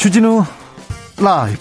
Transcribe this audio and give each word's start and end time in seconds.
주진우 0.00 0.42
라이브. 1.20 1.60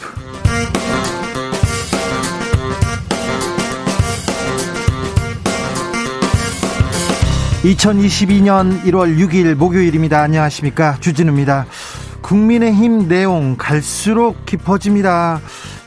(2022년 7.63 8.81
1월 8.83 9.17
6일) 9.17 9.55
목요일입니다. 9.55 10.21
안녕하십니까? 10.21 11.01
주진우입니다. 11.01 11.65
국민의힘 12.21 13.09
내용 13.09 13.57
갈수록 13.57 14.45
깊어집니다. 14.45 15.41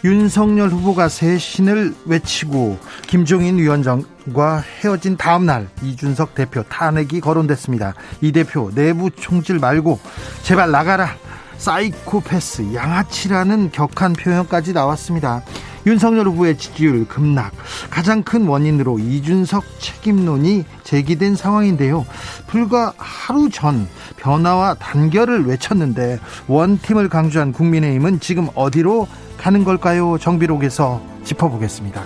윤석열 0.04 0.68
후보가 0.68 1.08
쇄신을 1.08 1.94
외치고 2.04 2.78
김종인 3.06 3.56
위원장과 3.56 4.62
헤어진 4.82 5.16
다음 5.16 5.46
날 5.46 5.70
이준석 5.82 6.34
대표 6.34 6.62
탄핵이 6.64 7.22
거론됐습니다. 7.22 7.94
이 8.20 8.30
대표 8.30 8.70
내부 8.74 9.10
총질 9.10 9.58
말고 9.58 9.98
제발 10.42 10.70
나가라. 10.70 11.16
사이코패스 11.62 12.74
양아치라는 12.74 13.70
격한 13.70 14.14
표현까지 14.14 14.72
나왔습니다. 14.72 15.42
윤석열 15.86 16.26
후보의 16.26 16.58
지지율 16.58 17.06
급락 17.06 17.52
가장 17.88 18.24
큰 18.24 18.48
원인으로 18.48 18.98
이준석 18.98 19.62
책임론이 19.78 20.64
제기된 20.82 21.36
상황인데요. 21.36 22.04
불과 22.48 22.92
하루 22.96 23.48
전 23.48 23.88
변화와 24.16 24.74
단결을 24.74 25.46
외쳤는데 25.46 26.18
원팀을 26.48 27.08
강조한 27.08 27.52
국민의힘은 27.52 28.18
지금 28.18 28.48
어디로 28.56 29.06
가는 29.38 29.62
걸까요? 29.62 30.18
정비록에서 30.18 31.00
짚어보겠습니다. 31.22 32.02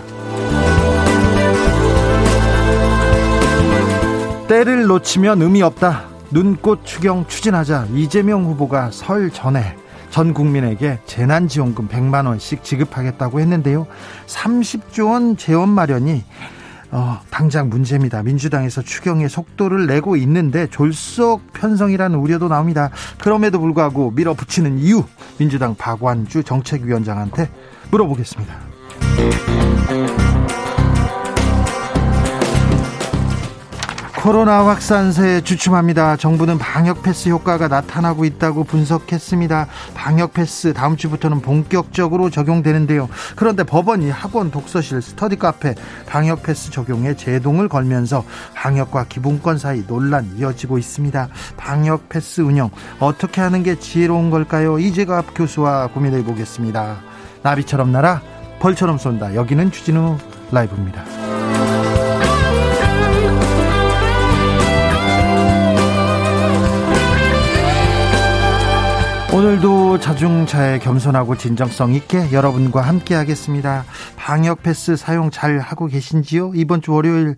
때를 4.48 4.86
놓치면 4.86 5.40
의미 5.40 5.62
없다. 5.62 6.15
눈꽃 6.30 6.84
추경 6.84 7.26
추진하자 7.26 7.88
이재명 7.94 8.44
후보가 8.44 8.90
설 8.90 9.30
전에 9.30 9.76
전 10.10 10.34
국민에게 10.34 10.98
재난지원금 11.06 11.88
100만 11.88 12.26
원씩 12.26 12.64
지급하겠다고 12.64 13.40
했는데요. 13.40 13.86
30조 14.26 15.10
원 15.10 15.36
재원 15.36 15.68
마련이 15.68 16.24
어, 16.92 17.20
당장 17.30 17.68
문제입니다. 17.68 18.22
민주당에서 18.22 18.80
추경의 18.80 19.28
속도를 19.28 19.86
내고 19.86 20.16
있는데 20.16 20.68
졸속 20.68 21.52
편성이라는 21.52 22.18
우려도 22.18 22.48
나옵니다. 22.48 22.90
그럼에도 23.18 23.60
불구하고 23.60 24.12
밀어붙이는 24.12 24.78
이유 24.78 25.04
민주당 25.38 25.74
박완주 25.74 26.44
정책위원장한테 26.44 27.50
물어보겠습니다. 27.90 28.54
코로나 34.26 34.66
확산세에 34.66 35.42
주춤합니다. 35.42 36.16
정부는 36.16 36.58
방역 36.58 37.04
패스 37.04 37.28
효과가 37.28 37.68
나타나고 37.68 38.24
있다고 38.24 38.64
분석했습니다. 38.64 39.68
방역 39.94 40.32
패스 40.32 40.74
다음 40.74 40.96
주부터는 40.96 41.40
본격적으로 41.42 42.28
적용되는데요. 42.28 43.08
그런데 43.36 43.62
법원이 43.62 44.10
학원, 44.10 44.50
독서실, 44.50 45.00
스터디 45.00 45.36
카페 45.36 45.76
방역 46.08 46.42
패스 46.42 46.72
적용에 46.72 47.14
제동을 47.14 47.68
걸면서 47.68 48.24
방역과 48.56 49.04
기본권 49.04 49.58
사이 49.58 49.86
논란 49.86 50.28
이어지고 50.36 50.78
있습니다. 50.78 51.28
방역 51.56 52.08
패스 52.08 52.40
운영 52.40 52.70
어떻게 52.98 53.40
하는 53.40 53.62
게 53.62 53.78
지혜로운 53.78 54.30
걸까요? 54.30 54.80
이재갑 54.80 55.36
교수와 55.36 55.86
고민해 55.86 56.24
보겠습니다. 56.24 56.96
나비처럼 57.44 57.92
날아 57.92 58.22
벌처럼 58.58 58.98
쏜다. 58.98 59.36
여기는 59.36 59.70
주진우 59.70 60.18
라이브입니다. 60.50 61.04
오늘도 69.36 70.00
자중차에 70.00 70.78
겸손하고 70.78 71.36
진정성 71.36 71.92
있게 71.92 72.32
여러분과 72.32 72.80
함께 72.80 73.14
하겠습니다. 73.14 73.84
방역 74.16 74.62
패스 74.62 74.96
사용 74.96 75.30
잘 75.30 75.58
하고 75.58 75.88
계신지요? 75.88 76.52
이번 76.54 76.80
주 76.80 76.94
월요일 76.94 77.36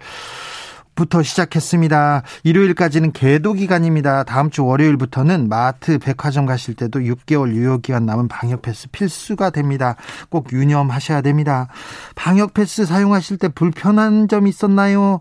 부터 0.94 1.24
시작했습니다. 1.24 2.22
일요일까지는 2.44 3.10
계도 3.10 3.52
기간입니다. 3.52 4.22
다음 4.22 4.48
주 4.50 4.64
월요일부터는 4.64 5.48
마트, 5.48 5.98
백화점 5.98 6.46
가실 6.46 6.74
때도 6.74 7.00
6개월 7.00 7.52
유효 7.52 7.78
기간 7.78 8.06
남은 8.06 8.28
방역 8.28 8.62
패스 8.62 8.86
필수가 8.92 9.50
됩니다. 9.50 9.96
꼭 10.28 10.52
유념하셔야 10.52 11.20
됩니다. 11.20 11.66
방역 12.14 12.54
패스 12.54 12.86
사용하실 12.86 13.38
때 13.38 13.48
불편한 13.48 14.28
점 14.28 14.46
있었나요? 14.46 15.18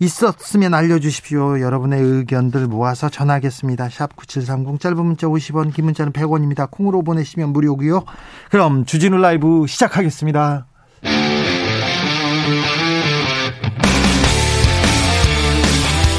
있었으면 0.00 0.74
알려주십시오. 0.74 1.60
여러분의 1.60 2.00
의견들 2.00 2.66
모아서 2.66 3.08
전하겠습니다. 3.08 3.88
샵 3.88 4.14
9730 4.16 4.80
짧은 4.80 4.96
문자 5.04 5.26
50원 5.26 5.74
긴 5.74 5.86
문자는 5.86 6.12
100원입니다. 6.12 6.70
콩으로 6.70 7.02
보내시면 7.02 7.52
무료고요. 7.52 8.04
그럼 8.50 8.84
주진우 8.84 9.18
라이브 9.18 9.66
시작하겠습니다. 9.66 10.66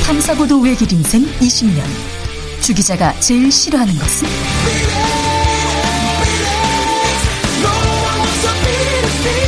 탐사보도 0.05 0.59
외길 0.61 0.91
인생 0.91 1.21
20년 1.21 1.83
주 2.61 2.73
기자가 2.73 3.13
제일 3.19 3.51
싫어하는 3.51 3.93
것은? 3.93 4.27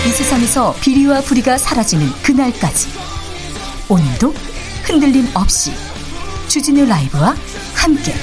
이 0.08 0.10
세상에서 0.10 0.74
비리와 0.82 1.22
부리가 1.22 1.58
사라지는 1.58 2.08
그날까지 2.24 3.11
오늘도 3.92 4.34
흔들림 4.86 5.26
없이 5.36 5.74
주진우 6.48 6.86
라이브와 6.86 7.36
함께 7.76 8.14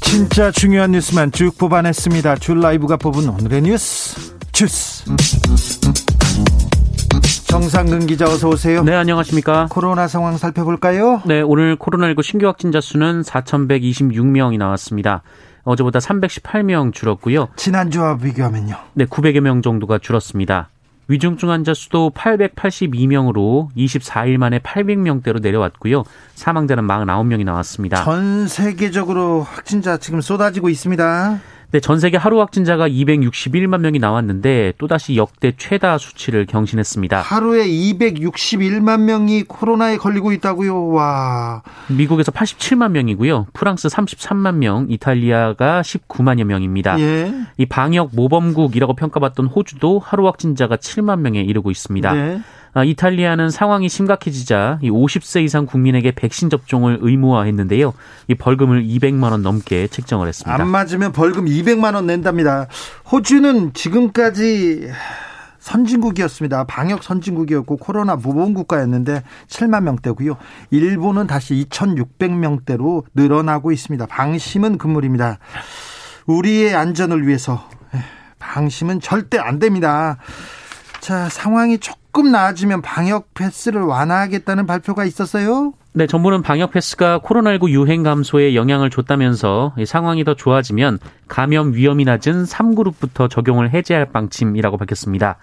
진짜 0.00 0.50
중요한 0.50 0.90
뉴스만 0.90 1.30
쭉 1.30 1.56
뽑아냈습니다. 1.56 2.34
줄 2.38 2.58
라이브가 2.58 2.96
뽑은 2.96 3.28
오늘의 3.28 3.62
뉴스 3.62 4.34
주스 4.50 5.04
정상근 7.46 8.08
기자 8.08 8.24
어서 8.24 8.48
오세요. 8.48 8.82
네, 8.82 8.92
안녕하십니까. 8.92 9.68
코로나 9.70 10.08
상황 10.08 10.36
살펴볼까요? 10.36 11.22
네, 11.26 11.40
오늘 11.42 11.76
코로나19 11.76 12.24
신규 12.24 12.48
확진자 12.48 12.80
수는 12.80 13.22
4,126명이 13.22 14.58
나왔습니다. 14.58 15.22
어제보다 15.64 15.98
318명 15.98 16.92
줄었고요. 16.92 17.48
지난주와 17.56 18.18
비교하면요. 18.18 18.76
네, 18.94 19.04
900여 19.06 19.40
명 19.40 19.62
정도가 19.62 19.98
줄었습니다. 19.98 20.68
위중증 21.08 21.50
환자 21.50 21.74
수도 21.74 22.10
882명으로 22.10 23.68
24일 23.76 24.38
만에 24.38 24.58
800명대로 24.58 25.40
내려왔고요. 25.40 26.04
사망자는 26.34 26.86
49명이 26.86 27.44
나왔습니다. 27.44 28.02
전 28.02 28.48
세계적으로 28.48 29.42
확진자 29.42 29.98
지금 29.98 30.20
쏟아지고 30.20 30.70
있습니다. 30.70 31.40
네, 31.70 31.80
전 31.80 31.98
세계 31.98 32.16
하루 32.16 32.40
확진자가 32.40 32.88
261만 32.88 33.80
명이 33.80 33.98
나왔는데 33.98 34.74
또다시 34.78 35.16
역대 35.16 35.52
최다 35.56 35.98
수치를 35.98 36.46
경신했습니다. 36.46 37.20
하루에 37.20 37.66
261만 37.66 39.00
명이 39.00 39.44
코로나에 39.44 39.96
걸리고 39.96 40.32
있다고요. 40.32 40.88
와. 40.88 41.62
미국에서 41.88 42.30
87만 42.30 42.92
명이고요. 42.92 43.46
프랑스 43.52 43.88
33만 43.88 44.56
명, 44.56 44.86
이탈리아가 44.88 45.82
19만여 45.82 46.44
명입니다. 46.44 47.00
예. 47.00 47.32
이 47.56 47.66
방역 47.66 48.10
모범국이라고 48.14 48.94
평가받던 48.94 49.46
호주도 49.46 49.98
하루 49.98 50.26
확진자가 50.26 50.76
7만 50.76 51.20
명에 51.20 51.40
이르고 51.40 51.70
있습니다. 51.70 52.12
네. 52.12 52.40
아, 52.74 52.82
이탈리아는 52.82 53.50
상황이 53.50 53.88
심각해지자 53.88 54.80
50세 54.82 55.44
이상 55.44 55.64
국민에게 55.64 56.10
백신 56.10 56.50
접종을 56.50 56.98
의무화했는데요. 57.00 57.94
이 58.28 58.34
벌금을 58.34 58.82
200만 58.84 59.30
원 59.30 59.42
넘게 59.42 59.86
책정을 59.86 60.26
했습니다. 60.26 60.60
안 60.60 60.68
맞으면 60.68 61.12
벌금 61.12 61.44
200만 61.44 61.94
원 61.94 62.06
낸답니다. 62.06 62.66
호주는 63.10 63.74
지금까지 63.74 64.90
선진국이었습니다. 65.60 66.64
방역 66.64 67.04
선진국이었고 67.04 67.76
코로나 67.76 68.16
무보험 68.16 68.52
국가였는데 68.52 69.22
7만 69.48 69.84
명대고요. 69.84 70.36
일본은 70.70 71.26
다시 71.26 71.54
2,600명대로 71.70 73.04
늘어나고 73.14 73.72
있습니다. 73.72 74.04
방심은 74.06 74.78
금물입니다. 74.78 75.38
우리의 76.26 76.74
안전을 76.74 77.26
위해서 77.26 77.66
방심은 78.38 79.00
절대 79.00 79.38
안 79.38 79.58
됩니다. 79.58 80.18
자, 81.04 81.28
상황이 81.28 81.76
조금 81.76 82.32
나아지면 82.32 82.80
방역 82.80 83.34
패스를 83.34 83.82
완화하겠다는 83.82 84.64
발표가 84.64 85.04
있었어요? 85.04 85.74
네, 85.92 86.06
정부는 86.06 86.40
방역 86.40 86.70
패스가 86.70 87.18
코로나19 87.18 87.68
유행 87.72 88.02
감소에 88.02 88.54
영향을 88.54 88.88
줬다면서 88.88 89.74
상황이 89.86 90.24
더 90.24 90.32
좋아지면 90.32 90.98
감염 91.28 91.74
위험이 91.74 92.06
낮은 92.06 92.44
3그룹부터 92.44 93.28
적용을 93.28 93.74
해제할 93.74 94.06
방침이라고 94.12 94.78
밝혔습니다. 94.78 95.36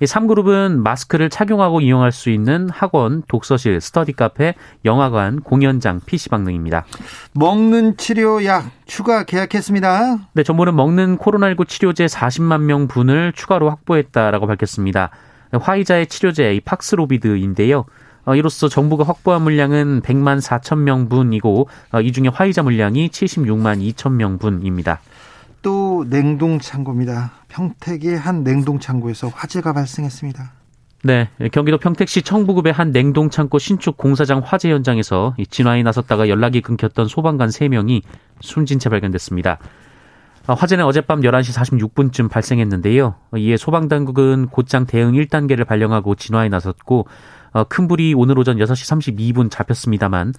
이 0.00 0.04
3그룹은 0.04 0.78
마스크를 0.78 1.28
착용하고 1.28 1.80
이용할 1.80 2.12
수 2.12 2.30
있는 2.30 2.68
학원, 2.70 3.22
독서실, 3.26 3.80
스터디 3.80 4.12
카페, 4.12 4.54
영화관, 4.84 5.40
공연장, 5.40 6.00
PC방 6.06 6.44
등입니다. 6.44 6.84
먹는 7.32 7.96
치료약 7.96 8.70
추가 8.86 9.24
계약했습니다. 9.24 10.18
네, 10.32 10.42
정부는 10.42 10.76
먹는 10.76 11.18
코로나19 11.18 11.68
치료제 11.68 12.06
40만 12.06 12.60
명 12.62 12.86
분을 12.86 13.32
추가로 13.32 13.68
확보했다라고 13.70 14.46
밝혔습니다. 14.46 15.10
화이자의 15.52 16.06
치료제 16.06 16.54
이 16.54 16.60
팍스로비드인데요. 16.60 17.84
어, 18.28 18.34
이로써 18.34 18.68
정부가 18.68 19.04
확보한 19.04 19.42
물량은 19.42 20.02
100만 20.02 20.42
4천 20.42 20.80
명분이고 20.80 21.68
어, 21.92 22.00
이 22.02 22.12
중에 22.12 22.28
화이자 22.28 22.62
물량이 22.62 23.08
76만 23.08 23.94
2천 23.94 24.12
명분입니다. 24.12 25.00
또 25.62 26.04
냉동 26.08 26.58
창고입니다. 26.58 27.32
평택의 27.48 28.18
한 28.18 28.44
냉동 28.44 28.78
창고에서 28.78 29.28
화재가 29.28 29.72
발생했습니다. 29.72 30.52
네, 31.04 31.30
경기도 31.52 31.78
평택시 31.78 32.22
청부급의 32.22 32.72
한 32.72 32.90
냉동창고 32.90 33.58
신축 33.58 33.96
공사장 33.96 34.42
화재 34.44 34.70
현장에서 34.70 35.36
진화에 35.48 35.84
나섰다가 35.84 36.28
연락이 36.28 36.60
끊겼던 36.60 37.06
소방관 37.06 37.50
3명이 37.50 38.02
숨진 38.40 38.80
채 38.80 38.88
발견됐습니다. 38.88 39.58
어, 40.48 40.54
화재는 40.54 40.84
어젯밤 40.84 41.20
11시 41.20 41.54
46분쯤 41.54 42.28
발생했는데요. 42.30 43.14
이에 43.36 43.56
소방당국은 43.56 44.48
곧장 44.48 44.86
대응 44.86 45.12
1단계를 45.12 45.66
발령하고 45.66 46.14
진화에 46.16 46.48
나섰고 46.48 47.06
어, 47.52 47.64
큰 47.64 47.86
불이 47.86 48.14
오늘 48.14 48.38
오전 48.38 48.56
6시 48.56 49.34
32분 49.34 49.50
잡혔습니다만 49.50 50.32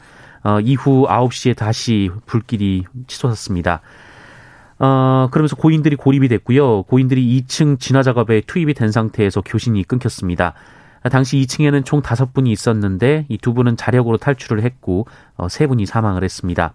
어, 0.43 0.59
이후 0.61 1.05
9시에 1.07 1.55
다시 1.55 2.09
불길이 2.25 2.83
치솟았습니다. 3.07 3.81
어, 4.79 5.27
그러면서 5.31 5.55
고인들이 5.55 5.95
고립이 5.95 6.27
됐고요. 6.29 6.83
고인들이 6.83 7.41
2층 7.41 7.79
진화 7.79 8.01
작업에 8.01 8.41
투입이 8.41 8.73
된 8.73 8.91
상태에서 8.91 9.41
교신이 9.41 9.83
끊겼습니다. 9.83 10.53
당시 11.11 11.37
2층에는 11.37 11.85
총 11.85 12.01
5분이 12.01 12.47
있었는데 12.49 13.25
이 13.29 13.37
두 13.37 13.53
분은 13.53 13.77
자력으로 13.77 14.17
탈출을 14.17 14.63
했고 14.63 15.05
어, 15.35 15.47
3분이 15.47 15.85
사망을 15.85 16.23
했습니다. 16.23 16.73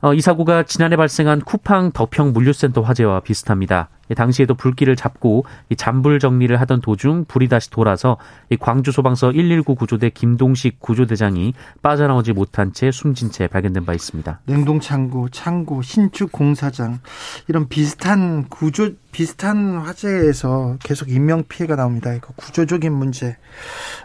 어, 0.00 0.14
이 0.14 0.20
사고가 0.20 0.62
지난해 0.62 0.96
발생한 0.96 1.40
쿠팡 1.40 1.92
덕평 1.92 2.32
물류센터 2.32 2.82
화재와 2.82 3.20
비슷합니다. 3.20 3.88
당시에도 4.14 4.54
불길을 4.54 4.96
잡고 4.96 5.44
잔불 5.76 6.18
정리를 6.18 6.58
하던 6.60 6.80
도중 6.80 7.26
불이 7.26 7.48
다시 7.48 7.70
돌아서 7.70 8.16
광주 8.60 8.92
소방서 8.92 9.32
119 9.32 9.74
구조대 9.74 10.10
김동식 10.10 10.80
구조대장이 10.80 11.54
빠져나오지 11.82 12.32
못한 12.32 12.72
채 12.72 12.90
숨진 12.90 13.30
채 13.30 13.46
발견된 13.46 13.84
바 13.84 13.94
있습니다. 13.94 14.40
냉동 14.46 14.80
창고, 14.80 15.28
창고, 15.28 15.82
신축 15.82 16.32
공사장 16.32 17.00
이런 17.48 17.68
비슷한 17.68 18.48
구조 18.48 18.90
비슷한 19.12 19.78
화재에서 19.78 20.76
계속 20.80 21.10
인명 21.10 21.44
피해가 21.48 21.76
나옵니다. 21.76 22.12
이거 22.12 22.32
구조적인 22.36 22.92
문제. 22.92 23.36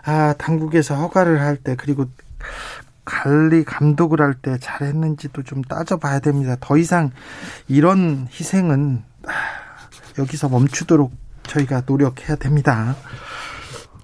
아, 0.06 0.34
당국에서 0.38 0.96
허가를 0.96 1.42
할 1.42 1.58
때 1.58 1.76
그리고 1.78 2.06
관리 3.06 3.64
감독을 3.64 4.22
할 4.22 4.34
때 4.42 4.58
잘했는지도 4.60 5.44
좀 5.44 5.62
따져봐야 5.62 6.20
됩니다. 6.20 6.56
더 6.60 6.78
이상 6.78 7.12
이런 7.68 8.28
희생은 8.32 9.04
여기서 10.18 10.50
멈추도록 10.50 11.12
저희가 11.44 11.84
노력해야 11.86 12.36
됩니다. 12.38 12.96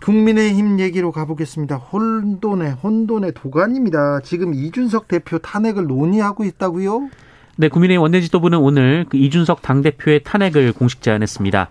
국민의힘 0.03 0.79
얘기로 0.79 1.11
가보겠습니다. 1.11 1.75
혼돈의 1.75 2.71
혼돈의 2.83 3.33
도가니입니다. 3.33 4.21
지금 4.23 4.53
이준석 4.53 5.07
대표 5.07 5.39
탄핵을 5.39 5.87
논의하고 5.87 6.45
있다고요? 6.45 7.09
네, 7.57 7.67
국민의힘 7.67 8.01
원내지도부는 8.01 8.57
오늘 8.59 9.05
그 9.09 9.17
이준석 9.17 9.61
당 9.61 9.81
대표의 9.81 10.23
탄핵을 10.23 10.71
공식 10.73 11.01
제안했습니다. 11.01 11.69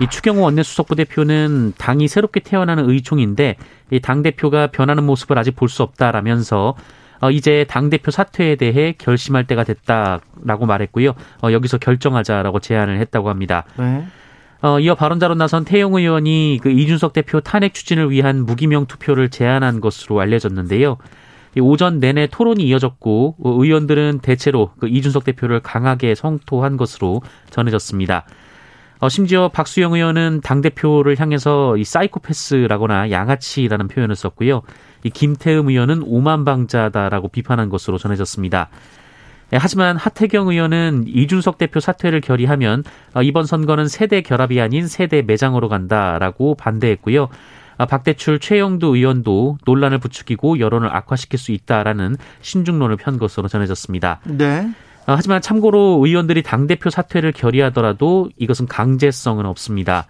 이 0.00 0.06
추경호 0.08 0.42
원내수석 0.42 0.88
부대표는 0.88 1.74
당이 1.78 2.06
새롭게 2.08 2.40
태어나는 2.40 2.88
의총인데 2.88 3.56
이 3.90 4.00
당 4.00 4.22
대표가 4.22 4.68
변하는 4.68 5.04
모습을 5.04 5.38
아직 5.38 5.56
볼 5.56 5.68
수 5.68 5.82
없다라면서 5.82 6.74
어, 7.20 7.30
이제 7.30 7.64
당대표 7.68 8.10
사퇴에 8.10 8.56
대해 8.56 8.94
결심할 8.96 9.46
때가 9.46 9.64
됐다라고 9.64 10.66
말했고요. 10.66 11.14
어, 11.42 11.52
여기서 11.52 11.78
결정하자라고 11.78 12.60
제안을 12.60 13.00
했다고 13.00 13.28
합니다. 13.28 13.64
네. 13.76 14.04
어, 14.60 14.80
이어 14.80 14.94
발언자로 14.94 15.34
나선 15.36 15.64
태영 15.64 15.94
의원이 15.94 16.58
그 16.62 16.70
이준석 16.70 17.12
대표 17.12 17.40
탄핵 17.40 17.74
추진을 17.74 18.10
위한 18.10 18.44
무기명 18.44 18.86
투표를 18.86 19.28
제안한 19.28 19.80
것으로 19.80 20.20
알려졌는데요. 20.20 20.96
오전 21.60 21.98
내내 21.98 22.28
토론이 22.28 22.62
이어졌고 22.64 23.36
어, 23.42 23.50
의원들은 23.62 24.20
대체로 24.20 24.70
그 24.78 24.88
이준석 24.88 25.24
대표를 25.24 25.60
강하게 25.60 26.14
성토한 26.14 26.76
것으로 26.76 27.22
전해졌습니다. 27.50 28.24
어, 29.00 29.08
심지어 29.08 29.48
박수영 29.48 29.94
의원은 29.94 30.40
당대표를 30.42 31.18
향해서 31.18 31.76
이 31.76 31.84
사이코패스라거나 31.84 33.10
양아치라는 33.10 33.88
표현을 33.88 34.16
썼고요. 34.16 34.62
이 35.04 35.10
김태흠 35.10 35.68
의원은 35.68 36.02
오만방자다라고 36.02 37.28
비판한 37.28 37.68
것으로 37.68 37.98
전해졌습니다. 37.98 38.68
예, 39.52 39.56
하지만 39.56 39.96
하태경 39.96 40.48
의원은 40.48 41.04
이준석 41.06 41.58
대표 41.58 41.80
사퇴를 41.80 42.20
결의하면 42.20 42.84
어, 43.14 43.22
이번 43.22 43.46
선거는 43.46 43.88
세대 43.88 44.20
결합이 44.20 44.60
아닌 44.60 44.86
세대 44.86 45.22
매장으로 45.22 45.68
간다라고 45.68 46.54
반대했고요. 46.54 47.28
아, 47.78 47.86
박대출 47.86 48.40
최영두 48.40 48.96
의원도 48.96 49.58
논란을 49.64 49.98
부추기고 49.98 50.58
여론을 50.58 50.94
악화시킬 50.94 51.38
수 51.38 51.52
있다라는 51.52 52.16
신중론을 52.40 52.96
편 52.96 53.18
것으로 53.18 53.48
전해졌습니다. 53.48 54.20
네. 54.24 54.68
어, 55.06 55.14
하지만 55.16 55.40
참고로 55.40 56.02
의원들이 56.04 56.42
당대표 56.42 56.90
사퇴를 56.90 57.32
결의하더라도 57.32 58.28
이것은 58.36 58.66
강제성은 58.66 59.46
없습니다. 59.46 60.06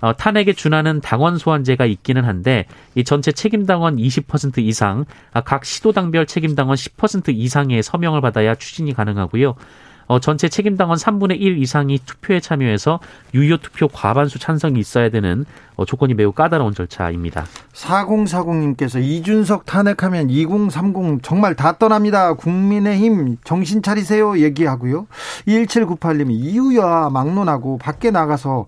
어, 0.00 0.12
탄핵에 0.16 0.52
준하는 0.52 1.00
당원 1.00 1.38
소환제가 1.38 1.86
있기는 1.86 2.24
한데 2.24 2.66
이 2.94 3.04
전체 3.04 3.32
책임 3.32 3.66
당원 3.66 3.96
20% 3.96 4.58
이상, 4.58 5.04
아, 5.32 5.40
각 5.40 5.64
시도당별 5.64 6.26
책임 6.26 6.54
당원 6.54 6.76
10% 6.76 7.34
이상의 7.34 7.82
서명을 7.82 8.20
받아야 8.20 8.54
추진이 8.54 8.94
가능하고요. 8.94 9.54
어, 10.08 10.18
전체 10.20 10.48
책임당원 10.48 10.96
3분의 10.96 11.38
1 11.38 11.58
이상이 11.58 11.98
투표에 11.98 12.40
참여해서 12.40 12.98
유효 13.34 13.58
투표 13.58 13.88
과반수 13.88 14.38
찬성이 14.38 14.80
있어야 14.80 15.10
되는 15.10 15.44
어, 15.76 15.84
조건이 15.84 16.14
매우 16.14 16.32
까다로운 16.32 16.74
절차입니다. 16.74 17.44
4040님께서 17.74 19.02
이준석 19.02 19.66
탄핵하면 19.66 20.30
2030 20.30 21.22
정말 21.22 21.54
다 21.54 21.76
떠납니다. 21.76 22.32
국민의힘 22.34 23.36
정신 23.44 23.82
차리세요 23.82 24.38
얘기하고요. 24.40 25.06
1798님이 25.46 26.30
이유야 26.30 27.10
막론하고 27.12 27.76
밖에 27.76 28.10
나가서 28.10 28.66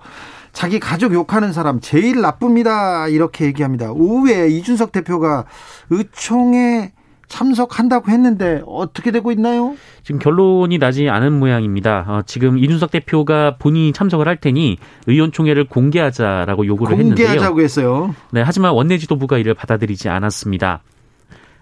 자기 0.53 0.81
가족 0.81 1.13
욕하는 1.15 1.53
사람 1.53 1.81
제일 1.81 2.21
나쁩니다. 2.21 3.09
이렇게 3.09 3.45
얘기합니다. 3.47 3.93
오후에 3.93 4.49
이준석 4.49 4.93
대표가 4.93 5.45
의총에 5.91 6.93
참석한다고 7.29 8.11
했는데 8.11 8.61
어떻게 8.67 9.13
되고 9.13 9.31
있나요? 9.31 9.77
지금 10.03 10.19
결론이 10.19 10.79
나지 10.79 11.09
않은 11.09 11.39
모양입니다. 11.39 12.05
어, 12.09 12.23
지금 12.27 12.59
이준석 12.59 12.91
대표가 12.91 13.57
본인이 13.57 13.93
참석을 13.93 14.27
할 14.27 14.37
테니 14.37 14.79
의원총회를 15.07 15.69
공개하자라고 15.69 16.67
요구를 16.67 16.97
공개하자고 16.97 16.99
했는데요. 16.99 17.27
공개하자고 17.27 17.61
했어요. 17.61 18.15
네, 18.33 18.43
하지만 18.43 18.73
원내 18.73 18.99
지도부가 18.99 19.39
이를 19.39 19.55
받아들이지 19.55 20.09
않았습니다. 20.09 20.83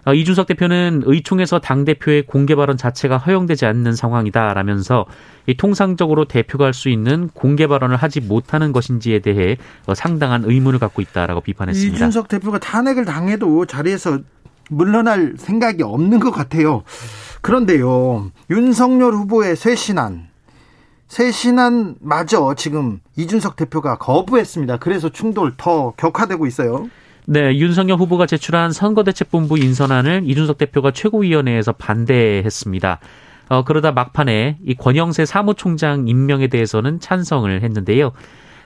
어, 0.05 0.13
이준석 0.13 0.47
대표는 0.47 1.03
의총에서 1.05 1.59
당 1.59 1.83
대표의 1.85 2.23
공개 2.25 2.55
발언 2.55 2.77
자체가 2.77 3.17
허용되지 3.17 3.65
않는 3.65 3.95
상황이다라면서 3.95 5.05
통상적으로 5.57 6.25
대표가 6.25 6.65
할 6.65 6.73
수 6.73 6.89
있는 6.89 7.29
공개 7.33 7.67
발언을 7.67 7.97
하지 7.97 8.21
못하는 8.21 8.71
것인지에 8.71 9.19
대해 9.19 9.57
어, 9.87 9.93
상당한 9.95 10.43
의문을 10.45 10.79
갖고 10.79 11.01
있다라고 11.01 11.41
비판했습니다. 11.41 11.95
이준석 11.95 12.27
대표가 12.29 12.59
탄핵을 12.59 13.05
당해도 13.05 13.65
자리에서 13.65 14.19
물러날 14.69 15.33
생각이 15.37 15.83
없는 15.83 16.19
것 16.19 16.31
같아요. 16.31 16.83
그런데요, 17.41 18.31
윤석열 18.51 19.13
후보의 19.13 19.55
쇄신안, 19.55 20.27
쇄신안 21.07 21.95
마저 21.99 22.53
지금 22.55 22.99
이준석 23.15 23.55
대표가 23.55 23.97
거부했습니다. 23.97 24.77
그래서 24.77 25.09
충돌 25.09 25.53
더 25.57 25.91
격화되고 25.97 26.45
있어요. 26.45 26.87
네, 27.31 27.55
윤석열 27.57 27.99
후보가 27.99 28.25
제출한 28.25 28.71
선거대책본부 28.71 29.59
인선안을 29.59 30.23
이준석 30.25 30.57
대표가 30.57 30.89
최고위원회에서 30.89 31.73
반대했습니다. 31.73 32.99
어, 33.49 33.63
그러다 33.63 33.91
막판에 33.91 34.57
이 34.65 34.73
권영세 34.73 35.25
사무총장 35.25 36.07
임명에 36.07 36.47
대해서는 36.47 36.99
찬성을 36.99 37.61
했는데요. 37.61 38.13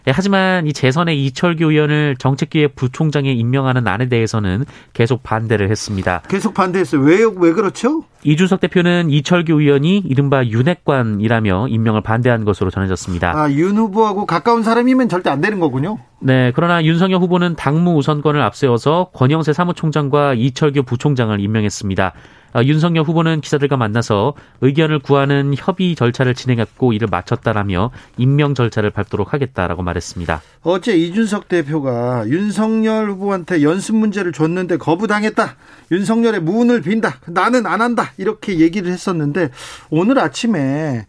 네, 0.05 0.11
하지만 0.13 0.67
이 0.67 0.73
재선의 0.73 1.25
이철규 1.25 1.71
의원을 1.71 2.15
정책기획 2.19 2.75
부총장에 2.75 3.31
임명하는 3.31 3.87
안에 3.87 4.09
대해서는 4.09 4.65
계속 4.91 5.23
반대를 5.23 5.69
했습니다. 5.69 6.21
계속 6.27 6.53
반대했어요. 6.53 7.01
왜, 7.01 7.19
왜 7.37 7.53
그렇죠? 7.53 8.03
이준석 8.23 8.61
대표는 8.61 9.09
이철규 9.09 9.61
의원이 9.61 9.99
이른바 9.99 10.45
윤핵관이라며 10.45 11.67
임명을 11.69 12.01
반대한 12.01 12.45
것으로 12.45 12.69
전해졌습니다. 12.69 13.33
아, 13.35 13.51
윤 13.51 13.77
후보하고 13.77 14.25
가까운 14.25 14.63
사람이면 14.63 15.09
절대 15.09 15.29
안 15.29 15.41
되는 15.41 15.59
거군요. 15.59 15.99
네, 16.19 16.51
그러나 16.55 16.83
윤석열 16.83 17.19
후보는 17.21 17.55
당무 17.55 17.95
우선권을 17.97 18.41
앞세워서 18.41 19.11
권영세 19.13 19.53
사무총장과 19.53 20.35
이철규 20.35 20.83
부총장을 20.83 21.37
임명했습니다. 21.39 22.13
아, 22.53 22.63
윤석열 22.63 23.03
후보는 23.03 23.41
기자들과 23.41 23.77
만나서 23.77 24.33
의견을 24.61 24.99
구하는 24.99 25.53
협의 25.57 25.95
절차를 25.95 26.35
진행했고 26.35 26.93
이를 26.93 27.07
마쳤다라며 27.09 27.91
임명 28.17 28.53
절차를 28.53 28.91
밟도록 28.91 29.33
하겠다라고 29.33 29.81
말했습니다. 29.81 30.41
어제 30.61 30.95
이준석 30.95 31.47
대표가 31.47 32.27
윤석열 32.27 33.09
후보한테 33.09 33.63
연습 33.63 33.95
문제를 33.95 34.31
줬는데 34.31 34.77
거부당했다. 34.77 35.55
윤석열의 35.91 36.41
문을 36.41 36.81
빈다. 36.81 37.19
나는 37.27 37.65
안 37.65 37.81
한다. 37.81 38.11
이렇게 38.17 38.59
얘기를 38.59 38.91
했었는데 38.91 39.49
오늘 39.89 40.19
아침에 40.19 41.05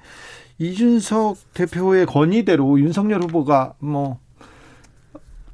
이준석 0.58 1.36
대표의 1.52 2.06
건의대로 2.06 2.80
윤석열 2.80 3.22
후보가 3.22 3.74
뭐 3.80 4.18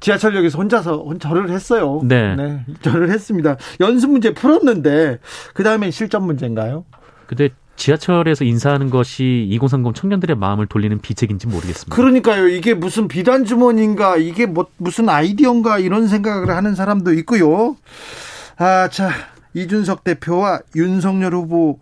지하철역에서 0.01 0.57
혼자서 0.57 1.05
절을 1.19 1.49
했어요. 1.51 2.01
네. 2.03 2.35
네. 2.35 2.65
절을 2.81 3.09
했습니다. 3.09 3.55
연습 3.79 4.09
문제 4.09 4.33
풀었는데 4.33 5.19
그 5.53 5.63
다음에 5.63 5.91
실전 5.91 6.23
문제인가요? 6.23 6.83
근데 7.27 7.49
지하철에서 7.77 8.43
인사하는 8.43 8.89
것이 8.89 9.47
2030 9.49 9.95
청년들의 9.95 10.35
마음을 10.35 10.67
돌리는 10.67 10.99
비책인지 10.99 11.47
모르겠습니다. 11.47 11.95
그러니까요. 11.95 12.47
이게 12.47 12.73
무슨 12.73 13.07
비단 13.07 13.45
주머니인가, 13.45 14.17
이게 14.17 14.45
뭐 14.45 14.67
무슨 14.77 15.09
아이디어인가 15.09 15.79
이런 15.79 16.07
생각을 16.07 16.49
하는 16.55 16.75
사람도 16.75 17.13
있고요. 17.13 17.77
아, 18.57 18.87
자, 18.89 19.09
이준석 19.53 20.03
대표와 20.03 20.59
윤석열 20.75 21.33
후보 21.33 21.79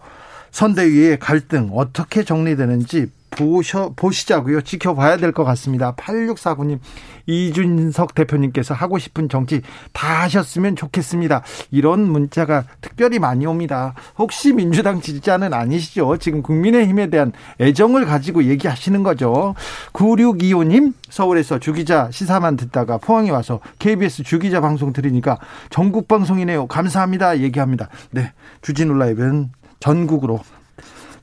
선대위의 0.52 1.20
갈등 1.20 1.72
어떻게 1.74 2.24
정리되는지 2.24 3.08
보셔, 3.30 3.94
보시자고요. 3.96 4.62
지켜봐야 4.62 5.18
될 5.18 5.32
것 5.32 5.44
같습니다. 5.44 5.94
8649님, 5.96 6.80
이준석 7.28 8.16
대표님께서 8.16 8.74
하고 8.74 8.98
싶은 8.98 9.30
정치 9.30 9.62
다 9.94 10.22
하셨으면 10.24 10.76
좋겠습니다. 10.76 11.44
이런 11.72 12.02
문자가 12.02 12.64
특별히 12.82 13.20
많이 13.20 13.46
옵니다. 13.46 13.94
혹시 14.18 14.52
민주당 14.52 15.00
지지자는 15.02 15.54
아니시죠? 15.54 16.18
지금 16.18 16.42
국민의힘에 16.42 17.10
대한 17.12 17.32
애정을 17.62 18.06
가지고 18.06 18.46
얘기하시는 18.46 19.04
거죠. 19.04 19.54
9625님, 19.94 20.94
서울에서 21.10 21.60
주기자 21.60 22.10
시사만 22.12 22.58
듣다가 22.58 22.98
포항에 22.98 23.30
와서 23.30 23.60
KBS 23.78 24.24
주기자 24.24 24.62
방송 24.62 24.92
들으니까 24.94 25.38
전국 25.70 26.08
방송이네요. 26.08 26.68
감사합니다. 26.68 27.40
얘기합니다. 27.40 27.90
네. 28.12 28.34
주진우 28.62 28.96
라이브는 28.96 29.52
전국으로 29.80 30.40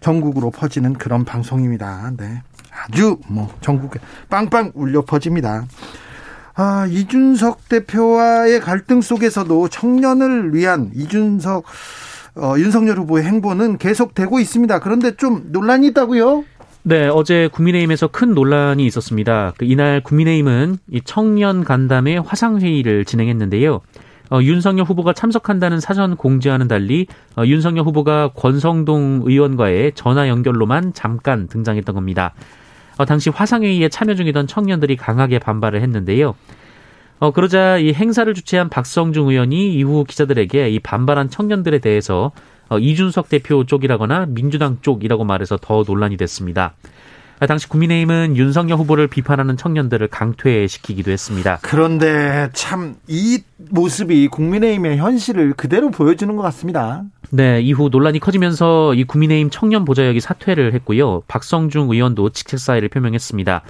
전국으로 0.01 0.51
퍼지는 0.51 0.95
그런 0.95 1.25
방송입니다. 1.25 2.13
네. 2.17 2.43
아주 2.71 3.19
뭐 3.29 3.53
전국에 3.61 4.01
빵빵 4.29 4.73
울려 4.75 5.03
퍼집니다. 5.03 5.65
아, 6.55 6.87
이준석 6.89 7.69
대표와의 7.69 8.61
갈등 8.61 9.01
속에서도 9.01 9.69
청년을 9.69 10.55
위한 10.55 10.91
이준석 10.95 11.65
어, 12.37 12.55
윤석열 12.59 12.99
후보의 12.99 13.25
행보는 13.25 13.79
계속되고 13.79 14.39
있습니다. 14.41 14.81
그런데 14.81 15.17
좀 15.17 15.49
논란이 15.53 15.89
있다고요? 15.89 16.45
네, 16.83 17.09
어제 17.09 17.49
국민의힘에서 17.53 18.09
큰 18.09 18.35
논란이 18.35 18.87
있었습니다. 18.87 19.55
그 19.59 19.65
이날 19.65 20.01
국민의힘은 20.03 20.79
이 20.91 21.01
청년 21.05 21.65
간담회 21.65 22.19
화상 22.19 22.61
회의를 22.61 23.05
진행했는데요. 23.05 23.81
어, 24.31 24.41
윤석열 24.43 24.85
후보가 24.85 25.13
참석한다는 25.13 25.81
사전 25.81 26.17
공지와는 26.17 26.69
달리 26.69 27.07
어, 27.37 27.45
윤석열 27.47 27.85
후보가 27.85 28.33
권성동 28.35 29.23
의원과의 29.25 29.93
전화 29.95 30.29
연결로만 30.29 30.93
잠깐 30.95 31.47
등장했던 31.47 31.95
겁니다. 31.95 32.35
어, 32.99 33.05
당시 33.05 33.31
화상회의에 33.31 33.89
참여 33.89 34.15
중이던 34.15 34.47
청년들이 34.47 34.97
강하게 34.97 35.39
반발을 35.39 35.83
했는데요. 35.83 36.35
어, 37.19 37.31
그러자 37.31 37.79
이 37.79 37.93
행사를 37.93 38.33
주최한 38.35 38.69
박성중 38.69 39.29
의원이 39.29 39.75
이후 39.75 40.05
기자들에게 40.07 40.71
이 40.71 40.79
반발한 40.81 41.31
청년들에 41.31 41.79
대해서 41.79 42.33
어, 42.69 42.79
이준석 42.79 43.29
대표 43.29 43.65
쪽이라거나 43.65 44.27
민주당 44.29 44.79
쪽이라고 44.83 45.25
말해서 45.25 45.57
더 45.57 45.85
논란이 45.87 46.17
됐습니다. 46.17 46.75
당시 47.47 47.69
국민의힘은 47.69 48.37
윤석열 48.37 48.79
후보를 48.79 49.09
비판하는 49.09 49.57
청년들을 49.57 50.09
강퇴시키기도 50.09 51.11
했습니다. 51.11 51.59
그런데 51.63 52.49
참 52.53 52.97
이 53.09 53.43
모습이 53.71 54.29
국민의힘의 54.29 54.99
현실을 54.99 55.55
그대로 55.55 55.91
보여주는 55.91 56.35
것 56.37 56.43
같습니다. 56.43 57.03
네, 57.31 57.61
이후 57.61 57.89
논란이 57.91 58.21
커지면서 58.21 58.95
이 58.95 59.05
국민의힘 59.05 59.51
청년 59.51 59.85
보좌역이 59.85 60.21
사퇴를 60.21 60.75
했고요. 60.75 61.23
박성중 61.29 61.91
의원도 61.91 62.31
직책 62.31 62.59
사의를 62.59 62.89
표명했습니다. 62.89 63.63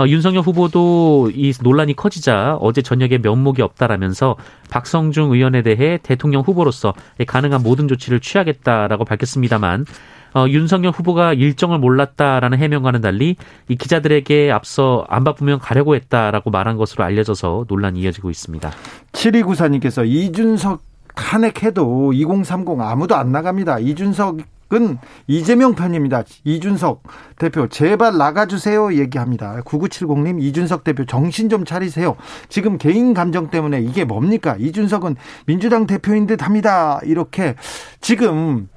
어, 0.00 0.06
윤석열 0.06 0.42
후보도 0.42 1.30
이 1.34 1.52
논란이 1.60 1.96
커지자 1.96 2.56
어제 2.60 2.82
저녁에 2.82 3.18
면목이 3.18 3.62
없다라면서 3.62 4.36
박성중 4.70 5.32
의원에 5.32 5.62
대해 5.62 5.98
대통령 6.02 6.42
후보로서 6.42 6.94
가능한 7.26 7.62
모든 7.62 7.88
조치를 7.88 8.20
취하겠다라고 8.20 9.04
밝혔습니다만 9.04 9.86
어, 10.34 10.46
윤석열 10.48 10.92
후보가 10.92 11.34
일정을 11.34 11.78
몰랐다라는 11.78 12.58
해명과는 12.58 13.00
달리 13.00 13.36
이 13.68 13.76
기자들에게 13.76 14.50
앞서 14.50 15.06
안 15.08 15.24
바쁘면 15.24 15.58
가려고 15.58 15.94
했다라고 15.94 16.50
말한 16.50 16.76
것으로 16.76 17.04
알려져서 17.04 17.66
논란이 17.68 18.00
이어지고 18.00 18.30
있습니다. 18.30 18.70
7294님께서 19.12 20.06
이준석 20.06 20.82
탄핵해도 21.14 22.12
2030 22.12 22.80
아무도 22.80 23.16
안 23.16 23.32
나갑니다. 23.32 23.80
이준석 23.80 24.38
은 24.74 24.98
이재명 25.26 25.74
편입니다. 25.74 26.24
이준석 26.44 27.02
대표 27.38 27.68
제발 27.68 28.18
나가주세요 28.18 28.92
얘기합니다. 28.98 29.62
9970님 29.64 30.42
이준석 30.42 30.84
대표 30.84 31.06
정신 31.06 31.48
좀 31.48 31.64
차리세요. 31.64 32.16
지금 32.50 32.76
개인 32.76 33.14
감정 33.14 33.48
때문에 33.48 33.80
이게 33.80 34.04
뭡니까? 34.04 34.56
이준석은 34.58 35.16
민주당 35.46 35.86
대표인 35.86 36.26
듯합니다. 36.26 37.00
이렇게 37.04 37.54
지금 38.02 38.68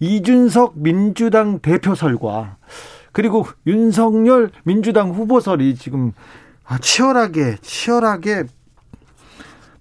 이준석 0.00 0.74
민주당 0.76 1.60
대표설과 1.60 2.56
그리고 3.12 3.46
윤석열 3.66 4.50
민주당 4.64 5.10
후보설이 5.10 5.76
지금 5.76 6.12
아, 6.64 6.78
치열하게 6.78 7.56
치열하게 7.60 8.44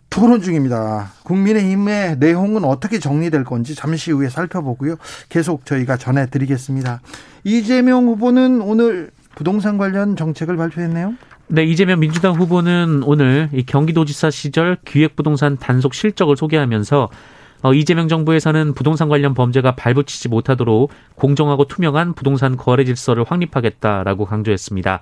토론 0.10 0.42
중입니다. 0.42 1.12
국민의힘의 1.24 2.18
내용은 2.18 2.64
어떻게 2.66 3.00
정리될 3.00 3.44
건지 3.44 3.76
잠시 3.76 4.12
후에 4.12 4.28
살펴보고요. 4.30 4.96
계속 5.30 5.66
저희가 5.66 5.98
전해드리겠습니다. 5.98 7.02
이재명 7.44 8.08
후보는 8.08 8.62
오늘 8.62 9.12
부동산 9.36 9.78
관련 9.78 10.16
정책을 10.16 10.58
발표했네요. 10.58 11.14
네, 11.48 11.64
이재명 11.64 12.00
민주당 12.00 12.34
후보는 12.34 13.04
오늘 13.04 13.50
이 13.54 13.64
경기도지사 13.64 14.32
시절 14.32 14.78
기획부동산 14.84 15.58
단속 15.58 15.94
실적을 15.94 16.36
소개하면서 16.36 17.10
어, 17.62 17.74
이재명 17.74 18.08
정부에서는 18.08 18.74
부동산 18.74 19.10
관련 19.10 19.34
범죄가 19.34 19.76
발붙이지 19.76 20.30
못하도록 20.30 20.92
공정하고 21.16 21.66
투명한 21.66 22.14
부동산 22.14 22.56
거래 22.56 22.86
질서를 22.86 23.26
확립하겠다라고 23.28 24.26
강조했습니다. 24.26 25.02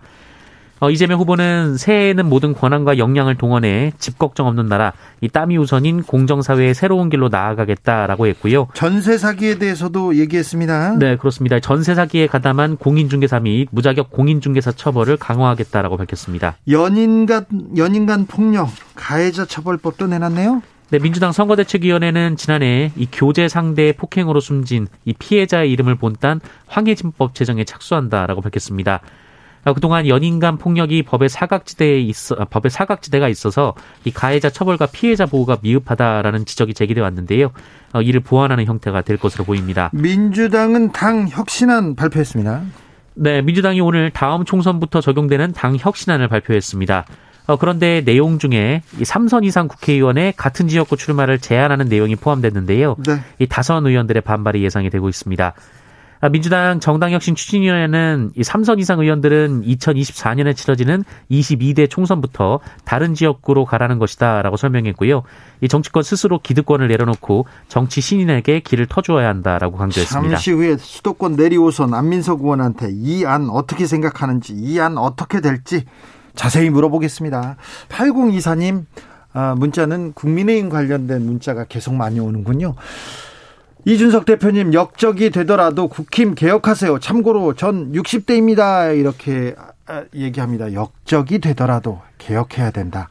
어, 0.80 0.92
이재명 0.92 1.20
후보는 1.20 1.78
새해에는 1.78 2.28
모든 2.28 2.54
권한과 2.54 3.00
역량을 3.00 3.36
동원해 3.36 3.94
집 3.98 4.20
걱정 4.20 4.46
없는 4.46 4.68
나라, 4.68 4.94
이 5.22 5.28
땀이 5.28 5.58
우선인 5.58 6.04
공정사회의 6.04 6.76
새로운 6.76 7.10
길로 7.10 7.30
나아가겠다라고 7.30 8.28
했고요. 8.28 8.68
전세 8.76 9.18
사기에 9.18 9.58
대해서도 9.58 10.18
얘기했습니다. 10.18 10.98
네, 11.00 11.18
그렇습니다. 11.18 11.60
전세 11.60 11.96
사기에 11.96 12.28
가담한 12.28 12.78
공인중개사 12.78 13.40
및 13.40 13.70
무자격 13.72 14.12
공인중개사 14.12 14.74
처벌을 14.74 15.18
강화하겠다라고 15.18 15.98
밝혔습니다. 15.98 16.58
연인 16.70 17.26
간 17.26 17.46
연인 17.76 18.06
간 18.06 18.28
폭력 18.28 18.70
가해자 18.94 19.46
처벌법도 19.46 20.06
내놨네요. 20.06 20.62
네, 20.90 21.00
민주당 21.00 21.34
선거대책위원회는 21.34 22.38
지난해 22.38 22.94
이 22.96 23.08
교제 23.12 23.50
상대 23.50 23.92
폭행으로 23.92 24.40
숨진 24.40 24.88
이 25.04 25.14
피해자의 25.14 25.70
이름을 25.74 25.96
본딴 25.96 26.40
황해진법 26.68 27.36
제정에 27.36 27.66
착수한다라고 27.66 28.40
밝혔습니다. 28.40 29.02
어, 29.66 29.74
그동안 29.74 30.08
연인 30.08 30.40
간 30.40 30.58
폭력이 30.58 31.04
법의 31.04 31.28
사각지대에 31.28 32.00
있어 32.00 32.36
아, 32.40 32.46
법의 32.46 32.72
사각지대가 32.72 33.28
있어서 33.28 33.76
이 34.06 34.12
가해자 34.12 34.50
처벌과 34.50 34.86
피해자 34.86 35.26
보호가 35.26 35.58
미흡하다라는 35.62 36.46
지적이 36.46 36.74
제기돼 36.74 37.02
왔는데요. 37.02 37.52
어, 37.92 38.02
이를 38.02 38.22
보완하는 38.22 38.64
형태가 38.64 39.02
될 39.02 39.18
것으로 39.18 39.44
보입니다. 39.44 39.90
민주당은 39.92 40.94
당 40.94 41.28
혁신안 41.28 41.96
발표했습니다. 41.96 42.62
네, 43.16 43.42
민주당이 43.42 43.82
오늘 43.82 44.10
다음 44.12 44.46
총선부터 44.46 45.02
적용되는 45.02 45.52
당 45.52 45.76
혁신안을 45.78 46.30
발표했습니다. 46.30 47.06
어, 47.48 47.56
그런데 47.58 48.02
내용 48.06 48.40
중에 48.40 48.82
이 49.00 49.04
3선 49.04 49.44
이상 49.46 49.68
국회의원의 49.68 50.34
같은 50.38 50.68
지역구 50.68 50.98
출마를 50.98 51.40
제한하는 51.40 51.88
내용이 51.88 52.16
포함됐는데요. 52.16 52.96
네. 53.08 53.20
이 53.40 53.48
다선 53.48 53.86
의원들의 53.88 54.22
반발이 54.22 54.64
예상이 54.64 54.90
되고 54.90 55.08
있습니다. 55.10 55.54
아, 56.20 56.30
민주당 56.30 56.80
정당혁신 56.80 57.36
추진위원회는 57.36 58.32
이 58.36 58.42
3선 58.42 58.80
이상 58.80 59.00
의원들은 59.00 59.62
2024년에 59.62 60.56
치러지는 60.56 61.04
22대 61.30 61.88
총선부터 61.88 62.60
다른 62.86 63.14
지역구로 63.14 63.66
가라는 63.66 64.00
것이다라고 64.00 64.58
설명했고요. 64.58 65.22
이 65.62 65.68
정치권 65.68 66.02
스스로 66.02 66.40
기득권을 66.40 66.88
내려놓고 66.88 67.46
정치 67.68 68.02
신인에게 68.02 68.62
길을 68.62 68.88
터주어야 68.88 69.28
한다라고 69.30 69.78
강조했습니다. 69.78 70.30
잠시 70.30 70.52
후에 70.54 70.78
수도권 70.78 71.36
내리오선 71.36 71.94
안민석 71.94 72.42
의원한테 72.42 72.90
이 72.92 73.24
안 73.26 73.50
어떻게 73.52 73.86
생각하는지 73.86 74.54
이 74.54 74.80
안 74.80 74.98
어떻게 74.98 75.40
될지 75.40 75.86
자세히 76.38 76.70
물어보겠습니다. 76.70 77.58
8024님 77.90 78.86
아, 79.34 79.56
문자는 79.58 80.14
국민의힘 80.14 80.70
관련된 80.70 81.26
문자가 81.26 81.66
계속 81.66 81.94
많이 81.94 82.20
오는군요. 82.20 82.76
이준석 83.86 84.26
대표님 84.26 84.74
역적이 84.74 85.30
되더라도 85.32 85.88
국힘 85.88 86.36
개혁하세요. 86.36 87.00
참고로 87.00 87.54
전 87.56 87.92
60대입니다. 87.92 88.98
이렇게 88.98 89.56
아, 89.86 90.04
얘기합니다. 90.14 90.74
역적이 90.74 91.40
되더라도 91.40 92.02
개혁해야 92.18 92.72
된다. 92.72 93.10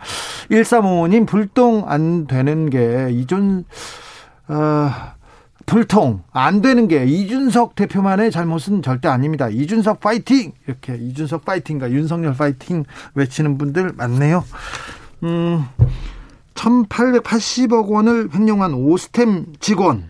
1355님 0.50 1.26
불똥 1.26 1.84
안 1.88 2.26
되는 2.26 2.70
게 2.70 3.08
이준 3.10 3.64
어, 4.48 4.90
불통 5.66 6.22
안 6.32 6.62
되는 6.62 6.86
게 6.88 7.04
이준석 7.04 7.74
대표만의 7.74 8.30
잘못은 8.30 8.82
절대 8.82 9.08
아닙니다. 9.08 9.48
이준석 9.48 10.00
파이팅 10.00 10.52
이렇게 10.66 10.96
이준석 10.96 11.44
파이팅과 11.44 11.90
윤석열 11.90 12.34
파이팅 12.34 12.84
외치는 13.14 13.58
분들 13.58 13.92
많네요. 13.96 14.44
음, 15.24 15.64
1,880억 16.54 17.88
원을 17.88 18.30
횡령한 18.32 18.74
오스템 18.74 19.46
직원 19.58 20.08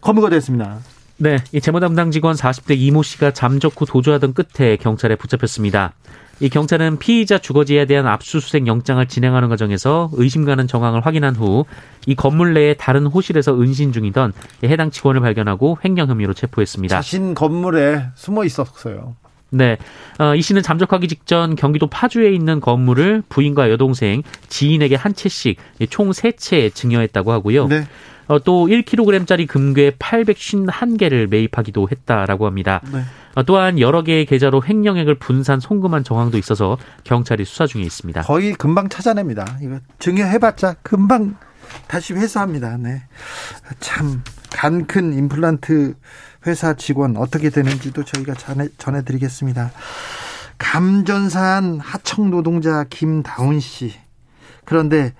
검거가 0.00 0.30
됐습니다. 0.30 0.78
네, 1.18 1.36
이 1.52 1.60
재무 1.60 1.80
담당 1.80 2.10
직원 2.10 2.34
40대 2.34 2.76
이모 2.76 3.02
씨가 3.02 3.32
잠적 3.32 3.80
후 3.80 3.86
도주하던 3.86 4.34
끝에 4.34 4.76
경찰에 4.76 5.16
붙잡혔습니다. 5.16 5.94
이 6.40 6.48
경찰은 6.48 6.98
피의자 6.98 7.38
주거지에 7.38 7.84
대한 7.84 8.06
압수수색 8.06 8.66
영장을 8.66 9.04
진행하는 9.06 9.48
과정에서 9.48 10.10
의심 10.14 10.44
가는 10.44 10.66
정황을 10.66 11.04
확인한 11.06 11.34
후 11.36 11.64
이 12.06 12.14
건물 12.14 12.54
내의 12.54 12.76
다른 12.78 13.06
호실에서 13.06 13.60
은신 13.60 13.92
중이던 13.92 14.32
해당 14.64 14.90
직원을 14.90 15.20
발견하고 15.20 15.78
횡령 15.84 16.08
혐의로 16.08 16.34
체포했습니다. 16.34 16.94
자신 16.94 17.34
건물에 17.34 18.06
숨어 18.14 18.44
있었어요. 18.44 19.14
네. 19.50 19.76
어, 20.18 20.34
이 20.34 20.40
씨는 20.40 20.62
잠적하기 20.62 21.08
직전 21.08 21.56
경기도 21.56 21.86
파주에 21.86 22.30
있는 22.30 22.60
건물을 22.60 23.22
부인과 23.28 23.70
여동생, 23.70 24.22
지인에게 24.48 24.96
한 24.96 25.14
채씩 25.14 25.58
총 25.90 26.12
세채 26.12 26.70
증여했다고 26.70 27.32
하고요. 27.32 27.68
네. 27.68 27.86
어, 28.28 28.38
또 28.38 28.66
1kg짜리 28.66 29.46
금괴 29.46 29.90
851개를 29.90 31.28
매입하기도 31.28 31.88
했다라고 31.90 32.46
합니다. 32.46 32.80
네. 32.92 33.02
어, 33.34 33.42
또한 33.44 33.78
여러 33.78 34.02
개의 34.02 34.26
계좌로 34.26 34.62
횡령액을 34.62 35.16
분산 35.16 35.60
송금한 35.60 36.04
정황도 36.04 36.38
있어서 36.38 36.76
경찰이 37.04 37.44
수사 37.44 37.66
중에 37.66 37.82
있습니다. 37.82 38.22
거의 38.22 38.54
금방 38.54 38.88
찾아냅니다. 38.88 39.58
이거 39.62 39.78
증여해봤자 39.98 40.76
금방 40.82 41.36
다시 41.86 42.12
회수합니다. 42.12 42.76
네. 42.76 43.02
참, 43.80 44.22
간큰 44.50 45.14
임플란트 45.14 45.94
회사 46.46 46.74
직원 46.74 47.16
어떻게 47.16 47.50
되는지도 47.50 48.04
저희가 48.04 48.34
전해, 48.34 48.68
전해드리겠습니다. 48.78 49.70
감전산 50.58 51.80
하청 51.80 52.30
노동자 52.30 52.84
김다운 52.84 53.60
씨. 53.60 53.94
그런데 54.64 55.14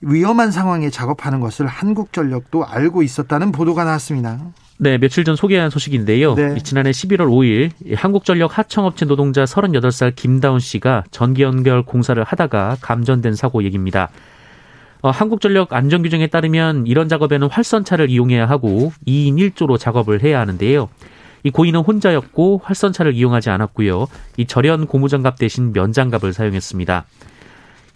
위험한 0.00 0.50
상황에 0.50 0.90
작업하는 0.90 1.40
것을 1.40 1.66
한국전력도 1.66 2.66
알고 2.66 3.02
있었다는 3.02 3.52
보도가 3.52 3.84
나왔습니다. 3.84 4.38
네, 4.82 4.96
며칠 4.96 5.24
전 5.24 5.36
소개한 5.36 5.68
소식인데요. 5.68 6.34
네. 6.34 6.58
지난해 6.62 6.90
11월 6.90 7.28
5일 7.28 7.70
한국전력 7.96 8.56
하청업체 8.56 9.04
노동자 9.04 9.44
38살 9.44 10.16
김다운 10.16 10.58
씨가 10.58 11.04
전기 11.10 11.42
연결 11.42 11.82
공사를 11.82 12.20
하다가 12.24 12.78
감전된 12.80 13.34
사고 13.34 13.62
얘기입니다. 13.62 14.08
어, 15.02 15.10
한국전력 15.10 15.74
안전규정에 15.74 16.28
따르면 16.28 16.86
이런 16.86 17.10
작업에는 17.10 17.48
활선차를 17.48 18.08
이용해야 18.08 18.48
하고 18.48 18.90
2인 19.06 19.34
1조로 19.52 19.78
작업을 19.78 20.22
해야 20.22 20.40
하는데요. 20.40 20.88
이 21.42 21.50
고인은 21.50 21.80
혼자였고 21.80 22.62
활선차를 22.64 23.14
이용하지 23.14 23.50
않았고요. 23.50 24.06
이 24.38 24.46
절연 24.46 24.86
고무장갑 24.86 25.38
대신 25.38 25.74
면장갑을 25.74 26.32
사용했습니다. 26.32 27.04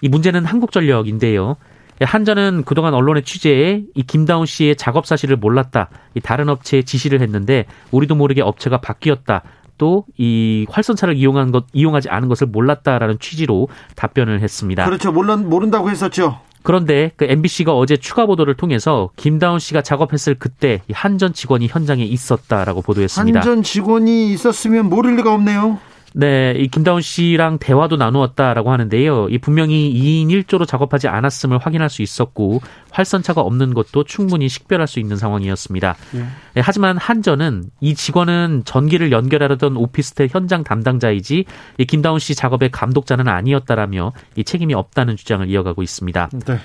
이 0.02 0.08
문제는 0.10 0.44
한국전력인데요. 0.44 1.56
한전은 2.00 2.64
그동안 2.64 2.94
언론의 2.94 3.24
취재에 3.24 3.82
이 3.94 4.02
김다운 4.02 4.46
씨의 4.46 4.76
작업 4.76 5.06
사실을 5.06 5.36
몰랐다. 5.36 5.90
이 6.14 6.20
다른 6.20 6.48
업체에 6.48 6.82
지시를 6.82 7.20
했는데 7.20 7.66
우리도 7.90 8.14
모르게 8.14 8.42
업체가 8.42 8.78
바뀌었다. 8.78 9.42
또이 9.78 10.66
활선차를 10.70 11.16
이용한 11.16 11.50
것 11.50 11.66
이용하지 11.72 12.08
않은 12.08 12.28
것을 12.28 12.46
몰랐다라는 12.46 13.18
취지로 13.18 13.68
답변을 13.96 14.40
했습니다. 14.40 14.84
그렇죠. 14.84 15.12
몰라 15.12 15.36
모른다고 15.36 15.90
했었죠. 15.90 16.38
그런데 16.62 17.12
그 17.16 17.26
MBC가 17.26 17.74
어제 17.74 17.96
추가 17.96 18.24
보도를 18.24 18.54
통해서 18.54 19.10
김다운 19.16 19.58
씨가 19.58 19.82
작업했을 19.82 20.34
그때 20.36 20.80
한전 20.92 21.34
직원이 21.34 21.66
현장에 21.66 22.02
있었다라고 22.04 22.80
보도했습니다. 22.80 23.40
한전 23.40 23.62
직원이 23.62 24.32
있었으면 24.32 24.88
모를 24.88 25.16
리가 25.16 25.34
없네요. 25.34 25.78
네, 26.16 26.54
이 26.56 26.68
김다운 26.68 27.00
씨랑 27.02 27.58
대화도 27.58 27.96
나누었다라고 27.96 28.70
하는데요. 28.70 29.28
이 29.30 29.38
분명히 29.38 29.92
2인 29.92 30.28
1조로 30.44 30.64
작업하지 30.64 31.08
않았음을 31.08 31.58
확인할 31.58 31.90
수 31.90 32.02
있었고 32.02 32.60
활선차가 32.92 33.40
없는 33.40 33.74
것도 33.74 34.04
충분히 34.04 34.48
식별할 34.48 34.86
수 34.86 35.00
있는 35.00 35.16
상황이었습니다. 35.16 35.96
예. 36.14 36.18
네, 36.18 36.62
하지만 36.62 36.96
한전은 36.98 37.64
이 37.80 37.96
직원은 37.96 38.62
전기를 38.64 39.10
연결하려던 39.10 39.76
오피스텔 39.76 40.28
현장 40.30 40.62
담당자이지 40.62 41.46
이 41.78 41.84
김다운 41.84 42.20
씨 42.20 42.36
작업의 42.36 42.70
감독자는 42.70 43.26
아니었다라며 43.26 44.12
이 44.36 44.44
책임이 44.44 44.72
없다는 44.72 45.16
주장을 45.16 45.50
이어가고 45.50 45.82
있습니다. 45.82 46.30
네. 46.46 46.58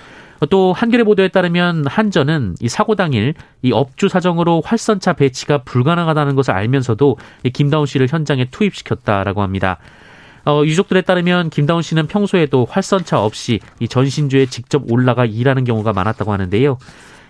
또 0.49 0.73
한겨레 0.73 1.04
보도에 1.04 1.28
따르면 1.28 1.86
한전은 1.88 2.56
이 2.62 2.69
사고 2.69 2.95
당일 2.95 3.34
이 3.62 3.71
업주 3.71 4.08
사정으로 4.08 4.62
활선차 4.63 5.13
배치가 5.13 5.60
불가능하다는 5.63 6.36
것을 6.36 6.54
알면서도 6.54 7.17
이 7.43 7.49
김다운 7.49 7.86
씨를 7.86 8.08
현장에 8.10 8.45
투입시켰다라고 8.45 9.41
합니다. 9.41 9.78
어, 10.45 10.63
유족들에 10.65 11.02
따르면 11.02 11.49
김다운 11.49 11.82
씨는 11.82 12.08
평소에도 12.08 12.65
활선차 12.69 13.21
없이 13.21 13.60
이 13.80 13.88
전신주에 13.88 14.45
직접 14.45 14.84
올라가 14.89 15.25
일하는 15.25 15.65
경우가 15.65 15.93
많았다고 15.93 16.32
하는데요. 16.32 16.78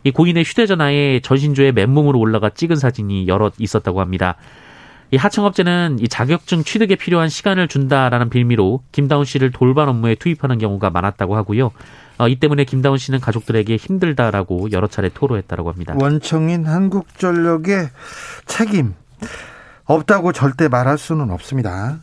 이 0.04 0.12
고인의 0.12 0.44
휴대전화에 0.44 1.20
전신주에 1.22 1.72
맨몸으로 1.72 2.20
올라가 2.20 2.50
찍은 2.50 2.76
사진이 2.76 3.28
여럿 3.28 3.54
있었다고 3.58 4.00
합니다. 4.00 4.36
이 5.12 5.18
하청업체는 5.18 5.98
이 6.00 6.08
자격증 6.08 6.64
취득에 6.64 6.96
필요한 6.96 7.30
시간을 7.30 7.68
준다라는 7.68 8.30
빌미로 8.30 8.82
김다운 8.92 9.26
씨를 9.26 9.52
돌반 9.52 9.90
업무에 9.90 10.16
투입하는 10.16 10.60
경우가 10.60 10.92
많았다고 10.92 11.36
하고요. 11.36 11.72
어, 12.20 12.28
이 12.28 12.36
때문에 12.36 12.66
김다운 12.66 12.98
씨는 12.98 13.22
가족들에게 13.22 13.78
힘들다라고 13.78 14.72
여러 14.72 14.88
차례 14.88 15.10
토로했다라고 15.10 15.72
합니다. 15.72 15.96
원청인 15.98 16.66
한국전력의 16.66 17.90
책임 18.46 18.94
없다고 19.86 20.34
절대 20.34 20.68
말할 20.68 20.98
수는 20.98 21.32
없습니다. 21.32 22.00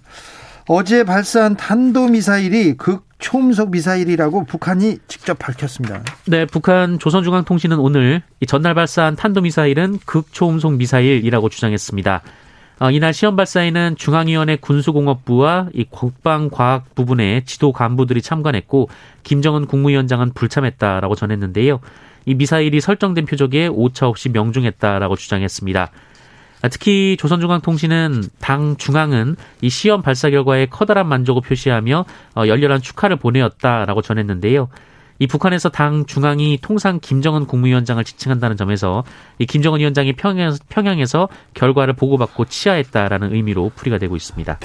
어제 0.68 1.04
발사한 1.04 1.56
탄도미사일이 1.56 2.78
극초음속 2.78 3.70
미사일이라고 3.70 4.44
북한이 4.46 4.98
직접 5.06 5.38
밝혔습니다. 5.38 6.02
네, 6.24 6.46
북한 6.46 6.98
조선중앙통신은 6.98 7.78
오늘 7.78 8.22
전날 8.48 8.74
발사한 8.74 9.16
탄도미사일은 9.16 10.00
극초음속 10.06 10.72
미사일이라고 10.72 11.50
주장했습니다. 11.50 12.22
어, 12.78 12.90
이날 12.90 13.14
시험 13.14 13.36
발사에는 13.36 13.96
중앙위원회 13.96 14.56
군수공업부와 14.56 15.68
이 15.72 15.84
국방과학 15.88 16.94
부분의 16.94 17.46
지도 17.46 17.72
간부들이 17.72 18.20
참관했고 18.20 18.90
김정은 19.22 19.66
국무위원장은 19.66 20.32
불참했다라고 20.34 21.14
전했는데요. 21.14 21.80
이 22.26 22.34
미사일이 22.34 22.80
설정된 22.80 23.24
표적에 23.24 23.68
오차 23.68 24.08
없이 24.08 24.28
명중했다라고 24.28 25.16
주장했습니다. 25.16 25.90
특히 26.70 27.16
조선중앙통신은 27.18 28.24
당 28.40 28.76
중앙은 28.76 29.36
이 29.62 29.70
시험 29.70 30.02
발사 30.02 30.28
결과에 30.28 30.66
커다란 30.66 31.08
만족을 31.08 31.42
표시하며 31.42 32.04
어, 32.34 32.46
열렬한 32.46 32.82
축하를 32.82 33.16
보내었다라고 33.16 34.02
전했는데요. 34.02 34.68
이 35.18 35.26
북한에서 35.26 35.68
당 35.70 36.06
중앙이 36.06 36.58
통상 36.60 36.98
김정은 37.00 37.46
국무위원장을 37.46 38.02
지칭한다는 38.04 38.56
점에서 38.56 39.04
이 39.38 39.46
김정은 39.46 39.80
위원장이 39.80 40.14
평양에서, 40.14 40.58
평양 40.68 40.98
에서 40.98 41.28
결과를 41.54 41.94
보고받고 41.94 42.46
치하했다라는 42.46 43.34
의미로 43.34 43.70
풀이가 43.74 43.98
되고 43.98 44.16
있습니다. 44.16 44.58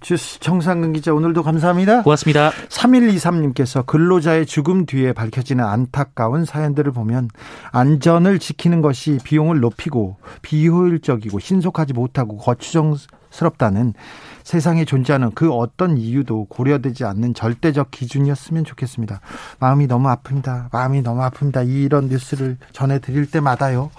주스 0.00 0.38
정상근 0.38 0.92
기자 0.92 1.12
오늘도 1.12 1.42
감사합니다. 1.42 2.02
고맙습니다. 2.02 2.50
3123님께서 2.68 3.84
근로자의 3.84 4.46
죽음 4.46 4.86
뒤에 4.86 5.12
밝혀지는 5.12 5.64
안타까운 5.64 6.44
사연들을 6.44 6.92
보면 6.92 7.28
안전을 7.72 8.38
지키는 8.38 8.80
것이 8.80 9.18
비용을 9.24 9.58
높이고 9.60 10.16
비효율적이고 10.42 11.40
신속하지 11.40 11.94
못하고 11.94 12.36
거추정 12.38 12.96
스럽다는 13.30 13.94
세상에 14.42 14.84
존재하는 14.84 15.30
그 15.34 15.52
어떤 15.52 15.98
이유도 15.98 16.46
고려되지 16.46 17.04
않는 17.04 17.34
절대적 17.34 17.90
기준이었으면 17.90 18.64
좋겠습니다. 18.64 19.20
마음이 19.58 19.86
너무 19.86 20.08
아픕니다. 20.08 20.72
마음이 20.72 21.02
너무 21.02 21.20
아픕니다. 21.22 21.68
이런 21.68 22.08
뉴스를 22.08 22.56
전해드릴 22.72 23.30
때마다요. 23.30 23.90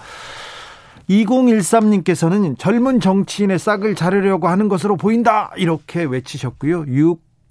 2013님께서는 1.10 2.58
젊은 2.58 3.00
정치인의 3.00 3.60
싹을 3.60 3.96
자르려고 3.96 4.48
하는 4.48 4.70
것으로 4.70 4.96
보인다. 4.96 5.52
이렇게 5.58 6.04
외치셨고요. 6.04 6.86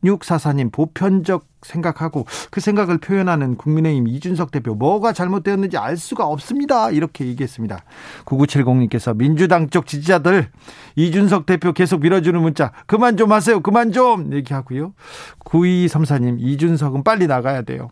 6644님, 0.05 0.73
보편적 0.73 1.47
생각하고 1.63 2.25
그 2.51 2.61
생각을 2.61 2.99
표현하는 2.99 3.57
국민의힘 3.57 4.07
이준석 4.07 4.51
대표 4.51 4.75
뭐가 4.75 5.13
잘못되었는지 5.13 5.77
알 5.77 5.97
수가 5.97 6.27
없습니다. 6.27 6.91
이렇게 6.91 7.27
얘기했습니다. 7.27 7.83
9970님께서 8.25 9.17
민주당 9.17 9.69
쪽 9.69 9.87
지지자들 9.87 10.51
이준석 10.97 11.47
대표 11.47 11.73
계속 11.73 12.01
밀어주는 12.01 12.41
문자 12.41 12.73
그만 12.87 13.17
좀 13.17 13.33
하세요. 13.33 13.61
그만 13.61 13.93
좀 13.93 14.33
얘기하고요. 14.33 14.95
9234님 15.45 16.37
이준석은 16.39 17.03
빨리 17.03 17.27
나가야 17.27 17.63
돼요. 17.63 17.91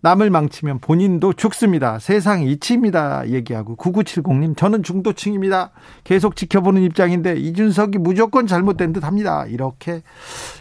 남을 0.00 0.30
망치면 0.30 0.78
본인도 0.80 1.32
죽습니다. 1.32 1.98
세상 1.98 2.42
이치입니다. 2.42 3.28
얘기하고 3.28 3.76
9970님 3.76 4.56
저는 4.56 4.82
중도층입니다. 4.82 5.70
계속 6.04 6.36
지켜보는 6.36 6.82
입장인데 6.82 7.36
이준석이 7.36 7.98
무조건 7.98 8.46
잘못된 8.46 8.92
듯 8.92 9.04
합니다. 9.04 9.46
이렇게 9.46 10.02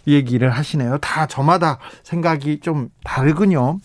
얘기를 0.08 0.50
하시네요. 0.50 0.98
다 1.00 1.26
저마다 1.28 1.80
생각이 2.04 2.60
좀 2.60 2.90
다르군요. 3.04 3.80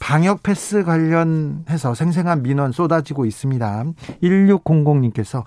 방역 0.00 0.42
패스 0.42 0.84
관련해서 0.84 1.94
생생한 1.94 2.42
민원 2.42 2.72
쏟아지고 2.72 3.24
있습니다. 3.24 3.84
1600님께서 4.22 5.44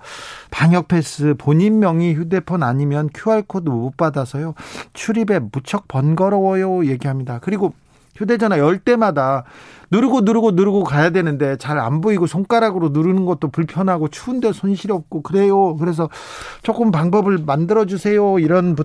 방역 0.50 0.88
패스 0.88 1.34
본인 1.38 1.78
명의 1.78 2.14
휴대폰 2.14 2.62
아니면 2.62 3.08
QR코드 3.14 3.68
못 3.68 3.96
받아서요. 3.96 4.54
출입에 4.92 5.38
무척 5.38 5.88
번거로워요 5.88 6.86
얘기합니다. 6.86 7.38
그리고 7.40 7.72
휴대전화 8.20 8.58
열 8.58 8.78
때마다 8.78 9.44
누르고 9.90 10.20
누르고 10.20 10.52
누르고 10.52 10.84
가야 10.84 11.10
되는데 11.10 11.56
잘 11.56 11.80
안 11.80 12.02
보이고 12.02 12.26
손가락으로 12.26 12.90
누르는 12.90 13.24
것도 13.24 13.48
불편하고 13.48 14.08
추운데 14.08 14.52
손실 14.52 14.92
없고 14.92 15.22
그래요. 15.22 15.76
그래서 15.76 16.10
조금 16.62 16.90
방법을 16.90 17.38
만들어 17.38 17.86
주세요. 17.86 18.38
이런 18.38 18.76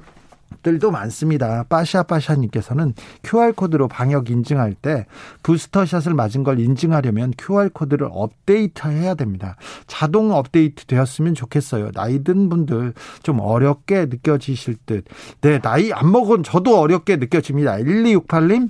들도 0.64 0.92
많습니다. 0.92 1.64
빠샤빠샤님께서는 1.70 2.94
QR코드로 3.24 3.88
방역 3.88 4.30
인증할 4.30 4.74
때 4.74 5.06
부스터샷을 5.44 6.14
맞은 6.14 6.44
걸 6.44 6.60
인증하려면 6.60 7.34
QR코드를 7.38 8.08
업데이트 8.12 8.88
해야 8.88 9.14
됩니다. 9.16 9.58
자동 9.88 10.32
업데이트 10.32 10.86
되었으면 10.86 11.36
좋겠어요. 11.36 11.92
나이 11.92 12.24
든 12.24 12.50
분들 12.50 12.94
좀 13.22 13.40
어렵게 13.40 14.06
느껴지실 14.06 14.78
듯. 14.86 15.06
네, 15.42 15.60
나이 15.60 15.92
안 15.92 16.12
먹은 16.12 16.44
저도 16.44 16.80
어렵게 16.80 17.18
느껴집니다. 17.18 17.78
1268님, 17.78 18.70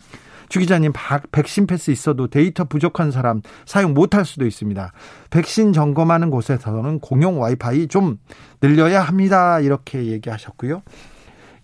주 0.50 0.60
기자님, 0.60 0.94
백신 1.32 1.68
패스 1.68 1.92
있어도 1.92 2.28
데이터 2.28 2.64
부족한 2.64 3.12
사람 3.12 3.42
사용 3.66 3.94
못할 3.94 4.26
수도 4.26 4.46
있습니다. 4.46 4.92
백신 5.30 5.74
점검하는 5.74 6.30
곳에서는 6.30 7.00
공용 7.00 7.42
와이파이 7.42 7.88
좀 7.88 8.18
늘려야 8.62 9.02
합니다. 9.02 9.60
이렇게 9.60 10.06
얘기하셨고요. 10.06 10.82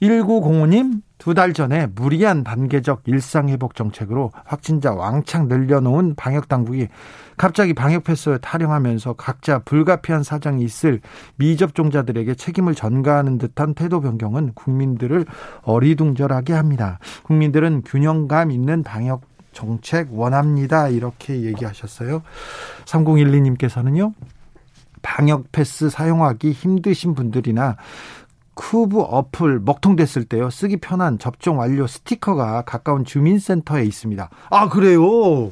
1905님, 0.02 1.02
두 1.21 1.36
달 1.36 1.53
전에 1.53 1.86
무리한 1.86 2.43
단계적 2.43 3.03
일상회복 3.05 3.75
정책으로 3.75 4.31
확진자 4.43 4.91
왕창 4.91 5.47
늘려놓은 5.47 6.15
방역당국이 6.15 6.88
갑자기 7.38 7.73
방역 7.75 8.05
패스를 8.05 8.39
타령하면서 8.39 9.13
각자 9.13 9.60
불가피한 9.60 10.23
사정이 10.23 10.63
있을 10.63 10.99
미접종자들에게 11.36 12.34
책임을 12.34 12.73
전가하는 12.73 13.38
듯한 13.38 13.75
태도 13.75 14.01
변경은 14.01 14.53
국민들을 14.55 15.25
어리둥절하게 15.62 16.53
합니다. 16.53 16.97
국민들은 17.21 17.84
균형감 17.86 18.49
있는 18.49 18.81
방역 18.81 19.21
정책 19.53 20.07
원합니다. 20.12 20.88
이렇게 20.88 21.43
얘기하셨어요. 21.43 22.23
3012님께서는요. 22.86 24.13
방역 25.03 25.51
패스 25.51 25.89
사용하기 25.89 26.51
힘드신 26.51 27.13
분들이나 27.13 27.77
쿠브 28.62 29.02
어플 29.02 29.60
먹통됐을 29.62 30.26
때요 30.26 30.52
쓰기 30.52 30.78
편한 30.78 31.17
접종 31.17 31.58
완료 31.58 31.88
스티커가 31.88 32.62
가까운 32.62 33.04
주민센터에 33.04 33.84
있습니다. 33.84 34.30
아 34.52 34.69
그래요? 34.69 35.52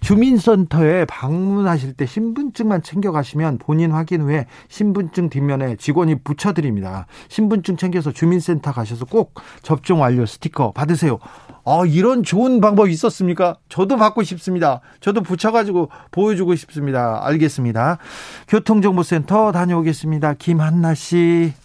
주민센터에 0.00 1.04
방문하실 1.06 1.94
때 1.94 2.06
신분증만 2.06 2.82
챙겨가시면 2.82 3.58
본인 3.58 3.90
확인 3.90 4.20
후에 4.20 4.46
신분증 4.68 5.30
뒷면에 5.30 5.76
직원이 5.76 6.14
붙여드립니다. 6.22 7.06
신분증 7.28 7.76
챙겨서 7.76 8.12
주민센터 8.12 8.70
가셔서 8.70 9.04
꼭 9.06 9.34
접종 9.62 10.02
완료 10.02 10.24
스티커 10.24 10.70
받으세요. 10.72 11.18
아, 11.64 11.82
이런 11.86 12.22
좋은 12.22 12.60
방법이 12.60 12.92
있었습니까? 12.92 13.56
저도 13.68 13.96
받고 13.96 14.22
싶습니다. 14.22 14.80
저도 15.00 15.22
붙여가지고 15.22 15.88
보여주고 16.12 16.54
싶습니다. 16.54 17.20
알겠습니다. 17.24 17.98
교통정보센터 18.46 19.50
다녀오겠습니다. 19.50 20.34
김한나 20.34 20.94
씨. 20.94 21.63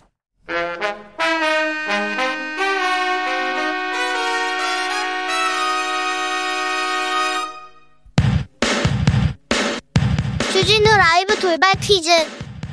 주진우 10.51 10.89
라이브 10.89 11.37
돌발 11.39 11.73
퀴즈. 11.79 12.09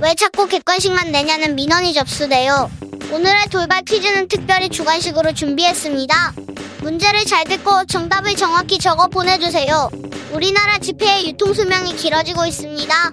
왜 0.00 0.14
자꾸 0.14 0.48
객관식만 0.48 1.12
내냐는 1.12 1.54
민원이 1.54 1.92
접수돼요. 1.92 2.70
오늘의 3.12 3.50
돌발 3.50 3.82
퀴즈는 3.82 4.28
특별히 4.28 4.70
주관식으로 4.70 5.34
준비했습니다. 5.34 6.32
문제를 6.80 7.26
잘 7.26 7.44
듣고 7.44 7.84
정답을 7.84 8.36
정확히 8.36 8.78
적어 8.78 9.06
보내주세요. 9.08 9.90
우리나라 10.32 10.78
지폐의 10.78 11.28
유통수명이 11.28 11.94
길어지고 11.96 12.46
있습니다. 12.46 13.12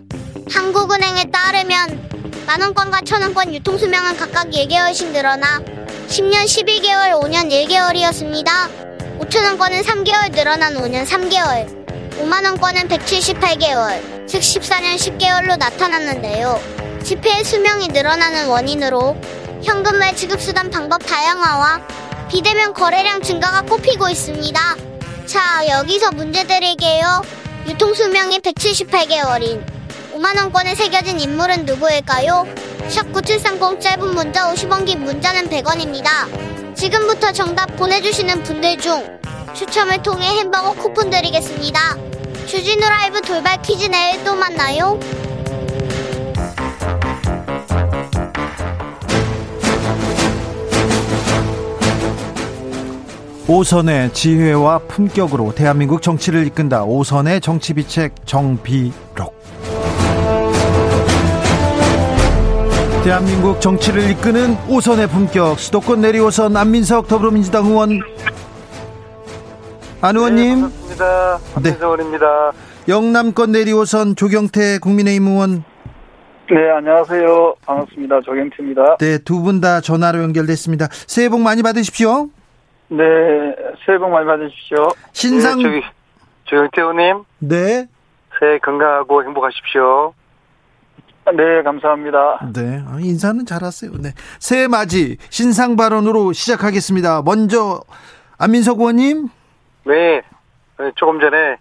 한국은행에 0.49 1.25
따르면 1.31 2.12
만원권과 2.45 3.01
천원권 3.01 3.53
유통수명은 3.53 4.17
각각 4.17 4.49
4개월씩 4.49 5.11
늘어나 5.11 5.59
10년 6.07 6.45
12개월, 6.45 7.19
5년 7.21 7.49
1개월이었습니다. 7.49 9.19
5천원권은 9.19 9.83
3개월 9.83 10.31
늘어난 10.31 10.73
5년 10.75 11.05
3개월. 11.05 11.83
5만원권은 12.19 12.89
178개월. 12.89 14.27
즉 14.27 14.39
14년 14.39 14.95
10개월로 14.95 15.57
나타났는데요. 15.57 16.59
지폐의 17.03 17.43
수명이 17.43 17.87
늘어나는 17.89 18.47
원인으로 18.47 19.17
현금 19.63 20.01
외 20.01 20.13
지급수단 20.13 20.69
방법 20.69 21.05
다양화와 21.05 21.81
비대면 22.29 22.73
거래량 22.73 23.21
증가가 23.21 23.61
꼽히고 23.61 24.09
있습니다. 24.09 24.59
자, 25.25 25.67
여기서 25.69 26.11
문제 26.11 26.45
드릴게요. 26.45 27.21
유통수명이 27.67 28.39
178개월인 28.39 29.63
5만원권에 30.23 30.75
새겨진 30.75 31.19
인물은 31.19 31.65
누구일까요? 31.65 32.47
샵9730 32.87 33.81
짧은 33.81 34.15
문자 34.15 34.53
50원 34.53 34.85
긴 34.85 35.03
문자는 35.03 35.49
100원입니다. 35.49 36.75
지금부터 36.75 37.33
정답 37.33 37.75
보내주시는 37.75 38.43
분들 38.43 38.77
중 38.77 39.19
추첨을 39.53 40.01
통해 40.01 40.25
햄버거 40.39 40.71
쿠폰 40.73 41.09
드리겠습니다. 41.09 41.97
주진우 42.45 42.79
라이브 42.79 43.21
돌발 43.21 43.61
퀴즈 43.61 43.87
내일 43.87 44.23
또 44.23 44.33
만나요. 44.33 44.97
오선의 53.45 54.13
지혜와 54.13 54.79
품격으로 54.87 55.53
대한민국 55.53 56.01
정치를 56.01 56.47
이끈다. 56.47 56.85
오선의 56.85 57.41
정치비책 57.41 58.25
정비록. 58.25 59.32
대한민국 63.03 63.59
정치를 63.59 64.09
이끄는 64.11 64.55
오선의 64.69 65.07
품격 65.07 65.59
수도권 65.59 66.01
내리오선 66.01 66.55
안민석 66.55 67.07
더불어민주당 67.07 67.65
의원 67.65 67.99
안 70.01 70.15
의원님. 70.17 70.55
네, 70.55 70.61
반갑습니다. 70.61 71.39
안민석원입니다. 71.55 72.51
네. 72.51 72.93
영남권 72.93 73.51
내리오선 73.53 74.15
조경태 74.15 74.79
국민의힘 74.79 75.27
의원. 75.27 75.63
네, 76.49 76.69
안녕하세요. 76.77 77.55
반갑습니다. 77.65 78.21
조경태입니다. 78.21 78.97
네, 78.97 79.17
두 79.19 79.41
분 79.43 79.61
다 79.61 79.79
전화로 79.81 80.21
연결됐습니다. 80.23 80.87
새해 80.91 81.29
복 81.29 81.39
많이 81.41 81.61
받으십시오. 81.63 82.27
네, 82.89 83.03
새해 83.85 83.97
복 83.97 84.09
많이 84.11 84.25
받으십시오. 84.25 84.89
신상. 85.13 85.59
네, 85.59 85.81
조경태 86.45 86.81
의원님. 86.81 87.23
네. 87.39 87.87
새해 88.39 88.57
건강하고 88.59 89.23
행복하십시오. 89.23 90.13
네, 91.31 91.63
감사합니다. 91.63 92.49
네, 92.53 92.83
아, 92.87 92.97
인사는 92.99 93.45
잘하세요. 93.45 93.91
네. 94.01 94.09
새해 94.39 94.67
맞이 94.67 95.17
신상 95.29 95.75
발언으로 95.75 96.33
시작하겠습니다. 96.33 97.21
먼저 97.23 97.81
안민석 98.37 98.79
의원님. 98.79 99.29
네, 99.85 100.21
네, 100.79 100.91
조금 100.95 101.19
전에 101.19 101.57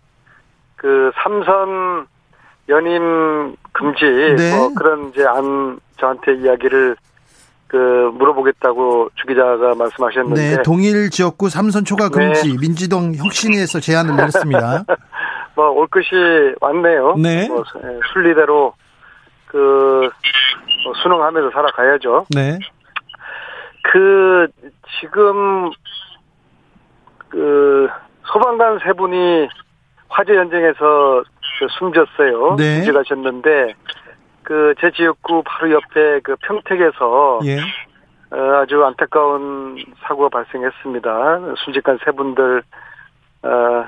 그 0.76 1.12
삼선 1.22 2.06
연임 2.68 3.54
금지 3.72 4.04
네. 4.36 4.56
뭐 4.56 4.72
그런 4.74 5.10
이제 5.10 5.24
안 5.24 5.78
저한테 5.98 6.34
이야기를 6.42 6.96
그 7.68 7.76
물어보겠다고 8.14 9.10
주 9.14 9.26
기자가 9.26 9.74
말씀하셨는데 9.76 10.56
네, 10.56 10.62
동일 10.62 11.08
지역구 11.10 11.48
삼선 11.48 11.84
초과 11.84 12.08
금지 12.08 12.48
네. 12.52 12.56
민주당 12.60 13.14
혁신위에서 13.14 13.80
제안을 13.80 14.16
내렸습니다. 14.16 14.84
뭐 15.54 15.70
올 15.72 15.86
것이 15.88 16.08
왔네요. 16.60 17.14
네. 17.16 17.46
뭐 17.48 17.62
예, 17.84 18.00
순리대로 18.12 18.74
그뭐 19.52 20.94
순응하면서 21.02 21.50
살아가야죠. 21.50 22.26
네. 22.34 22.58
그 23.82 24.48
지금 25.00 25.70
그 27.28 27.88
소방관 28.24 28.80
세 28.84 28.92
분이 28.92 29.48
화재 30.08 30.34
현장에서 30.34 31.22
그 31.58 31.66
숨졌어요. 31.78 32.56
네. 32.56 32.76
숨져가셨는데 32.82 33.74
그 34.42 34.74
제 34.80 34.90
지역구 34.90 35.42
바로 35.44 35.70
옆에 35.72 36.20
그 36.24 36.36
평택에서 36.42 37.40
예. 37.44 37.58
어, 38.34 38.60
아주 38.62 38.82
안타까운 38.84 39.76
사고가 40.02 40.28
발생했습니다. 40.30 41.54
순직한 41.64 41.98
세 42.04 42.10
분들 42.10 42.62
어, 43.42 43.84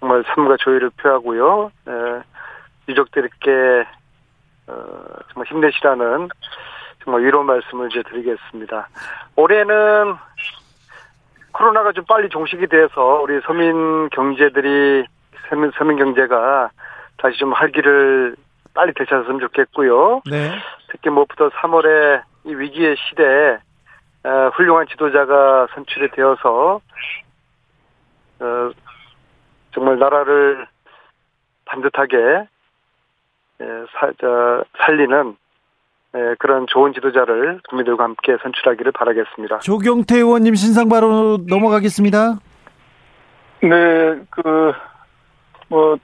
정말 0.00 0.24
삶과 0.34 0.56
조의를 0.58 0.90
표하고요. 0.96 1.70
에, 1.88 1.92
유족들께 2.88 3.84
어, 4.66 5.04
정말 5.32 5.46
힘내시라는 5.48 6.28
정말 7.02 7.24
위로 7.24 7.42
말씀을 7.42 7.90
이제 7.90 8.02
드리겠습니다. 8.02 8.88
올해는 9.36 10.14
코로나가 11.52 11.92
좀 11.92 12.04
빨리 12.06 12.28
종식이 12.28 12.66
돼서 12.66 13.20
우리 13.22 13.40
서민 13.44 14.08
경제들이 14.10 15.04
서민, 15.48 15.70
서민 15.76 15.98
경제가 15.98 16.70
다시 17.18 17.38
좀 17.38 17.52
활기를 17.52 18.36
빨리 18.74 18.92
되찾았으면 18.94 19.40
좋겠고요. 19.40 20.22
네. 20.30 20.50
특히 20.90 21.10
무엇보다 21.10 21.48
3월에 21.56 22.22
이 22.44 22.54
위기의 22.54 22.96
시대에 22.96 23.58
어, 24.24 24.50
훌륭한 24.54 24.86
지도자가 24.88 25.66
선출이 25.74 26.10
되어서 26.12 26.80
어, 28.40 28.70
정말 29.72 29.98
나라를 29.98 30.66
반듯하게 31.64 32.46
살리는 33.58 35.36
예, 36.14 36.34
그런 36.38 36.66
좋은 36.68 36.92
지도자를 36.92 37.60
국민들과 37.68 38.04
함께 38.04 38.36
선출하기를 38.42 38.92
바라겠습니다. 38.92 39.60
조경태 39.60 40.16
의원님 40.16 40.54
신상 40.54 40.88
바로 40.88 41.38
넘어가겠습니다. 41.48 42.38
네, 43.62 43.68
그, 44.28 44.72
뭐, 45.68 45.96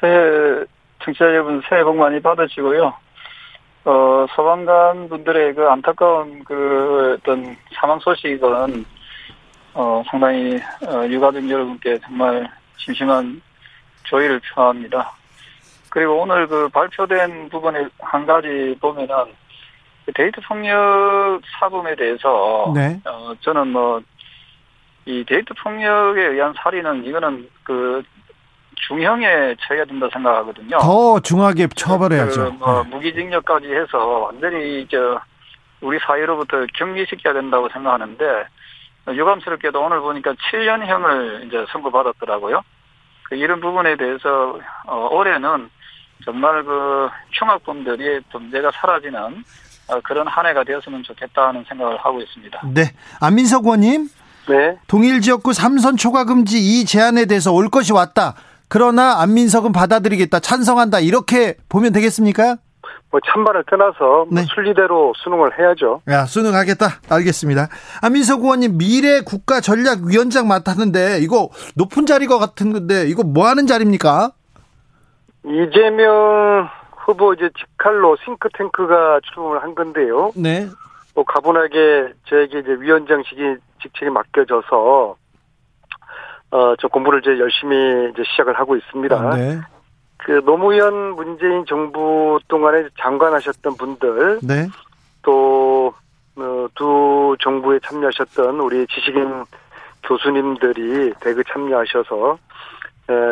새해, 0.00 0.64
청취자 1.02 1.26
여러분 1.26 1.62
새해 1.68 1.82
복 1.82 1.96
많이 1.96 2.20
받으시고요. 2.20 2.92
어, 3.86 4.26
소방관 4.34 5.08
분들의 5.08 5.54
그 5.54 5.66
안타까운 5.66 6.44
그 6.44 7.16
어떤 7.18 7.56
사망 7.74 7.98
소식은, 8.00 8.84
어, 9.74 10.02
상당히, 10.10 10.58
어, 10.86 11.06
유가족 11.06 11.48
여러분께 11.48 12.00
정말 12.00 12.50
심심한 12.76 13.40
조의를 14.04 14.40
표합니다. 14.54 15.12
그리고 15.94 16.20
오늘 16.22 16.46
그 16.48 16.68
발표된 16.70 17.48
부분에 17.50 17.86
한 18.00 18.26
가지 18.26 18.76
보면은 18.80 19.32
그 20.04 20.12
데이트 20.12 20.40
폭력 20.42 21.40
사범에 21.58 21.94
대해서 21.94 22.72
네. 22.74 23.00
어 23.06 23.32
저는 23.40 23.68
뭐 23.68 24.02
이 25.06 25.24
데이트 25.26 25.52
폭력에 25.62 26.22
의한 26.22 26.54
살인은 26.56 27.04
이거는 27.04 27.48
그 27.62 28.02
중형에 28.88 29.54
처해야 29.60 29.84
된다 29.84 30.08
생각하거든요. 30.12 30.78
더 30.78 31.20
중하게 31.20 31.68
처벌해야죠. 31.68 32.44
그 32.44 32.58
뭐 32.58 32.82
네. 32.82 32.88
무기징역까지 32.90 33.66
해서 33.72 33.98
완전히 34.20 34.86
저 34.90 35.20
우리 35.80 35.98
사회로부터 35.98 36.64
격리시켜야 36.74 37.34
된다고 37.34 37.68
생각하는데 37.68 38.24
유감스럽게도 39.08 39.82
오늘 39.82 40.00
보니까 40.00 40.32
7년형을 40.32 41.46
이제 41.46 41.66
선고받았더라고요. 41.70 42.62
그 43.24 43.36
이런 43.36 43.60
부분에 43.60 43.96
대해서 43.96 44.58
어, 44.86 45.08
올해는 45.12 45.68
정말 46.24 46.64
그 46.64 47.08
흉악범들이 47.32 48.20
범죄가 48.32 48.70
사라지는 48.74 49.44
어, 49.88 50.00
그런 50.02 50.26
한 50.26 50.46
해가 50.46 50.64
되었으면 50.64 51.02
좋겠다는 51.02 51.64
생각을 51.68 51.98
하고 51.98 52.20
있습니다. 52.20 52.62
네. 52.72 52.92
안민석 53.20 53.64
의원님. 53.64 54.08
네. 54.48 54.78
동일 54.86 55.20
지역구 55.20 55.52
삼선 55.52 55.96
초과 55.96 56.24
금지 56.24 56.58
이 56.58 56.84
제안에 56.84 57.26
대해서 57.26 57.52
올 57.52 57.68
것이 57.68 57.92
왔다. 57.92 58.34
그러나 58.68 59.20
안민석은 59.20 59.72
받아들이겠다. 59.72 60.40
찬성한다. 60.40 61.00
이렇게 61.00 61.56
보면 61.68 61.92
되겠습니까? 61.92 62.56
뭐 63.10 63.20
찬반을 63.32 63.64
떠나서 63.70 63.98
뭐 63.98 64.26
네. 64.30 64.44
순리대로 64.54 65.12
수능을 65.22 65.58
해야죠. 65.58 66.02
야, 66.08 66.26
수능하겠다. 66.26 67.00
알겠습니다. 67.08 67.68
안민석 68.02 68.42
의원님 68.42 68.76
미래 68.76 69.20
국가 69.20 69.60
전략 69.60 70.00
위원장 70.02 70.48
맡았는데 70.48 71.20
이거 71.20 71.50
높은 71.76 72.06
자리가 72.06 72.38
같은 72.38 72.72
건데 72.72 73.06
이거 73.06 73.22
뭐 73.22 73.46
하는 73.46 73.66
자리입니까? 73.66 74.32
이재명 75.44 76.68
후보 76.96 77.34
이제 77.34 77.50
직할로 77.58 78.16
싱크탱크가 78.24 79.20
출범을 79.24 79.62
한 79.62 79.74
건데요. 79.74 80.32
네. 80.36 80.66
뭐 81.14 81.24
가분하게 81.24 82.12
저에게 82.26 82.60
이제 82.60 82.76
위원장직이 82.80 83.56
직책이 83.82 84.10
맡겨져서 84.10 85.16
어저 86.50 86.88
공부를 86.88 87.20
이제 87.20 87.38
열심히 87.38 88.10
이제 88.10 88.22
시작을 88.30 88.58
하고 88.58 88.76
있습니다. 88.76 89.16
아, 89.16 89.36
네. 89.36 89.60
그 90.16 90.42
노무현 90.44 91.14
문재인 91.14 91.66
정부 91.66 92.38
동안에 92.48 92.88
장관하셨던 92.98 93.76
분들, 93.76 94.40
네. 94.42 94.68
또두 95.22 95.94
어, 96.36 97.34
정부에 97.40 97.78
참여하셨던 97.80 98.60
우리 98.60 98.86
지식인 98.86 99.44
교수님들이 100.04 101.12
대거 101.20 101.42
참여하셔서 101.52 102.38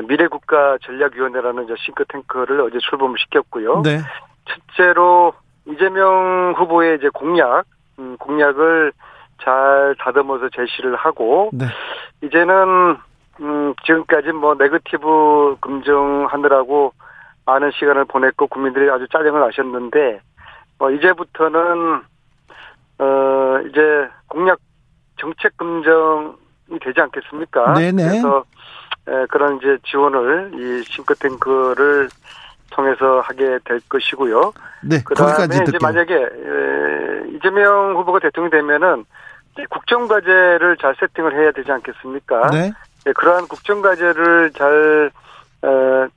미래국가 0.07 0.79
전략위원회라는 0.83 1.67
싱크탱크를 1.79 2.61
어제 2.61 2.79
출범을 2.79 3.19
시켰고요. 3.19 3.83
네. 3.83 3.99
첫째로 4.47 5.33
이재명 5.67 6.55
후보의 6.57 6.99
이제 6.99 7.09
공약, 7.13 7.65
음, 7.99 8.17
공약을 8.19 8.93
잘 9.43 9.95
다듬어서 9.99 10.49
제시를 10.51 10.97
하고 10.97 11.51
네. 11.53 11.67
이제는 12.23 12.97
음, 13.41 13.75
지금까지 13.85 14.33
뭐 14.33 14.55
네거티브 14.55 15.57
검증하느라고 15.61 16.93
많은 17.47 17.71
시간을 17.73 18.05
보냈고 18.05 18.47
국민들이 18.47 18.91
아주 18.91 19.07
짜증을 19.09 19.41
나셨는데 19.41 20.21
어, 20.79 20.91
이제부터는 20.91 22.03
어 22.99 23.59
이제 23.69 24.09
공약 24.29 24.59
정책 25.19 25.57
검증이 25.57 26.79
되지 26.81 27.01
않겠습니까? 27.01 27.75
네네. 27.75 28.03
그래서 28.03 28.39
에, 28.39 28.43
그런 29.31 29.57
이제 29.57 29.79
지원을 29.85 30.53
이 30.55 30.85
싱크탱크를 30.85 32.09
통해서 32.71 33.21
하게 33.21 33.59
될 33.65 33.81
것이고요. 33.89 34.53
네, 34.83 35.03
그다음에 35.05 35.45
이제. 35.45 35.79
만약에 35.81 36.15
에, 36.15 37.37
이재명 37.37 37.97
후보가 37.97 38.19
대통령이 38.21 38.51
되면은 38.51 39.05
국정과제를 39.69 40.79
잘 40.81 40.95
세팅을 40.99 41.35
해야 41.35 41.53
되지 41.53 41.71
않겠습니까? 41.71 42.51
네. 42.51 42.73
네 43.05 43.13
그러한 43.13 43.49
국정과제를 43.49 44.53
잘 44.53 45.11
에, 45.65 46.09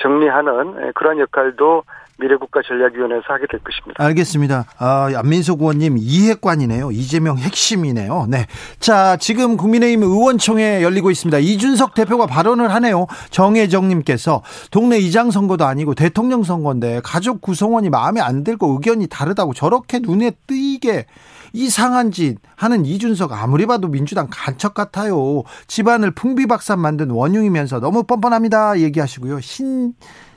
정리하는 0.00 0.92
그러한 0.94 1.18
역할도 1.18 1.84
미래국가전략위원회에서 2.18 3.24
하게 3.28 3.46
될 3.50 3.60
것입니다. 3.62 4.02
알겠습니다. 4.02 4.64
아, 4.78 5.10
안민석 5.16 5.60
의원님 5.60 5.96
이해관이네요. 5.98 6.90
이재명 6.90 7.38
핵심이네요. 7.38 8.26
네. 8.28 8.46
자, 8.80 9.16
지금 9.18 9.56
국민의힘 9.56 10.02
의원총회 10.02 10.82
열리고 10.82 11.10
있습니다. 11.10 11.38
이준석 11.38 11.94
대표가 11.94 12.26
발언을 12.26 12.72
하네요. 12.74 13.06
정혜정님께서 13.30 14.42
동네 14.70 14.98
이장 14.98 15.30
선거도 15.30 15.66
아니고 15.66 15.94
대통령 15.94 16.42
선거인데 16.42 17.00
가족 17.04 17.40
구성원이 17.40 17.90
마음에 17.90 18.20
안 18.20 18.44
들고 18.44 18.72
의견이 18.72 19.06
다르다고 19.08 19.52
저렇게 19.52 19.98
눈에 19.98 20.32
띄게 20.46 21.06
이상한 21.52 22.12
짓 22.12 22.38
하는 22.54 22.84
이준석 22.84 23.32
아무리 23.32 23.66
봐도 23.66 23.88
민주당 23.88 24.28
간척 24.30 24.74
같아요. 24.74 25.42
집안을 25.66 26.10
풍비박산 26.12 26.78
만든 26.78 27.10
원흉이면서 27.10 27.80
너무 27.80 28.04
뻔뻔합니다. 28.04 28.80
얘기하시고요. 28.80 29.40
신 29.40 29.94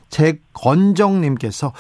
재건정님께서 0.10 1.74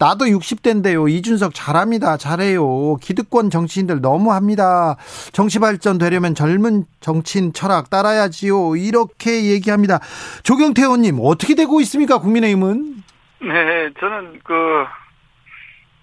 나도 0.00 0.24
60대인데요. 0.24 1.10
이준석 1.10 1.52
잘합니다. 1.54 2.16
잘해요. 2.16 2.96
기득권 3.02 3.50
정치인들 3.50 4.00
너무합니다. 4.00 4.96
정치 5.32 5.58
발전 5.58 5.98
되려면 5.98 6.34
젊은 6.34 6.84
정치인 7.00 7.52
철학 7.52 7.90
따라야지요. 7.90 8.76
이렇게 8.76 9.50
얘기합니다. 9.50 9.98
조경태 10.42 10.82
의원님 10.82 11.18
어떻게 11.20 11.54
되고 11.54 11.82
있습니까? 11.82 12.18
국민의힘은? 12.18 13.02
네, 13.42 13.90
저는 14.00 14.40
그 14.42 14.86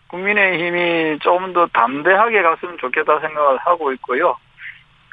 국민의힘이 0.10 1.18
조금 1.22 1.52
더 1.54 1.66
담대하게 1.74 2.44
갔으면 2.44 2.78
좋겠다 2.80 3.20
생각을 3.20 3.58
하고 3.58 3.92
있고요. 3.94 4.36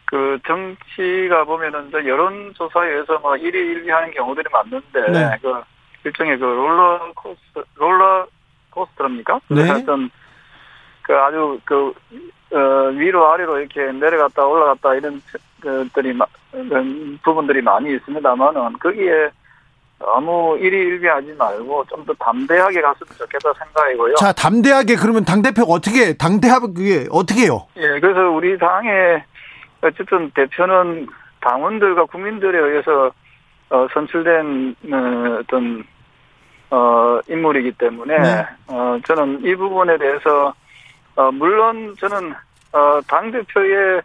그 0.05 0.39
정치가 0.47 1.45
보면은 1.45 1.91
여론조사에 1.91 2.91
의해서 2.91 3.19
뭐 3.19 3.33
1위 3.33 3.55
1위 3.55 3.89
하는 3.89 4.13
경우들이 4.13 4.45
많는데 4.53 5.11
네. 5.11 5.39
그 5.41 5.63
일종의 6.05 6.39
그 6.39 6.45
롤러 6.45 7.13
코스터, 7.15 7.63
롤러 7.77 8.27
코스터입니까? 8.71 9.41
네. 9.49 9.69
하여튼 9.69 10.11
그 11.03 11.15
아주 11.17 11.59
그 11.65 11.93
어, 12.53 12.89
위로 12.95 13.31
아래로 13.33 13.59
이렇게 13.59 13.91
내려갔다 13.93 14.47
올라갔다 14.47 14.95
이런 14.95 15.21
것들이 15.63 16.17
부분들이 17.23 17.63
많이 17.63 17.95
있습니다만은 17.97 18.75
거기에 18.79 19.31
너무 19.99 20.57
일희일비하지 20.59 21.35
말고 21.39 21.85
좀 21.89 22.05
더 22.05 22.13
담대하게 22.15 22.83
갔으면 22.83 23.09
좋겠다 23.17 23.53
생각이고요. 23.55 24.15
자, 24.17 24.33
담대하게 24.33 24.97
그러면 24.97 25.25
당 25.25 25.41
대표가 25.41 25.73
어떻게 25.73 26.15
당대하게 26.15 27.07
어떻게 27.11 27.43
해요? 27.43 27.67
예, 27.77 27.99
그래서 28.01 28.29
우리 28.29 28.59
당의 28.59 29.25
어쨌든 29.81 30.31
대표는 30.33 31.07
당원들과 31.41 32.05
국민들에 32.07 32.59
의해서 32.59 33.11
어, 33.71 33.87
선출된 33.95 34.77
어, 34.93 35.39
어떤 35.41 35.85
어, 36.75 37.21
인물이기 37.29 37.73
때문에, 37.79 38.19
네. 38.19 38.47
어, 38.67 38.99
저는 39.07 39.45
이 39.45 39.55
부분에 39.55 39.97
대해서, 39.97 40.53
어, 41.15 41.31
물론 41.31 41.95
저는, 42.01 42.35
어, 42.73 43.01
당 43.07 43.31
대표의 43.31 44.03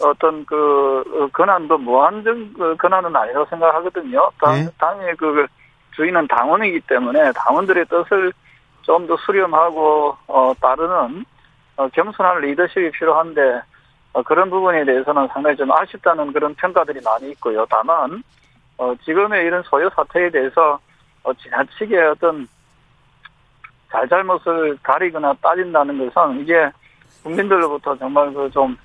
어떤 0.00 0.46
그, 0.46 1.02
어, 1.12 1.26
권한도 1.32 1.76
무한정 1.78 2.52
그 2.56 2.76
권한은 2.76 3.16
아니라고 3.16 3.46
생각하거든요. 3.46 4.30
당, 4.40 4.54
네. 4.54 4.68
당의 4.78 5.16
그 5.16 5.46
주인은 5.96 6.28
당원이기 6.28 6.80
때문에 6.82 7.32
당원들의 7.32 7.86
뜻을 7.86 8.32
좀 8.82 9.06
더 9.08 9.16
수렴하고, 9.16 10.16
어, 10.28 10.52
따르는, 10.60 11.24
어, 11.76 11.88
겸손한 11.88 12.40
리더십이 12.42 12.92
필요한데, 12.92 13.60
어, 14.12 14.22
그런 14.22 14.48
부분에 14.50 14.84
대해서는 14.84 15.28
상당히 15.32 15.56
좀 15.56 15.70
아쉽다는 15.72 16.32
그런 16.32 16.54
평가들이 16.54 17.00
많이 17.04 17.30
있고요. 17.32 17.66
다만, 17.68 18.22
어, 18.78 18.94
지금의 19.04 19.44
이런 19.44 19.62
소요 19.64 19.90
사태에 19.90 20.30
대해서 20.30 20.78
어, 21.28 21.34
지나치게 21.34 21.98
어떤 22.00 22.48
잘잘못을 23.90 24.78
가리거나 24.82 25.34
따진다는 25.42 26.10
것은 26.10 26.40
이게 26.40 26.70
국민들로부터 27.22 27.96
정말 27.98 28.32
그 28.32 28.50
좀, 28.50 28.76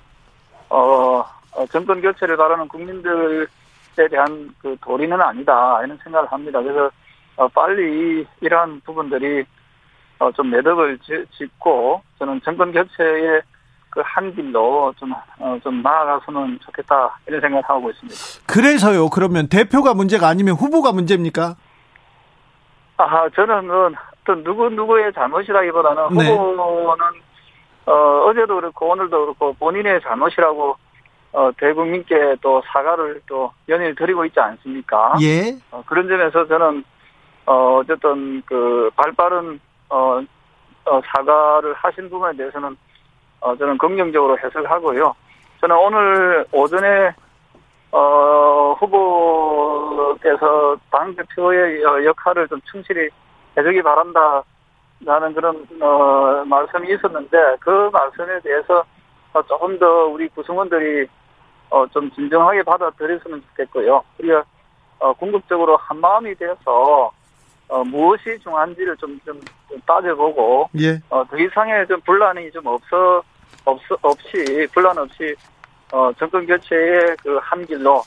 어, 0.68 1.24
어, 1.52 1.66
정권 1.70 2.02
교체를 2.02 2.36
바라는 2.36 2.68
국민들의 2.68 3.46
대한 4.10 4.54
그 4.60 4.76
도리는 4.80 5.18
아니다 5.20 5.80
이런 5.82 5.98
생각을 6.02 6.30
합니다. 6.30 6.60
그래서 6.60 6.90
어, 7.36 7.48
빨리 7.48 8.26
이러한 8.40 8.80
부분들이 8.84 9.44
어, 10.18 10.30
좀 10.32 10.50
매듭을 10.50 10.98
짓고 11.38 12.02
저는 12.18 12.40
정권 12.44 12.72
교체의 12.72 13.42
그 13.94 14.02
한 14.02 14.34
길로 14.34 14.92
좀, 14.98 15.12
어, 15.38 15.56
좀 15.62 15.80
나아가서는 15.80 16.58
좋겠다 16.64 17.16
이런 17.28 17.40
생각을 17.40 17.62
하고 17.64 17.90
있습니다. 17.90 18.18
그래서요. 18.46 19.08
그러면 19.08 19.48
대표가 19.48 19.94
문제가 19.94 20.26
아니면 20.28 20.56
후보가 20.56 20.92
문제입니까? 20.92 21.54
아, 22.96 23.28
저는 23.30 23.70
어떤 24.22 24.44
누구 24.44 24.68
누구의 24.68 25.12
잘못이라기보다는 25.12 26.16
네. 26.16 26.30
후보는 26.30 27.04
어, 27.86 27.92
어제도 28.26 28.56
그렇고 28.56 28.90
오늘도 28.90 29.20
그렇고 29.20 29.52
본인의 29.54 30.00
잘못이라고 30.02 30.76
어, 31.32 31.50
대국민께 31.58 32.36
또 32.40 32.62
사과를 32.66 33.20
또 33.26 33.52
연일 33.68 33.94
드리고 33.94 34.24
있지 34.26 34.38
않습니까? 34.38 35.16
예. 35.20 35.56
어, 35.70 35.82
그런 35.86 36.08
점에서 36.08 36.46
저는 36.46 36.84
어, 37.46 37.78
어쨌든 37.78 38.42
그 38.46 38.88
발빠른 38.96 39.60
어, 39.90 40.22
어, 40.86 41.00
사과를 41.06 41.74
하신 41.74 42.08
부분에 42.08 42.36
대해서는 42.36 42.76
어, 43.40 43.56
저는 43.56 43.76
긍정적으로 43.78 44.38
해석하고요. 44.38 45.14
저는 45.60 45.76
오늘 45.76 46.46
오전에 46.52 47.12
어, 47.96 48.76
후보께서 48.80 50.76
당 50.90 51.14
대표의 51.14 51.84
어, 51.84 52.04
역할을 52.04 52.48
좀 52.48 52.60
충실히 52.70 53.08
해주기 53.56 53.82
바란다. 53.82 54.42
라는 55.00 55.34
그런, 55.34 55.66
어, 55.82 56.44
말씀이 56.46 56.94
있었는데, 56.94 57.56
그 57.60 57.90
말씀에 57.92 58.40
대해서 58.40 58.84
어, 59.32 59.42
조금 59.42 59.78
더 59.78 60.06
우리 60.06 60.28
구성원들이 60.28 61.06
어, 61.70 61.86
좀 61.88 62.10
진정하게 62.12 62.62
받아들였으면 62.62 63.42
좋겠고요. 63.50 64.02
우리가 64.18 64.44
어, 64.98 65.12
궁극적으로 65.12 65.76
한 65.76 66.00
마음이 66.00 66.34
돼서 66.36 67.12
어, 67.68 67.84
무엇이 67.84 68.38
중요한지를 68.42 68.96
좀, 68.96 69.18
좀, 69.24 69.40
좀 69.68 69.80
따져보고 69.86 70.70
예. 70.78 71.00
어, 71.10 71.24
더 71.24 71.36
이상의 71.36 71.86
좀 71.88 72.00
분란이 72.02 72.50
좀 72.52 72.66
없어 72.66 73.22
없 73.64 73.78
없이 74.02 74.68
분란 74.72 74.96
없이 74.98 75.34
어, 75.94 76.10
정권 76.18 76.46
교체의 76.46 77.16
그 77.22 77.38
한 77.40 77.64
길로 77.66 78.02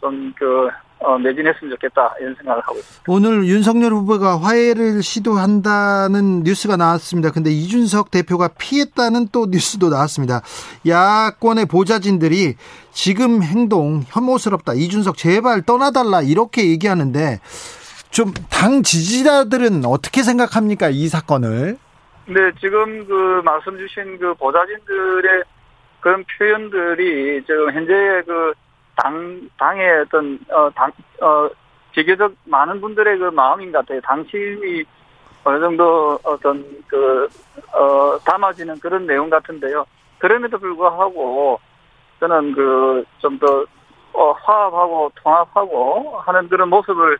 좀그 0.00 0.68
어, 1.04 1.18
매진했으면 1.18 1.70
좋겠다 1.74 2.14
이런 2.20 2.34
생각을 2.36 2.62
하고 2.62 2.76
있습니다. 2.78 3.04
오늘 3.08 3.44
윤석열 3.46 3.92
후보가 3.92 4.40
화해를 4.40 5.02
시도한다는 5.02 6.42
뉴스가 6.44 6.76
나왔습니다. 6.76 7.30
근데 7.32 7.50
이준석 7.50 8.10
대표가 8.10 8.48
피했다는 8.58 9.28
또 9.32 9.46
뉴스도 9.46 9.88
나왔습니다. 9.88 10.42
야권의 10.86 11.66
보좌진들이 11.66 12.54
지금 12.92 13.42
행동 13.42 14.02
혐오스럽다. 14.06 14.74
이준석 14.74 15.16
제발 15.16 15.62
떠나달라 15.62 16.22
이렇게 16.22 16.68
얘기하는데 16.68 17.40
좀 18.10 18.32
당 18.50 18.82
지지자들은 18.84 19.84
어떻게 19.86 20.22
생각합니까 20.22 20.88
이 20.90 21.08
사건을? 21.08 21.78
네, 22.26 22.34
지금 22.60 23.04
그 23.08 23.40
말씀 23.44 23.76
주신 23.76 24.18
그 24.20 24.32
보좌진들의 24.34 25.42
그런 26.02 26.24
표현들이 26.36 27.44
지금 27.46 27.72
현재 27.72 28.22
그 28.26 28.52
당, 28.96 29.48
당의 29.56 30.00
어떤, 30.00 30.38
어, 30.50 30.68
당, 30.74 30.90
어, 31.20 31.48
비교적 31.92 32.34
많은 32.44 32.80
분들의 32.80 33.18
그 33.18 33.24
마음인 33.26 33.72
것 33.72 33.78
같아요. 33.78 34.00
당심이 34.02 34.84
어느 35.44 35.60
정도 35.60 36.18
어떤 36.24 36.64
그, 36.88 37.28
어, 37.72 38.18
담아지는 38.24 38.80
그런 38.80 39.06
내용 39.06 39.30
같은데요. 39.30 39.86
그럼에도 40.18 40.58
불구하고 40.58 41.60
저는 42.20 42.52
그, 42.52 43.04
좀 43.18 43.38
더, 43.38 43.64
어, 44.12 44.32
화합하고 44.32 45.12
통합하고 45.22 46.18
하는 46.18 46.48
그런 46.48 46.68
모습을 46.68 47.16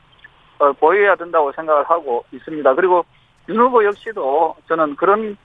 어, 0.59 0.73
보여야 0.73 1.15
된다고 1.15 1.53
생각을 1.53 1.85
하고 1.89 2.25
있습니다. 2.33 2.75
그리고 2.75 3.05
윤 3.49 3.59
후보 3.59 3.85
역시도 3.85 4.57
저는 4.69 4.97
그런 4.97 5.37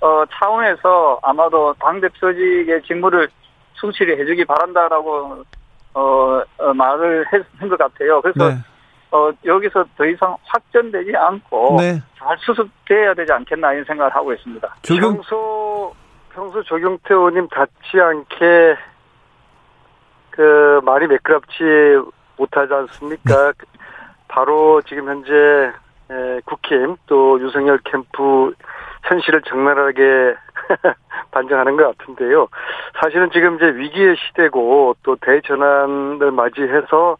어, 0.00 0.24
차원에서 0.32 1.20
아마도 1.22 1.74
당대표직의 1.80 2.82
직무를 2.82 3.28
충실히 3.74 4.18
해주기 4.20 4.44
바란다라고 4.44 5.44
어, 5.94 6.42
어 6.58 6.74
말을 6.74 7.26
한것 7.58 7.78
같아요. 7.78 8.20
그래서 8.20 8.48
네. 8.48 8.58
어, 9.10 9.30
여기서 9.44 9.84
더 9.96 10.06
이상 10.06 10.36
확전되지 10.44 11.16
않고 11.16 11.76
네. 11.80 12.02
잘 12.18 12.36
수습돼야 12.40 13.14
되지 13.14 13.32
않겠나 13.32 13.72
이런 13.72 13.84
생각을 13.84 14.14
하고 14.14 14.32
있습니다. 14.32 14.76
조경... 14.82 15.14
평소 15.14 15.94
평소 16.30 16.62
조경태 16.62 17.14
의원님 17.14 17.48
닿지 17.48 18.00
않게 18.00 18.76
그 20.30 20.80
말이 20.84 21.06
매끄럽지 21.06 21.64
못하지 22.36 22.72
않습니까? 22.72 23.52
네. 23.52 23.52
바로 24.28 24.80
지금 24.82 25.08
현재 25.08 25.72
국힘 26.44 26.96
또 27.06 27.40
유승열 27.40 27.80
캠프 27.84 28.52
현실을 29.08 29.42
적나라하게 29.42 30.34
반증하는 31.32 31.76
것 31.76 31.96
같은데요. 31.98 32.48
사실은 33.00 33.30
지금 33.32 33.56
이제 33.56 33.66
위기의 33.74 34.16
시대고 34.16 34.96
또 35.02 35.16
대전환을 35.16 36.30
맞이해서 36.30 37.16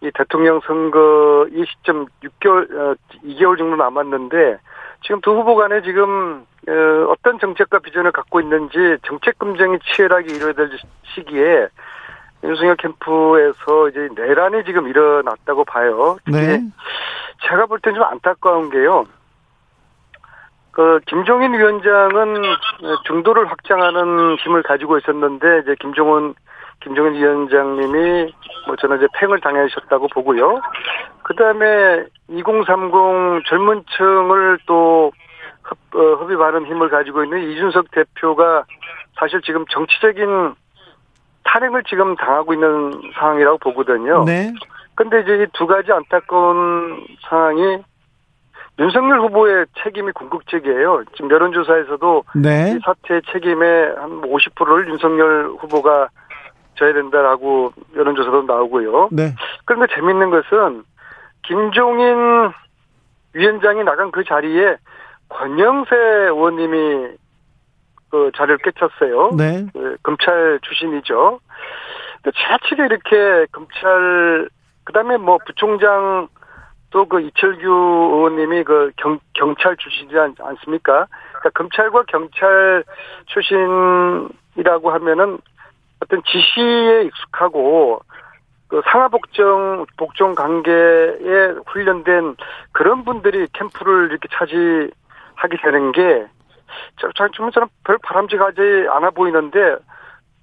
이 0.00 0.10
대통령 0.14 0.60
선거 0.66 1.46
이 1.52 1.64
시점 1.66 2.06
6개월, 2.24 2.96
2개월 3.24 3.54
어, 3.54 3.56
정도 3.56 3.76
남았는데 3.76 4.58
지금 5.02 5.20
두 5.20 5.32
후보 5.32 5.54
간에 5.56 5.82
지금 5.82 6.44
어, 6.68 6.72
어떤 7.10 7.38
정책과 7.38 7.80
비전을 7.80 8.12
갖고 8.12 8.40
있는지 8.40 8.96
정책 9.04 9.38
검증이 9.38 9.78
치열하게 9.84 10.34
이루어질 10.34 10.70
시기에 11.14 11.68
윤석열 12.44 12.76
캠프에서 12.76 13.88
이제 13.90 14.08
내란이 14.16 14.64
지금 14.64 14.88
일어났다고 14.88 15.64
봐요. 15.64 16.16
네. 16.26 16.60
제가 17.48 17.66
볼 17.66 17.78
땐 17.80 17.94
좀 17.94 18.02
안타까운 18.04 18.70
게요. 18.70 19.04
그 20.72 21.00
김종인 21.06 21.52
위원장은 21.52 22.42
중도를 23.06 23.50
확장하는 23.50 24.36
힘을 24.36 24.62
가지고 24.62 24.98
있었는데 24.98 25.60
이제 25.62 25.76
김종원 25.80 26.34
김종인 26.82 27.14
위원장님이 27.14 28.32
뭐 28.66 28.76
저는 28.76 28.96
이제 28.96 29.06
팽을 29.18 29.40
당하셨다고 29.40 30.08
보고요. 30.08 30.60
그 31.22 31.34
다음에 31.36 32.04
2030 32.28 33.44
젊은층을 33.46 34.58
또 34.66 35.12
협, 35.68 35.78
어, 35.94 36.16
협의하는 36.16 36.66
힘을 36.66 36.88
가지고 36.88 37.22
있는 37.22 37.50
이준석 37.50 37.90
대표가 37.92 38.64
사실 39.18 39.40
지금 39.42 39.64
정치적인 39.70 40.54
탄핵을 41.44 41.84
지금 41.84 42.16
당하고 42.16 42.54
있는 42.54 42.92
상황이라고 43.14 43.58
보거든요. 43.58 44.24
네. 44.24 44.52
근데 44.94 45.20
이제 45.20 45.42
이 45.42 45.46
두 45.52 45.66
가지 45.66 45.92
안타까운 45.92 47.06
상황이 47.28 47.78
윤석열 48.78 49.20
후보의 49.20 49.66
책임이 49.82 50.12
궁극적이에요. 50.12 51.04
지금 51.14 51.30
여론조사에서도 51.30 52.24
네. 52.36 52.74
이 52.74 52.80
사태의 52.84 53.22
책임의 53.32 53.94
한 53.96 54.22
50%를 54.22 54.88
윤석열 54.88 55.50
후보가 55.58 56.08
져야 56.76 56.92
된다라고 56.94 57.72
여론조사도 57.94 58.42
나오고요. 58.42 59.10
네. 59.12 59.34
그런데 59.66 59.94
재밌는 59.94 60.30
것은 60.30 60.84
김종인 61.42 62.50
위원장이 63.34 63.84
나간 63.84 64.10
그 64.10 64.24
자리에 64.24 64.76
권영세 65.28 65.96
의원님이 65.96 67.16
그 68.10 68.30
자리를 68.36 68.58
깨쳤어요. 68.58 69.30
네. 69.36 69.66
그 69.72 69.96
검찰 70.02 70.58
출신이죠. 70.62 71.40
근데 72.22 72.38
자칫 72.38 72.78
이렇게 72.78 73.46
검찰 73.52 74.48
그다음에 74.84 75.16
뭐 75.16 75.38
부총장 75.46 76.28
또 76.92 77.06
그 77.06 77.20
이철규 77.20 77.66
의원님이 77.66 78.64
그 78.64 78.92
경, 78.96 79.18
경찰 79.32 79.76
출신이지 79.76 80.18
않, 80.18 80.34
않습니까? 80.38 81.06
그러니까 81.30 81.50
검찰과 81.54 82.04
경찰 82.06 82.84
출신이라고 83.26 84.90
하면은 84.92 85.38
어떤 86.00 86.22
지시에 86.24 87.02
익숙하고 87.04 88.02
그 88.68 88.82
상하복종 88.90 89.86
복종 89.96 90.34
관계에 90.34 91.54
훈련된 91.66 92.36
그런 92.72 93.04
분들이 93.04 93.46
캠프를 93.52 94.10
이렇게 94.10 94.28
차지하게 94.32 95.56
되는 95.62 95.92
게 95.92 96.26
좀, 96.96 97.10
저는 97.12 97.68
별 97.84 97.98
바람직하지 98.02 98.86
않아 98.90 99.10
보이는데 99.10 99.76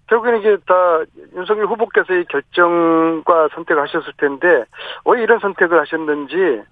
결국에는 0.10 0.40
이게 0.40 0.58
다 0.66 1.02
윤석열 1.36 1.68
후보께서 1.68 2.14
의 2.14 2.26
결정과 2.26 3.50
선택을 3.54 3.82
하셨을 3.84 4.14
텐데 4.18 4.66
왜 5.06 5.22
이런 5.22 5.40
선택을 5.40 5.80
하셨는지 5.80 6.64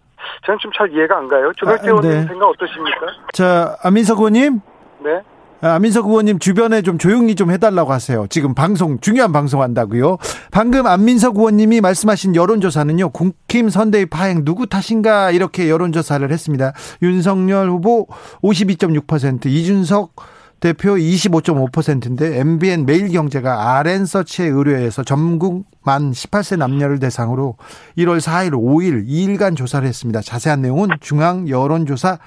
저는 0.45 0.59
좀 0.59 0.71
잘 0.75 0.91
이해가 0.91 1.17
안 1.17 1.27
가요. 1.27 1.51
조경태 1.55 1.89
아, 1.89 2.01
네. 2.01 2.27
생각 2.27 2.47
어떠십니까? 2.49 2.99
자, 3.33 3.77
안민석 3.83 4.19
의원님. 4.19 4.59
네. 5.03 5.21
아, 5.61 5.73
안민석 5.73 6.05
의원님 6.05 6.37
주변에 6.37 6.83
좀 6.83 6.97
조용히 6.99 7.33
좀 7.33 7.49
해달라고 7.49 7.91
하세요. 7.91 8.27
지금 8.29 8.53
방송 8.53 8.99
중요한 8.99 9.31
방송 9.31 9.61
한다고요. 9.61 10.17
방금 10.51 10.85
안민석 10.85 11.37
의원님이 11.37 11.81
말씀하신 11.81 12.35
여론조사는요. 12.35 13.09
국힘 13.09 13.69
선대위 13.69 14.05
파행 14.07 14.45
누구 14.45 14.67
탓인가 14.67 15.31
이렇게 15.31 15.69
여론조사를 15.69 16.29
했습니다. 16.29 16.73
윤석열 17.01 17.69
후보 17.69 18.07
52.6% 18.43 19.47
이준석 19.47 20.36
대표 20.59 20.95
25.5%인데 20.95 22.39
MBN 22.39 22.85
매일경제가 22.85 23.77
RN서치에 23.77 24.47
의뢰해서 24.47 25.03
전국 25.03 25.65
만 25.83 26.11
18세 26.11 26.57
남녀를 26.57 26.99
대상으로 26.99 27.57
1월 27.97 28.19
4일, 28.19 28.51
5일 28.51 29.07
2일간 29.07 29.55
조사를 29.55 29.87
했습니다. 29.87 30.21
자세한 30.21 30.61
내용은 30.61 30.89
중앙 30.99 31.47
여론조사 31.47 32.17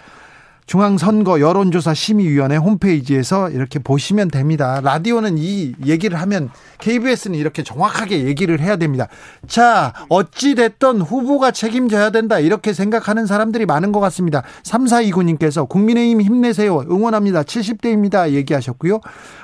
중앙선거 0.70 1.40
여론조사 1.40 1.94
심의위원회 1.94 2.54
홈페이지에서 2.54 3.50
이렇게 3.50 3.80
보시면 3.80 4.28
됩니다. 4.28 4.80
라디오는 4.80 5.36
이 5.36 5.72
얘기를 5.84 6.20
하면 6.20 6.48
KBS는 6.78 7.36
이렇게 7.36 7.64
정확하게 7.64 8.24
얘기를 8.24 8.60
해야 8.60 8.76
됩니다. 8.76 9.08
자, 9.48 9.92
어찌됐든 10.08 11.00
후보가 11.00 11.50
책임져야 11.50 12.10
된다. 12.10 12.38
이렇게 12.38 12.72
생각하는 12.72 13.26
사람들이 13.26 13.66
많은 13.66 13.90
것 13.90 13.98
같습니다. 13.98 14.44
3429님께서 14.62 15.68
국민의힘 15.68 16.20
힘내세요. 16.20 16.82
응원합니다. 16.88 17.42
70대입니다. 17.42 18.30
얘기하셨고요. 18.30 19.00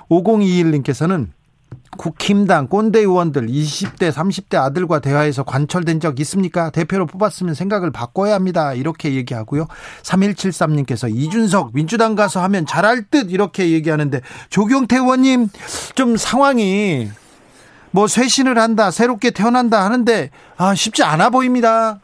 5021님께서는 0.08 1.26
국힘당 1.96 2.68
꼰대 2.68 3.00
의원들 3.00 3.46
20대 3.46 4.12
30대 4.12 4.56
아들과 4.56 5.00
대화해서 5.00 5.42
관철된 5.44 6.00
적 6.00 6.20
있습니까? 6.20 6.70
대표로 6.70 7.06
뽑았으면 7.06 7.54
생각을 7.54 7.90
바꿔야 7.90 8.34
합니다. 8.34 8.74
이렇게 8.74 9.14
얘기하고요. 9.14 9.66
3173님께서 10.02 11.10
이준석 11.14 11.72
민주당 11.74 12.14
가서 12.14 12.42
하면 12.44 12.66
잘할 12.66 13.04
듯 13.10 13.30
이렇게 13.30 13.70
얘기하는데 13.70 14.20
조경태 14.50 14.96
의원님 14.96 15.48
좀 15.94 16.16
상황이 16.16 17.08
뭐 17.90 18.06
쇄신을 18.06 18.58
한다 18.58 18.90
새롭게 18.90 19.30
태어난다 19.30 19.84
하는데 19.84 20.30
아 20.56 20.74
쉽지 20.74 21.02
않아 21.02 21.30
보입니다. 21.30 21.98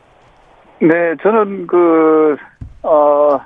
네, 0.80 0.88
저는 1.22 1.66
그 1.66 2.36
어, 2.82 3.38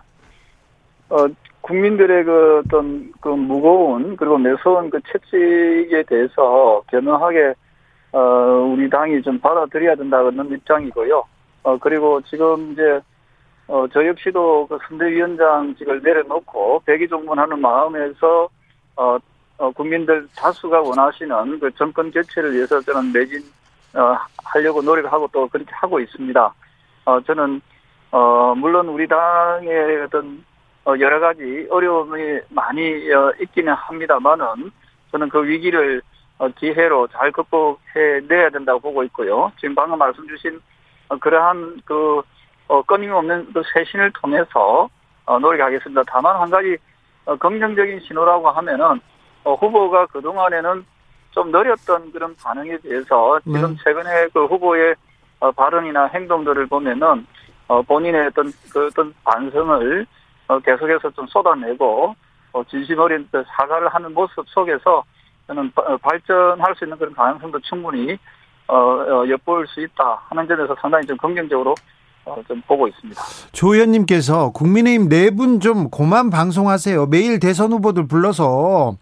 어, 1.10 1.26
국민들의 1.66 2.24
그 2.24 2.62
어떤 2.64 3.12
그 3.20 3.28
무거운 3.28 4.16
그리고 4.16 4.38
매서운 4.38 4.88
그 4.88 5.00
채찍에 5.02 6.04
대해서 6.04 6.80
견허하게 6.88 7.54
어 8.12 8.20
우리 8.72 8.88
당이 8.88 9.20
좀 9.22 9.40
받아들여야 9.40 9.96
된다는 9.96 10.48
입장이고요. 10.52 11.24
어 11.64 11.78
그리고 11.78 12.20
지금 12.22 12.72
이제 12.72 13.00
어 13.66 13.88
저 13.92 14.06
역시도 14.06 14.68
그 14.68 14.78
선대위원장직을 14.88 16.02
내려놓고 16.02 16.82
백의종문하는 16.86 17.60
마음에서 17.60 18.48
어, 18.94 19.18
어 19.58 19.70
국민들 19.72 20.28
다수가 20.36 20.82
원하시는 20.82 21.58
그 21.58 21.68
정권 21.72 22.12
교체를 22.12 22.54
위해서 22.54 22.80
저는 22.80 23.12
매진 23.12 23.42
어 23.92 24.16
하려고 24.44 24.80
노력하고 24.82 25.28
또 25.32 25.48
그렇게 25.48 25.72
하고 25.74 25.98
있습니다. 25.98 26.54
어 27.06 27.20
저는 27.22 27.60
어 28.12 28.54
물론 28.54 28.86
우리 28.86 29.08
당의 29.08 30.02
어떤 30.02 30.44
어, 30.54 30.55
여러 30.86 31.18
가지 31.18 31.66
어려움이 31.68 32.40
많이 32.50 33.12
어, 33.12 33.32
있기는 33.40 33.72
합니다만은 33.72 34.70
저는 35.10 35.28
그 35.28 35.44
위기를 35.44 36.00
어, 36.38 36.48
기회로 36.48 37.08
잘 37.08 37.32
극복해 37.32 38.20
내야 38.28 38.50
된다고 38.50 38.80
보고 38.80 39.02
있고요. 39.04 39.50
지금 39.58 39.74
방금 39.74 39.98
말씀 39.98 40.26
주신 40.28 40.60
그러한 41.20 41.80
그 41.84 42.22
끊임없는 42.86 43.52
그 43.52 43.62
쇄신을 43.72 44.12
통해서 44.12 44.88
노력하겠습니다. 45.40 46.02
다만 46.08 46.40
한 46.40 46.50
가지 46.50 46.76
긍정적인 47.38 48.00
신호라고 48.00 48.50
하면은 48.50 49.00
후보가 49.44 50.06
그 50.06 50.20
동안에는 50.20 50.84
좀 51.30 51.52
느렸던 51.52 52.10
그런 52.10 52.34
반응에 52.34 52.78
대해서 52.78 53.38
지금 53.44 53.76
네. 53.76 53.76
최근에 53.84 54.28
그 54.34 54.46
후보의 54.46 54.96
발언이나 55.54 56.06
행동들을 56.06 56.66
보면은 56.66 57.24
본인의 57.86 58.26
어떤 58.26 58.52
그 58.72 58.86
어떤 58.86 59.14
반성을 59.22 60.02
어, 60.02 60.06
계속해서 60.64 61.10
좀 61.10 61.26
쏟아내고 61.26 62.14
어, 62.52 62.64
진심 62.70 62.98
어린 62.98 63.28
사과를 63.32 63.88
하는 63.88 64.14
모습 64.14 64.48
속에서 64.48 65.04
저는 65.46 65.70
어, 65.76 65.96
발전할 65.98 66.74
수 66.76 66.84
있는 66.84 66.96
그런 66.98 67.12
가능성도 67.14 67.58
충분히 67.60 68.16
엿볼 69.28 69.66
수 69.68 69.80
있다 69.80 70.22
하는 70.28 70.48
점에서 70.48 70.74
상당히 70.80 71.06
좀 71.06 71.16
긍정적으로 71.18 71.74
좀 72.48 72.60
보고 72.66 72.88
있습니다. 72.88 73.20
조 73.52 73.72
의원님께서 73.74 74.50
국민의힘 74.50 75.08
네 75.08 75.30
분 75.30 75.60
좀 75.60 75.88
고만 75.90 76.30
방송하세요. 76.30 77.06
매일 77.06 77.38
대선 77.38 77.70
후보들 77.72 78.08
불러서 78.08 78.96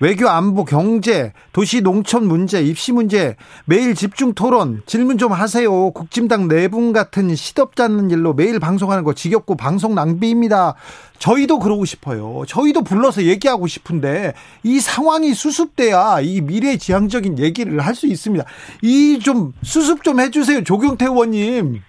외교 0.00 0.28
안보 0.28 0.64
경제 0.64 1.32
도시 1.52 1.80
농촌 1.80 2.26
문제 2.26 2.60
입시 2.60 2.92
문제 2.92 3.36
매일 3.66 3.94
집중 3.94 4.34
토론 4.34 4.82
질문 4.86 5.16
좀 5.18 5.32
하세요. 5.32 5.90
국진당 5.92 6.48
내분 6.48 6.92
같은 6.92 7.34
시덥잖은 7.34 8.10
일로 8.10 8.34
매일 8.34 8.58
방송하는 8.58 9.04
거 9.04 9.12
지겹고 9.12 9.56
방송 9.56 9.94
낭비입니다. 9.94 10.74
저희도 11.18 11.60
그러고 11.60 11.84
싶어요. 11.84 12.42
저희도 12.48 12.82
불러서 12.82 13.22
얘기하고 13.22 13.68
싶은데 13.68 14.34
이 14.64 14.80
상황이 14.80 15.34
수습돼야 15.34 16.18
이 16.20 16.40
미래지향적인 16.40 17.38
얘기를 17.38 17.78
할 17.80 17.92
수 17.94 18.06
있습니다. 18.06 18.44
이 18.82 19.18
좀 19.22 19.52
수습 19.62 20.02
좀 20.02 20.18
해주세요. 20.18 20.64
조경태 20.64 21.04
의원님. 21.04 21.80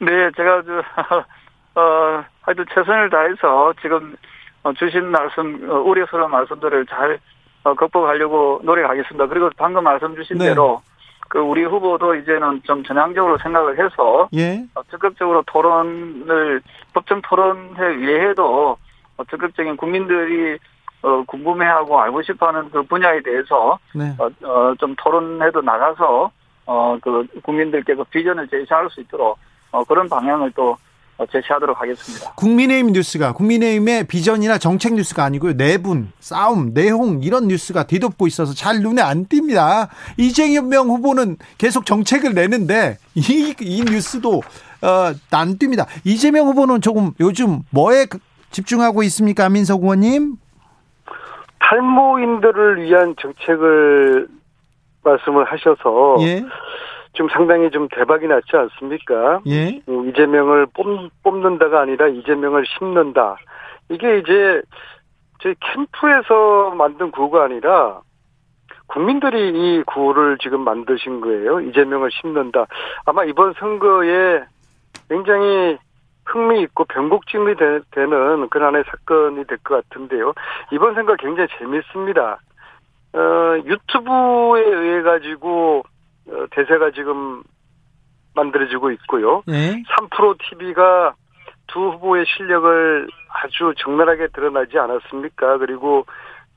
네, 0.00 0.08
제가 0.36 0.62
저, 0.66 1.22
어, 1.80 2.24
하여튼 2.42 2.64
최선을 2.74 3.08
다해서 3.08 3.72
지금 3.80 4.14
어, 4.64 4.72
주신 4.74 5.06
말씀, 5.06 5.70
어, 5.70 5.80
우려스러운 5.80 6.30
말씀들을 6.30 6.84
잘 6.86 7.14
어, 7.14 7.18
극복하려고 7.62 8.60
노력하겠습니다. 8.64 9.26
그리고 9.26 9.50
방금 9.56 9.84
말씀 9.84 10.14
주신 10.16 10.38
네. 10.38 10.46
대로 10.46 10.82
그 11.28 11.38
우리 11.38 11.64
후보도 11.64 12.14
이제는 12.14 12.60
좀 12.64 12.84
전향적으로 12.84 13.38
생각을 13.38 13.82
해서 13.82 14.28
예. 14.34 14.64
어, 14.74 14.82
적극적으로 14.90 15.42
토론을 15.46 16.60
법정 16.92 17.22
토론회 17.22 17.96
위에도 17.96 18.76
어, 19.16 19.24
적극적인 19.30 19.76
국민들이 19.78 20.58
어, 21.02 21.24
궁금해하고 21.26 22.00
알고 22.00 22.22
싶어하는 22.22 22.70
그 22.70 22.82
분야에 22.82 23.22
대해서 23.22 23.78
네. 23.94 24.14
어, 24.18 24.28
어, 24.46 24.74
좀 24.78 24.94
토론회도 24.96 25.62
나가서 25.62 26.30
어, 26.66 26.98
그 27.00 27.26
국민들께 27.42 27.94
그 27.94 28.04
비전을 28.04 28.48
제시할 28.48 28.88
수 28.90 29.00
있도록 29.00 29.38
어, 29.70 29.82
그런 29.84 30.08
방향을 30.08 30.52
또 30.52 30.72
어, 30.72 30.76
제시하도록 31.30 31.80
하겠습니다. 31.80 32.32
국민의힘 32.34 32.92
뉴스가 32.92 33.32
국민의힘의 33.32 34.04
비전이나 34.04 34.58
정책 34.58 34.94
뉴스가 34.94 35.24
아니고요. 35.24 35.56
내분, 35.56 36.12
싸움, 36.20 36.72
내홍 36.74 37.22
이런 37.22 37.48
뉴스가 37.48 37.84
뒤덮고 37.84 38.26
있어서 38.26 38.54
잘 38.54 38.80
눈에 38.80 39.02
안 39.02 39.26
띕니다. 39.26 39.88
이재명 40.16 40.88
후보는 40.88 41.36
계속 41.58 41.86
정책을 41.86 42.34
내는데 42.34 42.98
이, 43.14 43.54
이 43.60 43.84
뉴스도 43.84 44.42
어, 44.82 45.12
안 45.30 45.58
띕니다. 45.58 45.86
이재명 46.04 46.46
후보는 46.48 46.80
조금 46.80 47.12
요즘 47.20 47.60
뭐에 47.70 48.06
그, 48.06 48.18
집중하고 48.50 49.02
있습니까, 49.04 49.48
민석 49.48 49.82
의원님? 49.82 50.36
탈모인들을 51.58 52.82
위한 52.82 53.14
정책을 53.20 54.28
말씀을 55.04 55.44
하셔서 55.44 56.16
예. 56.20 56.44
지금 57.14 57.28
상당히 57.30 57.70
좀 57.70 57.88
대박이 57.88 58.26
났지 58.26 58.56
않습니까? 58.56 59.40
예. 59.46 59.80
음, 59.88 60.08
이재명을 60.08 60.66
뽑, 61.22 61.36
는다가 61.38 61.80
아니라 61.80 62.08
이재명을 62.08 62.64
심는다. 62.66 63.36
이게 63.90 64.18
이제 64.18 64.62
저희 65.40 65.54
캠프에서 65.60 66.70
만든 66.76 67.10
구호가 67.10 67.44
아니라 67.44 68.00
국민들이 68.86 69.50
이 69.50 69.82
구호를 69.84 70.38
지금 70.38 70.60
만드신 70.64 71.20
거예요. 71.20 71.60
이재명을 71.60 72.10
심는다. 72.12 72.66
아마 73.06 73.24
이번 73.24 73.52
선거에 73.54 74.42
굉장히 75.08 75.78
흥미있고 76.26 76.84
변곡증이 76.84 77.54
되는 77.90 78.48
그날의 78.48 78.84
사건이 78.88 79.44
될 79.46 79.58
것 79.64 79.88
같은데요. 79.88 80.32
이번 80.72 80.94
선거 80.94 81.16
굉장히 81.16 81.48
재밌습니다. 81.58 82.38
어, 83.14 83.56
유튜브에 83.64 84.62
의해 84.64 85.02
가지고 85.02 85.80
어, 85.80 85.91
대세가 86.50 86.90
지금 86.92 87.42
만들어지고 88.34 88.90
있고요. 88.92 89.42
네. 89.46 89.82
3프로 89.98 90.36
TV가 90.38 91.14
두 91.68 91.80
후보의 91.80 92.24
실력을 92.26 93.08
아주 93.28 93.74
적나라하게 93.78 94.28
드러나지 94.28 94.78
않았습니까? 94.78 95.58
그리고 95.58 96.06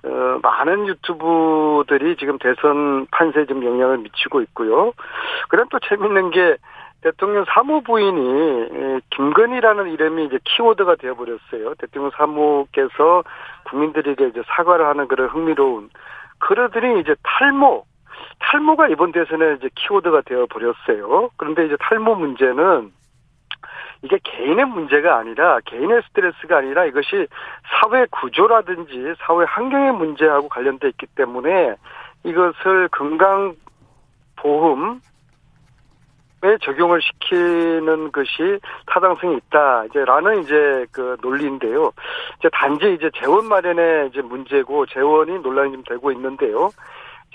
어, 0.03 0.39
많은 0.41 0.87
유튜브들이 0.87 2.15
지금 2.17 2.37
대선 2.37 3.07
판세에 3.11 3.45
좀 3.45 3.65
영향을 3.65 3.97
미치고 3.99 4.41
있고요. 4.41 4.93
그럼 5.49 5.67
또 5.71 5.79
재밌는 5.79 6.31
게 6.31 6.57
대통령 7.01 7.45
사무부인이 7.47 8.99
김건희라는 9.11 9.91
이름이 9.91 10.25
이제 10.25 10.39
키워드가 10.43 10.95
되어버렸어요. 10.95 11.75
대통령 11.75 12.11
사무께서 12.15 13.23
국민들에게 13.69 14.27
이제 14.27 14.41
사과를 14.47 14.85
하는 14.87 15.07
그런 15.07 15.27
흥미로운 15.29 15.89
그러더니 16.39 16.99
이제 16.99 17.15
탈모 17.23 17.85
탈모가 18.39 18.89
이번 18.89 19.11
대선에 19.11 19.55
이제 19.55 19.69
키워드가 19.75 20.21
되어 20.21 20.45
버렸어요. 20.47 21.29
그런데 21.37 21.65
이제 21.65 21.75
탈모 21.79 22.15
문제는 22.15 22.91
이게 24.03 24.19
개인의 24.23 24.65
문제가 24.65 25.17
아니라 25.17 25.59
개인의 25.65 26.01
스트레스가 26.07 26.57
아니라 26.57 26.85
이것이 26.85 27.27
사회 27.63 28.05
구조라든지 28.11 29.15
사회 29.19 29.45
환경의 29.45 29.93
문제하고 29.93 30.47
관련돼 30.49 30.89
있기 30.89 31.07
때문에 31.15 31.75
이것을 32.23 32.89
건강 32.89 33.55
보험 34.35 35.01
에 36.43 36.57
적용을 36.61 37.01
시키는 37.01 38.11
것이 38.11 38.59
타당성이 38.85 39.37
있다. 39.37 39.85
이제라는 39.85 40.43
이제 40.43 40.85
그 40.91 41.17
논리인데요. 41.21 41.91
이제 42.37 42.49
단지 42.51 42.93
이제 42.93 43.09
재원 43.15 43.47
마련의 43.47 44.09
이제 44.09 44.21
문제고 44.21 44.85
재원이 44.85 45.39
논란이 45.39 45.71
좀 45.71 45.83
되고 45.83 46.11
있는데요. 46.11 46.69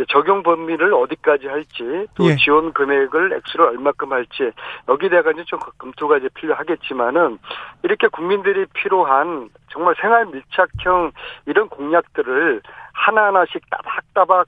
이제 0.00 0.06
적용 0.08 0.42
범위를 0.42 0.94
어디까지 0.94 1.46
할지 1.46 2.06
또 2.14 2.24
예. 2.24 2.36
지원 2.36 2.72
금액을 2.72 3.34
액수를 3.34 3.66
얼마큼 3.66 4.12
할지 4.12 4.50
여기에 4.88 5.10
대해서 5.10 5.30
좀 5.44 5.58
검토가 5.76 6.16
이제 6.16 6.28
필요하겠지만은 6.34 7.38
이렇게 7.82 8.08
국민들이 8.08 8.64
필요한 8.72 9.50
정말 9.70 9.94
생활 10.00 10.26
밀착형 10.26 11.12
이런 11.44 11.68
공약들을 11.68 12.62
하나하나씩 12.94 13.62
따박따박 13.68 14.46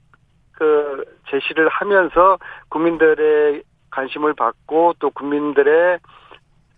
그 0.53 1.03
제시를 1.29 1.69
하면서 1.69 2.39
국민들의 2.69 3.63
관심을 3.91 4.33
받고 4.33 4.93
또 4.97 5.11
국민들의 5.11 5.99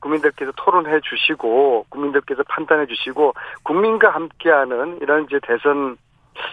국민들께서 0.02 0.52
토론해 0.58 1.00
주시고 1.00 1.86
국민들께서 1.90 2.44
판단해 2.50 2.88
주시고 2.88 3.34
국민과 3.64 4.10
함께하는 4.10 5.00
이런 5.02 5.24
이제 5.24 5.40
대선 5.44 5.98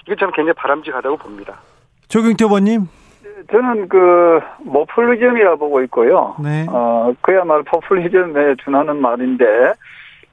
이게 0.06 0.14
저는 0.14 0.32
굉장히 0.32 0.54
바람직하다고 0.54 1.16
봅니다. 1.16 1.60
조경태 2.12 2.44
의원님. 2.44 2.88
저는 3.50 3.88
그 3.88 4.38
모플리즘이라 4.64 5.56
보고 5.56 5.82
있고요. 5.84 6.36
네. 6.42 6.66
어 6.68 7.14
그야말로 7.22 7.62
포퓰리즘에 7.62 8.56
준하는 8.62 9.00
말인데 9.00 9.72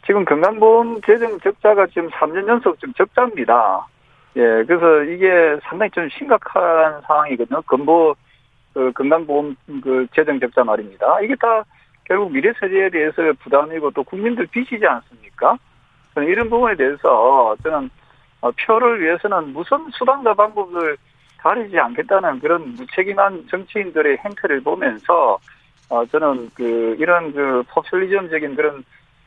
지금 0.05 0.25
건강보험 0.25 0.99
재정 1.05 1.39
적자가 1.39 1.87
지금 1.87 2.09
3년 2.09 2.49
연속 2.49 2.77
좀 2.81 2.91
적자입니다. 2.95 3.87
예, 4.35 4.41
그래서 4.67 5.03
이게 5.03 5.57
상당히 5.63 5.89
좀 5.91 6.09
심각한 6.09 7.01
상황이거든요. 7.07 7.61
건보 7.61 8.13
그 8.73 8.91
건강보험 8.91 9.55
그 9.81 10.05
재정 10.13 10.37
적자 10.41 10.65
말입니다. 10.65 11.21
이게 11.21 11.33
다 11.35 11.63
결국 12.03 12.33
미래 12.33 12.51
세대에 12.59 12.89
대해서 12.89 13.21
부담이고 13.41 13.91
또 13.91 14.03
국민들 14.03 14.47
빚이지 14.47 14.85
않습니까? 14.85 15.57
저는 16.13 16.27
이런 16.27 16.49
부분에 16.49 16.75
대해서 16.75 17.55
저는 17.63 17.89
어, 18.41 18.51
표를 18.51 19.01
위해서는 19.01 19.53
무슨 19.53 19.89
수단과 19.91 20.33
방법을 20.33 20.97
가리지 21.41 21.77
않겠다는 21.79 22.39
그런 22.39 22.75
무책임한 22.75 23.45
정치인들의 23.49 24.17
행태를 24.17 24.61
보면서 24.61 25.37
어 25.89 26.05
저는 26.05 26.49
그 26.53 26.95
이런 26.99 27.33
그 27.33 27.63
포퓰리즘적인 27.69 28.55
그런 28.55 28.83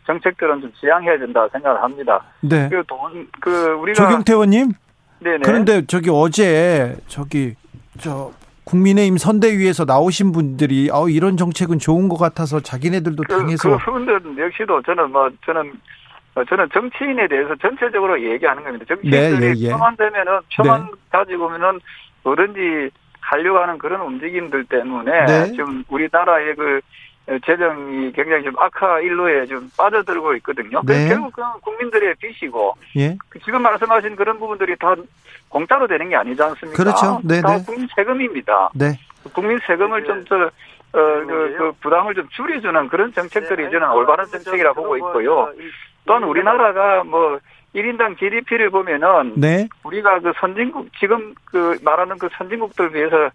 정책들은 0.06 0.60
좀 0.60 0.72
지양해야 0.80 1.18
된다 1.18 1.48
생각을 1.48 1.82
합니다. 1.82 2.22
네. 2.40 2.68
그 2.68 2.82
돈, 2.86 3.28
그 3.40 3.72
우리가 3.72 4.04
조경태 4.04 4.32
의원님. 4.32 4.72
네네. 5.20 5.38
그런데 5.44 5.86
저기 5.86 6.10
어제 6.10 6.96
저기 7.06 7.54
저 7.98 8.32
국민의힘 8.64 9.16
선대위에서 9.16 9.84
나오신 9.84 10.32
분들이 10.32 10.90
아 10.92 11.04
이런 11.08 11.36
정책은 11.36 11.78
좋은 11.78 12.08
것 12.08 12.16
같아서 12.16 12.60
자기네들도 12.60 13.22
그, 13.28 13.38
당해서 13.38 13.78
그 13.78 13.92
분들 13.92 14.38
역시도 14.38 14.82
저는 14.82 15.10
뭐 15.10 15.30
저는 15.44 15.62
어, 15.62 15.72
저는 16.48 16.68
정치인에 16.72 17.28
대해서 17.28 17.54
전체적으로 17.56 18.20
얘기하는 18.22 18.64
겁니다. 18.64 18.84
정치인들이 18.88 19.38
네, 19.38 19.46
예, 19.46 19.66
예. 19.66 19.70
표만 19.70 19.96
되면은 19.96 20.40
표만 20.56 20.84
네. 20.84 20.90
가지고면은 21.10 21.80
뭐든지 22.22 22.90
하려고 23.20 23.58
하는 23.58 23.78
그런 23.78 24.00
움직임들 24.00 24.64
때문에 24.64 25.26
네. 25.26 25.46
지금 25.52 25.84
우리나라의 25.88 26.54
그 26.56 26.80
재정이 27.46 28.12
굉장히 28.12 28.44
좀 28.44 28.54
악화 28.58 28.98
일로에 29.00 29.46
좀 29.46 29.70
빠져들고 29.76 30.34
있거든요. 30.36 30.82
네. 30.84 31.08
결국 31.08 31.32
그 31.32 31.42
국민들의 31.60 32.14
빚이고 32.16 32.76
예. 32.96 33.16
그 33.28 33.38
지금 33.40 33.62
말씀하신 33.62 34.16
그런 34.16 34.38
부분들이 34.38 34.74
다 34.76 34.94
공짜로 35.48 35.86
되는 35.86 36.08
게 36.08 36.16
아니지 36.16 36.42
않습니까? 36.42 36.82
그렇죠. 36.82 37.20
네, 37.22 37.40
다 37.40 37.56
네. 37.56 37.64
국민 37.64 37.88
세금입니다. 37.94 38.70
네. 38.74 38.98
국민 39.32 39.58
세금을 39.66 40.04
좀저 40.04 40.50
어, 40.94 40.98
그, 41.26 41.54
그 41.58 41.72
부담을 41.80 42.14
좀 42.14 42.28
줄여주는 42.30 42.88
그런 42.88 43.12
정책들이 43.12 43.64
네. 43.64 43.70
저는 43.70 43.90
올바른 43.92 44.24
정책이라고 44.26 44.82
보고 44.82 44.96
있고요. 44.96 45.52
또한 46.04 46.24
우리나라가 46.24 47.04
뭐 47.04 47.38
1인당 47.74 48.18
GDP를 48.18 48.70
보면은 48.70 49.34
네. 49.36 49.68
우리가 49.84 50.20
그 50.20 50.32
선진국 50.40 50.88
지금 50.98 51.34
그 51.44 51.78
말하는 51.82 52.18
그 52.18 52.28
선진국들 52.36 52.92
비해서 52.92 53.30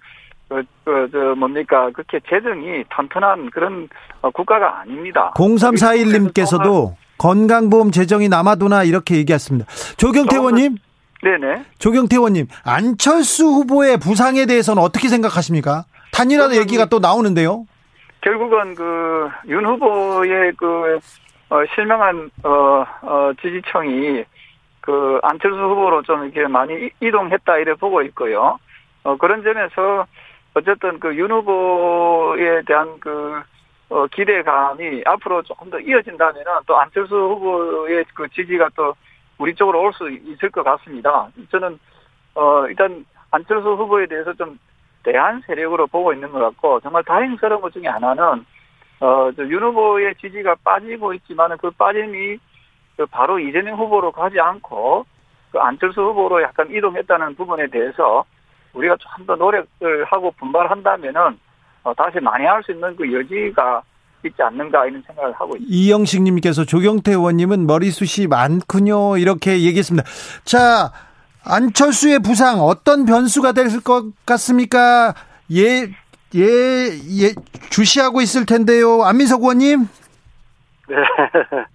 그, 0.47 0.63
그, 0.85 1.09
저, 1.11 1.35
뭡니까. 1.35 1.89
그렇게 1.91 2.19
재정이 2.29 2.83
탄탄한 2.89 3.49
그런 3.51 3.89
어, 4.21 4.29
국가가 4.29 4.79
아닙니다. 4.79 5.33
0341님께서도 5.35 6.95
건강보험 7.17 7.91
재정이 7.91 8.29
남아도나 8.29 8.83
이렇게 8.83 9.15
얘기했습니다. 9.15 9.69
조경태 9.97 10.37
의원님. 10.37 10.77
네네. 11.23 11.63
조경태 11.79 12.15
의원님, 12.15 12.45
안철수 12.63 13.45
후보의 13.45 13.97
부상에 13.97 14.45
대해서는 14.45 14.81
어떻게 14.81 15.09
생각하십니까? 15.09 15.85
단일화 16.13 16.55
얘기가 16.55 16.85
또 16.85 16.99
나오는데요. 16.99 17.65
결국은 18.21 18.75
그, 18.75 19.27
윤 19.47 19.65
후보의 19.65 20.53
그, 20.57 20.99
어, 21.49 21.65
실명한, 21.75 22.29
어, 22.43 22.85
어, 23.01 23.31
지지층이 23.41 24.23
그, 24.81 25.19
안철수 25.23 25.57
후보로 25.57 26.01
좀 26.03 26.23
이렇게 26.25 26.47
많이 26.47 26.89
이동했다, 27.01 27.57
이래 27.57 27.73
보고 27.75 28.01
있고요. 28.03 28.57
어, 29.03 29.17
그런 29.17 29.43
점에서 29.43 30.05
어쨌든 30.53 30.99
그 30.99 31.13
윤 31.15 31.31
후보에 31.31 32.61
대한 32.63 32.99
그 32.99 33.41
어, 33.89 34.05
기대감이 34.07 35.03
앞으로 35.05 35.43
조금 35.43 35.69
더 35.69 35.79
이어진다면은 35.79 36.45
또 36.65 36.77
안철수 36.77 37.15
후보의 37.15 38.03
그 38.13 38.27
지지가 38.29 38.69
또 38.75 38.93
우리 39.37 39.53
쪽으로 39.55 39.81
올 39.81 39.93
수 39.93 40.09
있을 40.09 40.49
것 40.49 40.63
같습니다. 40.63 41.29
저는 41.51 41.79
어 42.35 42.67
일단 42.67 43.05
안철수 43.31 43.69
후보에 43.69 44.07
대해서 44.07 44.33
좀 44.33 44.59
대한 45.03 45.41
세력으로 45.45 45.87
보고 45.87 46.11
있는 46.11 46.31
것 46.31 46.39
같고 46.39 46.79
정말 46.81 47.03
다행스러운 47.03 47.61
것 47.61 47.71
중에 47.71 47.87
하나는 47.87 48.45
어 48.99 49.31
윤 49.37 49.63
후보의 49.63 50.15
지지가 50.21 50.55
빠지고 50.63 51.13
있지만은 51.13 51.57
그 51.57 51.69
빠짐이 51.71 52.37
그 52.97 53.05
바로 53.07 53.39
이재명 53.39 53.77
후보로 53.77 54.11
가지 54.11 54.39
않고 54.39 55.05
그 55.51 55.59
안철수 55.59 56.01
후보로 56.01 56.41
약간 56.41 56.67
이동했다는 56.71 57.35
부분에 57.35 57.67
대해서 57.67 58.25
우리가 58.73 58.95
좀 58.97 59.25
더 59.27 59.35
노력을 59.35 60.05
하고 60.05 60.31
분발한다면은 60.39 61.37
어, 61.83 61.93
다시 61.93 62.19
만회할 62.19 62.63
수 62.63 62.71
있는 62.71 62.95
그 62.95 63.11
여지가 63.13 63.81
있지 64.25 64.41
않는가 64.41 64.85
이런 64.87 65.01
생각을 65.05 65.31
하고 65.33 65.55
있습니다. 65.55 65.67
이영식님께서 65.69 66.65
조경태 66.65 67.11
의원님은 67.11 67.65
머리숱이 67.67 68.27
많군요 68.27 69.17
이렇게 69.17 69.61
얘기했습니다. 69.61 70.07
자 70.43 70.91
안철수의 71.45 72.19
부상 72.19 72.59
어떤 72.61 73.05
변수가 73.05 73.51
될 73.53 73.67
것 73.83 74.05
같습니까? 74.25 75.13
예, 75.53 75.87
예, 76.35 76.41
예, 76.41 77.33
주시하고 77.69 78.21
있을 78.21 78.45
텐데요. 78.45 79.03
안민석 79.03 79.41
의원님. 79.41 79.87
네. 80.89 80.95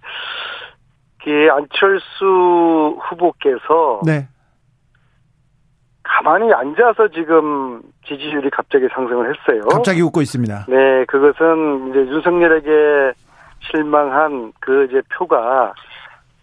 그 1.23 1.47
안철수 1.51 2.97
후보께서 3.09 4.01
네. 4.05 4.27
가만히 6.03 6.53
앉아서 6.53 7.07
지금 7.07 7.81
지지율이 8.05 8.49
갑자기 8.49 8.87
상승을 8.93 9.33
했어요. 9.33 9.61
갑자기 9.69 10.01
웃고 10.01 10.21
있습니다. 10.21 10.65
네, 10.67 11.05
그것은 11.05 11.89
이제 11.89 11.99
윤석열에게 11.99 13.13
실망한 13.71 14.51
그 14.59 14.85
이제 14.85 15.01
표가 15.15 15.73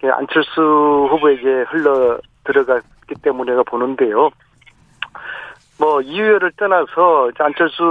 안철수 0.03 1.09
후보에게 1.11 1.65
흘러 1.69 2.19
들어갔기 2.45 3.17
때문에가 3.23 3.63
보는데요. 3.65 4.31
뭐 5.81 6.03
이유를 6.03 6.53
떠나서 6.59 7.31
안철수 7.39 7.83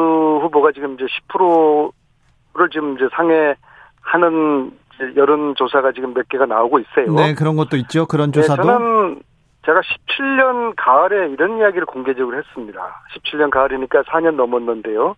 후보가 0.44 0.72
지금 0.74 0.94
이제 0.94 1.06
10%를 1.34 2.70
지금 2.72 2.96
이제 2.96 3.10
상회하는 3.14 4.78
여론 5.16 5.56
조사가 5.56 5.92
지금 5.94 6.14
몇 6.14 6.30
개가 6.30 6.46
나오고 6.46 6.80
있어요. 6.80 7.12
네, 7.16 7.34
그런 7.34 7.56
것도 7.56 7.78
있죠. 7.78 8.06
그런 8.06 8.32
조사도. 8.32 8.62
네, 8.62 8.68
저는 8.68 9.22
제가 9.66 9.82
17년 9.82 10.74
가을에 10.78 11.30
이런 11.32 11.58
이야기를 11.58 11.88
공개적으로 11.88 12.38
했습니다. 12.38 13.04
17년 13.16 13.50
가을이니까 13.50 14.04
4년 14.04 14.36
넘었는데요. 14.36 15.16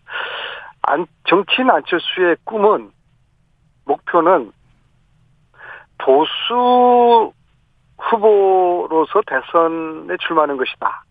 안, 0.84 1.06
정치인 1.28 1.70
안철수의 1.70 2.38
꿈은, 2.46 2.90
목표는 3.86 4.52
보수 5.98 7.34
후보로서 7.98 9.22
대선에 9.28 10.16
출마하는 10.26 10.58
것이다. 10.58 11.04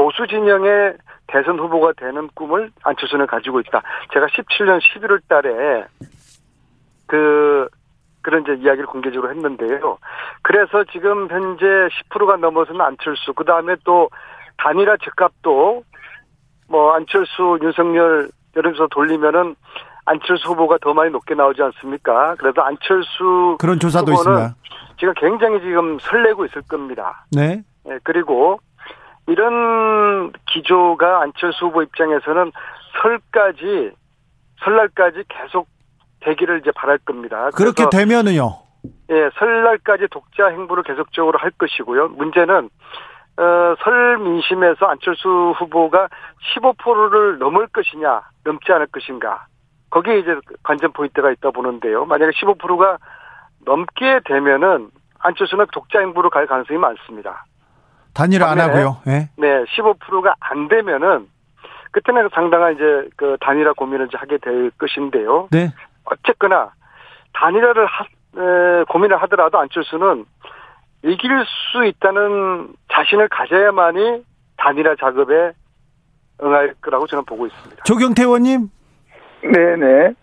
보수 0.00 0.26
진영의 0.26 0.94
대선 1.26 1.58
후보가 1.58 1.92
되는 1.98 2.30
꿈을 2.34 2.70
안철수는 2.84 3.26
가지고 3.26 3.60
있다. 3.60 3.82
제가 4.14 4.28
17년 4.28 4.80
11월 4.80 5.20
달에 5.28 5.84
그 7.06 7.68
그런 8.22 8.40
이제 8.42 8.54
이야기를 8.54 8.86
공개적으로 8.86 9.30
했는데요. 9.30 9.98
그래서 10.40 10.84
지금 10.84 11.28
현재 11.28 11.66
10%가 11.66 12.36
넘어서는 12.36 12.80
안철수, 12.80 13.34
그 13.34 13.44
다음에 13.44 13.76
또 13.84 14.08
단일화 14.56 14.96
적합도 15.04 15.84
뭐 16.66 16.94
안철수, 16.94 17.58
윤석열 17.62 18.30
여론조사 18.56 18.86
돌리면은 18.90 19.54
안철수 20.06 20.48
후보가 20.48 20.78
더 20.80 20.94
많이 20.94 21.10
높게 21.10 21.34
나오지 21.34 21.60
않습니까? 21.60 22.36
그래서 22.36 22.62
안철수 22.62 23.58
그런 23.60 23.78
조사도 23.78 24.12
있습니다. 24.12 24.54
지금 24.98 25.12
굉장히 25.18 25.60
지금 25.60 25.98
설레고 25.98 26.46
있을 26.46 26.62
겁니다. 26.62 27.26
네. 27.32 27.62
네 27.84 27.98
그리고 28.02 28.60
이런 29.26 30.32
기조가 30.52 31.22
안철수 31.22 31.66
후보 31.66 31.82
입장에서는 31.82 32.52
설까지 33.02 33.92
설날까지 34.64 35.24
계속 35.28 35.68
되기를 36.20 36.60
이제 36.60 36.70
바랄 36.72 36.98
겁니다. 36.98 37.50
그렇게 37.54 37.84
되면은요. 37.90 38.58
예, 39.10 39.30
설날까지 39.38 40.08
독자 40.10 40.48
행보를 40.48 40.82
계속적으로 40.82 41.38
할 41.38 41.50
것이고요. 41.52 42.08
문제는 42.08 42.68
어, 43.36 43.74
설 43.82 44.18
민심에서 44.18 44.86
안철수 44.86 45.54
후보가 45.58 46.08
15%를 46.54 47.38
넘을 47.38 47.66
것이냐, 47.68 48.20
넘지 48.44 48.70
않을 48.70 48.88
것인가. 48.88 49.46
거기에 49.90 50.18
이제 50.18 50.36
관전 50.62 50.92
포인트가 50.92 51.30
있다 51.32 51.50
보는데요. 51.50 52.04
만약에 52.04 52.32
15%가 52.32 52.98
넘게 53.64 54.20
되면은 54.24 54.90
안철수는 55.18 55.66
독자 55.72 56.00
행보로 56.00 56.30
갈 56.30 56.46
가능성이 56.46 56.78
많습니다. 56.78 57.44
단일화 58.14 58.50
안 58.50 58.60
하고요. 58.60 58.98
네. 59.06 59.28
네, 59.36 59.64
15%가 59.64 60.34
안 60.40 60.68
되면은 60.68 61.28
그때는 61.92 62.28
상당한 62.32 62.74
이제 62.74 63.08
그 63.16 63.36
단일화 63.40 63.72
고민을 63.72 64.06
이제 64.06 64.16
하게 64.16 64.38
될 64.38 64.70
것인데요. 64.78 65.48
네. 65.50 65.72
어쨌거나 66.04 66.72
단일화를 67.32 67.86
하, 67.86 68.04
에, 68.04 68.84
고민을 68.84 69.20
하더라도 69.22 69.58
안철수는 69.58 70.24
이길 71.02 71.44
수 71.72 71.84
있다는 71.84 72.74
자신을 72.92 73.28
가져야만이 73.28 74.24
단일화 74.56 74.96
작업에 75.00 75.52
응할 76.42 76.74
거라고 76.80 77.06
저는 77.06 77.24
보고 77.24 77.46
있습니다. 77.46 77.84
조경태 77.84 78.22
의원님. 78.22 78.68
네네. 79.42 80.14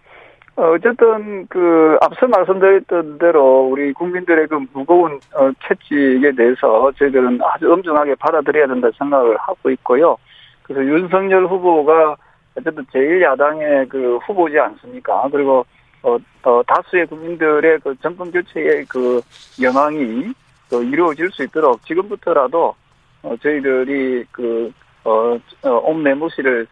어, 0.58 0.72
어쨌든 0.72 1.46
그 1.48 1.98
앞서 2.02 2.28
말씀드렸던 2.28 3.20
대로 3.20 3.70
우리 3.72 3.94
국민들의 3.94 4.48
그 4.48 4.60
무거운 4.74 5.20
어, 5.36 5.52
채찍에 5.68 6.32
대해서 6.32 6.92
저희들은 6.98 7.40
아주 7.44 7.72
엄중하게 7.72 8.16
받아들여야 8.16 8.66
된다 8.66 8.90
생각을 8.98 9.38
하고 9.38 9.70
있고요. 9.70 10.18
그래서 10.64 10.84
윤석열 10.84 11.46
후보가 11.46 12.18
어쨌든 12.58 12.84
제1야당의 12.86 13.88
그 13.88 14.18
후보지 14.18 14.58
않습니까? 14.58 15.30
그리고 15.32 15.64
어, 16.02 16.18
어, 16.42 16.64
다수의 16.66 17.06
국민들의 17.06 17.80
그 17.82 17.96
정권 18.02 18.32
교체의 18.32 18.86
그 18.86 19.22
영향이 19.62 20.34
또 20.72 20.82
이루어질 20.82 21.30
수 21.30 21.44
있도록 21.44 21.86
지금부터라도 21.86 22.74
어, 23.22 23.36
저희들이 23.44 24.26
그 24.32 24.74
어, 25.04 25.38
어, 25.64 25.70
옴내무시를 25.70 26.66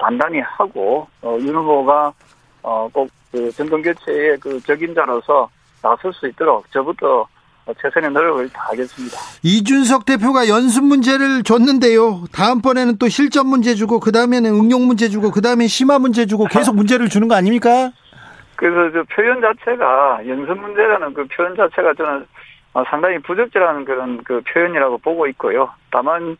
단단히 0.00 0.40
하고 0.40 1.06
어, 1.22 1.38
윤 1.40 1.54
후보가 1.54 2.12
어, 2.62 2.88
꼭 2.92 3.08
그 3.30 3.50
정권 3.52 3.82
교체의 3.82 4.38
그 4.38 4.60
적임자로서 4.60 5.48
나설 5.82 6.12
수 6.12 6.26
있도록 6.28 6.70
저부터 6.72 7.26
최선의 7.80 8.10
노력을 8.10 8.48
다하겠습니다. 8.48 9.16
이준석 9.42 10.04
대표가 10.04 10.48
연습 10.48 10.84
문제를 10.84 11.42
줬는데요. 11.44 12.24
다음번에는 12.32 12.98
또 12.98 13.08
실전 13.08 13.46
문제 13.46 13.74
주고 13.74 14.00
그 14.00 14.10
다음에는 14.10 14.50
응용 14.50 14.86
문제 14.86 15.08
주고 15.08 15.30
그 15.30 15.40
다음에 15.40 15.66
심화 15.68 15.98
문제 15.98 16.26
주고 16.26 16.46
계속 16.46 16.74
문제를 16.74 17.08
주는 17.08 17.28
거 17.28 17.36
아닙니까? 17.36 17.92
그래서 18.56 18.92
저 18.92 19.02
표현 19.14 19.40
자체가 19.40 20.26
연습 20.26 20.58
문제라는 20.58 21.14
그 21.14 21.26
표현 21.28 21.54
자체가 21.54 21.94
저는 21.94 22.26
상당히 22.88 23.18
부적절한 23.20 23.84
그런 23.84 24.22
그 24.24 24.42
표현이라고 24.52 24.98
보고 24.98 25.26
있고요. 25.28 25.70
다만 25.90 26.36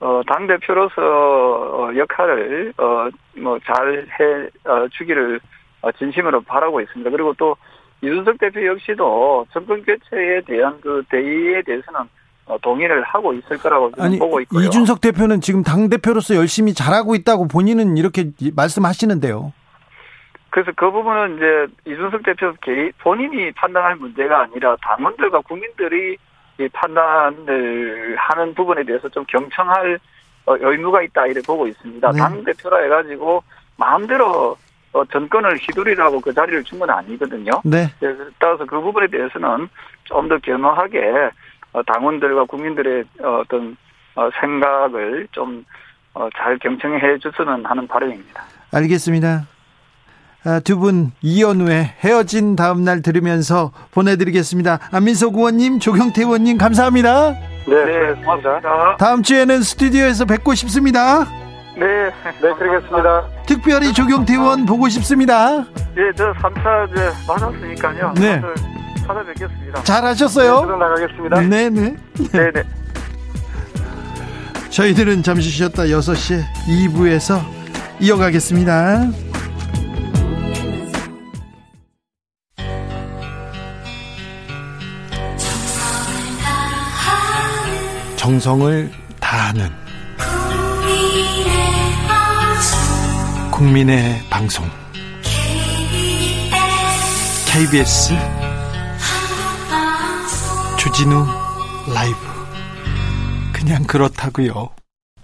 어, 0.00 0.22
당 0.26 0.46
대표로서 0.46 1.02
어, 1.02 1.90
역할을, 1.94 2.72
어, 2.78 3.08
뭐, 3.36 3.58
잘 3.66 4.06
해, 4.18 4.48
어, 4.64 4.88
주기를, 4.88 5.36
어, 5.36 5.40
진심으로 5.98 6.42
바라고 6.42 6.80
있습니다. 6.80 7.10
그리고 7.10 7.34
또, 7.38 7.56
이준석 8.02 8.38
대표 8.38 8.66
역시도 8.66 9.46
정권 9.52 9.82
교체에 9.82 10.40
대한 10.46 10.80
그 10.80 11.02
대의에 11.10 11.62
대해서는 11.62 12.00
어, 12.46 12.58
동의를 12.58 13.02
하고 13.02 13.32
있을 13.32 13.58
거라고 13.58 13.92
아니, 13.98 14.18
보고 14.18 14.40
있고요. 14.40 14.66
이준석 14.66 15.00
대표는 15.00 15.40
지금 15.40 15.62
당 15.62 15.88
대표로서 15.88 16.34
열심히 16.34 16.74
잘하고 16.74 17.14
있다고 17.14 17.46
본인은 17.46 17.96
이렇게 17.96 18.30
말씀하시는데요. 18.56 19.52
그래서 20.50 20.72
그 20.74 20.90
부분은 20.90 21.36
이제 21.36 21.92
이준석 21.92 22.22
대표 22.24 22.52
본인이 22.98 23.52
판단할 23.52 23.96
문제가 23.96 24.42
아니라 24.42 24.76
당원들과 24.82 25.42
국민들이 25.42 26.16
이 26.58 26.68
판단을 26.72 28.16
하는 28.18 28.54
부분에 28.54 28.82
대해서 28.84 29.08
좀 29.10 29.24
경청할 29.28 30.00
어, 30.46 30.56
의무가 30.58 31.02
있다 31.02 31.26
이렇게 31.26 31.46
보고 31.46 31.66
있습니다. 31.66 32.10
네. 32.12 32.18
당 32.18 32.44
대표라 32.44 32.78
해가지고 32.82 33.42
마음대로 33.76 34.56
어, 34.92 35.04
전권을 35.04 35.56
휘두리라고 35.58 36.20
그 36.20 36.32
자리를 36.34 36.64
준 36.64 36.78
건 36.78 36.90
아니거든요. 36.90 37.52
네. 37.64 37.88
따라서 38.38 38.64
그 38.66 38.80
부분에 38.80 39.06
대해서는 39.08 39.68
좀 40.04 40.28
더 40.28 40.38
겸허하게 40.38 41.30
어, 41.72 41.82
당원들과 41.84 42.44
국민들의 42.46 43.04
어떤 43.22 43.76
생각을 44.40 45.28
좀 45.32 45.64
잘 46.36 46.58
경청해 46.58 47.18
줬으면 47.22 47.64
하는 47.64 47.86
바람입니다. 47.86 48.42
알겠습니다. 48.72 49.46
아, 50.44 50.58
두분 50.58 51.12
이연우의 51.22 51.84
헤어진 52.00 52.56
다음날 52.56 53.00
들으면서 53.00 53.70
보내드리겠습니다. 53.92 54.80
안민석 54.92 55.36
의원님, 55.36 55.78
조경태 55.78 56.22
의원님 56.22 56.58
감사합니다. 56.58 57.30
네, 57.30 57.84
네 57.84 58.14
고맙습니다. 58.14 58.96
다음 58.98 59.22
주에는 59.22 59.62
스튜디오에서 59.62 60.24
뵙고 60.24 60.54
싶습니다. 60.56 61.24
네, 61.80 62.10
네, 62.42 62.54
그러겠습니다. 62.58 63.26
특별히 63.46 63.92
조경태 63.94 64.34
의원 64.34 64.66
보고 64.66 64.86
싶습니다. 64.90 65.64
네, 65.94 66.12
저 66.14 66.30
3차 66.34 66.92
이제 66.92 67.10
맞았으니까요. 67.26 68.12
네. 68.16 68.42
찾아뵙겠습니다. 69.06 69.82
잘하셨어요. 69.84 70.66
네, 70.66 70.76
나가겠습니다. 70.76 71.40
네, 71.40 71.70
네. 71.70 71.96
네, 72.32 72.52
네. 72.52 72.62
저희들은 74.68 75.22
잠시 75.22 75.48
쉬었다 75.48 75.84
6시에 75.84 76.42
2부에서 76.68 77.40
이어가겠습니다. 77.98 79.10
정성을 88.16 88.90
다하는 89.18 89.89
국민의 93.60 94.22
방송 94.30 94.66
KBS 97.46 98.14
주진우 100.78 101.26
라이브 101.92 102.16
그냥 103.52 103.84
그렇다고요. 103.84 104.70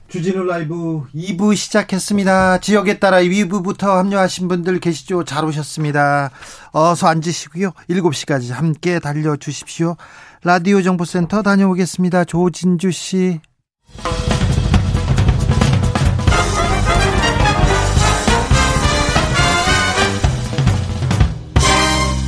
주진우 0.08 0.44
라이브 0.44 1.06
2부 1.14 1.56
시작했습니다. 1.56 2.58
지역에 2.58 2.98
따라 2.98 3.22
2부부터 3.22 3.94
합류하신 3.94 4.48
분들 4.48 4.80
계시죠? 4.80 5.24
잘 5.24 5.46
오셨습니다. 5.46 6.30
어서 6.72 7.06
앉으시고요. 7.06 7.70
7시까지 7.88 8.52
함께 8.52 8.98
달려주십시오. 8.98 9.96
라디오 10.44 10.82
정보센터 10.82 11.40
다녀오겠습니다. 11.40 12.26
조진주 12.26 12.90
씨. 12.90 13.40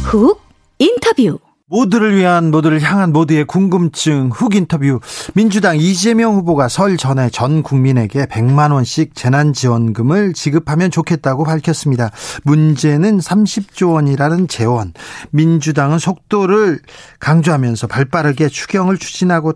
훅 0.09 0.41
인터뷰. 0.79 1.39
모두를 1.67 2.17
위한 2.17 2.51
모두를 2.51 2.81
향한 2.81 3.13
모두의 3.13 3.45
궁금증 3.45 4.31
훅 4.31 4.55
인터뷰 4.55 5.01
민주당 5.35 5.77
이재명 5.77 6.35
후보가 6.37 6.69
설 6.69 6.97
전에 6.97 7.29
전 7.29 7.63
국민에게 7.63 8.25
100만 8.25 8.73
원씩 8.73 9.15
재난 9.15 9.53
지원금을 9.53 10.33
지급하면 10.33 10.91
좋겠다고 10.91 11.45
밝혔습니다. 11.45 12.11
문제는 12.45 13.19
30조 13.19 13.93
원이라는 13.93 14.49
재원. 14.49 14.95
민주당은 15.29 15.99
속도를 15.99 16.81
강조하면서 17.21 17.87
발빠르게 17.89 18.49
추경을 18.49 18.97
추진하고 18.97 19.53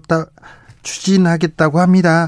추진하겠다고 0.82 1.80
합니다. 1.80 2.26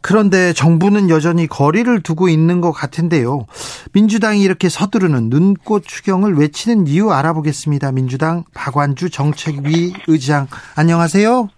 그런데 0.00 0.52
정부는 0.52 1.10
여전히 1.10 1.46
거리를 1.46 2.02
두고 2.02 2.28
있는 2.28 2.60
것 2.60 2.72
같은데요. 2.72 3.46
민주당이 3.92 4.42
이렇게 4.42 4.68
서두르는 4.68 5.28
눈꽃 5.30 5.84
추경을 5.84 6.34
외치는 6.34 6.86
이유 6.86 7.10
알아보겠습니다. 7.10 7.92
민주당 7.92 8.44
박완주 8.54 9.10
정책위 9.10 9.94
의장 10.06 10.46
안녕하세요. 10.76 11.48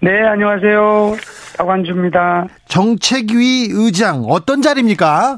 네, 0.00 0.24
안녕하세요. 0.24 1.16
박완주입니다. 1.58 2.46
정책위 2.66 3.68
의장 3.72 4.24
어떤 4.28 4.62
자리입니까? 4.62 5.36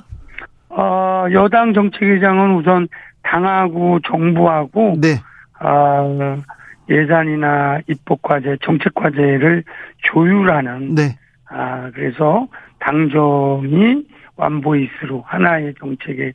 어, 0.69 1.25
여당 1.33 1.73
정책위장은 1.73 2.57
우선 2.57 2.87
당하고 3.23 4.01
정부하고 4.07 4.97
네. 5.01 5.21
어, 5.61 6.37
예산이나 6.91 7.81
입법과제, 7.89 8.59
정책과제를 8.63 9.65
조율하는 10.03 10.95
네. 10.95 11.17
아, 11.51 11.91
그래서 11.95 12.47
당정이 12.79 14.05
완보이스로 14.37 15.23
하나의 15.27 15.75
정책에 15.79 16.33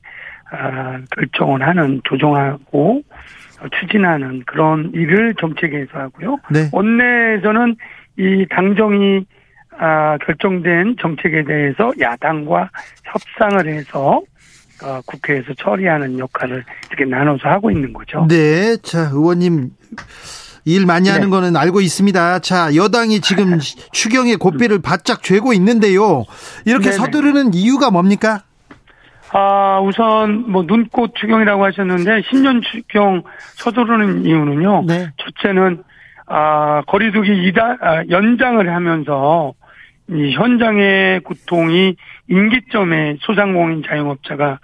아, 0.52 1.00
결정을 1.12 1.66
하는 1.66 2.02
조정하고 2.04 3.02
추진하는 3.80 4.44
그런 4.46 4.92
일을 4.94 5.34
정책에서 5.36 5.98
하고요. 5.98 6.38
네. 6.52 6.70
원내에서는 6.72 7.76
이 8.18 8.46
당정이 8.50 9.26
아, 9.78 10.18
결정된 10.26 10.98
정책에 11.02 11.44
대해서 11.44 11.92
야당과 12.00 12.70
협상을 13.06 13.68
해서 13.68 14.22
어, 14.84 15.00
국회에서 15.06 15.54
처리하는 15.58 16.20
역할을 16.20 16.64
이렇게 16.90 17.06
나눠서 17.06 17.48
하고 17.48 17.72
있는 17.72 17.94
거죠. 17.94 18.26
네, 18.30 18.76
자 18.84 19.10
의원님 19.12 19.70
일 20.66 20.86
많이 20.88 21.10
하는 21.10 21.26
네. 21.26 21.30
거는 21.30 21.56
알고 21.56 21.80
있습니다. 21.80 22.40
자 22.40 22.76
여당이 22.76 23.22
지금 23.22 23.60
추경의 23.94 24.38
고삐를 24.38 24.82
바짝 24.82 25.22
죄고 25.22 25.54
있는데요. 25.54 26.26
이렇게 26.66 26.86
네네. 26.86 26.98
서두르는 26.98 27.54
이유가 27.54 27.92
뭡니까? 27.92 28.42
아, 29.32 29.80
우선 29.82 30.50
뭐 30.50 30.64
눈꽃 30.64 31.14
추경이라고 31.16 31.66
하셨는데 31.66 32.22
10년 32.22 32.64
추경 32.64 33.24
서두르는 33.56 34.26
이유는요. 34.26 34.86
네. 34.88 35.10
첫째는 35.18 35.84
아, 36.28 36.82
거리두기 36.88 37.48
이다 37.48 37.78
아, 37.82 38.04
연장을 38.10 38.68
하면서 38.74 39.54
이 40.10 40.34
현장의 40.34 41.22
고통이 41.22 41.96
임기점에 42.30 43.18
소상공인 43.22 43.84
자영업자가 43.88 44.60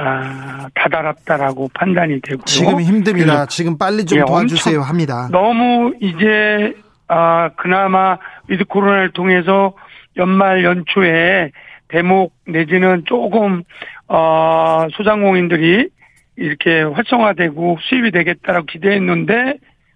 아, 0.00 0.68
다다랐다라고 0.74 1.70
판단이 1.74 2.20
되고 2.20 2.44
지금 2.44 2.80
힘듭니다. 2.80 3.46
지금 3.46 3.76
빨리 3.76 4.04
좀 4.04 4.20
예, 4.20 4.24
도와주세요 4.24 4.80
합니다. 4.80 5.28
너무 5.32 5.92
이제 6.00 6.72
아 7.08 7.50
그나마 7.56 8.16
with 8.46 8.64
코로나를 8.66 9.10
통해서 9.10 9.74
연말 10.16 10.62
연초에 10.62 11.50
대목 11.88 12.32
내지는 12.46 13.02
조금 13.06 13.64
어 14.06 14.86
소상공인들이 14.92 15.88
이렇게 16.36 16.82
활성화되고 16.82 17.78
수입이 17.80 18.12
되겠다라고 18.12 18.66
기대했는데 18.66 19.54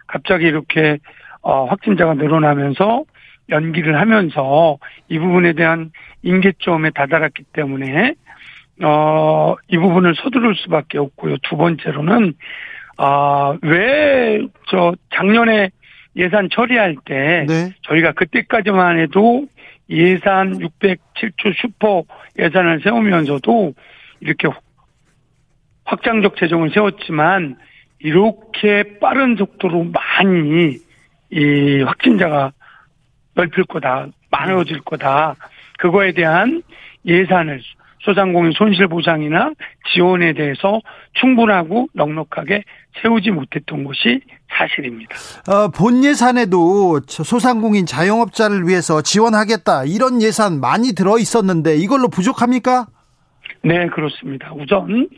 갑자기 0.09 0.47
이렇게 0.47 0.99
어 1.43 1.67
확진자가 1.67 2.15
늘어나면서 2.15 3.05
연기를 3.51 4.01
하면서 4.01 4.79
이 5.09 5.19
부분에 5.21 5.53
대한 5.53 5.93
임계점에 6.23 6.91
다다랐기 6.91 7.45
때문에 7.53 8.15
어, 8.83 9.55
이 9.68 9.78
부분을 9.78 10.14
서두를 10.16 10.55
수밖에 10.57 10.99
없고요. 10.99 11.37
두 11.43 11.57
번째로는, 11.57 12.35
아, 12.99 13.57
왜, 13.62 14.41
저, 14.68 14.95
작년에 15.14 15.70
예산 16.16 16.49
처리할 16.51 16.97
때, 17.05 17.47
네. 17.49 17.72
저희가 17.83 18.12
그때까지만 18.12 18.99
해도 18.99 19.47
예산 19.89 20.59
607조 20.59 21.55
슈퍼 21.57 22.05
예산을 22.39 22.80
세우면서도 22.83 23.74
이렇게 24.20 24.49
확장적 25.85 26.37
재정을 26.37 26.70
세웠지만, 26.70 27.57
이렇게 28.01 28.99
빠른 28.99 29.37
속도로 29.37 29.93
많이 29.93 30.76
이 31.30 31.83
확진자가 31.83 32.53
넓힐 33.35 33.64
거다, 33.64 34.09
많아질 34.30 34.80
거다. 34.80 35.37
그거에 35.78 36.12
대한 36.12 36.62
예산을 37.07 37.61
소상공인 38.03 38.53
손실보상이나 38.53 39.53
지원에 39.93 40.33
대해서 40.33 40.81
충분하고 41.15 41.89
넉넉하게 41.95 42.65
세우지 43.01 43.31
못했던 43.31 43.85
것이 43.85 44.21
사실입니다. 44.51 45.17
어, 45.49 45.69
본 45.69 46.05
예산에도 46.05 47.01
소상공인 47.07 47.87
자영업자를 47.87 48.67
위해서 48.67 49.03
지원하겠다 49.03 49.85
이런 49.87 50.21
예산 50.21 50.61
많이 50.61 50.95
들어 50.95 51.19
있었는데 51.19 51.77
이걸로 51.77 52.09
부족합니까? 52.09 52.87
네 53.63 53.87
그렇습니다. 53.87 54.53
우선 54.53 55.09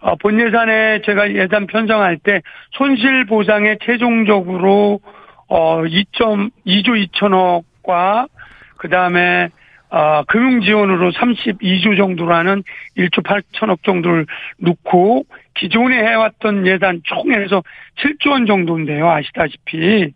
어, 0.00 0.16
본 0.16 0.40
예산에 0.40 1.02
제가 1.02 1.32
예산 1.32 1.66
편성할 1.66 2.18
때 2.18 2.42
손실 2.72 3.26
보상에 3.26 3.76
최종적으로 3.84 5.00
어, 5.46 5.82
2.2조 5.82 7.08
2천억과 7.12 8.28
그 8.76 8.88
다음에 8.88 9.50
어, 9.94 10.24
금융 10.26 10.60
지원으로 10.60 11.12
32조 11.12 11.96
정도라는 11.96 12.64
1조 12.96 13.22
8천억 13.22 13.84
정도를 13.84 14.26
놓고 14.58 15.24
기존에 15.54 15.96
해왔던 15.98 16.66
예산 16.66 17.00
총해서 17.04 17.62
7조 17.98 18.30
원 18.30 18.46
정도인데요. 18.46 19.08
아시다시피 19.08 20.12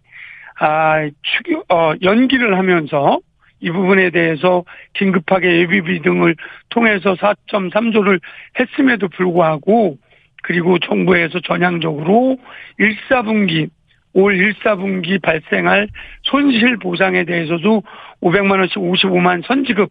아, 0.58 1.08
추, 1.22 1.62
어, 1.68 1.92
연기를 2.02 2.58
하면서 2.58 3.20
이 3.60 3.70
부분에 3.70 4.10
대해서 4.10 4.64
긴급하게 4.94 5.60
예비비 5.60 6.02
등을 6.02 6.34
통해서 6.70 7.14
4.3조를 7.14 8.20
했음에도 8.58 9.06
불구하고 9.06 9.96
그리고 10.42 10.80
정부에서 10.80 11.38
전향적으로 11.38 12.36
1, 12.78 12.96
4분기 13.08 13.70
올 14.14 14.36
1, 14.36 14.54
4분기 14.54 15.20
발생할 15.20 15.88
손실 16.22 16.76
보상에 16.78 17.24
대해서도 17.24 17.82
500만 18.22 18.58
원씩 18.58 18.76
55만 18.76 19.46
선지급 19.46 19.90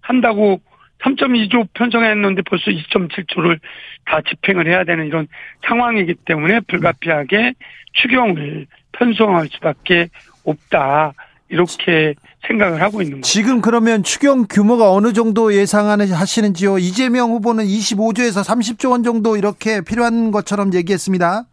한다고 0.00 0.60
3.2조 1.02 1.68
편성했는데 1.74 2.42
벌써 2.42 2.70
2.7조를 2.70 3.58
다 4.06 4.20
집행을 4.26 4.66
해야 4.66 4.84
되는 4.84 5.06
이런 5.06 5.28
상황이기 5.66 6.14
때문에 6.24 6.60
불가피하게 6.68 7.54
추경을 7.92 8.66
편성할 8.92 9.48
수밖에 9.48 10.08
없다. 10.44 11.12
이렇게 11.48 12.14
생각을 12.46 12.82
하고 12.82 13.02
있는 13.02 13.20
거죠. 13.20 13.32
지금 13.32 13.60
그러면 13.60 14.02
추경 14.02 14.46
규모가 14.48 14.90
어느 14.90 15.12
정도 15.12 15.54
예상하시는지요? 15.54 16.78
이재명 16.78 17.30
후보는 17.30 17.64
25조에서 17.64 18.44
30조 18.44 18.90
원 18.90 19.02
정도 19.04 19.36
이렇게 19.36 19.80
필요한 19.80 20.32
것처럼 20.32 20.74
얘기했습니다. 20.74 21.44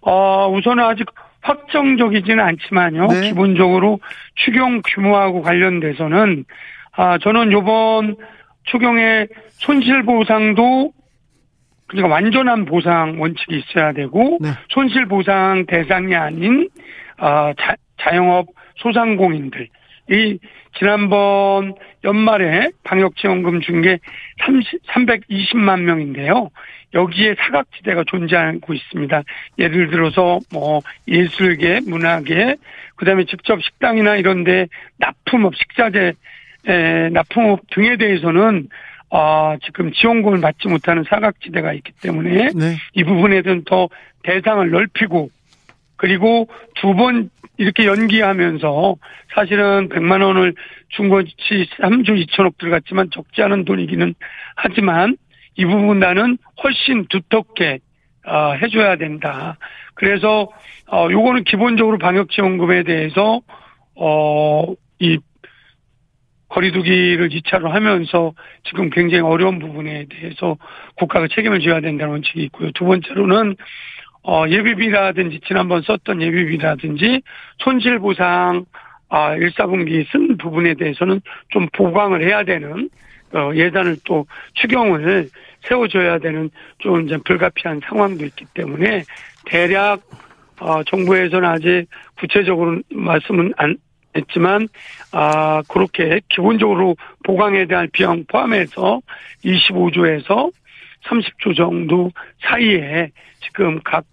어, 0.00 0.48
우선은 0.50 0.82
아직 0.84 1.06
확정적이지는 1.40 2.40
않지만요. 2.42 3.06
네. 3.08 3.20
기본적으로 3.28 4.00
추경 4.34 4.82
규모하고 4.84 5.42
관련돼서는 5.42 6.44
아 6.92 7.18
저는 7.18 7.52
요번 7.52 8.16
추경의 8.64 9.28
손실 9.50 10.02
보상도 10.02 10.92
그러니까 11.86 12.12
완전한 12.14 12.64
보상 12.64 13.20
원칙이 13.20 13.56
있어야 13.58 13.92
되고 13.92 14.38
네. 14.40 14.50
손실 14.68 15.06
보상 15.06 15.64
대상이 15.66 16.14
아닌 16.16 16.68
아 17.16 17.52
자, 17.58 17.76
자영업 18.00 18.48
소상공인들 18.76 19.68
이 20.10 20.38
지난번 20.78 21.74
연말에 22.04 22.70
방역 22.84 23.16
지원금 23.16 23.60
준 23.60 23.80
게 23.82 23.98
320만 24.92 25.80
명인데요. 25.82 26.50
여기에 26.94 27.34
사각지대가 27.38 28.04
존재하고 28.06 28.72
있습니다. 28.74 29.22
예를 29.58 29.90
들어서 29.90 30.40
뭐 30.52 30.80
예술계, 31.06 31.80
문화계, 31.86 32.56
그다음에 32.96 33.24
직접 33.24 33.62
식당이나 33.62 34.16
이런데 34.16 34.68
납품업, 34.98 35.54
식자재 35.56 36.14
에, 36.66 37.08
납품업 37.10 37.60
등에 37.70 37.96
대해서는 37.96 38.68
아, 39.10 39.56
지금 39.64 39.92
지원금을 39.92 40.40
받지 40.40 40.68
못하는 40.68 41.04
사각지대가 41.08 41.72
있기 41.74 41.92
때문에 42.02 42.50
네. 42.54 42.76
이 42.94 43.04
부분에 43.04 43.42
대한 43.42 43.62
더 43.64 43.88
대상을 44.22 44.68
넓히고 44.70 45.30
그리고 45.96 46.48
두 46.74 46.94
번 46.94 47.30
이렇게 47.58 47.86
연기하면서 47.86 48.96
사실은 49.34 49.88
100만 49.88 50.22
원을 50.24 50.54
준 50.90 51.08
것이 51.08 51.32
3조 51.80 52.24
2천억 52.26 52.56
들어갔지만 52.58 53.10
적지 53.10 53.42
않은 53.42 53.64
돈이기는 53.64 54.14
하지만 54.54 55.16
이 55.58 55.66
부분 55.66 55.98
나는 55.98 56.38
훨씬 56.62 57.06
두텁게 57.08 57.80
어, 58.26 58.52
해줘야 58.52 58.96
된다. 58.96 59.58
그래서 59.94 60.48
어, 60.90 61.08
요거는 61.10 61.44
기본적으로 61.44 61.98
방역지원금에 61.98 62.84
대해서 62.84 63.40
어, 63.96 64.72
이 65.00 65.18
거리두기를 66.48 67.28
2차로 67.28 67.68
하면서 67.68 68.32
지금 68.64 68.88
굉장히 68.90 69.22
어려운 69.22 69.58
부분에 69.58 70.06
대해서 70.08 70.56
국가가 70.96 71.26
책임을 71.28 71.60
져야 71.60 71.80
된다는 71.80 72.12
원칙이 72.12 72.42
있고요. 72.44 72.70
두 72.72 72.84
번째로는 72.84 73.56
어, 74.22 74.44
예비비라든지 74.48 75.40
지난번 75.46 75.82
썼던 75.82 76.22
예비비라든지 76.22 77.22
손실보상 77.58 78.64
아, 79.10 79.34
1, 79.34 79.50
4분기 79.50 80.06
쓴 80.12 80.36
부분에 80.36 80.74
대해서는 80.74 81.20
좀 81.48 81.66
보강을 81.72 82.22
해야 82.22 82.44
되는 82.44 82.90
어, 83.34 83.50
예산을 83.54 83.96
또 84.04 84.26
추경을 84.54 85.28
세워줘야 85.62 86.18
되는 86.18 86.50
좀 86.78 87.04
이제 87.04 87.16
불가피한 87.24 87.80
상황도 87.84 88.24
있기 88.26 88.46
때문에 88.54 89.04
대략 89.46 90.00
어, 90.60 90.82
정부에서는 90.84 91.48
아직 91.48 91.86
구체적으로 92.18 92.80
말씀은 92.90 93.52
안 93.56 93.76
했지만 94.16 94.68
아 95.12 95.62
그렇게 95.68 96.20
기본적으로 96.28 96.96
보강에 97.24 97.66
대한 97.66 97.88
비용 97.92 98.24
포함해서 98.26 99.00
25조에서 99.44 100.50
30조 101.04 101.56
정도 101.56 102.10
사이에 102.40 103.10
지금 103.40 103.80
각 103.84 104.04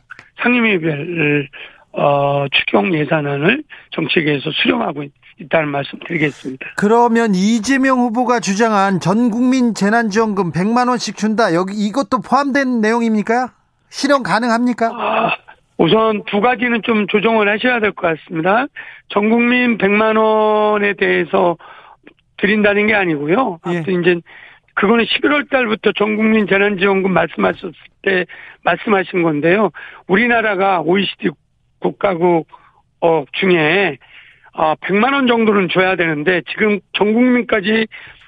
상임위별 0.41 1.49
어, 1.93 2.45
추경 2.51 2.93
예산안을 2.93 3.63
정책에서 3.91 4.51
수령하고 4.51 5.03
있, 5.03 5.11
있다는 5.39 5.69
말씀 5.69 5.99
드리겠습니다. 5.99 6.65
그러면 6.77 7.35
이재명 7.35 7.99
후보가 7.99 8.39
주장한 8.39 8.99
전 8.99 9.29
국민 9.29 9.73
재난지원금 9.73 10.51
100만 10.51 10.87
원씩 10.87 11.17
준다. 11.17 11.53
여기 11.53 11.73
이것도 11.73 12.21
포함된 12.21 12.79
내용입니까? 12.81 13.51
실현 13.89 14.23
가능합니까? 14.23 14.87
아, 14.93 15.35
우선 15.77 16.23
두 16.25 16.39
가지는 16.41 16.81
좀 16.83 17.07
조정을 17.07 17.49
하셔야 17.49 17.79
될 17.79 17.91
것 17.91 18.07
같습니다. 18.17 18.67
전 19.09 19.29
국민 19.29 19.77
100만 19.77 20.17
원에 20.17 20.93
대해서 20.93 21.57
드린다는 22.37 22.87
게 22.87 22.93
아니고요. 22.95 23.59
예. 23.67 23.79
이제 23.79 24.21
그거는 24.73 25.05
11월 25.05 25.49
달부터 25.49 25.91
전 25.97 26.15
국민 26.17 26.47
재난지원금 26.47 27.11
말씀하셨을 27.13 27.73
때 28.01 28.25
말씀하신 28.63 29.23
건데요. 29.23 29.71
우리나라가 30.07 30.81
OECD 30.81 31.29
국가국 31.79 32.47
어 33.01 33.25
중에 33.33 33.97
어 34.57 34.75
100만 34.75 35.13
원 35.13 35.27
정도는 35.27 35.69
줘야 35.69 35.95
되는데 35.95 36.41
지금 36.49 36.79
전 36.93 37.13
국민까지 37.13 37.87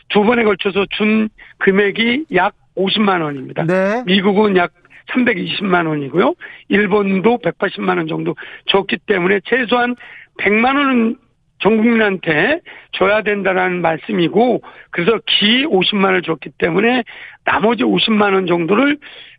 두 0.09 0.23
번에 0.23 0.43
걸쳐서 0.43 0.85
준 0.91 1.29
금액이 1.59 2.25
약 2.35 2.53
50만 2.75 3.21
원입니다. 3.21 3.65
네. 3.65 4.03
미국은 4.05 4.55
약 4.57 4.71
320만 5.09 5.87
원이고요. 5.87 6.35
일본도 6.67 7.39
180만 7.39 7.97
원 7.97 8.07
정도 8.07 8.35
줬기 8.65 8.97
때문에 9.05 9.39
최소한 9.45 9.95
100만 10.39 10.75
원은 10.75 11.17
전 11.59 11.77
국민한테 11.77 12.59
줘야 12.91 13.23
된다라는 13.23 13.81
말씀이고 13.81 14.61
그래서 14.91 15.17
기 15.25 15.65
50만 15.65 16.05
원을 16.05 16.21
줬기 16.21 16.51
때문에 16.57 17.03
나머지 17.45 17.83
50만 17.83 18.33
원 18.33 18.45
정도를 18.47 18.97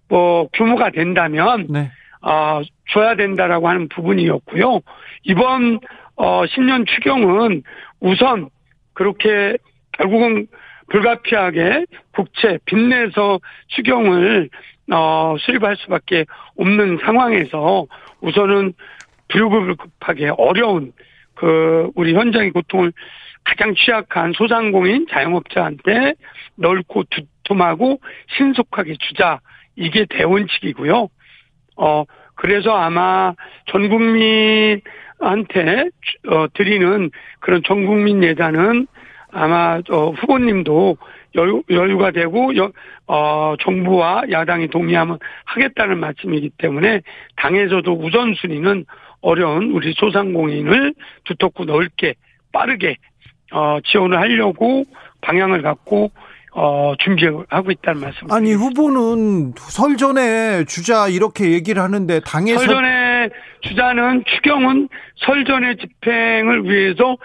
뭐 0.09 0.49
규모가 0.55 0.91
된다면 0.91 1.67
네. 1.69 1.91
어 2.23 2.63
줘야 2.91 3.15
된다라고 3.15 3.69
하는 3.69 3.89
부분이었고요. 3.89 4.81
이번 5.25 5.79
어 6.19 6.45
신년 6.47 6.85
추경은 6.85 7.63
우선 8.01 8.51
그렇게 8.93 9.57
결국은 9.93 10.49
불가피하게 10.91 11.87
국채 12.13 12.59
빚내서 12.65 13.39
추경을 13.69 14.51
어 14.93 15.37
수립할 15.39 15.77
수밖에 15.77 16.25
없는 16.57 16.99
상황에서 17.05 17.87
우선은 18.21 18.73
불급급하게 19.29 20.33
어려운 20.37 20.93
그 21.35 21.91
우리 21.95 22.15
현장의 22.15 22.51
고통을 22.51 22.93
가장 23.45 23.75
취약한 23.77 24.33
소상공인 24.33 25.07
자영업자한테 25.09 26.15
넓고 26.57 27.05
두툼하고 27.11 28.01
신속하게 28.37 28.97
주자 28.99 29.39
이게 29.77 30.05
대원칙이고요. 30.11 31.09
어 31.77 32.05
그래서 32.35 32.73
아마 32.73 33.35
전 33.67 33.89
국민 33.89 34.81
한테 35.21 35.91
어 36.29 36.47
드리는 36.55 37.11
그런 37.41 37.63
전 37.67 37.87
국민 37.87 38.23
예산은 38.23 38.87
아마 39.31 39.81
어 39.91 40.11
후보님도 40.11 40.97
여유, 41.35 41.63
여유가 41.71 42.11
되고 42.11 42.57
여, 42.57 42.73
어 43.07 43.55
정부와 43.61 44.25
야당이 44.31 44.69
동의하면 44.69 45.19
하겠다는 45.45 45.99
말씀이기 45.99 46.51
때문에 46.59 47.03
당에서도 47.37 47.93
우선순위는 47.93 48.85
어려운 49.21 49.73
우리 49.73 49.93
소상공인을 49.97 50.95
두텁고 51.25 51.65
넓게 51.65 52.15
빠르게 52.53 52.97
어, 53.53 53.79
지원을 53.85 54.19
하려고 54.19 54.85
방향을 55.21 55.63
갖고 55.63 56.11
어, 56.53 56.95
준비하고 56.99 57.71
있다는 57.71 58.01
말씀. 58.01 58.31
아니 58.31 58.53
후보는 58.53 59.53
설 59.57 59.97
전에 59.97 60.65
주자 60.65 61.09
이렇게 61.09 61.53
얘기를 61.53 61.83
하는데 61.83 62.21
당에서 62.21 62.61
설 62.61 62.69
전에 62.69 63.08
주자는 63.63 64.25
추경은 64.27 64.89
설 65.17 65.45
전에 65.45 65.77
집행을 65.77 66.65
위해서 66.65 67.17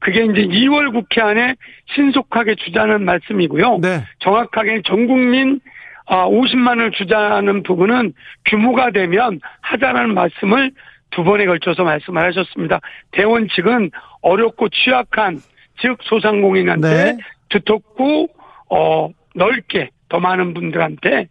그게 0.00 0.24
이제 0.24 0.46
2월 0.46 0.92
국회 0.92 1.20
안에 1.20 1.54
신속하게 1.94 2.54
주자는 2.56 3.04
말씀이고요. 3.04 3.78
네. 3.78 4.02
정확하게 4.20 4.82
전 4.84 5.06
국민 5.06 5.60
50만을 6.06 6.88
아, 6.88 6.90
주자는 6.96 7.62
부분은 7.62 8.14
규모가 8.46 8.90
되면 8.90 9.40
하자라는 9.60 10.14
말씀을 10.14 10.72
두 11.10 11.22
번에 11.24 11.46
걸쳐서 11.46 11.84
말씀을 11.84 12.24
하셨습니다. 12.28 12.80
대원 13.12 13.48
측은 13.48 13.90
어렵고 14.22 14.68
취약한 14.70 15.38
즉 15.80 15.98
소상공인한테 16.02 16.88
네. 16.88 17.16
두텁고 17.48 18.28
어 18.70 19.08
넓게 19.34 19.90
더 20.08 20.20
많은 20.20 20.54
분들한테 20.54 21.28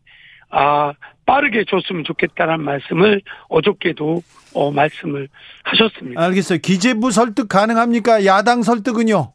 아 0.50 0.94
빠르게 1.30 1.64
줬으면 1.64 2.04
좋겠다는 2.06 2.62
말씀을 2.62 3.22
어저께도 3.50 4.24
어 4.56 4.72
말씀을 4.72 5.28
하셨습니다. 5.64 6.20
알겠어요. 6.24 6.58
기재부 6.60 7.12
설득 7.12 7.48
가능합니까? 7.48 8.26
야당 8.26 8.64
설득은요? 8.64 9.32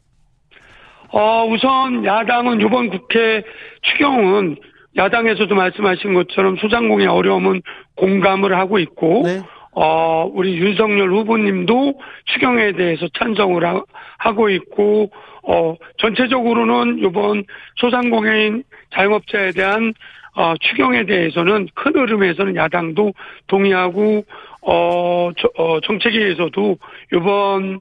어 1.13 1.45
우선 1.45 2.03
야당은 2.03 2.59
이번 2.59 2.89
국회 2.89 3.43
추경은 3.81 4.57
야당에서도 4.97 5.55
말씀하신 5.55 6.13
것처럼 6.15 6.57
소상공인 6.57 7.07
어려움은 7.07 7.61
공감을 7.95 8.57
하고 8.57 8.77
있고 8.79 9.21
네. 9.23 9.41
어, 9.71 10.29
우리 10.33 10.57
윤석열 10.57 11.11
후보님도 11.11 11.99
추경에 12.25 12.73
대해서 12.73 13.07
찬성을 13.19 13.65
하, 13.65 13.83
하고 14.17 14.49
있고, 14.49 15.11
어, 15.43 15.75
전체적으로는 15.97 16.99
이번 16.99 17.43
소상공인 17.75 18.63
자영업자에 18.93 19.51
대한 19.51 19.93
어, 20.35 20.53
추경에 20.59 21.05
대해서는 21.05 21.69
큰 21.73 21.95
흐름에서는 21.95 22.55
야당도 22.55 23.13
동의하고, 23.47 24.25
어, 24.61 25.31
저, 25.37 25.49
어 25.55 25.79
정책위에서도 25.81 26.77
이번 27.13 27.79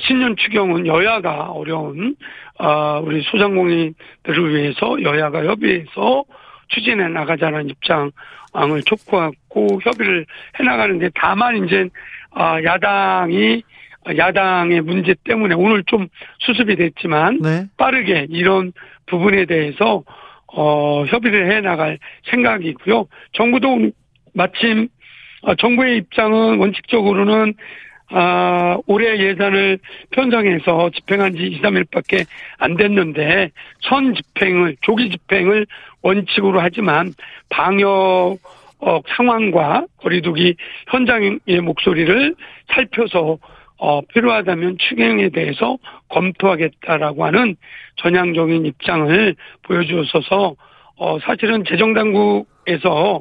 신년 0.00 0.36
추경은 0.36 0.86
여야가 0.86 1.50
어려운, 1.52 2.16
어, 2.58 3.00
우리 3.02 3.22
소상공인들을 3.22 4.54
위해서 4.54 5.02
여야가 5.02 5.44
협의해서 5.44 6.24
추진해 6.68 7.08
나가자는 7.08 7.70
입장을 7.70 8.10
촉구하고 8.84 9.80
협의를 9.82 10.26
해 10.58 10.64
나가는데 10.64 11.10
다만 11.14 11.64
이제 11.64 11.88
아, 12.32 12.62
야당이 12.62 13.62
야당의 14.16 14.82
문제 14.82 15.14
때문에 15.24 15.54
오늘 15.54 15.82
좀 15.86 16.08
수습이 16.40 16.76
됐지만 16.76 17.40
네. 17.40 17.66
빠르게 17.76 18.26
이런 18.28 18.72
부분에 19.06 19.46
대해서 19.46 20.02
어 20.56 21.04
협의를 21.06 21.50
해 21.52 21.60
나갈 21.60 21.98
생각이고요. 22.30 23.06
정부도 23.32 23.90
마침 24.32 24.88
어, 25.42 25.54
정부의 25.54 25.98
입장은 25.98 26.58
원칙적으로는 26.58 27.54
아, 28.10 28.76
올해 28.86 29.18
예산을 29.18 29.78
편성해서 30.10 30.90
집행한 30.94 31.34
지 31.34 31.44
2, 31.44 31.62
3일밖에 31.62 32.26
안 32.58 32.76
됐는데 32.76 33.50
선 33.80 34.14
집행을 34.14 34.76
조기 34.82 35.10
집행을 35.10 35.66
원칙으로 36.02 36.60
하지만 36.60 37.14
방역 37.48 38.38
어, 38.80 39.00
상황과 39.16 39.86
거리두기 39.96 40.56
현장의 40.88 41.60
목소리를 41.62 42.34
살펴서 42.68 43.38
어, 43.86 44.00
필요하다면 44.00 44.78
추경에 44.78 45.28
대해서 45.28 45.76
검토하겠다라고 46.08 47.26
하는 47.26 47.54
전향적인 47.96 48.64
입장을 48.64 49.36
보여주셔서 49.62 50.56
어, 50.96 51.18
사실은 51.20 51.64
재정당국에서 51.66 53.20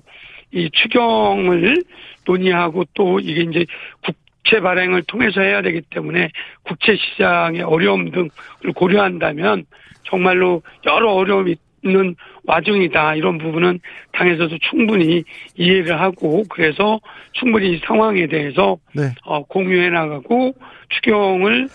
이 0.53 0.69
추경을 0.71 1.83
논의하고 2.25 2.85
또 2.93 3.19
이게 3.19 3.41
이제 3.41 3.65
국채 4.05 4.61
발행을 4.61 5.03
통해서 5.03 5.41
해야 5.41 5.61
되기 5.61 5.81
때문에 5.81 6.29
국채 6.61 6.95
시장의 6.95 7.63
어려움 7.63 8.09
등을 8.11 8.29
고려한다면 8.73 9.65
정말로 10.05 10.61
여러 10.85 11.11
어려움이 11.11 11.57
있는 11.83 12.15
와중이다. 12.45 13.15
이런 13.15 13.37
부분은 13.37 13.79
당에서도 14.11 14.57
충분히 14.69 15.23
이해를 15.55 15.99
하고 15.99 16.43
그래서 16.49 16.99
충분히 17.33 17.73
이 17.73 17.81
상황에 17.85 18.27
대해서 18.27 18.77
네. 18.93 19.13
어, 19.23 19.43
공유해 19.43 19.89
나가고 19.89 20.53
추경을 20.89 21.69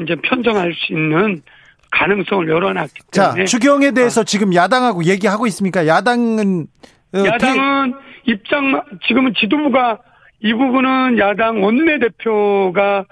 이제 0.00 0.14
편성할 0.22 0.72
수 0.74 0.92
있는 0.92 1.42
가능성을 1.90 2.48
열어놨기 2.48 3.00
때문에 3.12 3.44
자 3.44 3.44
추경에 3.44 3.90
대해서 3.90 4.22
어. 4.22 4.24
지금 4.24 4.54
야당하고 4.54 5.04
얘기하고 5.04 5.46
있습니까? 5.48 5.86
야당은 5.86 6.66
어, 7.14 7.18
야당은 7.26 7.94
입장 8.26 8.82
지금은 9.06 9.34
지도부가 9.38 9.98
이 10.40 10.52
부분은 10.54 11.18
야당 11.18 11.62
원내 11.62 11.98
대표가 11.98 13.04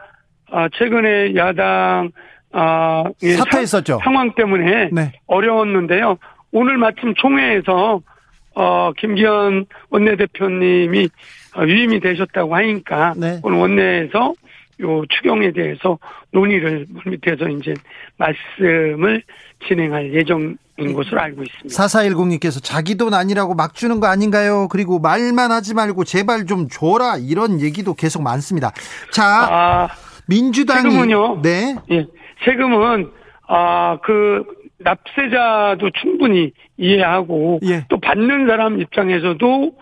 아, 0.50 0.68
최근에 0.76 1.36
야당 1.36 2.10
아, 2.52 3.04
예, 3.22 3.34
사퇴했었죠. 3.34 4.00
상황 4.02 4.32
때문에 4.34 4.88
네. 4.92 5.12
어려웠는데요. 5.26 6.18
오늘 6.52 6.78
마침 6.78 7.14
총회에서 7.14 8.00
어, 8.54 8.92
김기현 8.96 9.66
원내대표님이 9.90 11.08
위임이 11.66 12.00
되셨다고 12.00 12.54
하니까 12.56 13.14
네. 13.16 13.40
오늘 13.42 13.58
원내에서 13.58 14.34
요 14.82 15.04
추경에 15.08 15.52
대해서 15.52 15.98
논의를 16.32 16.86
밑에서 17.06 17.48
이제 17.48 17.74
말씀을 18.16 19.22
진행할 19.66 20.12
예정인 20.14 20.56
것으로 20.94 21.20
알고 21.20 21.42
있습니다. 21.42 21.68
4410님께서 21.68 22.62
자기 22.62 22.96
돈 22.96 23.12
아니라고 23.12 23.54
막 23.54 23.74
주는 23.74 24.00
거 24.00 24.06
아닌가요? 24.06 24.68
그리고 24.68 24.98
말만 24.98 25.52
하지 25.52 25.74
말고 25.74 26.04
제발 26.04 26.46
좀 26.46 26.68
줘라 26.68 27.18
이런 27.18 27.60
얘기도 27.60 27.94
계속 27.94 28.22
많습니다. 28.22 28.72
자, 29.12 29.24
아, 29.24 29.88
민주당이 30.26 30.90
세금은요. 30.90 31.42
네. 31.42 31.76
예. 31.90 32.06
세금은 32.44 33.10
아그 33.46 34.44
납세자도 34.80 35.90
충분히 36.00 36.52
이해하고 36.76 37.60
예. 37.64 37.84
또 37.88 37.98
받는 37.98 38.46
사람 38.46 38.80
입장에서도 38.80 39.72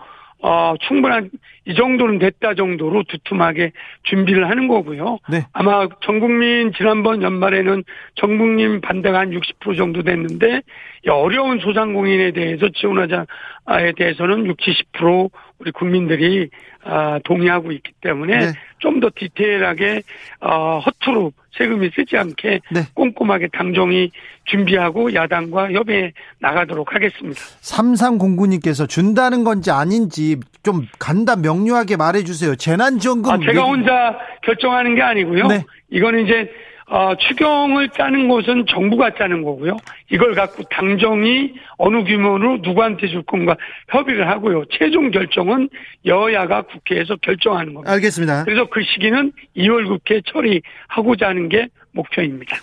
어 0.41 0.73
충분한 0.87 1.29
이 1.65 1.75
정도는 1.75 2.17
됐다 2.17 2.55
정도로 2.55 3.03
두툼하게 3.03 3.73
준비를 4.03 4.49
하는 4.49 4.69
거고요. 4.69 5.19
네. 5.29 5.45
아마 5.51 5.87
전 6.01 6.21
국민 6.21 6.71
지난번 6.77 7.21
연말에는 7.21 7.83
전 8.15 8.37
국민 8.37 8.79
반대가 8.79 9.19
한 9.19 9.31
60% 9.31 9.75
정도 9.75 10.01
됐는데 10.01 10.61
어려운 11.09 11.59
소상공인에 11.59 12.31
대해서 12.31 12.69
지원하자에 12.69 13.91
대해서는 13.97 14.45
60, 14.45 14.93
70% 14.93 15.29
우리 15.59 15.71
국민들이 15.71 16.49
아, 16.83 17.19
동의하고 17.25 17.73
있기 17.73 17.91
때문에 18.01 18.37
네. 18.37 18.45
좀 18.79 18.99
더 18.99 19.09
디테일하게 19.15 20.01
어, 20.41 20.79
허투루 20.79 21.31
세금이 21.57 21.91
쓰지 21.95 22.17
않게 22.17 22.59
네. 22.71 22.81
꼼꼼하게 22.93 23.47
당정이 23.53 24.11
준비하고 24.45 25.13
야당과 25.13 25.71
협의해 25.71 26.11
나가도록 26.39 26.93
하겠습니다. 26.93 27.39
삼삼공구님께서 27.61 28.87
준다는 28.87 29.43
건지 29.43 29.71
아닌지 29.71 30.37
좀 30.63 30.87
간단 30.99 31.41
명료하게 31.41 31.97
말해주세요. 31.97 32.55
재난지원금. 32.55 33.31
아, 33.31 33.37
제가 33.39 33.63
혼자 33.63 34.17
결정하는 34.43 34.95
게 34.95 35.01
아니고요. 35.01 35.47
네. 35.47 35.63
이거는 35.89 36.25
이제 36.25 36.51
어, 36.89 37.13
추경을 37.15 37.89
짜는 37.89 38.27
것은 38.27 38.65
정부가 38.67 39.11
짜는 39.15 39.43
거고요. 39.43 39.77
이걸 40.11 40.33
갖고 40.33 40.63
당정이 40.63 41.53
어느 41.77 42.03
규모로 42.03 42.57
누구한테 42.63 43.07
줄 43.07 43.21
건가 43.23 43.55
협의를 43.89 44.27
하고요. 44.27 44.63
최종 44.71 45.11
결정은 45.11 45.69
여야가 46.05 46.63
국회에서 46.63 47.15
결정하는 47.21 47.75
겁니다. 47.75 47.91
알겠습니다. 47.93 48.43
그래서 48.43 48.67
그 48.71 48.81
시기는 48.81 49.31
2월 49.55 49.87
국회 49.87 50.21
처리하고자 50.25 51.27
하는 51.27 51.47
게 51.49 51.67
목표입니다. 51.91 52.57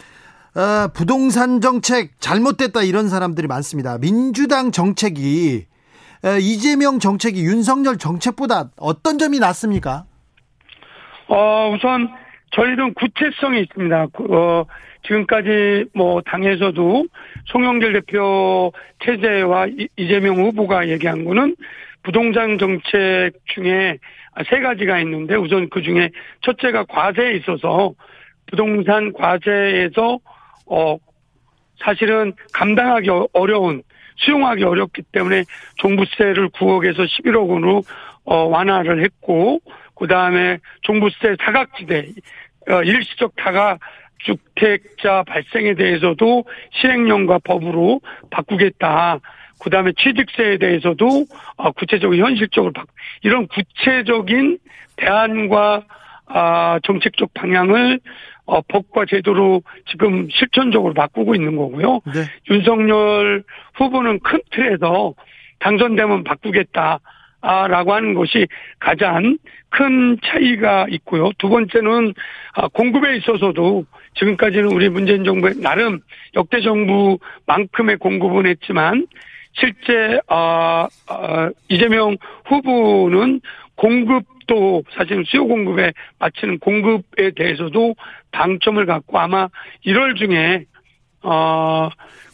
어, 0.56 0.88
부동산 0.92 1.60
정책 1.60 2.20
잘못됐다 2.20 2.82
이런 2.82 3.08
사람들이 3.08 3.46
많습니다. 3.46 3.98
민주당 3.98 4.72
정책이 4.72 5.66
어, 6.24 6.38
이재명 6.40 6.98
정책이 6.98 7.44
윤석열 7.44 7.96
정책보다 7.96 8.70
어떤 8.76 9.18
점이 9.18 9.38
낫습니까? 9.38 10.04
어, 11.28 11.72
우선 11.74 12.08
저희는 12.56 12.94
구체성이 12.94 13.60
있습니다. 13.60 14.06
어, 14.30 14.64
지금까지 15.06 15.84
뭐 15.94 16.22
당에서도 16.22 17.06
송영길 17.46 17.92
대표 17.92 18.72
체제와 19.04 19.66
이재명 19.96 20.36
후보가 20.36 20.88
얘기한 20.88 21.24
거는 21.24 21.54
부동산 22.02 22.58
정책 22.58 23.32
중에 23.46 23.98
세 24.48 24.60
가지가 24.60 24.98
있는데 25.00 25.34
우선 25.34 25.68
그 25.68 25.82
중에 25.82 26.10
첫째가 26.42 26.84
과세에 26.84 27.34
있어서 27.34 27.92
부동산 28.46 29.12
과세에서 29.12 30.18
어 30.66 30.96
사실은 31.78 32.32
감당하기 32.52 33.10
어, 33.10 33.28
어려운 33.32 33.82
수용하기 34.16 34.64
어렵기 34.64 35.02
때문에 35.12 35.44
종부세를 35.76 36.48
9억에서 36.50 37.06
11억 37.06 37.48
원으로 37.48 37.82
어 38.24 38.44
완화를 38.44 39.04
했고 39.04 39.60
그 39.96 40.06
다음에 40.06 40.58
종부세 40.82 41.36
사각지대 41.40 41.98
어, 41.98 42.02
일시적 42.84 43.32
다가 43.36 43.78
주택자 44.18 45.22
발생에 45.24 45.74
대해서도 45.74 46.44
시행령과 46.72 47.40
법으로 47.44 48.00
바꾸겠다. 48.30 49.20
그 49.60 49.70
다음에 49.70 49.92
취득세에 49.96 50.58
대해서도 50.58 51.26
어, 51.56 51.72
구체적으로 51.72 52.18
현실적으로 52.18 52.72
바 52.72 52.84
이런 53.22 53.46
구체적인 53.46 54.58
대안과 54.96 55.84
아, 56.26 56.80
정책적 56.82 57.32
방향을 57.34 58.00
어, 58.46 58.60
법과 58.62 59.06
제도로 59.06 59.62
지금 59.90 60.28
실천적으로 60.30 60.94
바꾸고 60.94 61.34
있는 61.34 61.56
거고요. 61.56 62.00
네. 62.06 62.24
윤석열 62.50 63.44
후보는 63.74 64.20
큰 64.20 64.40
틀에서 64.50 65.14
당선되면 65.58 66.24
바꾸겠다. 66.24 67.00
라고 67.46 67.94
하는 67.94 68.14
것이 68.14 68.48
가장 68.80 69.38
큰 69.68 70.18
차이가 70.24 70.86
있고요. 70.90 71.30
두 71.38 71.48
번째는 71.48 72.12
아, 72.54 72.68
공급에 72.68 73.16
있어서도 73.18 73.84
지금까지는 74.14 74.66
우리 74.66 74.88
문재인 74.88 75.24
정부의 75.24 75.56
나름 75.60 76.00
역대 76.34 76.60
정부만큼의 76.60 77.98
공급은 77.98 78.46
했지만 78.46 79.06
실제 79.52 80.18
아, 80.26 80.88
아, 81.08 81.50
이재명 81.68 82.16
후보는 82.46 83.40
공급도 83.76 84.82
사실 84.90 85.22
수요 85.26 85.46
공급에 85.46 85.92
맞추는 86.18 86.58
공급에 86.58 87.30
대해서도 87.36 87.94
방점을 88.32 88.84
갖고 88.86 89.18
아마 89.18 89.48
1월 89.84 90.16
중에 90.16 90.64
어, 91.22 91.90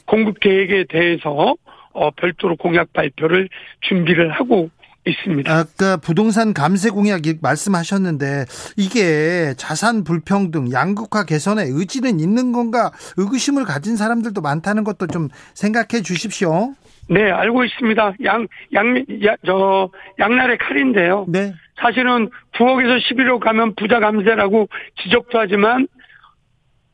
공급 0.07 0.41
계획에 0.41 0.85
대해서 0.89 1.55
어, 1.93 2.11
별도로 2.13 2.57
공약 2.57 2.93
발표를 2.93 3.49
준비를 3.83 4.31
하고 4.31 4.71
있습니다. 5.07 5.53
아까 5.53 5.97
부동산 5.97 6.55
감세 6.55 6.91
공약 6.91 7.23
말씀하셨는데 7.41 8.45
이게 8.77 9.55
자산 9.57 10.05
불평등, 10.05 10.71
양극화 10.73 11.25
개선에 11.25 11.65
의지는 11.67 12.21
있는 12.21 12.53
건가 12.53 12.93
의구심을 13.17 13.65
가진 13.65 13.97
사람들도 13.97 14.41
많다는 14.41 14.85
것도 14.85 15.09
좀 15.09 15.29
생각해 15.55 16.03
주십시오. 16.03 16.75
네, 17.09 17.31
알고 17.31 17.65
있습니다. 17.65 18.15
양, 18.25 18.47
양, 18.75 19.05
야, 19.25 19.37
저, 19.45 19.91
양날의 20.19 20.59
칼인데요. 20.59 21.27
네. 21.29 21.53
사실은 21.77 22.31
9억에서 22.55 23.01
11억 23.01 23.41
가면 23.41 23.75
부자 23.75 23.99
감세라고 23.99 24.69
지적도 25.03 25.41
하지만 25.41 25.89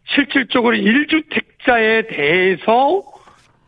실질적으로 0.07 0.77
1주택자에 0.77 2.09
대해서 2.09 3.03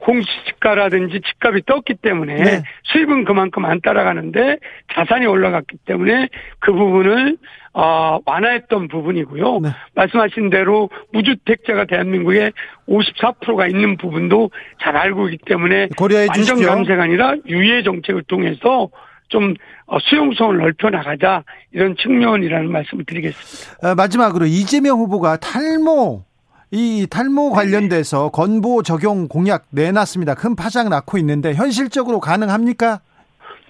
공시지가라든지 0.01 1.21
집값이 1.21 1.63
떴기 1.67 1.95
때문에 2.03 2.35
네. 2.35 2.63
수입은 2.85 3.25
그만큼 3.25 3.65
안 3.65 3.81
따라가는데 3.81 4.59
자산이 4.95 5.27
올라갔기 5.27 5.79
때문에 5.85 6.29
그 6.59 6.73
부분을 6.73 7.37
어, 7.73 8.19
완화했던 8.25 8.89
부분이고요. 8.89 9.61
네. 9.61 9.69
말씀하신 9.95 10.51
대로 10.51 10.91
무주택자가 11.13 11.85
대한민국에 11.85 12.51
54%가 12.89 13.69
있는 13.69 13.97
부분도 13.97 14.51
잘 14.83 14.97
알고 14.97 15.29
있기 15.29 15.45
때문에 15.47 15.89
주십시오. 16.35 16.69
감세가 16.69 17.05
아니라 17.05 17.37
유예 17.47 17.83
정책을 17.85 18.25
통해서 18.25 18.89
좀 19.29 19.55
어, 19.87 19.99
수용성을 20.01 20.57
넓혀 20.59 20.91
나가자 20.91 21.45
이런 21.73 21.95
측면이라는 21.97 22.71
말씀을 22.71 23.05
드리겠습니다. 23.05 23.89
아, 23.89 23.95
마지막으로 23.95 24.47
이재명 24.47 24.99
후보가 24.99 25.37
탈모 25.37 26.25
이 26.73 27.07
탈모 27.11 27.51
관련돼서 27.51 28.31
건보 28.31 28.83
적용 28.83 29.29
공약 29.29 29.67
내놨습니다. 29.71 30.35
큰 30.35 30.55
파장 30.55 30.89
낳고 30.89 31.19
있는데 31.19 31.55
현실적으로 31.55 32.21
가능합니까? 32.21 33.01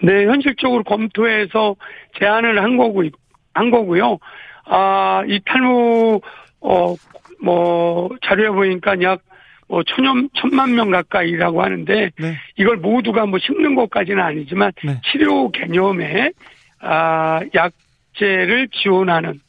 네, 0.03 0.25
현실적으로 0.25 0.83
검토해서 0.83 1.75
제안을 2.19 2.61
한 2.63 2.77
거고 2.77 3.03
한 3.53 3.71
거고요. 3.71 4.17
아, 4.65 5.23
이 5.27 5.39
탈모 5.45 6.21
어 6.61 6.95
뭐 7.43 8.07
자료에 8.21 8.49
보니까 8.49 9.01
약 9.01 9.19
뭐 9.71 9.83
천여 9.83 10.27
천만 10.35 10.75
명 10.75 10.91
가까이라고 10.91 11.63
하는데 11.63 12.11
네. 12.19 12.37
이걸 12.57 12.75
모두가 12.75 13.25
뭐 13.25 13.39
심는 13.39 13.73
것까지는 13.75 14.21
아니지만 14.21 14.73
네. 14.83 14.99
치료 15.09 15.49
개념에 15.49 16.31
아 16.81 17.39
약제를 17.55 18.67
지원하는 18.73 19.39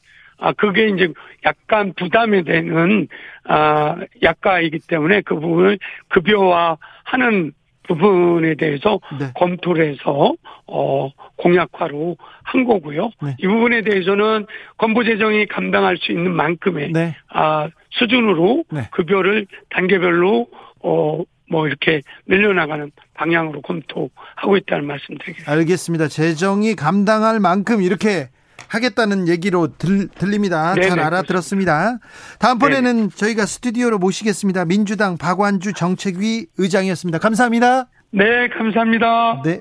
아, 0.43 0.53
그게 0.53 0.89
이제 0.89 1.09
약간 1.47 1.93
부담이 1.97 2.43
되는, 2.43 3.07
아, 3.45 3.97
약가이기 4.23 4.81
때문에 4.89 5.21
그 5.21 5.37
부분을 5.37 5.79
급여화 6.09 6.77
하는 7.05 7.53
부분에 7.85 8.57
대해서 8.57 8.99
네. 9.21 9.31
검토를 9.37 9.87
해서, 9.93 10.35
어, 10.67 11.11
공약화로 11.37 12.17
한 12.43 12.65
거고요. 12.65 13.11
네. 13.23 13.37
이 13.39 13.47
부분에 13.47 13.83
대해서는 13.83 14.47
건보재정이 14.79 15.47
감당할 15.47 15.97
수 15.97 16.11
있는 16.11 16.33
만큼의, 16.33 16.91
네. 16.93 17.15
아, 17.29 17.69
수준으로 17.91 18.65
네. 18.73 18.89
급여를 18.91 19.47
단계별로, 19.71 20.49
어, 20.81 21.23
뭐 21.49 21.69
이렇게 21.69 22.01
늘려나가는 22.27 22.91
방향으로 23.15 23.61
검토하고 23.61 24.57
있다는 24.57 24.87
말씀 24.87 25.19
드리겠습니다. 25.19 25.53
알겠습니다. 25.53 26.09
재정이 26.09 26.75
감당할 26.75 27.39
만큼 27.39 27.81
이렇게 27.83 28.29
하겠다는 28.69 29.29
얘기로 29.29 29.77
들, 29.77 30.09
들립니다. 30.09 30.75
네네, 30.75 30.89
잘 30.89 31.01
알아들었습니다. 31.01 31.99
다음번에는 32.39 32.97
네네. 32.97 33.09
저희가 33.15 33.47
스튜디오로 33.47 33.99
모시겠습니다. 33.99 34.65
민주당 34.65 35.19
박완주 35.19 35.75
정책위 35.75 36.47
의장이었습니다. 36.57 37.19
감사합니다. 37.19 37.89
네, 38.13 38.49
감사합니다. 38.57 39.43
네. 39.45 39.61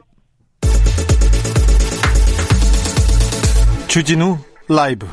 주진우 3.87 4.37
라이브 4.69 5.05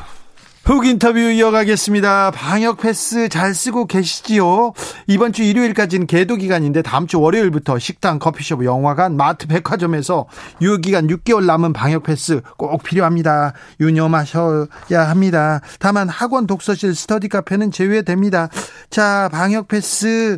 훅 0.69 0.85
인터뷰 0.85 1.17
이어가겠습니다. 1.17 2.29
방역 2.29 2.77
패스 2.77 3.27
잘 3.27 3.55
쓰고 3.55 3.87
계시지요? 3.87 4.73
이번 5.07 5.33
주 5.33 5.41
일요일까지는 5.41 6.05
개도 6.05 6.35
기간인데 6.35 6.83
다음 6.83 7.07
주 7.07 7.19
월요일부터 7.19 7.79
식당, 7.79 8.19
커피숍, 8.19 8.63
영화관, 8.63 9.17
마트, 9.17 9.47
백화점에서 9.47 10.27
유효기간 10.61 11.07
6개월 11.07 11.45
남은 11.45 11.73
방역 11.73 12.03
패스 12.03 12.41
꼭 12.55 12.83
필요합니다. 12.83 13.53
유념하셔야 13.79 14.67
합니다. 14.91 15.61
다만 15.79 16.07
학원, 16.07 16.45
독서실, 16.45 16.93
스터디 16.93 17.29
카페는 17.29 17.71
제외됩니다. 17.71 18.49
자, 18.91 19.27
방역 19.31 19.69
패스 19.69 20.37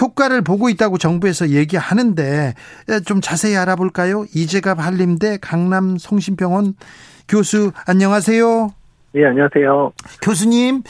효과를 0.00 0.42
보고 0.42 0.70
있다고 0.70 0.98
정부에서 0.98 1.50
얘기하는데 1.50 2.54
좀 3.06 3.20
자세히 3.20 3.56
알아볼까요? 3.56 4.26
이재갑 4.34 4.80
한림대 4.80 5.38
강남 5.40 5.98
성심병원 5.98 6.74
교수 7.28 7.70
안녕하세요. 7.86 8.81
네, 9.14 9.26
안녕하세요. 9.26 9.92
교수님, 10.22 10.82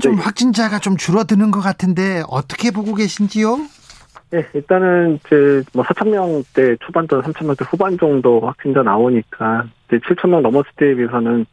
좀 0.00 0.16
네. 0.16 0.22
확진자가 0.22 0.78
좀 0.78 0.96
줄어드는 0.98 1.50
것 1.50 1.60
같은데 1.60 2.22
어떻게 2.28 2.70
보고 2.70 2.94
계신지요? 2.94 3.56
네, 4.30 4.46
일단은 4.52 5.18
이제 5.24 5.62
뭐 5.72 5.82
4천 5.84 6.10
명대 6.10 6.76
초반 6.84 7.06
또 7.06 7.22
3천 7.22 7.46
명대 7.46 7.64
후반 7.68 7.98
정도 7.98 8.40
확진자 8.40 8.82
나오니까 8.82 9.64
이제 9.88 9.98
7천 9.98 10.28
명 10.28 10.42
넘었을 10.42 10.70
때에 10.76 10.94
비해서는 10.94 11.46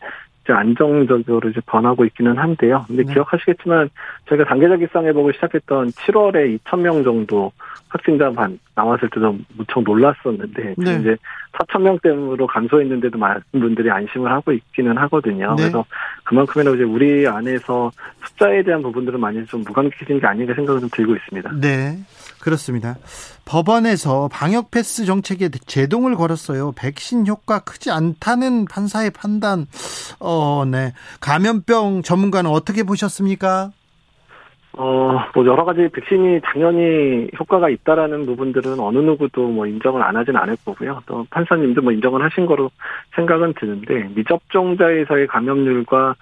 이제 0.50 0.54
안정적으로 0.54 1.50
이제 1.50 1.62
변하고 1.68 2.06
있기는 2.06 2.38
한데요. 2.38 2.84
근데 2.88 3.04
네. 3.04 3.14
기억하시겠지만 3.14 3.90
저희가 4.28 4.46
단계적 4.46 4.82
일상 4.82 5.06
회복을 5.06 5.34
시작했던 5.36 5.90
7월에 5.92 6.60
2천 6.60 6.80
명 6.80 7.04
정도 7.04 7.52
확진자만 7.90 8.60
나왔을 8.76 9.10
때도 9.10 9.38
무척 9.56 9.84
놀랐었는데 9.84 10.76
네. 10.78 10.96
이제 11.00 11.16
4천 11.54 11.82
명대로 11.82 12.48
감소했는데도 12.48 13.18
많은 13.18 13.42
분들이 13.52 13.92
안심을 13.92 14.32
하고 14.32 14.52
있기는 14.52 14.98
하거든요. 14.98 15.56
네. 15.56 15.64
그래서 15.64 15.86
그만큼이나 16.24 16.72
이제 16.72 16.84
우리 16.84 17.28
안에서 17.28 17.92
숫자에 18.26 18.64
대한 18.64 18.82
부분들은 18.82 19.20
많이 19.20 19.46
좀 19.46 19.62
무감각해진 19.62 20.20
게 20.20 20.26
아닌가 20.26 20.54
생각이 20.56 20.80
좀 20.80 20.90
들고 20.92 21.16
있습니다. 21.16 21.52
네. 21.60 21.98
그렇습니다. 22.42 22.96
법원에서 23.46 24.30
방역 24.32 24.72
패스 24.72 25.06
정책에 25.06 25.50
제동을 25.50 26.16
걸었어요. 26.16 26.72
백신 26.78 27.28
효과 27.28 27.60
크지 27.60 27.92
않다는 27.92 28.66
판사의 28.66 29.12
판단. 29.12 29.66
어, 30.20 30.64
네. 30.66 30.94
감염병 31.20 32.04
전문가는 32.04 32.50
어떻게 32.50 32.84
보셨습니까? 32.84 33.72
어, 34.74 35.20
뭐 35.34 35.46
여러 35.46 35.66
가지 35.66 35.90
백신이 35.92 36.42
당연히 36.42 37.28
효과가 37.38 37.70
있다라는 37.70 38.26
부분들은 38.26 38.80
어느 38.80 39.00
누구도 39.00 39.48
뭐 39.50 39.66
인정을 39.66 40.02
안 40.02 40.16
하진 40.16 40.36
않을 40.38 40.56
거고요. 40.64 41.02
또 41.06 41.26
판사님도 41.32 41.82
뭐 41.82 41.92
인정을 41.92 42.24
하신 42.24 42.46
거로 42.46 42.70
생각은 43.16 43.56
드는데 43.60 44.10
미접종자에서의 44.16 45.28
감염률과 45.28 46.16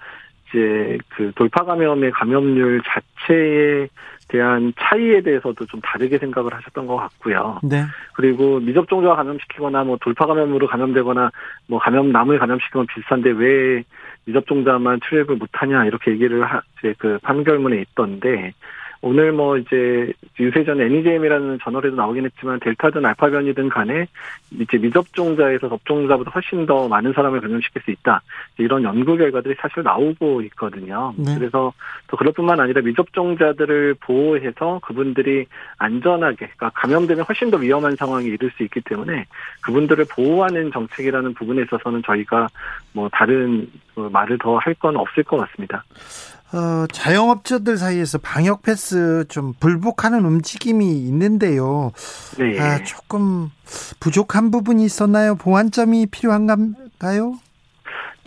이제 0.48 0.98
그 1.08 1.30
돌파 1.36 1.64
감염의 1.64 2.10
감염률 2.12 2.82
자체에 2.82 3.88
대한 4.28 4.72
차이에 4.78 5.22
대해서도 5.22 5.66
좀 5.66 5.80
다르게 5.80 6.18
생각을 6.18 6.54
하셨던 6.54 6.86
것 6.86 6.96
같고요. 6.96 7.60
네. 7.62 7.84
그리고 8.12 8.60
미접종자가 8.60 9.16
감염시키거나 9.16 9.84
뭐 9.84 9.96
돌파 10.00 10.26
감염으로 10.26 10.66
감염되거나 10.66 11.30
뭐 11.66 11.78
감염 11.78 12.12
남을 12.12 12.38
감염시키면 12.38 12.86
비슷한데 12.86 13.30
왜 13.30 13.84
미접종자만 14.26 15.00
출입을 15.08 15.36
못하냐 15.36 15.86
이렇게 15.86 16.12
얘기를 16.12 16.44
하, 16.44 16.60
이제 16.78 16.94
그 16.98 17.18
판결문에 17.22 17.80
있던데 17.80 18.52
오늘 19.00 19.32
뭐 19.32 19.56
이제 19.56 20.12
유세전 20.40 20.80
애니제임이라는 20.80 21.58
저널에도 21.62 21.96
나오긴 21.96 22.24
했지만 22.24 22.58
델타든 22.60 23.04
알파 23.04 23.30
변이든 23.30 23.68
간에 23.68 24.06
이제 24.50 24.78
미접종자에서 24.78 25.68
접종자보다 25.68 26.30
훨씬 26.32 26.66
더 26.66 26.88
많은 26.88 27.12
사람을 27.12 27.40
감염시킬 27.40 27.82
수 27.82 27.90
있다 27.90 28.22
이런 28.58 28.82
연구 28.82 29.16
결과들이 29.16 29.54
사실 29.60 29.82
나오고 29.82 30.42
있거든요. 30.42 31.14
네. 31.16 31.36
그래서 31.38 31.72
또 32.08 32.16
그럴 32.16 32.32
뿐만 32.32 32.58
아니라 32.60 32.80
미접종자들을 32.82 33.94
보호해서 34.00 34.80
그분들이 34.82 35.46
안전하게 35.78 36.36
그러니까 36.56 36.70
감염되면 36.74 37.24
훨씬 37.28 37.50
더 37.50 37.56
위험한 37.58 37.96
상황에 37.96 38.26
이를 38.26 38.50
수 38.56 38.62
있기 38.64 38.80
때문에 38.80 39.26
그분들을 39.62 40.06
보호하는 40.10 40.72
정책이라는 40.72 41.34
부분에 41.34 41.62
있어서는 41.62 42.02
저희가 42.04 42.48
뭐 42.92 43.08
다른 43.12 43.70
뭐 43.94 44.08
말을 44.10 44.38
더 44.38 44.58
할 44.58 44.74
건 44.78 44.96
없을 44.96 45.24
것 45.24 45.36
같습니다. 45.38 45.84
어, 46.52 46.86
자영업자들 46.90 47.76
사이에서 47.76 48.18
방역 48.18 48.62
패스 48.62 49.24
좀 49.28 49.52
불복하는 49.60 50.24
움직임이 50.24 50.92
있는데요. 51.00 51.92
네. 52.38 52.58
아, 52.58 52.82
조금 52.84 53.50
부족한 54.00 54.50
부분이 54.50 54.84
있었나요? 54.84 55.34
보완점이 55.34 56.06
필요한가요? 56.06 57.38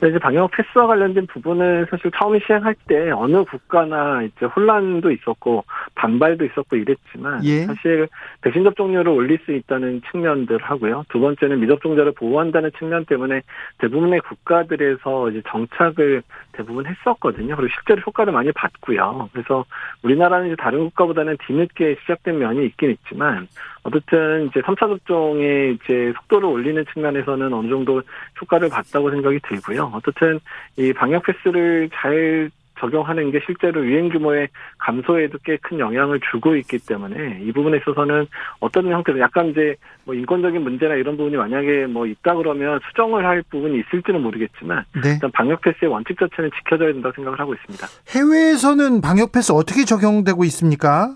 이제 0.08 0.18
방역 0.18 0.50
패스와 0.52 0.88
관련된 0.88 1.28
부분은 1.28 1.86
사실 1.90 2.10
처음에 2.18 2.40
시행할 2.46 2.76
때 2.88 3.12
어느 3.12 3.44
국가나 3.44 4.24
이제 4.24 4.46
혼란도 4.46 5.12
있었고 5.12 5.64
반발도 5.94 6.46
있었고 6.46 6.76
이랬지만 6.76 7.46
예. 7.46 7.66
사실 7.66 8.08
백신 8.42 8.64
접종률을 8.64 9.10
올릴 9.10 9.38
수 9.46 9.52
있다는 9.52 10.02
측면들 10.10 10.58
하고요. 10.58 11.04
두 11.10 11.20
번째는 11.20 11.60
미접종자를 11.60 12.14
보호한다는 12.14 12.72
측면 12.80 13.06
때문에 13.06 13.42
대부분의 13.78 14.22
국가들에서 14.22 15.30
이제 15.30 15.44
정착을 15.48 16.24
대부분 16.54 16.88
했었거든요. 16.88 17.56
그리고 17.56 17.72
실제로 17.76 18.02
효과를 18.02 18.34
많이 18.34 18.52
봤고요. 18.52 19.30
그래서 19.34 19.66
우리나라는 20.02 20.48
이제 20.48 20.56
다른 20.56 20.86
국가보다는 20.86 21.38
뒤늦게 21.46 21.98
시작된 22.02 22.40
면이 22.40 22.66
있긴 22.66 22.92
있지만 22.92 23.48
어쨌든 23.84 24.48
이제 24.48 24.62
3차 24.62 24.80
접종의 24.80 25.76
이제 25.84 26.14
속도를 26.16 26.48
올리는 26.48 26.84
측면에서는 26.94 27.54
어느 27.54 27.70
정도 27.70 28.02
효과를 28.42 28.70
봤다고 28.70 29.10
생각이 29.12 29.40
들고요. 29.48 29.92
어쨌든 29.96 30.40
이 30.78 30.94
방역 30.94 31.24
패스를 31.24 31.90
잘 31.94 32.50
적용하는 32.80 33.30
게 33.30 33.40
실제로 33.46 33.86
유행 33.86 34.10
규모의 34.10 34.48
감소에도 34.80 35.38
꽤 35.44 35.56
큰 35.62 35.78
영향을 35.78 36.20
주고 36.32 36.56
있기 36.56 36.80
때문에 36.80 37.42
이 37.44 37.52
부분에 37.52 37.78
있어서는 37.78 38.26
어떤 38.60 38.90
형태로 38.92 39.20
약간 39.20 39.50
이제 39.50 39.76
뭐 40.04 40.16
인권적인 40.16 40.60
문제나 40.64 40.96
이런 40.96 41.16
부분이 41.16 41.36
만약에 41.38 41.86
뭐 41.86 42.08
있다 42.08 42.34
그러면 42.34 42.80
수정을 42.88 43.24
할 43.24 43.44
부분이 43.52 43.80
있을지는 43.82 44.22
모르겠지만 44.24 44.84
네. 45.04 45.12
일단 45.14 45.30
방역 45.32 45.62
패스의 45.62 45.92
원칙 45.92 46.18
자체는 46.20 46.50
지켜져야 46.58 46.92
된다고 46.94 47.14
생각을 47.14 47.40
하고 47.40 47.54
있습니다. 47.54 47.86
해외에서는 48.10 49.02
방역 49.02 49.32
패스 49.32 49.52
어떻게 49.52 49.86
적용되고 49.86 50.44
있습니까? 50.46 51.16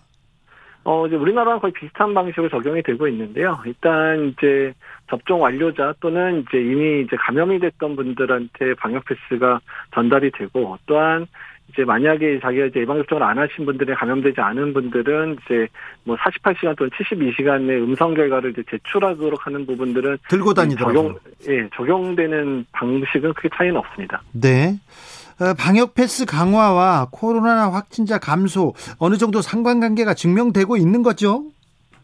어, 0.86 1.08
이제 1.08 1.16
우리나라랑 1.16 1.60
거의 1.60 1.74
비슷한 1.74 2.14
방식으로 2.14 2.48
적용이 2.48 2.84
되고 2.84 3.08
있는데요. 3.08 3.60
일단 3.66 4.30
이제 4.30 4.72
접종 5.10 5.42
완료자 5.42 5.96
또는 6.00 6.46
이제 6.48 6.60
이미 6.60 7.02
이제 7.02 7.16
감염이 7.18 7.60
됐던 7.60 7.96
분들한테 7.96 8.76
방역 8.76 9.04
패스가 9.06 9.60
전달이 9.96 10.32
되고 10.32 10.78
또한 10.86 11.26
이제 11.70 11.84
만약에 11.84 12.40
자기가 12.40 12.68
이제 12.68 12.82
예방접종을 12.82 13.24
안 13.24 13.40
하신 13.40 13.66
분들이 13.66 13.96
감염되지 13.96 14.40
않은 14.40 14.74
분들은 14.74 15.38
이제 15.44 15.68
뭐 16.04 16.16
48시간 16.18 16.78
또는 16.78 16.92
72시간 16.92 17.64
내 17.64 17.76
음성 17.78 18.14
결과를 18.14 18.52
이제 18.52 18.64
제출하도록 18.70 19.44
하는 19.44 19.66
부분들은 19.66 20.20
들고 20.30 20.54
다니더라고요. 20.54 20.94
적용, 20.94 21.20
예, 21.50 21.68
적용되는 21.76 22.66
방식은 22.72 23.34
크게 23.34 23.50
차이는 23.56 23.78
없습니다. 23.78 24.22
네. 24.34 24.76
어, 25.40 25.54
방역 25.58 25.96
패스 25.96 26.26
강화와 26.26 27.10
코로나 27.12 27.70
확진자 27.72 28.18
감소 28.20 28.74
어느 29.00 29.16
정도 29.18 29.42
상관관계가 29.42 30.14
증명되고 30.14 30.78
있는 30.78 31.04
거죠? 31.04 31.44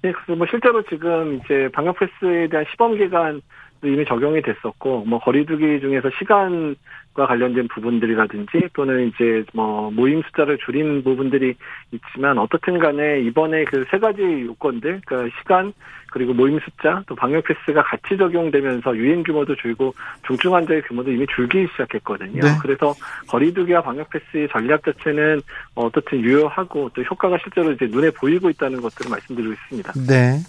네, 0.02 0.12
뭐 0.36 0.46
실제로 0.50 0.82
지금 0.84 1.40
이제 1.44 1.70
방역 1.74 1.98
패스에 2.00 2.48
대한 2.50 2.66
시범 2.72 2.98
기간 2.98 3.42
이미 3.84 4.04
적용이 4.06 4.42
됐었고 4.42 5.06
뭐 5.06 5.20
거리두기 5.20 5.80
중에서 5.80 6.10
시간과 6.20 7.26
관련된 7.28 7.68
부분들이라든지 7.70 8.70
또는 8.74 9.08
이제 9.08 9.44
뭐 9.54 9.90
모임 9.92 10.22
숫자를 10.24 10.58
줄인 10.66 11.04
부분들이 11.04 11.56
있지만 11.92 12.38
어떻든 12.38 12.78
간에 12.80 13.22
이번에 13.22 13.64
그 13.66 13.86
세 13.90 13.98
가지 13.98 14.22
요건들 14.22 15.02
그러니까 15.06 15.36
시간 15.40 15.74
그리고 16.12 16.34
모임 16.34 16.60
숫자 16.60 17.02
또 17.08 17.16
방역 17.16 17.46
패스가 17.46 17.82
같이 17.84 18.18
적용되면서 18.18 18.96
유행 18.98 19.24
규모도 19.24 19.56
줄고 19.56 19.96
중증 20.28 20.54
환자의 20.54 20.84
규모도 20.84 21.12
이미 21.12 21.26
줄기 21.34 21.66
시작했거든요. 21.72 22.42
네. 22.42 22.50
그래서 22.62 22.94
거리두기와 23.28 23.82
방역 23.82 24.10
패스의 24.10 24.50
전략 24.52 24.84
자체는 24.84 25.42
어떻든 25.74 26.20
유효하고 26.20 26.92
또 26.94 27.02
효과가 27.02 27.38
실제로 27.42 27.72
이제 27.72 27.88
눈에 27.88 28.12
보이고 28.12 28.50
있다는 28.50 28.82
것들을 28.82 29.10
말씀드리고 29.10 29.54
있습니다. 29.54 29.94
네. 30.06 30.40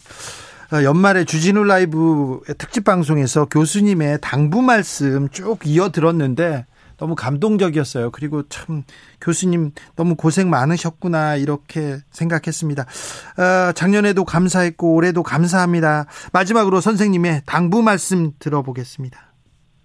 어, 0.72 0.82
연말에 0.82 1.24
주진우 1.24 1.64
라이브 1.64 2.40
특집 2.58 2.84
방송에서 2.84 3.44
교수님의 3.44 4.18
당부 4.20 4.62
말씀 4.62 5.28
쭉 5.28 5.58
이어 5.64 5.90
들었는데 5.90 6.66
너무 7.02 7.16
감동적이었어요. 7.16 8.12
그리고 8.12 8.44
참 8.48 8.84
교수님 9.20 9.72
너무 9.96 10.14
고생 10.14 10.48
많으셨구나 10.50 11.34
이렇게 11.34 11.98
생각했습니다. 12.12 12.82
어, 12.82 13.72
작년에도 13.72 14.24
감사했고 14.24 14.94
올해도 14.94 15.24
감사합니다. 15.24 16.06
마지막으로 16.32 16.80
선생님의 16.80 17.42
당부 17.44 17.82
말씀 17.82 18.30
들어보겠습니다. 18.38 19.31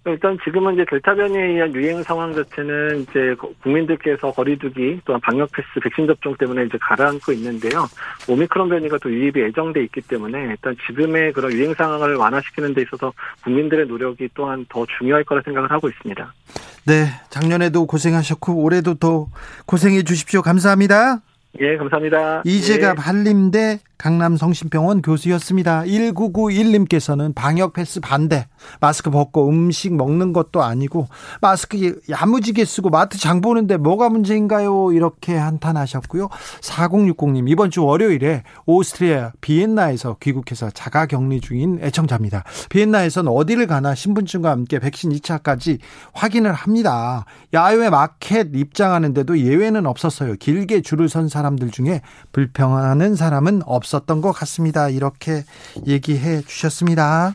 일단 0.08 0.38
지금은 0.44 0.74
이제 0.74 0.84
델타 0.88 1.14
변이에 1.14 1.40
의한 1.40 1.74
유행 1.74 2.02
상황 2.02 2.34
자체는 2.34 3.02
이제 3.02 3.34
국민들께서 3.62 4.32
거리두기 4.32 5.00
또한 5.04 5.20
방역 5.20 5.50
패스 5.52 5.68
백신 5.82 6.06
접종 6.06 6.34
때문에 6.36 6.64
이제 6.64 6.78
가라앉고 6.80 7.32
있는데요. 7.32 7.86
오미크론 8.28 8.68
변이가 8.68 8.98
또 9.02 9.10
유입이 9.10 9.40
예정돼 9.40 9.82
있기 9.84 10.00
때문에 10.02 10.38
일단 10.50 10.76
지금의 10.86 11.32
그런 11.32 11.52
유행 11.52 11.74
상황을 11.74 12.16
완화시키는 12.16 12.74
데 12.74 12.82
있어서 12.82 13.12
국민들의 13.44 13.86
노력이 13.86 14.28
또한 14.34 14.64
더 14.68 14.86
중요할 14.98 15.24
거라 15.24 15.42
생각을 15.44 15.70
하고 15.70 15.88
있습니다. 15.88 16.32
네, 16.86 17.06
작년에도 17.28 17.86
고생하셨고 17.86 18.62
올해도 18.62 18.94
더 18.94 19.26
고생해 19.66 20.02
주십시오. 20.04 20.42
감사합니다. 20.42 21.20
예, 21.60 21.76
감사합니다. 21.76 22.42
이재갑 22.44 22.98
예. 22.98 23.00
한림대 23.00 23.80
강남 23.96 24.36
성심병원 24.36 25.02
교수였습니다. 25.02 25.82
1991님께서는 25.82 27.34
방역 27.34 27.72
패스 27.72 28.00
반대. 28.00 28.46
마스크 28.80 29.10
벗고 29.10 29.48
음식 29.48 29.94
먹는 29.94 30.32
것도 30.32 30.62
아니고 30.62 31.08
마스크 31.40 32.00
야무지게 32.08 32.64
쓰고 32.64 32.90
마트 32.90 33.18
장 33.18 33.40
보는데 33.40 33.76
뭐가 33.76 34.08
문제인가요? 34.08 34.92
이렇게 34.92 35.36
한탄하셨고요. 35.36 36.28
4060님 36.60 37.48
이번 37.48 37.70
주 37.70 37.84
월요일에 37.84 38.44
오스트리아 38.66 39.32
비엔나에서 39.40 40.16
귀국해서 40.20 40.70
자가 40.70 41.06
격리 41.06 41.40
중인 41.40 41.80
애청자입니다. 41.82 42.44
비엔나에서는 42.70 43.32
어디를 43.32 43.66
가나 43.66 43.94
신분증과 43.94 44.50
함께 44.50 44.78
백신 44.78 45.10
2차까지 45.10 45.78
확인을 46.12 46.52
합니다. 46.52 47.24
야외 47.52 47.90
마켓 47.90 48.54
입장하는데도 48.54 49.38
예외는 49.38 49.86
없었어요. 49.86 50.36
길게 50.36 50.82
줄을 50.82 51.08
선 51.08 51.28
사람들 51.28 51.70
중에 51.70 52.02
불평하는 52.32 53.16
사람은 53.16 53.62
없 53.64 53.88
없었던 53.88 54.20
것 54.20 54.32
같습니다. 54.32 54.88
이렇게 54.88 55.44
얘기해 55.86 56.42
주셨습니다. 56.42 57.34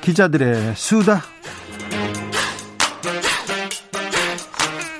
기자들의 0.00 0.72
수다 0.74 1.22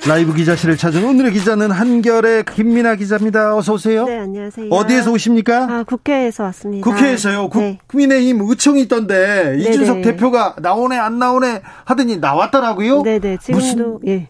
라이브 0.06 0.32
기자실을 0.32 0.78
찾은 0.78 1.04
오늘의 1.04 1.32
기자는 1.32 1.70
한결의 1.70 2.44
김민아 2.44 2.94
기자입니다. 2.94 3.54
어서 3.54 3.74
오세요. 3.74 4.06
네, 4.06 4.18
안녕하세요. 4.18 4.68
어디에서 4.70 5.12
오십니까? 5.12 5.64
아, 5.64 5.82
국회에서 5.82 6.44
왔습니다. 6.44 6.88
국회에서요. 6.90 7.50
네. 7.56 7.78
국민의힘 7.86 8.40
의총이 8.40 8.80
있던데 8.82 9.56
네네. 9.58 9.62
이준석 9.62 10.02
대표가 10.02 10.56
나오네 10.62 10.96
안 10.96 11.18
나오네 11.18 11.60
하더니 11.84 12.16
나왔더라고요. 12.16 13.02
네, 13.02 13.18
네. 13.18 13.36
지금도 13.36 13.64
무슨, 13.64 13.98
예. 14.06 14.28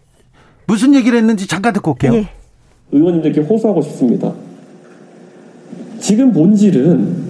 무슨 0.67 0.95
얘기를 0.95 1.17
했는지 1.17 1.47
잠깐 1.47 1.71
듣고 1.71 1.91
올게요. 1.91 2.13
예. 2.13 2.29
의원님들께 2.91 3.41
호소하고 3.41 3.81
싶습니다. 3.81 4.33
지금 6.01 6.33
본질은 6.33 7.29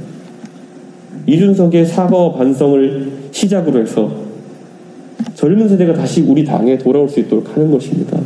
이준석의 1.27 1.85
사과 1.85 2.33
반성을 2.33 3.18
시작으로 3.39 3.79
해서 3.79 4.11
젊은 5.35 5.69
세대가 5.69 5.93
다시 5.93 6.21
우리 6.21 6.43
당에 6.43 6.77
돌아올 6.77 7.07
수 7.07 7.19
있도록 7.21 7.55
하는 7.55 7.71
것입니다. 7.71 8.19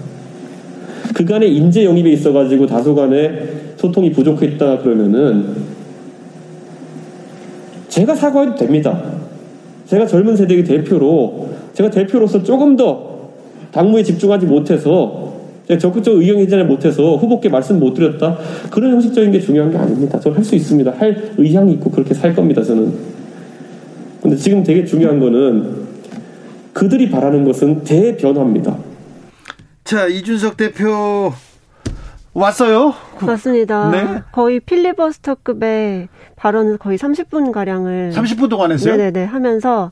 그간의 1.13 1.55
인재 1.55 1.85
영입에 1.85 2.11
있어가지고 2.13 2.65
다소간의 2.65 3.47
소통이 3.77 4.11
부족했다 4.11 4.79
그러면은 4.79 5.55
제가 7.89 8.15
사과해도 8.15 8.55
됩니다. 8.55 9.03
제가 9.85 10.07
젊은 10.07 10.35
세대의 10.35 10.63
대표로 10.63 11.49
제가 11.73 11.91
대표로서 11.91 12.41
조금 12.41 12.75
더 12.75 13.29
당무에 13.71 14.01
집중하지 14.01 14.47
못해서 14.47 15.33
적극적 15.79 16.15
의견 16.15 16.37
개진을 16.37 16.65
못해서 16.65 17.15
후보께 17.17 17.49
말씀 17.49 17.79
못 17.79 17.93
드렸다. 17.93 18.37
그런 18.71 18.93
형식적인 18.93 19.31
게 19.31 19.39
중요한 19.39 19.71
게 19.71 19.77
아닙니다. 19.77 20.19
저는 20.19 20.37
할 20.37 20.43
수 20.43 20.55
있습니다. 20.55 20.91
할 20.97 21.31
의향이 21.37 21.73
있고 21.73 21.91
그렇게 21.91 22.15
살 22.15 22.33
겁니다. 22.33 22.63
저는. 22.63 23.12
근데 24.23 24.37
지금 24.37 24.63
되게 24.63 24.85
중요한 24.85 25.19
거는 25.19 25.85
그들이 26.71 27.11
바라는 27.11 27.43
것은 27.43 27.83
대변화입니다. 27.83 28.77
자, 29.83 30.07
이준석 30.07 30.55
대표 30.55 31.33
왔어요? 32.33 32.93
맞습니다. 33.19 33.91
네? 33.91 34.21
거의 34.31 34.61
필리버스터급의 34.61 36.07
발언을 36.37 36.77
거의 36.77 36.97
30분 36.97 37.51
가량을 37.51 38.13
30분 38.15 38.49
동안 38.49 38.71
했어요? 38.71 38.95
네네네 38.95 39.25
하면서 39.25 39.91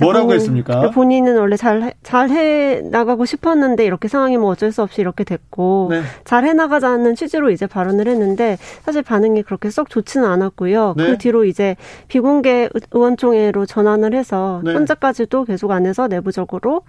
뭐라고 0.00 0.26
본인, 0.26 0.40
했습니까? 0.40 0.90
본인은 0.90 1.36
원래 1.36 1.56
잘, 1.56 1.92
잘 2.02 2.30
해 2.30 2.80
나가고 2.80 3.24
싶었는데 3.24 3.84
이렇게 3.84 4.08
상황이 4.08 4.36
뭐 4.36 4.50
어쩔 4.50 4.72
수 4.72 4.82
없이 4.82 5.00
이렇게 5.00 5.24
됐고, 5.24 5.88
네. 5.90 6.02
잘해 6.24 6.54
나가자는 6.54 7.14
취지로 7.14 7.50
이제 7.50 7.66
발언을 7.66 8.08
했는데, 8.08 8.58
사실 8.84 9.02
반응이 9.02 9.42
그렇게 9.42 9.70
썩 9.70 9.90
좋지는 9.90 10.26
않았고요. 10.26 10.94
네. 10.96 11.06
그 11.06 11.18
뒤로 11.18 11.44
이제 11.44 11.76
비공개 12.08 12.68
의원총회로 12.90 13.66
전환을 13.66 14.14
해서, 14.14 14.60
네. 14.64 14.72
현재까지도 14.74 15.44
계속 15.44 15.70
안 15.72 15.86
해서 15.86 16.08
내부적으로 16.08 16.82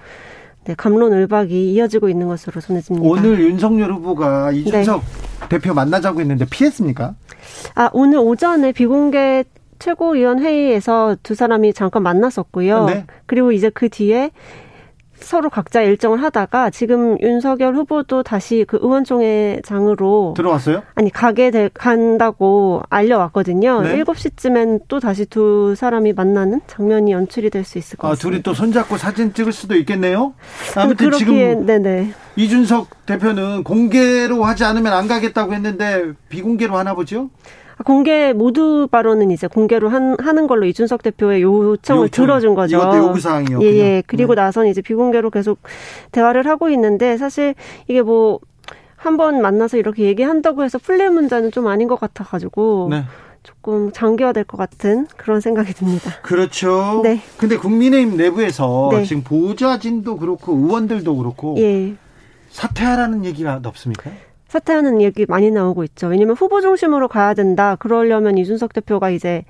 네, 0.66 0.76
감론을박이 0.76 1.74
이어지고 1.74 2.08
있는 2.08 2.28
것으로 2.28 2.62
전해집니다. 2.62 3.06
오늘 3.08 3.40
윤석열 3.40 3.92
후보가 3.94 4.52
이준석 4.52 5.02
네. 5.02 5.50
대표 5.50 5.74
만나자고 5.74 6.22
했는데 6.22 6.46
피했습니까? 6.50 7.16
아, 7.76 7.90
오늘 7.92 8.20
오전에 8.20 8.72
비공개 8.72 9.44
최고위원 9.84 10.40
회의에서 10.40 11.18
두 11.24 11.36
사람이 11.36 11.74
잠깐 11.74 12.04
만났었고요. 12.04 12.86
네. 12.86 13.06
그리고 13.26 13.52
이제 13.52 13.70
그 13.70 13.90
뒤에 13.90 14.32
서로 15.16 15.50
각자 15.50 15.82
일정을 15.82 16.24
하다가 16.24 16.70
지금 16.70 17.18
윤석열 17.22 17.76
후보도 17.76 18.24
다시 18.24 18.64
그 18.66 18.78
의원총회장으로 18.82 20.36
들어왔어요? 20.38 20.84
아니 20.96 21.10
가게 21.12 21.52
될 21.52 21.70
간다고 21.70 22.82
알려왔거든요. 22.90 23.82
네. 23.82 24.04
7시쯤엔 24.04 24.84
또 24.88 25.02
다시 25.02 25.26
두 25.26 25.76
사람이 25.76 26.14
만나는 26.14 26.62
장면이 26.68 27.12
연출이 27.12 27.50
될 27.50 27.66
수 27.66 27.78
있을 27.78 27.98
것 27.98 28.08
같습니다. 28.08 28.28
아, 28.28 28.30
둘이 28.32 28.42
또 28.42 28.54
손잡고 28.54 28.98
사진 28.98 29.34
찍을 29.34 29.52
수도 29.52 29.76
있겠네요. 29.76 30.34
아무튼 30.78 31.08
그렇기에, 31.08 31.50
지금 31.56 31.66
네네. 31.66 32.14
이준석 32.38 33.06
대표는 33.06 33.64
공개로 33.64 34.46
하지 34.46 34.64
않으면 34.64 34.94
안 34.94 35.08
가겠다고 35.10 35.54
했는데 35.54 36.14
비공개로 36.30 36.78
하나 36.78 36.94
보죠? 36.96 37.30
공개 37.84 38.34
모두 38.34 38.88
발언은 38.90 39.32
이제 39.32 39.48
공개로 39.48 39.90
한, 39.90 40.16
하는 40.20 40.48
걸로 40.48 40.66
이준석 40.66 41.04
대표의 41.04 41.42
요청을 41.44 42.06
요청. 42.06 42.26
들어준 42.26 42.56
거죠. 42.56 42.78
이것도 42.78 42.98
요구 42.98 43.20
사항이요. 43.20 43.62
예, 43.62 43.66
예. 43.68 44.04
그리고 44.08 44.36
네. 44.36 44.42
나선 44.42 44.68
이제 44.68 44.82
비공개로 44.82 45.30
계속 45.30 45.60
대화를 46.12 46.48
하고 46.48 46.70
있는데 46.70 47.18
사실 47.18 47.56
이게 47.88 48.02
뭐 48.02 48.40
한 49.04 49.18
번 49.18 49.42
만나서 49.42 49.76
이렇게 49.76 50.04
얘기한다고 50.04 50.64
해서 50.64 50.78
풀릴 50.78 51.10
문제는 51.10 51.52
좀 51.52 51.68
아닌 51.68 51.88
것 51.90 52.00
같아가지고. 52.00 52.88
네. 52.90 53.04
조금 53.44 53.92
장기화될 53.92 54.46
것 54.46 54.56
같은 54.56 55.06
그런 55.18 55.42
생각이 55.42 55.74
듭니다. 55.74 56.10
그렇죠. 56.22 57.02
네. 57.04 57.20
근데 57.36 57.58
국민의힘 57.58 58.16
내부에서 58.16 58.88
네. 58.94 59.04
지금 59.04 59.22
보좌진도 59.26 60.16
그렇고 60.16 60.54
의원들도 60.56 61.18
그렇고 61.18 61.56
예. 61.58 61.96
사퇴하라는 62.52 63.26
얘기가 63.26 63.60
없습니까? 63.66 64.12
사퇴하는 64.54 65.02
얘기 65.02 65.26
많이 65.28 65.50
나오고 65.50 65.84
있죠. 65.86 66.08
왜냐면 66.08 66.36
후보 66.36 66.62
중심으로 66.62 67.08
가야 67.08 67.34
된다. 67.34 67.76
그러려면 67.76 68.38
이준석 68.38 68.74
대표가 68.74 69.10
이제 69.10 69.46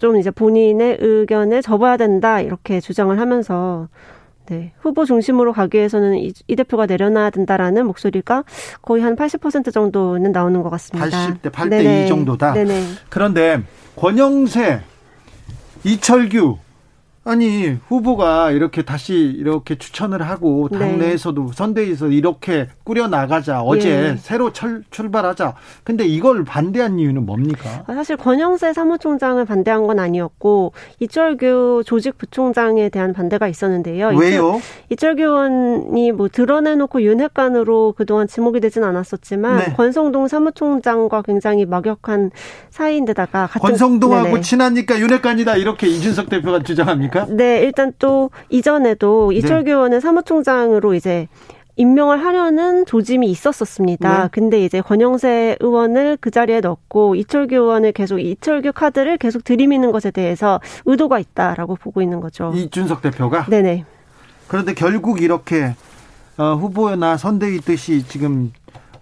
좀 0.00 0.16
이제 0.16 0.30
본인의 0.30 0.98
의견을 1.00 1.60
접어야 1.60 1.96
된다. 1.96 2.40
이렇게 2.40 2.80
주장을 2.80 3.18
하면서 3.18 3.88
네, 4.46 4.72
후보 4.78 5.04
중심으로 5.04 5.52
가기 5.52 5.78
위해서는 5.78 6.18
이, 6.18 6.32
이, 6.46 6.54
대표가 6.54 6.86
내려놔야 6.86 7.30
된다라는 7.30 7.84
목소리가 7.86 8.44
거의 8.80 9.02
한 9.02 9.16
80% 9.16 9.72
정도는 9.72 10.30
나오는 10.30 10.62
것 10.62 10.70
같습니다. 10.70 11.08
80대 11.08 11.50
8대 11.50 11.70
네네. 11.70 12.04
2 12.04 12.08
정도다. 12.08 12.52
네네. 12.52 12.84
그런데 13.08 13.60
권영세, 13.96 14.82
이철규 15.82 16.58
아니 17.26 17.76
후보가 17.88 18.52
이렇게 18.52 18.82
다시 18.82 19.14
이렇게 19.14 19.76
추천을 19.76 20.22
하고 20.22 20.68
네. 20.70 20.78
당내에서도 20.78 21.46
네. 21.46 21.52
선대위에서 21.52 22.06
이렇게 22.08 22.68
꾸려 22.84 23.08
나가자 23.08 23.62
어제 23.62 23.90
예. 23.90 24.16
새로 24.16 24.52
철, 24.52 24.84
출발하자 24.90 25.54
근데 25.82 26.06
이걸 26.06 26.44
반대한 26.44 26.98
이유는 27.00 27.26
뭡니까? 27.26 27.84
아, 27.86 27.94
사실 27.94 28.16
권영세 28.16 28.72
사무총장을 28.72 29.44
반대한 29.44 29.88
건 29.88 29.98
아니었고 29.98 30.72
이철규 31.00 31.82
조직 31.84 32.16
부총장에 32.16 32.88
대한 32.90 33.12
반대가 33.12 33.48
있었는데요. 33.48 34.12
왜요? 34.16 34.60
이철, 34.90 35.16
규 35.16 35.22
의원이 35.22 36.12
뭐 36.12 36.28
드러내놓고 36.28 37.02
윤핵관으로 37.02 37.94
그동안 37.96 38.28
지목이 38.28 38.60
되진 38.60 38.84
않았었지만 38.84 39.58
네. 39.58 39.72
권성동 39.72 40.28
사무총장과 40.28 41.22
굉장히 41.22 41.66
막역한 41.66 42.30
사이인데다가 42.70 43.48
권성동하고 43.48 44.28
네네. 44.28 44.40
친하니까 44.42 45.00
윤핵관이다 45.00 45.56
이렇게 45.56 45.88
이준석 45.88 46.28
대표가 46.28 46.62
주장합니까? 46.62 47.15
있습니까? 47.22 47.36
네, 47.36 47.60
일단 47.60 47.92
또 47.98 48.30
이전에도 48.50 49.30
네. 49.30 49.36
이철규 49.36 49.70
의원은 49.70 50.00
사무총장으로 50.00 50.94
이제 50.94 51.28
임명을 51.76 52.24
하려는 52.24 52.86
조짐이 52.86 53.30
있었었습니다. 53.30 54.22
네. 54.22 54.28
근데 54.32 54.64
이제 54.64 54.80
권영세 54.80 55.56
의원을 55.60 56.16
그 56.20 56.30
자리에 56.30 56.60
넣고 56.60 57.14
이철규 57.14 57.54
의원을 57.54 57.92
계속 57.92 58.18
이철규 58.18 58.72
카드를 58.72 59.18
계속 59.18 59.44
들이미는 59.44 59.92
것에 59.92 60.10
대해서 60.10 60.60
의도가 60.86 61.18
있다라고 61.18 61.76
보고 61.76 62.00
있는 62.00 62.20
거죠. 62.20 62.52
이준석 62.54 63.02
대표가? 63.02 63.44
네네. 63.46 63.84
그런데 64.48 64.74
결국 64.74 65.20
이렇게 65.20 65.74
어, 66.38 66.54
후보나 66.54 67.16
선대위 67.16 67.60
뜻이 67.60 68.06
지금 68.06 68.52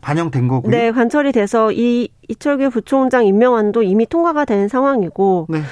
반영된 0.00 0.48
거고요. 0.48 0.70
네, 0.70 0.90
관철이 0.92 1.32
돼서 1.32 1.72
이 1.72 2.08
이철규 2.28 2.70
부총장 2.70 3.24
임명안도 3.24 3.82
이미 3.82 4.06
통과가 4.06 4.44
된 4.44 4.68
상황이고 4.68 5.46
네. 5.48 5.62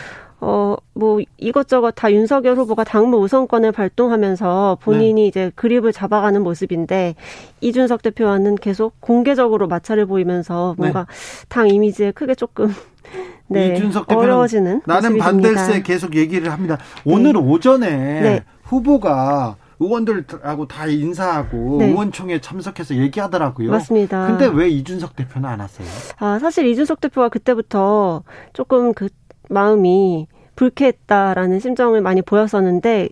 어, 0.45 0.75
뭐, 0.93 1.21
이것저것 1.39 1.93
다 1.93 2.13
윤석열 2.13 2.57
후보가 2.57 2.83
당무 2.83 3.19
우선권을 3.19 3.71
발동하면서 3.71 4.79
본인이 4.83 5.23
네. 5.23 5.27
이제 5.29 5.53
그립을 5.55 5.93
잡아가는 5.93 6.43
모습인데, 6.43 7.15
이준석 7.61 8.03
대표와는 8.03 8.57
계속 8.57 9.01
공개적으로 9.01 9.69
마찰을 9.69 10.05
보이면서 10.07 10.75
뭔가 10.79 11.07
네. 11.09 11.47
당 11.49 11.69
이미지에 11.69 12.11
크게 12.11 12.35
조금, 12.35 12.75
네. 13.47 13.77
이준석 13.77 14.09
대표는 14.09 14.29
어려워지는. 14.31 14.81
나는 14.85 15.17
반대세 15.17 15.83
계속 15.83 16.17
얘기를 16.17 16.51
합니다. 16.51 16.77
오늘 17.05 17.35
네. 17.35 17.39
오전에 17.39 17.89
네. 17.89 18.45
후보가 18.65 19.55
의원들하고 19.79 20.67
다 20.67 20.87
인사하고 20.87 21.77
네. 21.79 21.87
의원총회 21.87 22.41
참석해서 22.41 22.97
얘기하더라고요. 22.97 23.71
맞습니다. 23.71 24.27
근데 24.27 24.47
왜 24.47 24.69
이준석 24.69 25.15
대표는 25.15 25.49
안 25.49 25.61
왔어요? 25.61 25.87
아, 26.19 26.41
사실 26.41 26.67
이준석 26.67 27.01
대표가 27.01 27.29
그때부터 27.29 28.25
조금 28.53 28.93
그 28.93 29.09
마음이 29.49 30.27
불쾌했다라는 30.57 31.61
심정을 31.61 32.01
많이 32.01 32.23
보였었는데 32.23 33.09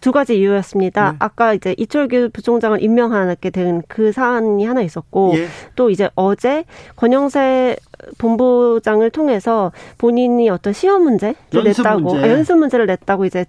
두 0.00 0.10
가지 0.10 0.38
이유였습니다. 0.38 1.10
네. 1.12 1.16
아까 1.18 1.52
이제 1.52 1.74
이철규 1.76 2.30
부총장을 2.32 2.82
임명하게 2.82 3.50
된 3.50 3.82
그 3.88 4.10
사안이 4.10 4.64
하나 4.64 4.80
있었고 4.80 5.32
예. 5.36 5.46
또 5.76 5.90
이제 5.90 6.08
어제 6.14 6.64
권영세 6.96 7.76
본부장을 8.16 9.10
통해서 9.10 9.70
본인이 9.98 10.48
어떤 10.48 10.72
시험 10.72 11.02
문제를 11.02 11.34
연습 11.54 11.82
냈다고 11.82 12.00
문제. 12.00 12.26
아, 12.26 12.30
연습 12.30 12.56
문제를 12.56 12.86
냈다고 12.86 13.26
이제 13.26 13.44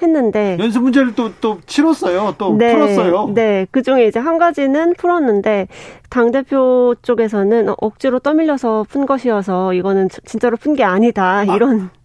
했는데 0.00 0.56
연습 0.58 0.82
문제를 0.82 1.14
또 1.14 1.30
또 1.42 1.60
치렀어요. 1.66 2.34
또 2.38 2.56
네, 2.56 2.72
풀었어요. 2.74 3.32
네. 3.34 3.66
그중에 3.70 4.06
이제 4.06 4.18
한 4.18 4.38
가지는 4.38 4.94
풀었는데 4.94 5.68
당 6.08 6.30
대표 6.32 6.94
쪽에서는 7.02 7.74
억지로 7.78 8.20
떠밀려서 8.20 8.86
푼 8.88 9.04
것이어서 9.04 9.74
이거는 9.74 10.08
진짜로 10.24 10.56
푼 10.56 10.74
게 10.74 10.82
아니다. 10.82 11.40
아. 11.40 11.44
이런 11.44 11.90
아. 11.94 12.03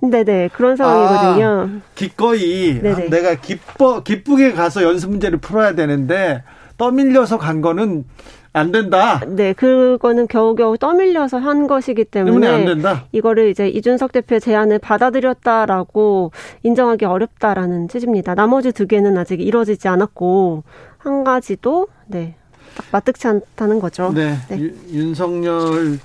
네네 0.00 0.50
그런 0.52 0.76
상황이거든요. 0.76 1.68
아, 1.70 1.80
기꺼이 1.94 2.80
네네. 2.80 3.08
내가 3.08 3.34
기뻐 3.36 4.02
기쁘게 4.02 4.52
가서 4.52 4.82
연습 4.82 5.10
문제를 5.10 5.38
풀어야 5.38 5.74
되는데 5.74 6.42
떠밀려서 6.76 7.38
간 7.38 7.60
거는 7.60 8.04
안 8.54 8.70
된다. 8.70 9.20
네, 9.26 9.54
그거는 9.54 10.26
겨우겨우 10.26 10.76
떠밀려서 10.76 11.38
한 11.38 11.66
것이기 11.66 12.04
때문에 12.04 12.46
안 12.48 12.64
된다. 12.66 13.04
이거를 13.12 13.48
이제 13.48 13.68
이준석 13.68 14.12
대표의 14.12 14.40
제안을 14.40 14.78
받아들였다라고 14.78 16.32
인정하기 16.62 17.04
어렵다라는 17.04 17.88
취지입니다. 17.88 18.34
나머지 18.34 18.72
두 18.72 18.86
개는 18.86 19.16
아직 19.16 19.40
이루어지지 19.40 19.88
않았고 19.88 20.64
한 20.98 21.24
가지도 21.24 21.88
네. 22.06 22.34
딱 22.76 22.86
마뜩치 22.92 23.26
않다는 23.26 23.80
거죠. 23.80 24.12
네. 24.14 24.36
네. 24.48 24.58
윤석열 24.90 25.98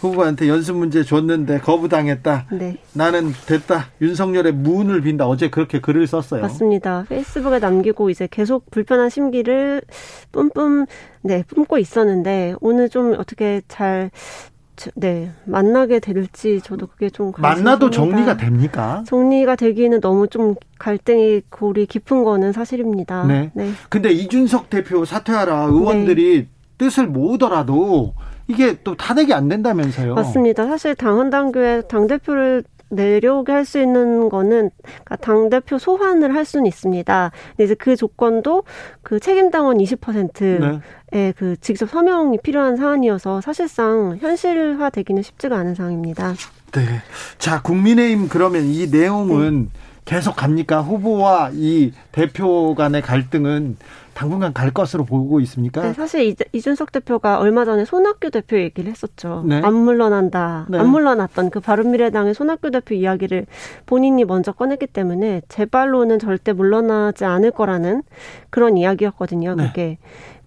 후보한테 0.00 0.48
연습 0.48 0.76
문제 0.76 1.02
줬는데 1.02 1.58
거부당했다. 1.60 2.46
네. 2.52 2.78
나는 2.92 3.32
됐다. 3.46 3.86
윤석열의 4.00 4.52
무운을 4.52 5.00
빈다. 5.02 5.26
어제 5.26 5.50
그렇게 5.50 5.80
글을 5.80 6.06
썼어요. 6.06 6.42
맞습니다. 6.42 7.04
페이스북에 7.08 7.58
남기고 7.58 8.10
이제 8.10 8.28
계속 8.30 8.70
불편한 8.70 9.10
심기를 9.10 9.82
뿜뿜 10.32 10.86
네 11.22 11.42
뿜고 11.48 11.78
있었는데 11.78 12.54
오늘 12.60 12.88
좀 12.88 13.14
어떻게 13.18 13.62
잘 13.68 14.10
네, 14.94 15.32
만나게 15.44 15.98
될지 15.98 16.60
저도 16.62 16.86
그게 16.86 17.10
좀 17.10 17.32
만나도 17.36 17.90
정리가 17.90 18.36
됩니까? 18.36 19.02
정리가 19.08 19.56
되기는 19.56 20.00
너무 20.00 20.28
좀 20.28 20.54
갈등이 20.78 21.42
골이 21.50 21.86
깊은 21.86 22.22
거는 22.22 22.52
사실입니다. 22.52 23.24
네. 23.24 23.50
네. 23.54 23.70
근데 23.88 24.12
이준석 24.12 24.70
대표 24.70 25.04
사퇴하라 25.04 25.64
의원들이 25.64 26.42
네. 26.42 26.48
뜻을 26.78 27.08
모으더라도 27.08 28.14
이게 28.48 28.76
또 28.82 28.96
탄핵이 28.96 29.32
안 29.32 29.48
된다면서요. 29.48 30.14
맞습니다. 30.14 30.66
사실 30.66 30.94
당헌당규에 30.94 31.82
당대표를 31.82 32.64
내려오게 32.90 33.52
할 33.52 33.66
수 33.66 33.78
있는 33.78 34.30
거는 34.30 34.70
그러니까 34.82 35.16
당대표 35.16 35.78
소환을 35.78 36.34
할 36.34 36.46
수는 36.46 36.64
있습니다. 36.64 37.32
근데 37.50 37.64
이제 37.64 37.74
그 37.74 37.96
조건도 37.96 38.64
그 39.02 39.20
책임 39.20 39.50
당원 39.50 39.76
20%의 39.76 40.80
네. 41.12 41.32
그 41.36 41.56
직접 41.60 41.90
서명이 41.90 42.38
필요한 42.42 42.78
사안이어서 42.78 43.42
사실상 43.42 44.16
현실화 44.18 44.88
되기는 44.88 45.22
쉽지가 45.22 45.54
않은 45.58 45.74
상황입니다. 45.74 46.32
네. 46.72 47.02
자, 47.36 47.60
국민의힘 47.60 48.28
그러면 48.30 48.64
이 48.64 48.86
내용은 48.90 49.64
네. 49.64 49.80
계속 50.06 50.36
갑니까? 50.36 50.80
후보와 50.80 51.50
이 51.52 51.92
대표 52.12 52.74
간의 52.74 53.02
갈등은 53.02 53.76
당분간 54.18 54.52
갈 54.52 54.72
것으로 54.72 55.04
보고 55.04 55.38
있습니까? 55.42 55.80
네, 55.80 55.92
사실 55.92 56.34
이준석 56.52 56.90
대표가 56.90 57.38
얼마 57.38 57.64
전에 57.64 57.84
손학규 57.84 58.32
대표 58.32 58.58
얘기를 58.58 58.90
했었죠. 58.90 59.44
네. 59.46 59.60
안 59.62 59.74
물러난다. 59.74 60.66
네. 60.68 60.78
안 60.78 60.88
물러났던 60.88 61.50
그 61.50 61.60
바른미래당의 61.60 62.34
손학규 62.34 62.72
대표 62.72 62.96
이야기를 62.96 63.46
본인이 63.86 64.24
먼저 64.24 64.50
꺼냈기 64.50 64.88
때문에 64.88 65.42
제발로는 65.48 66.18
절대 66.18 66.52
물러나지 66.52 67.26
않을 67.26 67.52
거라는 67.52 68.02
그런 68.50 68.76
이야기였거든요. 68.76 69.54
네. 69.54 69.68
그게. 69.68 69.98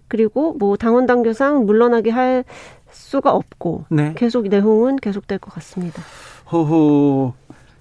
그리고 0.06 0.52
뭐 0.52 0.76
당원 0.76 1.06
당규상 1.06 1.64
물러나게 1.64 2.10
할 2.10 2.44
수가 2.90 3.32
없고 3.32 3.86
네. 3.88 4.12
계속 4.16 4.48
내용은 4.48 4.96
계속될 4.96 5.38
것 5.38 5.50
같습니다. 5.54 6.02
호호 6.52 7.32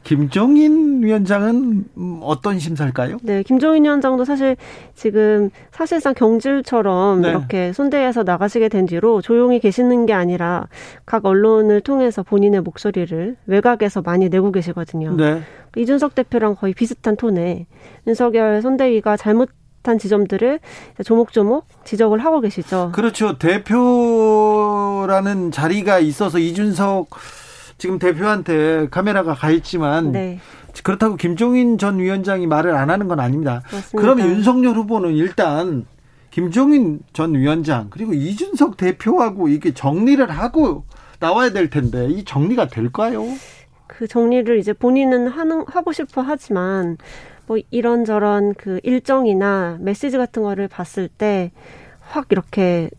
김종인 0.03 1.03
위원장은 1.03 1.86
어떤 2.22 2.57
심사일까요? 2.60 3.18
네, 3.22 3.44
김종인 3.44 3.84
위원장도 3.86 4.26
사실 4.26 4.57
지금 4.95 5.49
사실상 5.72 6.14
경질처럼 6.14 7.22
네. 7.22 7.30
이렇게 7.30 7.72
손대에서 7.73 8.23
나가시게 8.23 8.69
된 8.69 8.88
뒤로 8.88 9.22
조용히 9.22 9.60
계시는 9.60 10.07
게 10.07 10.14
아니라 10.14 10.68
각 11.06 11.26
언론을 11.26 11.82
통해서 11.82 12.23
본인의 12.23 12.61
목소리를 12.61 13.38
외곽에서 13.45 14.02
많이 14.02 14.30
내고 14.30 14.52
계시거든요. 14.52 15.15
네. 15.15 15.41
이준석 15.78 16.15
대표랑 16.15 16.56
거의 16.56 16.73
비슷한 16.73 17.15
톤에 17.15 17.68
윤석열 18.07 18.61
선대위가 18.61 19.18
잘못 19.18 19.49
한 19.84 19.98
지점들을 19.98 20.60
조목조목 21.03 21.65
지적을 21.86 22.19
하고 22.19 22.40
계시죠. 22.40 22.91
그렇죠. 22.94 23.40
대표라는 23.40 23.82
자리가 25.52 25.98
있어서 25.99 26.38
이준석 26.38 27.10
지금 27.82 27.98
대표한테 27.98 28.90
카메라가 28.91 29.34
가 29.34 29.49
있지만 29.49 30.12
네. 30.12 30.38
그렇다고 30.84 31.16
김종인 31.16 31.80
전 31.80 31.98
위원장이 31.98 32.45
말을 32.45 32.76
안 32.76 32.91
하는 32.91 33.08
건 33.08 33.20
아닙니다. 33.20 33.64
맞습니다. 33.64 33.90
그러면 33.99 34.28
윤석열 34.30 34.76
후보는 34.76 35.16
일단 35.16 35.88
김종인 36.30 36.99
전 37.12 37.34
위원장 37.34 37.88
그리고 37.90 38.14
이준석 38.14 38.78
대표하고 38.78 39.48
이게 39.48 39.74
정리를 39.74 40.30
하고 40.30 40.86
나와야 41.20 41.49
될 41.49 41.72
텐데 41.72 42.08
이 42.08 42.24
정리가 42.24 42.68
될까요? 42.68 43.26
그 43.88 44.08
정리를 44.08 44.60
이제 44.60 44.74
본인은 44.74 45.30
하는 45.30 45.66
하고 45.66 45.91
싶어 45.91 46.22
하지만 46.22 46.98
뭐 47.48 47.58
이런저런 47.72 48.53
그 48.53 48.80
일정이나 48.84 49.80
메시지 49.82 50.20
같은 50.20 50.44
거를 50.44 50.68
봤을 50.68 51.08
때 51.08 51.52
확 52.12 52.28
이렇게 52.30 52.90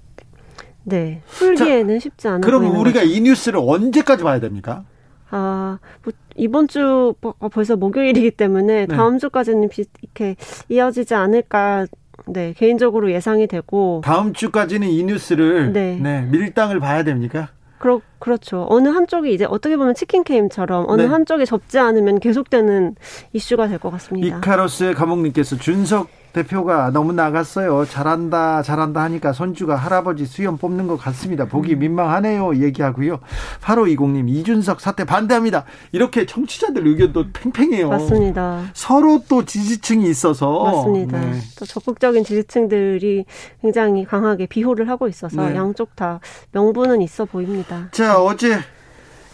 네. 0.85 1.23
풀기에는 1.27 1.99
자, 1.99 2.03
쉽지 2.03 2.29
않아 2.29 2.41
그럼 2.41 2.65
우리가 2.77 3.01
거죠. 3.01 3.13
이 3.13 3.21
뉴스를 3.21 3.61
언제까지 3.63 4.25
봐야 4.25 4.41
됩니까? 4.41 4.85
아, 5.31 5.79
뭐 6.05 6.13
이번 6.37 6.69
주 6.69 7.15
어, 7.23 7.49
벌써 7.49 7.77
목요일이기 7.77 8.33
때문에 8.33 8.87
네. 8.87 8.97
다음 8.97 9.19
주까지는 9.19 9.69
비, 9.69 9.85
이렇게 10.03 10.37
이어지지 10.69 11.15
않을까 11.15 11.87
네, 12.27 12.53
개인적으로 12.57 13.11
예상이 13.11 13.47
되고 13.47 14.03
다음 14.05 14.33
주까지는 14.33 14.89
이 14.89 15.03
뉴스를 15.05 15.73
네, 15.73 15.99
네 16.01 16.23
밀당을 16.23 16.81
봐야 16.81 17.03
됩니까? 17.03 17.49
그렇 17.79 18.01
그렇죠. 18.21 18.67
어느 18.71 18.89
한쪽이 18.89 19.35
이제 19.35 19.45
어떻게 19.45 19.77
보면 19.77 19.95
치킨 19.95 20.23
게임처럼 20.23 20.85
어느 20.89 21.03
네. 21.03 21.09
한쪽이 21.09 21.47
접지 21.47 21.81
않으면 21.81 22.21
계속되는 22.21 22.95
이슈가 23.33 23.67
될 23.67 23.79
것 23.79 23.91
같습니다. 23.91 24.39
이카로스의 24.39 24.95
감독님께서 24.95 25.57
준석 25.57 26.09
대표가 26.33 26.91
너무 26.91 27.13
나갔어요. 27.13 27.85
잘한다, 27.85 28.63
잘한다 28.63 29.03
하니까 29.03 29.33
손주가 29.33 29.77
할아버지 29.77 30.25
수염 30.27 30.57
뽑는 30.57 30.87
것 30.87 30.97
같습니다. 30.97 31.45
보기 31.45 31.75
음. 31.75 31.81
민망하네요. 31.81 32.57
얘기하고요. 32.57 33.21
8520님, 33.61 34.29
이준석 34.29 34.81
사태 34.81 35.05
반대합니다. 35.05 35.65
이렇게 35.93 36.27
청취자들 36.27 36.87
의견도 36.87 37.27
팽팽해요. 37.33 37.89
맞습니다. 37.89 38.65
서로 38.75 39.23
또 39.29 39.45
지지층이 39.45 40.09
있어서. 40.09 40.65
맞습니다. 40.65 41.21
네. 41.21 41.39
또 41.59 41.65
적극적인 41.67 42.25
지지층들이 42.25 43.25
굉장히 43.61 44.05
강하게 44.05 44.47
비호를 44.47 44.89
하고 44.89 45.09
있어서 45.09 45.49
네. 45.49 45.55
양쪽 45.55 45.95
다 45.97 46.21
명분은 46.53 47.03
있어 47.03 47.25
보입니다. 47.25 47.89
자, 47.93 48.19
어제 48.19 48.59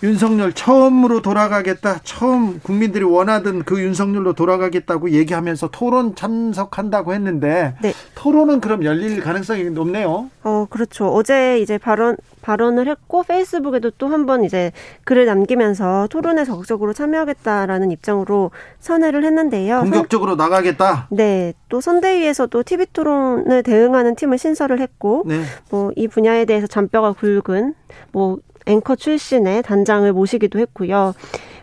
윤석열 0.03 0.53
처음으로 0.53 1.23
돌아가겠다. 1.23 1.99
처음 2.05 2.61
국민들이 2.61 3.05
원하던 3.05 3.65
그 3.65 3.83
윤석열로 3.83 4.33
돌아가겠다고 4.33 5.11
얘기하면서 5.11 5.69
토론 5.73 6.15
참석한다고 6.15 7.15
했는데 7.15 7.75
네. 7.83 7.93
토론은 8.15 8.61
그럼 8.61 8.85
열릴 8.85 9.21
가능성이 9.21 9.65
높네요. 9.71 10.31
어, 10.45 10.67
그렇죠. 10.71 11.09
어제 11.09 11.59
이제 11.61 11.79
발언 11.79 12.17
발언을 12.43 12.89
했고 12.89 13.25
페이스북에도 13.25 13.91
또 13.93 14.09
한 14.09 14.25
번 14.27 14.45
이제 14.45 14.73
글을 15.05 15.27
남기면서 15.27 16.07
토론에 16.11 16.45
적극적으로 16.45 16.93
참여하겠다라는 16.93 17.91
입장으로 17.91 18.51
선회를 18.81 19.25
했는데요. 19.25 19.81
공격적으로 19.81 20.37
나가겠다. 20.37 21.09
네. 21.11 21.53
또 21.69 21.81
선대위에서도 21.81 22.63
TV 22.63 22.87
토론을 22.93 23.63
대응하는 23.65 24.15
팀을 24.15 24.39
신설을 24.39 24.81
했고 24.81 25.25
네. 25.27 25.43
뭐이 25.71 26.09
분야에 26.09 26.45
대해서 26.45 26.67
잔뼈가 26.67 27.13
굵은 27.13 27.75
뭐 28.13 28.39
앵커 28.69 28.95
출신의 28.95 29.63
단장을 29.63 30.13
모시기도 30.13 30.59
했고요. 30.59 31.15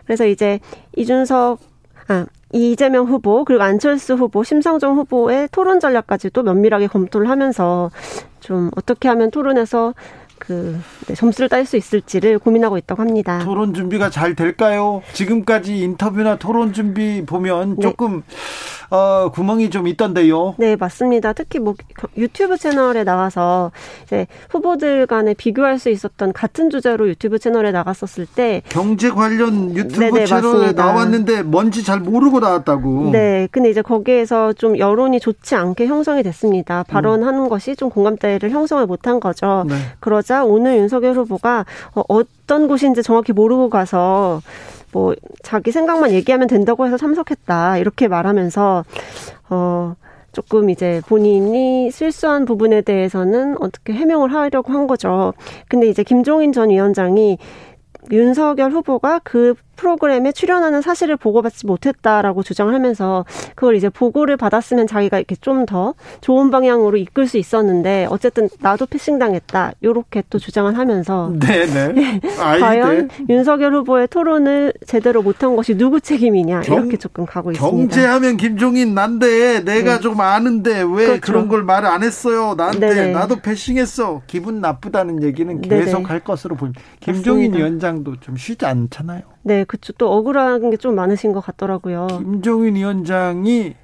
그래서 0.04 0.26
이제 0.26 0.60
이준석 0.96 1.58
아, 2.08 2.26
이재명 2.52 3.06
후보 3.06 3.44
그리고 3.44 3.62
안철수 3.62 4.14
후보, 4.14 4.44
심상정 4.44 4.96
후보의 4.96 5.48
토론 5.50 5.80
전략까지도 5.80 6.42
면밀하게 6.42 6.86
검토를 6.86 7.28
하면서 7.28 7.90
좀 8.40 8.70
어떻게 8.76 9.08
하면 9.08 9.30
토론에서 9.30 9.94
그 10.38 10.78
네, 11.06 11.14
점수를 11.14 11.48
딸 11.48 11.66
수 11.66 11.76
있을지를 11.76 12.38
고민하고 12.38 12.78
있다고 12.78 13.02
합니다. 13.02 13.40
토론 13.42 13.74
준비가 13.74 14.10
잘 14.10 14.34
될까요? 14.34 15.02
지금까지 15.12 15.78
인터뷰나 15.78 16.36
토론 16.36 16.72
준비 16.72 17.24
보면 17.26 17.76
네. 17.76 17.82
조금 17.82 18.22
어, 18.90 19.30
구멍이 19.32 19.70
좀 19.70 19.88
있던데요. 19.88 20.54
네, 20.58 20.76
맞습니다. 20.76 21.32
특히 21.32 21.58
뭐 21.58 21.74
유튜브 22.16 22.56
채널에 22.56 23.02
나와서 23.04 23.72
이제 24.04 24.26
후보들 24.50 25.06
간에 25.06 25.34
비교할 25.34 25.78
수 25.78 25.90
있었던 25.90 26.32
같은 26.32 26.70
주제로 26.70 27.08
유튜브 27.08 27.38
채널에 27.38 27.72
나갔었을 27.72 28.26
때 28.26 28.62
경제 28.68 29.10
관련 29.10 29.74
유튜브 29.74 29.98
네네, 30.00 30.20
네, 30.20 30.26
채널에 30.26 30.58
맞습니다. 30.58 30.84
나왔는데 30.84 31.42
뭔지 31.42 31.82
잘 31.82 31.98
모르고 32.00 32.40
나왔다고. 32.40 33.10
네, 33.10 33.48
근데 33.50 33.70
이제 33.70 33.82
거기에서 33.82 34.52
좀 34.52 34.78
여론이 34.78 35.18
좋지 35.18 35.56
않게 35.56 35.86
형성이 35.86 36.22
됐습니다. 36.22 36.84
발언하는 36.84 37.44
음. 37.44 37.48
것이 37.48 37.74
좀 37.74 37.90
공감대를 37.90 38.50
형성을 38.50 38.84
못한 38.86 39.18
거죠. 39.18 39.64
네. 39.68 39.74
그러 39.98 40.22
자 40.26 40.44
오늘 40.44 40.76
윤석열 40.76 41.14
후보가 41.14 41.64
어, 41.94 42.02
어떤 42.08 42.66
곳인지 42.66 43.04
정확히 43.04 43.32
모르고 43.32 43.70
가서 43.70 44.42
뭐 44.92 45.14
자기 45.44 45.70
생각만 45.70 46.10
얘기하면 46.10 46.48
된다고 46.48 46.84
해서 46.84 46.96
참석했다 46.96 47.78
이렇게 47.78 48.08
말하면서 48.08 48.84
어 49.50 49.94
조금 50.32 50.68
이제 50.68 51.00
본인이 51.06 51.92
실수한 51.92 52.44
부분에 52.44 52.80
대해서는 52.80 53.56
어떻게 53.60 53.92
해명을 53.92 54.34
하려고 54.34 54.72
한 54.72 54.88
거죠. 54.88 55.32
근데 55.68 55.86
이제 55.86 56.02
김종인 56.02 56.52
전 56.52 56.70
위원장이 56.70 57.38
윤석열 58.10 58.72
후보가 58.72 59.20
그 59.22 59.54
프로그램에 59.76 60.32
출연하는 60.32 60.80
사실을 60.80 61.16
보고받지 61.16 61.66
못했다라고 61.66 62.42
주장을 62.42 62.72
하면서 62.72 63.24
그걸 63.54 63.76
이제 63.76 63.88
보고를 63.88 64.36
받았으면 64.36 64.86
자기가 64.86 65.18
이렇게 65.18 65.36
좀 65.36 65.66
더 65.66 65.94
좋은 66.20 66.50
방향으로 66.50 66.96
이끌 66.96 67.26
수 67.26 67.36
있었는데 67.38 68.06
어쨌든 68.10 68.48
나도 68.60 68.86
패싱당했다 68.86 69.72
이렇게 69.80 70.22
또 70.30 70.38
주장을 70.38 70.76
하면서 70.76 71.32
네네 71.38 71.92
네. 71.92 72.20
과연 72.38 73.08
네. 73.08 73.24
윤석열 73.28 73.74
후보의 73.74 74.08
토론을 74.08 74.72
제대로 74.86 75.22
못한 75.22 75.56
것이 75.56 75.76
누구 75.76 76.00
책임이냐 76.00 76.60
경, 76.62 76.76
이렇게 76.76 76.96
조금 76.96 77.26
가고 77.26 77.50
있습니다. 77.50 77.76
경제하면 77.76 78.36
김종인 78.36 78.94
난데 78.94 79.64
내가 79.64 79.94
네. 79.94 80.00
좀 80.00 80.20
아는데 80.20 80.80
왜 80.82 81.06
그렇죠. 81.06 81.20
그런 81.20 81.48
걸 81.48 81.62
말을 81.64 81.88
안 81.88 82.02
했어요? 82.02 82.54
나한테 82.56 82.94
네네. 82.94 83.12
나도 83.12 83.36
패싱했어. 83.40 84.22
기분 84.26 84.60
나쁘다는 84.60 85.22
얘기는 85.22 85.60
계속 85.60 85.98
네네. 85.98 86.04
할 86.08 86.20
것으로 86.20 86.54
보입니다. 86.56 86.80
김종인 87.00 87.50
맞습니다. 87.50 87.58
위원장도 87.58 88.20
좀 88.20 88.36
쉬지 88.36 88.64
않잖아요. 88.64 89.35
네, 89.46 89.64
그쵸. 89.64 89.92
또 89.92 90.12
억울한 90.12 90.70
게 90.70 90.76
좀 90.76 90.94
많으신 90.96 91.32
것 91.32 91.40
같더라고요. 91.40 92.06
김종인 92.08 92.74
위원장이 92.74 93.74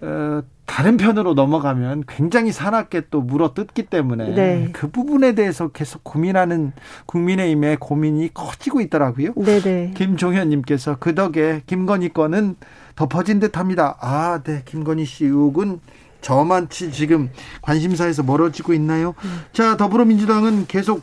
어, 0.00 0.42
다른 0.64 0.96
편으로 0.96 1.34
넘어가면 1.34 2.04
굉장히 2.06 2.52
사납게 2.52 3.04
또 3.10 3.20
물어 3.20 3.52
뜯기 3.54 3.84
때문에 3.84 4.34
네. 4.34 4.68
그 4.72 4.90
부분에 4.90 5.34
대해서 5.34 5.68
계속 5.68 6.04
고민하는 6.04 6.72
국민의힘의 7.06 7.78
고민이 7.78 8.30
커지고 8.34 8.80
있더라고요. 8.80 9.34
네네. 9.34 9.60
네. 9.60 9.92
김종현님께서 9.96 10.96
그 10.98 11.14
덕에 11.14 11.62
김건희 11.66 12.10
건은 12.10 12.56
덮어진 12.96 13.40
듯합니다. 13.40 13.96
아, 14.00 14.40
네, 14.44 14.62
김건희 14.64 15.04
씨 15.04 15.24
의혹은 15.24 15.80
저만치 16.20 16.92
지금 16.92 17.30
관심사에서 17.62 18.22
멀어지고 18.22 18.72
있나요? 18.74 19.14
음. 19.24 19.40
자, 19.52 19.76
더불어민주당은 19.76 20.66
계속 20.66 21.02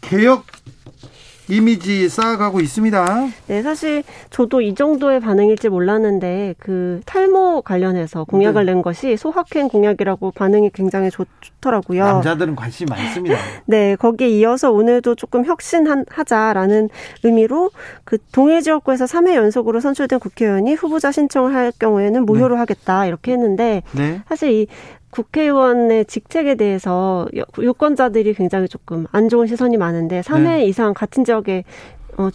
개혁 0.00 0.44
이미지 1.48 2.08
쌓아가고 2.08 2.60
있습니다. 2.60 3.28
네, 3.48 3.62
사실 3.62 4.02
저도 4.30 4.60
이 4.60 4.74
정도의 4.74 5.20
반응일지 5.20 5.68
몰랐는데 5.68 6.54
그 6.58 7.00
탈모 7.04 7.62
관련해서 7.62 8.24
공약을 8.24 8.64
네. 8.64 8.72
낸 8.72 8.82
것이 8.82 9.16
소확행 9.16 9.68
공약이라고 9.68 10.30
반응이 10.30 10.70
굉장히 10.72 11.10
좋, 11.10 11.26
더라고요 11.60 12.04
남자들은 12.04 12.56
관심 12.56 12.86
많습니다. 12.88 13.36
네, 13.66 13.96
거기에 13.96 14.28
이어서 14.28 14.70
오늘도 14.70 15.16
조금 15.16 15.44
혁신하자라는 15.44 16.88
의미로 17.22 17.70
그 18.04 18.18
동해 18.32 18.60
지역구에서 18.60 19.04
3회 19.04 19.34
연속으로 19.34 19.80
선출된 19.80 20.20
국회의원이 20.20 20.74
후보자 20.74 21.12
신청을 21.12 21.54
할 21.54 21.72
경우에는 21.78 22.24
무효로 22.24 22.54
네. 22.54 22.58
하겠다 22.60 23.06
이렇게 23.06 23.32
했는데 23.32 23.82
네. 23.92 24.22
사실 24.28 24.50
이 24.50 24.66
국회의원의 25.14 26.06
직책에 26.06 26.56
대해서 26.56 27.28
유권자들이 27.56 28.34
굉장히 28.34 28.66
조금 28.66 29.06
안 29.12 29.28
좋은 29.28 29.46
시선이 29.46 29.76
많은데 29.76 30.22
3회 30.22 30.42
네. 30.42 30.66
이상 30.66 30.92
같은 30.92 31.24
지역에 31.24 31.62
어, 32.16 32.30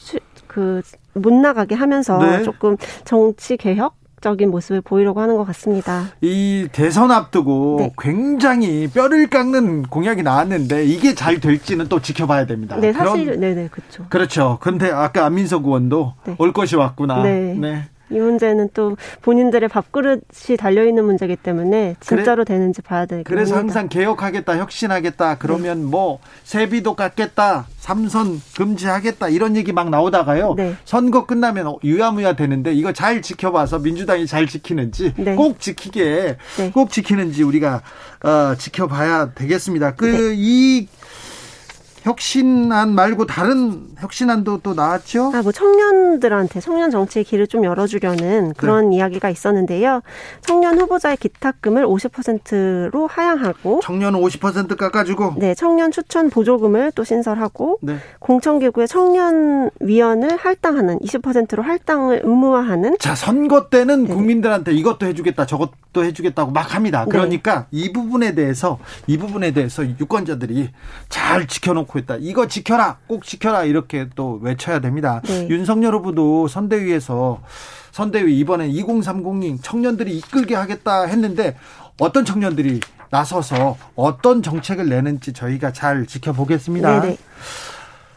그, 0.47 0.81
못 1.14 1.34
나가게 1.34 1.76
하면서 1.76 2.18
네. 2.19 2.43
조금 2.43 2.77
정치 3.03 3.57
개혁? 3.57 3.99
적인 4.22 4.51
모습을 4.51 4.81
보이려고 4.81 5.22
하는 5.22 5.38
것 5.38 5.45
같습니다. 5.45 6.07
이 6.19 6.68
대선 6.73 7.10
앞두고 7.10 7.77
네. 7.80 7.93
굉장히 7.97 8.89
뼈를 8.89 9.30
깎는 9.30 9.84
공약이 9.84 10.23
나왔는데 10.23 10.84
이게 10.84 11.15
잘 11.15 11.39
될지는 11.39 11.88
또 11.88 12.01
지켜봐야 12.01 12.45
됩니다. 12.45 12.76
네, 12.76 12.91
사실 12.91 13.39
네네 13.39 13.69
그렇죠. 13.69 14.06
그렇죠. 14.10 14.57
근데 14.60 14.91
아까 14.91 15.26
안민석 15.26 15.64
의원도 15.64 16.15
네. 16.26 16.35
올 16.38 16.51
것이 16.51 16.76
왔구나. 16.76 17.23
네. 17.23 17.89
네. 18.10 18.18
이 18.18 18.19
문제는 18.19 18.69
또 18.73 18.98
본인들의 19.22 19.69
밥그릇이 19.69 20.57
달려 20.57 20.86
있는 20.86 21.06
문제이기 21.06 21.38
때문에 21.38 21.95
진짜로 21.99 22.44
그래, 22.44 22.56
되는지 22.56 22.81
봐야 22.81 23.06
되겠 23.06 23.23
그래서 23.23 23.56
항상 23.56 23.88
개혁하겠다, 23.88 24.57
혁신하겠다. 24.57 25.38
그러면 25.38 25.80
네. 25.80 25.86
뭐 25.86 26.19
세비도 26.44 26.95
깎겠다, 26.95 27.68
삼선 27.77 28.41
금지하겠다 28.57 29.30
이런 29.30 29.56
얘기 29.56 29.72
막 29.73 29.90
나오다가요. 29.90 30.56
네. 30.56 30.76
선거 30.86 31.26
끝나면 31.26 31.76
유야무야 31.84 32.34
되는데 32.34 32.73
이거 32.73 32.91
잘 32.91 33.22
지켜봐서 33.22 33.80
민주당이 33.80 34.27
잘 34.27 34.48
지키는지 34.48 35.14
네. 35.18 35.36
꼭 35.36 35.60
지키게 35.60 36.38
네. 36.57 36.72
꼭 36.72 36.90
지키는지 36.91 37.44
우리가 37.44 37.81
어, 38.23 38.56
지켜봐야 38.57 39.34
되겠습니다. 39.34 39.95
그이 39.95 40.88
네. 40.88 40.99
혁신안 42.04 42.94
말고 42.96 43.26
다른 43.26 43.88
혁신안도 43.98 44.60
또 44.64 44.74
나왔죠? 44.74 45.32
아, 45.34 45.42
뭐 45.42 45.52
청년들한테 45.52 46.60
청년 46.60 46.92
정치의 46.92 47.26
길을 47.26 47.48
좀 47.48 47.64
열어주려는 47.64 48.54
그런 48.56 48.90
네. 48.90 48.98
이야기가 48.98 49.30
있었는데요. 49.30 50.02
청년 50.42 50.80
후보자의 50.80 51.18
기탁금을 51.18 51.86
50%로 51.86 53.08
하향하고 53.08 53.82
청년은 53.84 54.20
50% 54.20 54.78
깎아주고 54.78 55.36
네, 55.38 55.54
청년 55.54 55.92
추천 55.92 56.30
보조금을 56.30 56.92
또 56.96 57.04
신설하고 57.04 57.80
네. 57.82 57.98
공천기구의 58.20 58.88
청년 58.88 59.70
위원을 59.80 60.38
할당하는 60.38 61.00
20%로 61.00 61.64
할당을 61.64 62.22
의무화하는 62.24 62.98
자 63.00 63.16
선거 63.16 63.70
때는 63.70 64.06
네. 64.06 64.14
국민들한테 64.14 64.72
이것도 64.74 65.06
해주겠다 65.06 65.46
저것 65.46 65.72
도 65.91 66.03
해주겠다고 66.03 66.52
막 66.52 66.76
합니다. 66.76 67.03
네. 67.06 67.10
그러니까 67.10 67.66
이 67.72 67.91
부분에 67.91 68.36
대해서 68.36 68.78
이 69.07 69.18
부분에 69.18 69.52
대해서 69.52 69.84
유권자들이 69.84 70.70
잘 71.10 71.48
지켜놓고 71.48 71.80
놓고 71.80 71.99
있다. 71.99 72.18
이거 72.20 72.48
지켜라, 72.48 72.98
꼭 73.07 73.26
지켜라 73.26 73.64
이렇게 73.64 74.07
또 74.16 74.40
외쳐야 74.41 74.80
됩니다. 74.80 75.22
네. 75.26 75.48
윤석열 75.49 75.95
후보도 75.95 76.48
선대위에서 76.48 77.41
선대위 77.91 78.38
이번에 78.40 78.70
2030님 78.70 79.57
청년들이 79.61 80.16
이끌게 80.18 80.56
하겠다 80.56 81.03
했는데 81.03 81.57
어떤 81.99 82.24
청년들이 82.24 82.80
나서서 83.10 83.76
어떤 83.95 84.44
정책을 84.44 84.88
내는지 84.88 85.34
저희가 85.34 85.74
잘 85.74 86.06
지켜보겠습니다. 86.06 87.02
네네. 87.02 87.18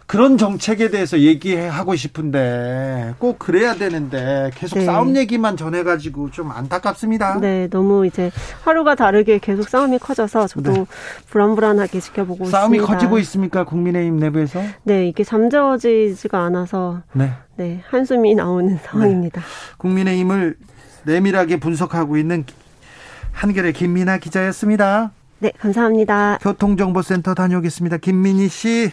그런 0.07 0.37
정책에 0.37 0.91
대해서 0.91 1.19
얘기하고 1.21 1.97
싶은데 1.97 3.15
꼭 3.19 3.39
그래야 3.39 3.75
되는데 3.75 4.51
계속 4.55 4.79
네. 4.79 4.85
싸움 4.85 5.17
얘기만 5.17 5.57
전해가지고 5.57 6.31
좀 6.31 6.51
안타깝습니다. 6.51 7.39
네, 7.41 7.69
너무 7.71 8.07
이제 8.07 8.31
하루가 8.63 8.95
다르게 8.95 9.39
계속 9.39 9.69
싸움이 9.69 9.99
커져서 9.99 10.49
저도 10.49 10.73
네. 10.73 10.87
불안불안하게 11.29 12.01
지켜보고 12.01 12.47
싸움이 12.47 12.77
있습니다. 12.77 12.95
커지고 12.95 13.19
있습니까 13.21 13.65
국민의힘 13.65 14.19
내부에서? 14.19 14.61
네, 14.83 15.09
이게 15.09 15.25
잠재워지지가 15.25 16.39
않아서 16.39 17.03
네, 17.13 17.33
네 17.57 17.83
한숨이 17.89 18.35
나오는 18.35 18.75
네. 18.75 18.81
상황입니다. 18.85 19.41
네. 19.41 19.47
국민의힘을 19.79 20.57
내밀하게 21.05 21.59
분석하고 21.59 22.17
있는 22.17 22.45
한결의 23.33 23.73
김민아 23.73 24.19
기자였습니다. 24.19 25.13
네, 25.39 25.51
감사합니다. 25.59 26.39
교통정보센터 26.41 27.35
다녀오겠습니다. 27.35 27.97
김민희 27.97 28.49
씨. 28.49 28.93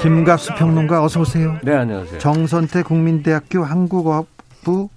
김갑수 0.00 0.54
평론가 0.54 1.02
어서 1.02 1.20
오세요. 1.20 1.58
네, 1.62 1.74
안녕하세요. 1.74 2.18
정선태 2.18 2.82
국민대학교 2.82 3.64
한국어부 3.64 4.88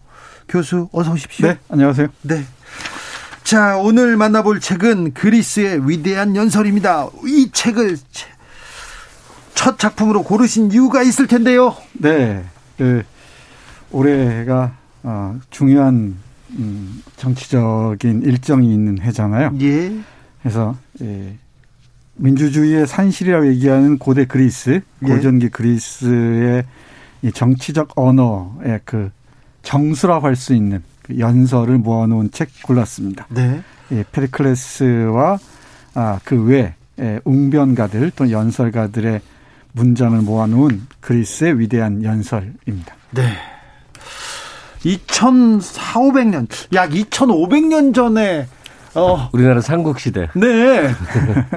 교수 0.48 0.90
어서 0.92 1.14
오십시오. 1.14 1.48
네, 1.48 1.58
안녕하세요. 1.70 2.08
네. 2.24 2.44
자, 3.44 3.78
오늘 3.78 4.18
만나볼 4.18 4.60
책은 4.60 5.14
그리스의 5.14 5.90
위대한 5.90 6.36
연설입니다. 6.36 7.08
이 7.26 7.50
책을 7.52 7.98
첫 9.56 9.80
작품으로 9.80 10.24
고르신 10.24 10.72
이유가 10.72 11.02
있을 11.02 11.28
텐데요. 11.28 11.76
네. 11.94 12.44
그 12.78 13.04
올해가 13.92 14.74
어, 15.04 15.40
중요한 15.50 16.18
음, 16.52 17.04
정치적인 17.16 18.22
일정이 18.24 18.74
있는 18.74 19.02
해잖아요. 19.02 19.54
예. 19.62 19.94
그래서 20.42 20.76
예, 21.02 21.38
민주주의의 22.20 22.86
산실이라고 22.86 23.48
얘기하는 23.48 23.98
고대 23.98 24.26
그리스, 24.26 24.82
예. 25.04 25.08
고전기 25.08 25.50
그리스의 25.50 26.64
이 27.22 27.32
정치적 27.32 27.94
언어의 27.96 28.82
그 28.86 29.12
정수라고 29.64 30.28
할 30.28 30.36
수 30.36 30.54
있는 30.54 30.84
그 31.02 31.18
연설을 31.20 31.78
모아놓은 31.80 32.32
책 32.32 32.50
골랐습니다. 32.64 33.28
네. 33.30 33.62
예, 33.91 34.04
페리클레스와 34.12 35.38
아, 35.96 36.20
그외 36.24 36.76
웅변가들 37.24 38.12
또 38.16 38.30
연설가들의 38.30 39.22
문장을 39.72 40.20
모아놓은 40.22 40.88
그리스의 41.00 41.60
위대한 41.60 42.04
연설입니다. 42.04 42.96
네. 43.12 43.24
2,400년, 44.84 46.48
약 46.74 46.91
2,500년 46.91 47.94
전에 47.94 48.48
어. 48.95 49.30
우리나라 49.34 49.61
삼국시대. 49.61 50.30
네. 50.36 50.90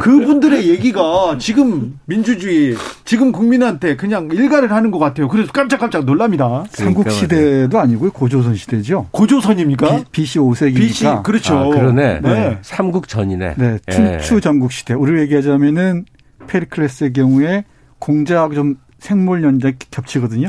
그분들의 0.00 0.68
얘기가 0.68 1.36
지금 1.38 1.98
민주주의, 2.04 2.76
지금 3.04 3.32
국민한테 3.32 3.96
그냥 3.96 4.28
일가를 4.30 4.72
하는 4.72 4.90
것 4.90 4.98
같아요. 4.98 5.28
그래서 5.28 5.52
깜짝깜짝 5.52 6.04
놀랍니다. 6.04 6.64
삼국시대도 6.70 7.78
아니고요. 7.78 8.12
고조선 8.12 8.54
시대죠. 8.54 9.08
고조선입니까? 9.10 10.04
B, 10.12 10.24
c 10.24 10.38
5세기니까. 10.38 10.74
BC, 10.74 11.06
그렇죠. 11.24 11.56
아, 11.56 11.64
그러네. 11.68 12.20
네. 12.20 12.58
삼국 12.62 13.08
전이네. 13.08 13.54
네. 13.56 13.78
춘추 13.90 14.36
예. 14.36 14.40
전국시대. 14.40 14.94
우리로 14.94 15.20
얘기하자면은 15.22 16.04
페리클레스의 16.46 17.12
경우에 17.12 17.64
공자하고 17.98 18.54
좀 18.54 18.76
생물 18.98 19.42
연대 19.42 19.74
겹치거든요. 19.90 20.48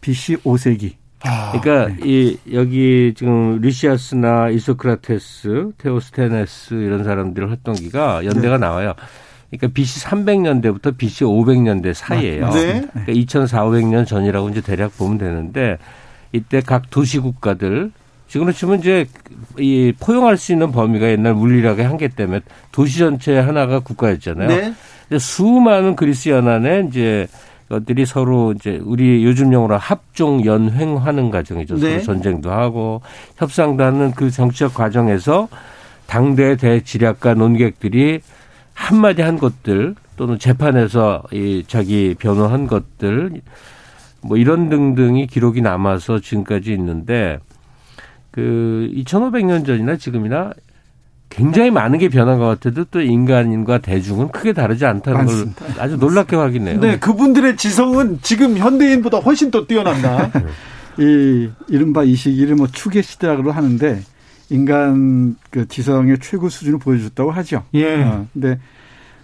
BC 0.00 0.36
5세기. 0.38 0.94
아, 1.24 1.58
그러니까 1.60 1.94
네. 1.94 2.08
이 2.08 2.38
여기 2.52 3.12
지금 3.16 3.60
리시아스나 3.60 4.50
이소크라테스, 4.50 5.72
테오스테네스 5.78 6.74
이런 6.74 7.04
사람들 7.04 7.50
활동기가 7.50 8.24
연대가 8.24 8.56
네. 8.56 8.66
나와요. 8.66 8.94
그러니까 9.50 9.74
BC 9.74 10.04
300년대부터 10.04 10.96
BC 10.96 11.24
500년대 11.24 11.94
사이에요. 11.94 12.50
네. 12.50 12.82
그러니까 12.92 13.12
2400년 13.12 14.06
전이라고 14.06 14.50
이제 14.50 14.60
대략 14.60 14.96
보면 14.96 15.18
되는데 15.18 15.78
이때 16.32 16.60
각 16.60 16.90
도시 16.90 17.18
국가들 17.18 17.90
지금으로 18.28 18.52
치면 18.52 18.80
이제 18.80 19.06
이 19.58 19.92
포용할 19.98 20.36
수 20.36 20.52
있는 20.52 20.70
범위가 20.70 21.08
옛날 21.08 21.34
물리학의 21.34 21.84
한계 21.86 22.08
때문에 22.08 22.40
도시 22.70 22.98
전체 22.98 23.38
하나가 23.38 23.80
국가였잖아요. 23.80 24.48
네. 24.48 24.74
수많은 25.18 25.96
그리스 25.96 26.28
연안에 26.28 26.86
이제 26.88 27.26
것들이 27.68 28.06
서로 28.06 28.52
이제 28.52 28.80
우리 28.82 29.24
요즘 29.24 29.52
용어로 29.52 29.76
합종 29.76 30.44
연횡하는 30.44 31.30
과정이죠. 31.30 31.76
네. 31.76 32.00
서로 32.00 32.02
전쟁도 32.02 32.50
하고 32.50 33.02
협상도 33.36 33.84
하는 33.84 34.12
그 34.12 34.30
정치적 34.30 34.74
과정에서 34.74 35.48
당대 36.06 36.56
대지략가 36.56 37.34
논객들이 37.34 38.20
한마디 38.72 39.22
한 39.22 39.38
것들 39.38 39.94
또는 40.16 40.38
재판에서 40.38 41.22
이 41.32 41.64
자기 41.66 42.14
변호한 42.18 42.66
것들 42.66 43.42
뭐 44.22 44.36
이런 44.36 44.68
등등이 44.68 45.26
기록이 45.26 45.60
남아서 45.60 46.20
지금까지 46.20 46.72
있는데 46.72 47.38
그 48.30 48.90
2500년 48.94 49.66
전이나 49.66 49.96
지금이나 49.96 50.52
굉장히 51.30 51.70
많은 51.70 51.98
게 51.98 52.08
변한 52.08 52.38
것 52.38 52.46
같아도 52.46 52.84
또 52.86 53.00
인간과 53.00 53.78
대중은 53.78 54.28
크게 54.30 54.52
다르지 54.52 54.86
않다는 54.86 55.24
맞습니다. 55.26 55.66
걸 55.66 55.80
아주 55.80 55.96
놀랍게 55.96 56.36
확인해요. 56.36 56.80
네, 56.80 56.98
그분들의 56.98 57.56
지성은 57.56 58.20
지금 58.22 58.56
현대인보다 58.56 59.18
훨씬 59.18 59.50
더 59.50 59.66
뛰어난다. 59.66 60.30
이 60.98 61.48
이른바 61.68 62.02
이 62.04 62.14
시기를 62.14 62.56
뭐 62.56 62.66
추계 62.66 63.02
시대라고 63.02 63.52
하는데 63.52 64.02
인간 64.50 65.36
그 65.50 65.68
지성의 65.68 66.18
최고 66.20 66.48
수준을 66.48 66.78
보여줬다고 66.78 67.30
하죠. 67.30 67.64
예. 67.74 68.02
어, 68.02 68.26
근데 68.32 68.58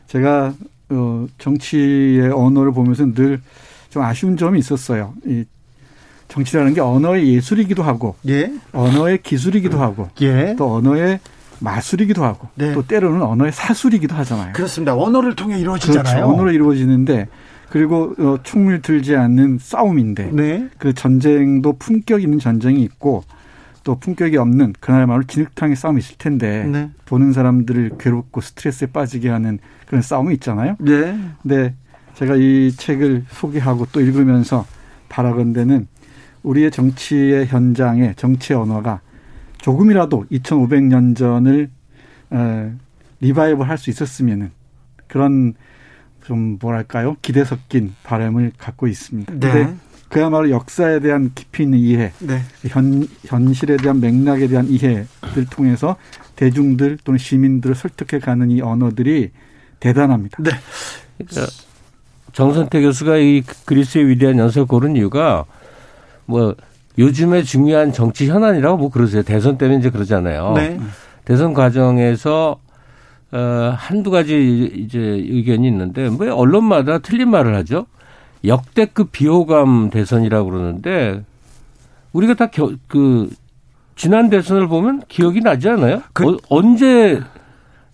제가 0.07 0.53
어 0.91 1.27
정치의 1.39 2.31
언어를 2.31 2.73
보면서 2.73 3.07
늘 3.07 3.41
좀 3.95 4.03
아쉬운 4.03 4.37
점이 4.37 4.59
있었어요. 4.59 5.15
이 5.25 5.45
정치라는 6.27 6.75
게 6.75 6.81
언어의 6.81 7.33
예술이기도 7.35 7.85
하고, 7.85 8.17
예. 8.29 8.53
언어의 8.73 9.23
기술이기도 9.23 9.79
하고, 9.81 10.11
예. 10.21 10.57
또 10.59 10.75
언어의 10.75 11.21
마술이기도 11.61 12.25
하고 12.25 12.49
네. 12.55 12.73
또 12.73 12.87
때로는 12.87 13.23
언어의 13.23 13.53
사술이기도 13.53 14.15
하잖아요. 14.17 14.53
그렇습니다. 14.53 14.95
언어를 14.97 15.35
통해 15.35 15.59
이루어지잖아요. 15.59 16.15
그렇죠. 16.15 16.33
언어로 16.33 16.53
이루어지는데 16.53 17.29
그리고 17.71 18.15
어, 18.19 18.39
총을 18.43 18.83
들지 18.83 19.17
않는 19.17 19.59
싸움인데 19.61 20.31
네. 20.33 20.69
그 20.79 20.95
전쟁도 20.95 21.79
품격 21.79 22.23
있는 22.23 22.39
전쟁이 22.39 22.83
있고 22.83 23.25
또 23.83 23.99
품격이 23.99 24.37
없는 24.37 24.75
그날말로 24.81 25.25
진흙탕의 25.25 25.77
싸움이 25.77 25.99
있을 25.99 26.17
텐데 26.17 26.65
네. 26.65 26.91
보는 27.05 27.33
사람들을 27.33 27.93
괴롭고 27.99 28.41
스트레스에 28.41 28.89
빠지게 28.89 29.29
하는 29.29 29.59
그런 29.87 30.03
싸움이 30.03 30.35
있잖아요. 30.35 30.77
네. 30.81 31.19
근데 31.43 31.75
제가 32.15 32.37
이 32.37 32.73
책을 32.77 33.25
소개하고 33.29 33.87
또 33.93 34.01
읽으면서 34.01 34.65
바라건대는 35.09 35.87
우리의 36.43 36.71
정치의 36.71 37.47
현장에 37.47 38.15
정치의 38.17 38.59
언어가 38.59 39.01
조금이라도 39.65 40.27
2,500년 40.31 41.17
전을 41.17 41.71
어, 42.29 42.73
리바이벌 43.21 43.67
할 43.67 43.79
수 43.79 43.89
있었으면은 43.89 44.51
그런 45.09 45.55
좀 46.27 46.59
뭐랄까요 46.61 47.17
기대 47.23 47.45
섞인 47.45 47.95
바람을 48.03 48.53
갖고 48.59 48.87
있습니다. 48.87 49.33
네. 49.33 49.39
근데 49.41 49.75
그야말로 50.11 50.51
역사에 50.51 51.01
대한 51.01 51.33
깊이 51.35 51.63
있는 51.63 51.79
이해, 51.79 52.13
네. 52.19 52.43
현 52.69 53.07
현실에 53.27 53.79
대한 53.79 54.01
맥락에 54.01 54.49
대한 54.49 54.69
이해를 54.69 55.47
통해서 55.51 55.97
대중들 56.37 56.99
또는 57.03 57.17
시민들을 57.17 57.75
설득해 57.75 58.21
가는 58.21 58.51
이 58.51 58.61
언어들이 58.61 59.31
대단합니다. 59.81 60.43
네. 60.43 60.51
그러니까 61.17 61.51
정선태 62.33 62.83
교수가 62.83 63.17
이 63.17 63.43
그리스의 63.65 64.09
위대한 64.09 64.37
연설 64.37 64.67
고른 64.67 64.95
이유가 64.95 65.47
뭐 66.27 66.55
요즘에 66.99 67.43
중요한 67.43 67.93
정치 67.93 68.29
현안이라고 68.29 68.77
뭐 68.77 68.91
그러세요. 68.91 69.23
대선 69.23 69.59
때문에 69.59 69.79
이제 69.79 69.91
그러잖아요. 69.91 70.53
네. 70.57 70.81
대선 71.25 71.55
과정에서 71.55 72.59
어 73.33 73.75
한두 73.77 74.11
가지 74.11 74.71
이제 74.77 74.99
의견이 74.99 75.67
있는데 75.67 76.09
뭐 76.09 76.33
언론마다 76.35 76.99
틀린 76.99 77.31
말을 77.31 77.55
하죠. 77.57 77.87
역대급 78.45 79.11
비호감 79.13 79.91
대선이라고 79.91 80.51
그러는데 80.51 81.25
우리가 82.13 82.35
다 82.35 82.49
그 82.87 83.29
지난 83.97 84.29
대선을 84.29 84.69
보면 84.69 85.03
기억이 85.09 85.41
나지 85.41 85.69
않아요? 85.69 86.03
그, 86.13 86.29
어, 86.29 86.37
언제 86.49 87.21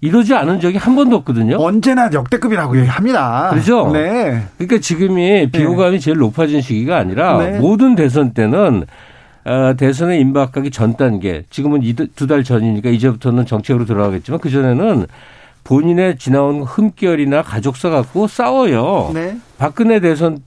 이러지 0.03 0.35
않은 0.35 0.61
적이 0.61 0.79
한 0.79 0.95
번도 0.97 1.17
없거든요. 1.17 1.57
언제나 1.59 2.09
역대급이라고 2.13 2.79
얘기합니다. 2.79 3.49
그렇죠. 3.51 3.91
네. 3.93 4.43
그러니까 4.57 4.79
지금이 4.81 5.51
비호감이 5.51 5.93
네. 5.93 5.99
제일 5.99 6.17
높아진 6.19 6.61
시기가 6.63 6.97
아니라 6.97 7.39
네. 7.39 7.59
모든 7.59 7.95
대선 7.95 8.33
때는 8.33 8.85
어, 9.45 9.75
대선에 9.77 10.19
임박하기 10.19 10.71
전 10.71 10.97
단계, 10.97 11.45
지금은 11.51 11.81
두 12.15 12.27
달 12.27 12.45
전이니까 12.45 12.91
이제부터는 12.91 13.47
정책으로 13.47 13.85
들어가겠지만 13.87 14.39
그 14.41 14.51
전에는 14.51 15.07
본인의 15.65 16.17
지나온 16.19 16.63
흠결이나 16.63 17.43
가족사 17.43 17.91
갖고 17.91 18.27
싸워요. 18.27 19.11
네. 19.15 19.37
박근혜 19.59 20.01
대선 20.01 20.39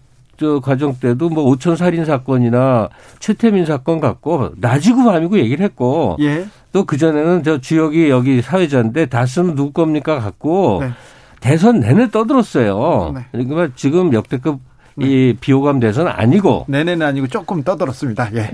저 0.43 0.59
과정 0.59 0.95
때도 0.95 1.29
뭐 1.29 1.45
오천 1.45 1.77
살인 1.77 2.03
사건이나 2.03 2.89
최태민 3.19 3.65
사건 3.65 4.01
갖고 4.01 4.49
낮이고 4.57 5.05
밤이고 5.05 5.39
얘기를 5.39 5.63
했고 5.63 6.17
예. 6.19 6.45
또 6.73 6.83
그전에는 6.83 7.43
저 7.43 7.61
주역이 7.61 8.09
여기 8.09 8.41
사회자인데 8.41 9.05
다스는 9.05 9.55
누구 9.55 9.71
겁니까 9.71 10.19
갖고 10.19 10.79
네. 10.81 10.91
대선 11.39 11.79
내내 11.79 12.09
떠들었어요. 12.11 13.13
네. 13.15 13.25
그러니까 13.31 13.69
지금 13.75 14.13
역대급 14.13 14.59
네. 14.95 15.07
이 15.07 15.37
비호감 15.39 15.79
대선 15.79 16.07
아니고 16.07 16.65
내내는 16.67 17.05
아니고 17.07 17.27
조금 17.27 17.63
떠들었습니다. 17.63 18.29
예. 18.33 18.51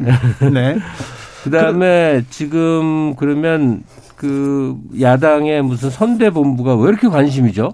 네. 0.49 0.77
그다음에 1.43 2.21
그, 2.21 2.29
지금 2.29 3.15
그러면 3.15 3.83
그 4.15 4.75
야당의 4.99 5.63
무슨 5.63 5.89
선대 5.89 6.29
본부가 6.29 6.75
왜 6.75 6.89
이렇게 6.89 7.07
관심이죠? 7.07 7.73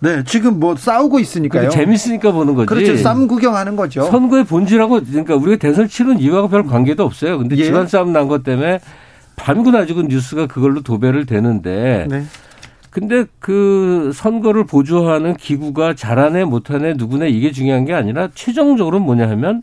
네, 0.00 0.22
지금 0.24 0.60
뭐 0.60 0.76
싸우고 0.76 1.18
있으니까요. 1.18 1.70
재밌으니까 1.70 2.30
보는 2.32 2.54
거지. 2.54 2.66
그렇죠. 2.66 2.96
쌈 2.96 3.26
구경하는 3.26 3.74
거죠. 3.74 4.02
선거의 4.04 4.44
본질하고 4.44 5.00
그러니까 5.02 5.34
우리가 5.34 5.56
대선 5.56 5.88
치른 5.88 6.20
이유하고 6.20 6.48
별 6.48 6.64
관계도 6.66 7.04
없어요. 7.04 7.38
근데 7.38 7.56
예. 7.56 7.64
집안 7.64 7.86
싸움 7.88 8.12
난 8.12 8.28
것 8.28 8.44
때문에 8.44 8.78
밤구나지고 9.36 10.02
뉴스가 10.02 10.46
그걸로 10.46 10.82
도배를 10.82 11.26
되는데. 11.26 12.06
네. 12.08 12.24
근데 12.90 13.26
그 13.38 14.12
선거를 14.14 14.64
보조하는 14.64 15.36
기구가 15.36 15.94
잘하네 15.94 16.44
못하네 16.44 16.94
누구네 16.94 17.28
이게 17.28 17.52
중요한 17.52 17.84
게 17.84 17.92
아니라 17.92 18.28
최종적으로 18.34 18.98
뭐냐 18.98 19.28
하면 19.30 19.62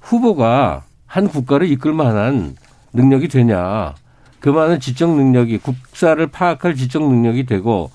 후보가 0.00 0.82
한 1.06 1.28
국가를 1.28 1.68
이끌 1.70 1.92
만한 1.92 2.54
능력이 2.92 3.28
되냐. 3.28 3.94
그 4.40 4.50
많은 4.50 4.78
지적 4.78 5.16
능력이 5.16 5.58
국사를 5.58 6.24
파악할 6.28 6.74
지적 6.76 7.02
능력이 7.02 7.44
되고 7.46 7.90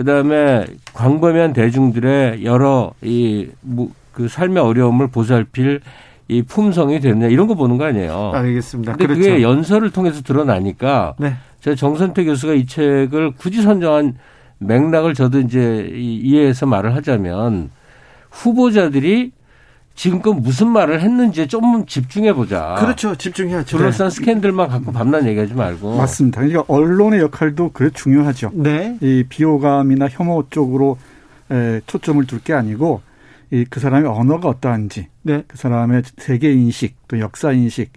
그다음에 0.00 0.64
광범위한 0.94 1.52
대중들의 1.52 2.42
여러 2.46 2.92
이그 3.02 4.28
삶의 4.28 4.62
어려움을 4.62 5.08
보살필 5.08 5.80
이 6.28 6.42
품성이 6.42 7.00
됐냐 7.00 7.26
이런 7.26 7.46
거 7.46 7.54
보는 7.54 7.76
거 7.76 7.84
아니에요. 7.84 8.30
알겠습니다. 8.32 8.92
근데 8.92 9.06
그렇죠. 9.06 9.20
그게 9.20 9.42
연설을 9.42 9.90
통해서 9.90 10.22
드러나니까 10.22 11.16
네. 11.18 11.34
제가 11.60 11.74
정선태 11.76 12.24
교수가 12.24 12.54
이 12.54 12.64
책을 12.64 13.32
굳이 13.36 13.60
선정한 13.60 14.14
맥락을 14.58 15.12
저도 15.12 15.40
이제 15.40 15.90
이해해서 15.94 16.64
말을 16.64 16.94
하자면 16.94 17.70
후보자들이 18.30 19.32
지금껏 19.94 20.32
무슨 20.32 20.68
말을 20.68 21.00
했는지에 21.02 21.46
좀 21.46 21.84
집중해 21.86 22.32
보자. 22.32 22.76
그렇죠. 22.78 23.14
집중해야죠. 23.16 23.76
둘러싼 23.76 24.08
네. 24.08 24.14
스캔들만 24.14 24.68
갖고 24.68 24.92
밤낮 24.92 25.26
얘기하지 25.26 25.54
말고. 25.54 25.96
맞습니다. 25.96 26.40
그러니까 26.40 26.64
언론의 26.68 27.20
역할도 27.20 27.72
그래 27.72 27.90
중요하죠. 27.92 28.50
네. 28.54 28.96
이 29.02 29.24
비호감이나 29.28 30.08
혐오 30.08 30.46
쪽으로 30.48 30.96
에, 31.50 31.80
초점을 31.86 32.24
둘 32.26 32.40
게 32.40 32.54
아니고 32.54 33.02
이 33.52 33.64
그 33.68 33.80
사람의 33.80 34.08
언어가 34.08 34.48
어떠한지, 34.48 35.08
네. 35.22 35.42
그 35.48 35.56
사람의 35.58 36.02
세계 36.18 36.52
인식, 36.52 36.94
또 37.08 37.18
역사 37.18 37.50
인식, 37.52 37.90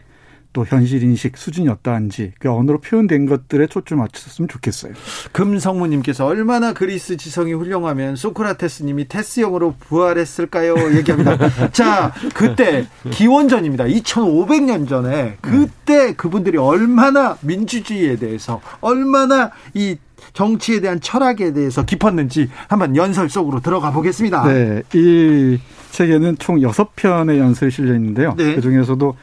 또 0.53 0.65
현실 0.65 1.03
인식 1.03 1.35
수준이 1.35 1.67
어떠한지 1.67 2.34
그 2.39 2.49
언어로 2.49 2.80
표현된 2.80 3.25
것들에 3.25 3.67
초점 3.67 3.99
맞췄으면 3.99 4.47
좋겠어요. 4.47 4.93
금성무님께서 5.31 6.25
얼마나 6.25 6.73
그리스 6.73 7.17
지성이 7.17 7.53
훌륭하면 7.53 8.15
소크라테스님이 8.15 9.07
테스형으로 9.07 9.75
부활했을까요? 9.80 10.95
얘기합니다. 10.95 11.38
자, 11.73 12.13
그때 12.35 12.85
기원전입니다. 13.09 13.85
2,500년 13.85 14.88
전에 14.88 15.38
그때 15.41 16.13
그분들이 16.13 16.57
얼마나 16.57 17.38
민주주의에 17.41 18.15
대해서 18.17 18.61
얼마나 18.80 19.51
이 19.73 19.97
정치에 20.34 20.80
대한 20.80 21.01
철학에 21.01 21.51
대해서 21.53 21.84
깊었는지 21.84 22.49
한번 22.67 22.95
연설 22.95 23.30
속으로 23.30 23.59
들어가 23.59 23.91
보겠습니다. 23.91 24.47
네, 24.47 24.81
이 24.93 25.59
책에는 25.91 26.38
총 26.39 26.57
6편의 26.57 27.38
연설이 27.38 27.71
실려 27.71 27.93
있는데요. 27.95 28.34
네. 28.38 28.55
그 28.55 28.61
중에서도 28.61 29.15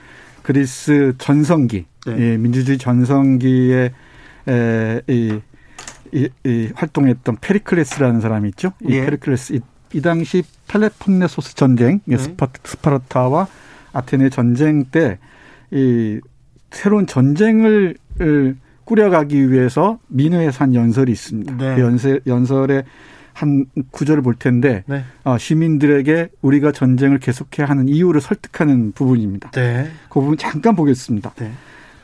그리스 0.53 1.15
전성기, 1.19 1.87
네. 2.07 2.17
예, 2.19 2.37
민주주의 2.37 2.79
전성기에 2.79 3.93
에, 4.49 5.01
이, 5.07 5.41
이, 6.13 6.29
이 6.45 6.71
활동했던 6.75 7.37
페리클레스라는 7.41 8.21
사람이 8.21 8.49
있죠. 8.51 8.73
이 8.83 8.95
예. 8.95 9.05
페리클레스 9.05 9.53
이, 9.55 9.61
이 9.95 10.01
당시 10.01 10.43
펠로폰네소스 10.69 11.55
전쟁, 11.55 12.01
네. 12.05 12.17
스파르타와 12.17 13.49
아테네 13.93 14.31
전쟁 14.31 14.85
때 14.85 15.19
이 15.71 16.21
새로운 16.71 17.07
전쟁을 17.07 17.97
꾸려가기 18.85 19.51
위해서 19.51 19.99
민회에서 20.09 20.65
한 20.65 20.75
연설이 20.75 21.13
있습니다. 21.13 21.57
네. 21.57 21.75
그 21.77 21.81
연설, 21.81 22.21
연설에 22.27 22.83
한 23.41 23.65
구절을 23.91 24.23
볼 24.23 24.35
텐데 24.35 24.85
네. 24.87 25.03
어, 25.25 25.39
시민들에게 25.39 26.29
우리가 26.43 26.73
전쟁을 26.73 27.19
계속해야 27.19 27.67
하는 27.67 27.89
이유를 27.89 28.21
설득하는 28.21 28.93
부분입니다. 28.93 29.51
네. 29.53 29.91
그 30.11 30.21
부분 30.21 30.37
잠깐 30.37 30.77
보겠습니다. 30.77 31.31
네. 31.37 31.51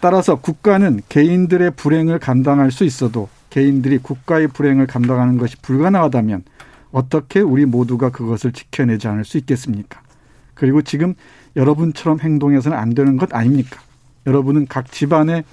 따라서 0.01 0.37
국가는 0.37 1.01
개인들의 1.09 1.73
불행을 1.73 2.19
감당할 2.21 2.71
수 2.71 2.85
있어도 2.85 3.29
개인들이 3.51 3.99
국가의 3.99 4.49
불행을 4.49 4.87
감당하는 4.87 5.37
것이 5.37 5.57
불가능하다면 5.61 6.45
어떻게 6.91 7.41
우리 7.41 7.67
모두가 7.67 8.11
그것을 8.11 8.53
지켜내지 8.53 9.07
않을 9.09 9.25
수 9.25 9.37
있겠습니까? 9.37 10.01
그리고 10.55 10.81
지금 10.81 11.15
여러분처럼 11.55 12.21
행동해서는 12.21 12.79
안 12.79 12.95
되는 12.95 13.19
것 13.19 13.35
아닙니까? 13.35 13.81
여러분은 14.27 14.67
각 14.69 14.91
집안의 14.91 15.45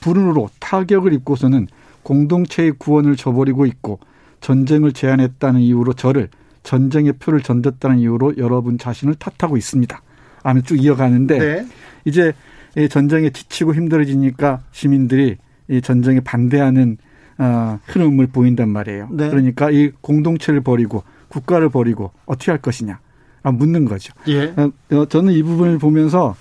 불운으로 0.00 0.50
타격을 0.58 1.12
입고서는 1.14 1.68
공동체의 2.02 2.72
구원을 2.72 3.16
저버리고 3.16 3.64
있고 3.66 3.98
전쟁을 4.42 4.92
제안했다는 4.92 5.60
이유로 5.60 5.94
저를 5.94 6.28
전쟁의 6.62 7.14
표를 7.14 7.40
던졌다는 7.40 7.98
이유로 8.00 8.34
여러분 8.36 8.76
자신을 8.76 9.14
탓하고 9.14 9.56
있습니다. 9.56 10.02
아면 10.42 10.62
쭉 10.64 10.76
이어가는데 10.76 11.38
네. 11.38 11.66
이제 12.04 12.32
이 12.76 12.88
전쟁에 12.88 13.30
지치고 13.30 13.74
힘들어지니까 13.74 14.60
시민들이 14.72 15.36
이 15.68 15.80
전쟁에 15.80 16.20
반대하는 16.20 16.98
어, 17.38 17.78
흐름을 17.86 18.28
보인단 18.28 18.68
말이에요. 18.68 19.08
네. 19.12 19.30
그러니까 19.30 19.70
이 19.70 19.90
공동체를 20.00 20.60
버리고 20.60 21.02
국가를 21.28 21.70
버리고 21.70 22.10
어떻게 22.26 22.50
할 22.50 22.60
것이냐 22.60 22.98
아, 23.42 23.50
묻는 23.50 23.84
거죠. 23.84 24.12
예. 24.28 24.52
어, 24.56 24.70
어 24.92 25.06
저는 25.06 25.32
이 25.32 25.42
부분을 25.42 25.78
보면서 25.78 26.36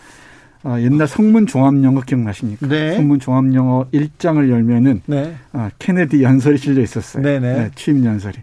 어, 0.63 0.77
옛날 0.79 1.07
성문 1.07 1.47
종합영어 1.47 2.01
기억나십니까? 2.01 2.67
네. 2.67 2.95
성문 2.95 3.19
종합영어 3.19 3.87
1장을 3.91 4.49
열면은 4.49 5.01
네. 5.05 5.33
어, 5.53 5.69
케네디 5.79 6.21
연설이 6.23 6.57
실려 6.57 6.81
있었어요. 6.81 7.23
네네. 7.23 7.53
네, 7.53 7.71
취임 7.75 8.05
연설이. 8.05 8.37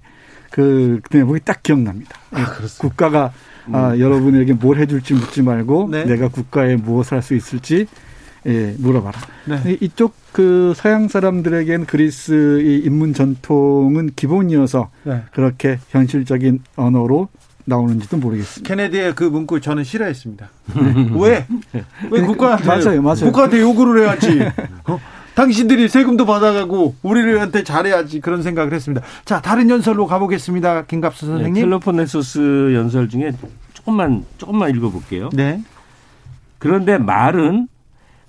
그, 0.50 1.00
그 1.02 1.10
대목이 1.10 1.40
딱 1.44 1.62
기억납니다. 1.62 2.18
아, 2.32 2.46
국가가 2.78 3.32
음. 3.68 3.74
아, 3.74 3.98
여러분에게 3.98 4.54
뭘 4.54 4.78
해줄지 4.78 5.14
묻지 5.14 5.42
말고 5.42 5.88
네. 5.90 6.04
내가 6.04 6.28
국가에 6.28 6.76
무엇을 6.76 7.16
할 7.16 7.22
수 7.22 7.34
있을지 7.34 7.86
예, 8.46 8.74
물어봐라. 8.78 9.18
네. 9.46 9.76
이쪽 9.80 10.14
그 10.32 10.72
서양 10.74 11.08
사람들에겐 11.08 11.84
그리스의 11.86 12.78
인문 12.78 13.12
전통은 13.12 14.10
기본이어서 14.16 14.90
네. 15.04 15.22
그렇게 15.32 15.78
현실적인 15.90 16.60
언어로 16.76 17.28
나오는지도 17.68 18.16
모르겠습니다. 18.16 18.66
케네디의 18.66 19.14
그 19.14 19.24
문구 19.24 19.60
저는 19.60 19.84
싫어했습니다. 19.84 20.48
네. 20.74 21.10
왜? 21.14 21.46
왜 22.10 22.20
국가한테 22.22 22.66
맞아요, 22.66 23.02
맞아요. 23.02 23.24
국가한테 23.26 23.60
요구를 23.60 24.02
해야지. 24.02 24.40
어? 24.86 24.98
당신들이 25.34 25.88
세금도 25.88 26.26
받아가고 26.26 26.96
우리한테 27.02 27.62
잘해야지 27.62 28.20
그런 28.20 28.42
생각을 28.42 28.72
했습니다. 28.72 29.06
자 29.24 29.40
다른 29.40 29.70
연설로 29.70 30.06
가보겠습니다. 30.06 30.86
김갑수 30.86 31.26
네, 31.26 31.32
선생님. 31.32 31.54
네, 31.54 31.60
텔로포네소스 31.60 32.74
연설 32.74 33.08
중에 33.08 33.32
조금만 33.72 34.24
조금만 34.38 34.70
읽어볼게요. 34.70 35.30
네. 35.32 35.62
그런데 36.58 36.98
말은 36.98 37.68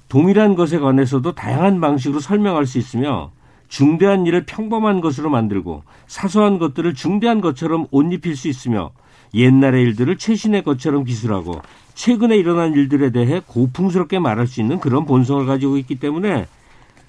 동일한 0.07 0.55
것에 0.55 0.77
관해서도 0.77 1.33
다양한 1.33 1.81
방식으로 1.81 2.19
설명할 2.19 2.67
수 2.67 2.77
있으며 2.77 3.31
중대한 3.69 4.25
일을 4.27 4.45
평범한 4.45 5.01
것으로 5.01 5.29
만들고 5.29 5.83
사소한 6.07 6.59
것들을 6.59 6.93
중대한 6.93 7.41
것처럼 7.41 7.87
옷 7.91 8.11
입힐 8.11 8.35
수 8.35 8.47
있으며 8.47 8.91
옛날의 9.33 9.83
일들을 9.83 10.17
최신의 10.17 10.63
것처럼 10.63 11.03
기술하고 11.03 11.61
최근에 11.95 12.37
일어난 12.37 12.73
일들에 12.73 13.11
대해 13.11 13.41
고풍스럽게 13.45 14.19
말할 14.19 14.47
수 14.47 14.61
있는 14.61 14.79
그런 14.79 15.05
본성을 15.05 15.45
가지고 15.45 15.77
있기 15.77 15.95
때문에 15.95 16.47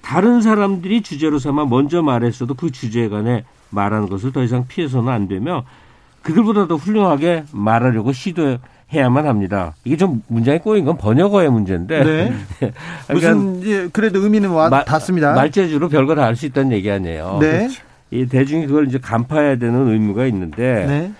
다른 0.01 0.41
사람들이 0.41 1.01
주제로 1.01 1.39
삼아 1.39 1.65
먼저 1.65 2.01
말했어도 2.01 2.55
그 2.55 2.71
주제에 2.71 3.07
관해 3.07 3.43
말하는 3.69 4.09
것을 4.09 4.31
더 4.31 4.43
이상 4.43 4.67
피해서는 4.67 5.09
안 5.11 5.27
되며 5.27 5.63
그들보다 6.23 6.67
도 6.67 6.77
훌륭하게 6.77 7.45
말하려고 7.51 8.11
시도해야만 8.11 9.25
합니다. 9.25 9.73
이게 9.85 9.97
좀 9.97 10.21
문장이 10.27 10.59
꼬인 10.59 10.85
건 10.85 10.97
번역어의 10.97 11.49
문제인데. 11.51 12.03
네. 12.03 12.33
그러니까 13.07 13.33
무슨 13.35 13.89
그래도 13.91 14.19
의미는 14.19 14.49
와 14.49 14.69
닿습니다. 14.83 15.33
말재주로 15.33 15.89
별거 15.89 16.15
다 16.15 16.23
할 16.23 16.35
수 16.35 16.45
있다는 16.45 16.73
얘기 16.73 16.91
아니에요. 16.91 17.37
네. 17.41 17.69
이 18.11 18.25
대중이 18.25 18.67
그걸 18.67 18.87
이제 18.87 18.97
간파해야 18.99 19.55
되는 19.55 19.87
의무가 19.87 20.25
있는데 20.25 20.85
네. 20.85 21.11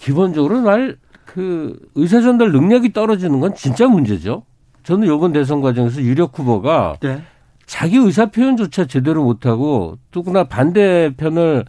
기본적으로 0.00 0.60
날 0.62 0.96
그 1.32 1.78
의사 1.94 2.20
전달 2.20 2.50
능력이 2.50 2.92
떨어지는 2.92 3.38
건 3.38 3.54
진짜 3.54 3.86
문제죠. 3.86 4.42
저는 4.82 5.06
요번 5.06 5.32
대선 5.32 5.60
과정에서 5.60 6.00
유력 6.00 6.36
후보가 6.36 6.96
네. 7.00 7.22
자기 7.66 7.98
의사 7.98 8.26
표현조차 8.26 8.86
제대로 8.86 9.22
못하고 9.22 9.96
또구나 10.10 10.44
반대편을 10.44 11.64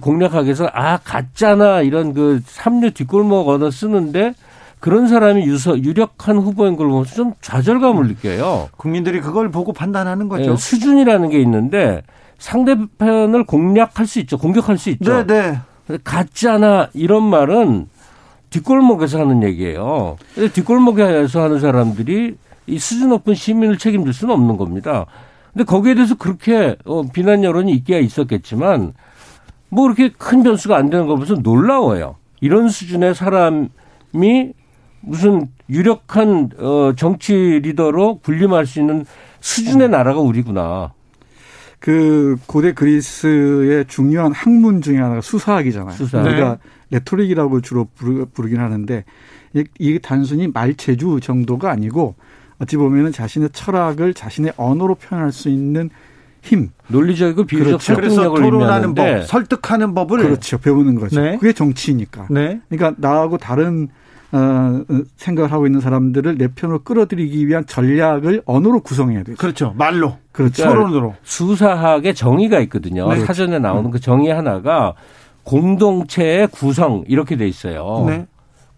공략하기 0.00 0.46
위해서 0.46 0.68
아 0.72 0.96
가짜나 0.96 1.82
이런 1.82 2.14
그 2.14 2.40
삼류 2.44 2.90
뒷골목 2.92 3.48
언어 3.48 3.70
쓰는데 3.70 4.34
그런 4.80 5.06
사람이 5.06 5.42
유서, 5.46 5.78
유력한 5.78 6.38
후보인 6.38 6.76
걸 6.76 6.88
보면서 6.88 7.14
좀 7.14 7.32
좌절감을 7.40 8.08
느껴요. 8.08 8.68
국민들이 8.76 9.20
그걸 9.20 9.52
보고 9.52 9.72
판단하는 9.72 10.28
거죠. 10.28 10.50
네, 10.50 10.56
수준이라는 10.56 11.30
게 11.30 11.40
있는데 11.40 12.02
상대편을 12.38 13.44
공략할 13.44 14.06
수 14.06 14.18
있죠. 14.20 14.36
공격할 14.36 14.78
수 14.78 14.90
있죠. 14.90 15.24
네, 15.24 15.26
네. 15.26 15.58
않아 16.48 16.88
이런 16.94 17.22
말은 17.22 17.88
뒷골목에서 18.50 19.20
하는 19.20 19.42
얘기예요. 19.42 20.16
뒷골목에서 20.52 21.42
하는 21.42 21.60
사람들이 21.60 22.36
이 22.66 22.78
수준 22.78 23.10
높은 23.10 23.34
시민을 23.34 23.78
책임질 23.78 24.12
수는 24.12 24.34
없는 24.34 24.56
겁니다. 24.56 25.06
근데 25.52 25.64
거기에 25.64 25.94
대해서 25.94 26.16
그렇게 26.16 26.76
어, 26.84 27.02
비난 27.02 27.44
여론이 27.44 27.72
있기야 27.72 27.98
있었겠지만 27.98 28.92
뭐 29.68 29.84
그렇게 29.84 30.10
큰 30.10 30.42
변수가 30.42 30.76
안 30.76 30.90
되는 30.90 31.06
거 31.06 31.14
보면서 31.14 31.34
놀라워요. 31.34 32.16
이런 32.40 32.68
수준의 32.68 33.14
사람이 33.14 34.52
무슨 35.00 35.48
유력한 35.70 36.50
어, 36.58 36.92
정치 36.96 37.32
리더로 37.34 38.18
군림할 38.18 38.66
수 38.66 38.80
있는 38.80 39.04
수준의 39.40 39.88
나라가 39.88 40.20
우리구나. 40.20 40.92
그 41.78 42.36
고대 42.46 42.72
그리스의 42.72 43.84
중요한 43.86 44.32
학문 44.32 44.82
중에 44.82 44.98
하나가 44.98 45.20
수사학이잖아요. 45.20 45.92
수사. 45.92 46.22
우리가 46.22 46.58
네. 46.88 46.98
레토릭이라고 46.98 47.60
주로 47.60 47.86
부르긴 48.32 48.60
하는데 48.60 49.04
이게 49.78 49.98
단순히 49.98 50.48
말체주 50.48 51.20
정도가 51.22 51.70
아니고 51.70 52.14
어찌 52.58 52.76
보면은 52.76 53.12
자신의 53.12 53.50
철학을 53.52 54.14
자신의 54.14 54.54
언어로 54.56 54.94
표현할 54.96 55.32
수 55.32 55.48
있는 55.48 55.90
힘, 56.42 56.70
논리적이고 56.88 57.44
비유적 57.44 57.66
그렇죠. 57.66 57.96
그래서 57.96 58.34
토론하는 58.34 58.94
법, 58.94 59.26
설득하는 59.26 59.94
법을 59.94 60.22
그렇죠 60.22 60.58
배우는 60.58 60.94
거죠. 60.94 61.20
네. 61.20 61.36
그게 61.38 61.52
정치니까. 61.52 62.28
네. 62.30 62.60
그러니까 62.68 62.94
나하고 62.98 63.36
다른 63.36 63.88
어, 64.32 64.82
생각을 65.16 65.52
하고 65.52 65.66
있는 65.66 65.80
사람들을 65.80 66.36
내 66.38 66.48
편으로 66.48 66.82
끌어들이기 66.82 67.46
위한 67.46 67.64
전략을 67.66 68.42
언어로 68.44 68.80
구성해야 68.80 69.22
돼요. 69.22 69.36
그렇죠. 69.38 69.72
말로. 69.76 70.18
그렇죠. 70.32 70.64
토론으로. 70.64 71.14
수사학의 71.22 72.14
정의가 72.14 72.60
있거든요. 72.60 73.08
네. 73.08 73.20
사전에 73.20 73.58
나오는 73.58 73.86
음. 73.86 73.90
그 73.90 74.00
정의 74.00 74.32
하나가 74.32 74.94
공동체의 75.44 76.48
구성 76.48 77.04
이렇게 77.06 77.36
돼 77.36 77.46
있어요. 77.46 78.04
네. 78.06 78.26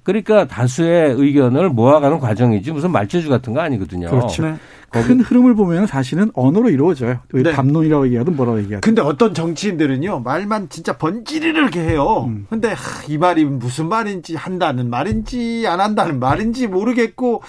그러니까 0.03 0.47
다수의 0.47 1.15
의견을 1.19 1.71
모아가는 1.71 2.19
과정이지 2.19 2.73
무슨 2.73 2.93
말재주 2.93 3.29
같은 3.29 3.53
거 3.53 3.61
아니거든요. 3.61 4.09
그렇죠. 4.09 4.55
네. 4.93 5.03
큰 5.03 5.21
흐름을 5.21 5.55
보면 5.55 5.87
사실은 5.87 6.31
언어로 6.35 6.71
이루어져요. 6.71 7.19
네. 7.33 7.53
담론이라고 7.53 8.07
얘기하든 8.07 8.37
뭐라고 8.37 8.59
얘기하든. 8.59 8.81
근데 8.81 9.03
어떤 9.03 9.35
정치인들은요 9.35 10.21
말만 10.21 10.69
진짜 10.71 10.97
번지르르게 10.97 11.81
해요. 11.81 12.25
음. 12.29 12.47
근데 12.49 12.69
하, 12.69 13.05
이 13.07 13.19
말이 13.19 13.45
무슨 13.45 13.89
말인지 13.89 14.35
한다는 14.35 14.89
말인지 14.89 15.67
안 15.69 15.81
한다는 15.81 16.19
말인지 16.19 16.67
모르겠고 16.69 17.43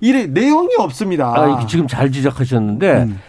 이래 0.00 0.26
내용이 0.26 0.74
없습니다. 0.78 1.34
아, 1.36 1.66
지금 1.66 1.86
잘 1.86 2.10
지적하셨는데. 2.12 3.02
음. 3.02 3.20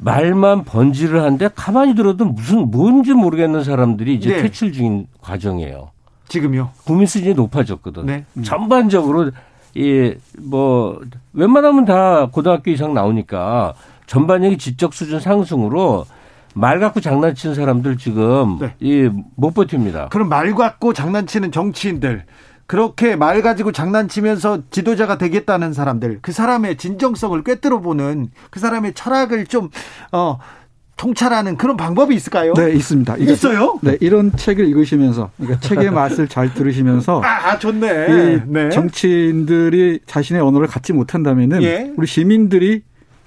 말만 0.00 0.62
번지를 0.62 1.20
하는데 1.20 1.50
가만히 1.56 1.96
들어도 1.96 2.24
무슨 2.24 2.70
뭔지 2.70 3.14
모르겠는 3.14 3.64
사람들이 3.64 4.14
이제 4.14 4.30
네. 4.30 4.42
퇴출 4.42 4.72
중인 4.72 5.08
과정이에요. 5.20 5.90
지금요? 6.28 6.70
국민 6.84 7.06
수준이 7.08 7.34
높아졌거든. 7.34 8.06
네. 8.06 8.24
음. 8.36 8.42
전반적으로 8.44 9.32
이 9.78 10.14
뭐 10.40 11.00
웬만하면 11.32 11.84
다 11.84 12.28
고등학교 12.32 12.70
이상 12.70 12.94
나오니까 12.94 13.74
전반적인 14.06 14.58
지적 14.58 14.94
수준 14.94 15.20
상승으로 15.20 16.06
말 16.54 16.80
갖고 16.80 17.00
장난치는 17.00 17.54
사람들 17.54 17.98
지금 17.98 18.58
네. 18.58 18.74
이못 18.80 19.54
버팁니다. 19.54 20.08
그럼 20.08 20.28
말 20.28 20.54
갖고 20.54 20.92
장난치는 20.92 21.52
정치인들 21.52 22.24
그렇게 22.66 23.16
말 23.16 23.40
가지고 23.40 23.72
장난치면서 23.72 24.62
지도자가 24.70 25.16
되겠다는 25.16 25.72
사람들, 25.72 26.18
그 26.20 26.32
사람의 26.32 26.76
진정성을 26.76 27.42
꿰뚫어 27.42 27.80
보는 27.80 28.28
그 28.50 28.60
사람의 28.60 28.92
철학을 28.92 29.46
좀, 29.46 29.70
어, 30.12 30.38
통찰하는 30.98 31.56
그런 31.56 31.76
방법이 31.76 32.14
있을까요? 32.14 32.52
네, 32.52 32.72
있습니다. 32.72 33.16
있어요? 33.16 33.78
네, 33.80 33.96
이런 34.00 34.30
책을 34.36 34.66
읽으시면서, 34.66 35.30
그러니까 35.38 35.60
책의 35.60 35.90
맛을 35.92 36.28
잘 36.28 36.52
들으시면서. 36.52 37.22
아, 37.24 37.52
아 37.52 37.58
좋네. 37.58 38.44
네. 38.46 38.68
정치인들이 38.68 40.00
자신의 40.04 40.42
언어를 40.42 40.66
갖지 40.66 40.92
못한다면은 40.92 41.62
예. 41.62 41.90
우리 41.96 42.06
시민들이 42.06 42.82